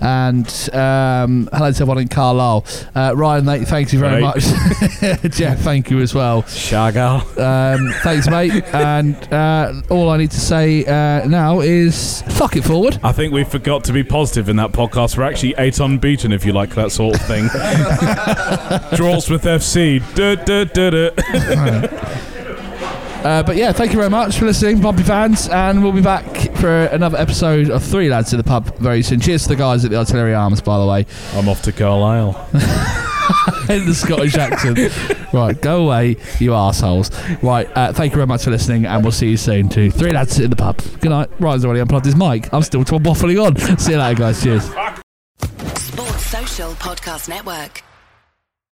And 0.00 0.46
um, 0.72 1.48
hello 1.52 1.70
to 1.72 1.82
everyone 1.82 1.98
in 1.98 2.08
Carlisle. 2.08 2.64
Uh, 2.94 3.12
Ryan, 3.16 3.44
mate, 3.44 3.68
thank 3.68 3.92
you 3.92 3.98
very 3.98 4.22
Right. 4.22 4.34
much. 4.36 4.44
Jeff, 5.34 5.58
thank 5.60 5.90
you 5.90 6.00
as 6.00 6.14
well. 6.14 6.42
Shagal. 6.42 7.38
Um, 7.38 7.92
thanks, 8.02 8.28
mate. 8.28 8.64
And 8.74 9.16
uh, 9.32 9.72
all 9.90 10.10
I 10.10 10.16
need 10.18 10.30
to 10.32 10.40
say 10.40 10.84
uh, 10.84 11.26
now 11.26 11.60
is 11.60 12.22
fuck 12.28 12.56
it 12.56 12.62
forward. 12.64 12.98
I 13.02 13.12
think 13.12 13.32
we 13.32 13.44
forgot 13.44 13.84
to 13.84 13.92
be 13.92 14.02
positive 14.04 14.48
in 14.48 14.56
that 14.56 14.72
podcast. 14.72 15.16
We're 15.16 15.24
actually 15.24 15.54
eight 15.58 15.80
unbeaten, 15.80 16.32
if 16.32 16.44
you 16.44 16.52
like 16.52 16.74
that 16.74 16.92
sort 16.92 17.14
of 17.16 17.22
thing. 17.22 17.44
Drawsmith 18.96 19.44
FC. 19.44 20.00
Duh, 20.14 20.36
duh, 20.36 20.64
duh. 20.64 22.32
Uh, 23.26 23.42
but 23.42 23.56
yeah, 23.56 23.72
thank 23.72 23.90
you 23.90 23.98
very 23.98 24.08
much 24.08 24.38
for 24.38 24.44
listening, 24.44 24.80
Pompey 24.80 25.02
fans. 25.02 25.48
And 25.48 25.82
we'll 25.82 25.90
be 25.90 26.00
back 26.00 26.24
for 26.58 26.84
another 26.84 27.18
episode 27.18 27.70
of 27.70 27.82
Three 27.82 28.08
Lads 28.08 28.32
in 28.32 28.36
the 28.36 28.44
Pub 28.44 28.78
very 28.78 29.02
soon. 29.02 29.18
Cheers 29.18 29.42
to 29.42 29.48
the 29.48 29.56
guys 29.56 29.84
at 29.84 29.90
the 29.90 29.96
Artillery 29.96 30.32
Arms, 30.32 30.60
by 30.60 30.78
the 30.78 30.86
way. 30.86 31.06
I'm 31.34 31.48
off 31.48 31.60
to 31.62 31.72
Carlisle. 31.72 32.36
in 33.68 33.84
the 33.84 33.94
Scottish 33.96 34.36
accent. 34.36 34.78
Right, 35.32 35.60
go 35.60 35.86
away, 35.86 36.18
you 36.38 36.54
assholes. 36.54 37.10
Right, 37.42 37.68
uh, 37.76 37.92
thank 37.92 38.12
you 38.12 38.16
very 38.16 38.28
much 38.28 38.44
for 38.44 38.52
listening, 38.52 38.86
and 38.86 39.02
we'll 39.02 39.10
see 39.10 39.30
you 39.30 39.36
soon 39.36 39.68
to 39.70 39.90
Three 39.90 40.12
Lads 40.12 40.38
in 40.38 40.48
the 40.48 40.54
Pub. 40.54 40.80
Good 41.00 41.10
night. 41.10 41.28
Ryan's 41.40 41.64
already 41.64 41.80
unplugged 41.80 42.06
his 42.06 42.14
mic. 42.14 42.48
I'm 42.54 42.62
still 42.62 42.84
waffling 42.84 43.44
on. 43.44 43.78
See 43.78 43.90
you 43.90 43.98
later, 43.98 44.20
guys. 44.20 44.40
Cheers. 44.40 44.66
Sports 45.80 46.26
Social 46.26 46.70
Podcast 46.74 47.28
Network. 47.28 47.82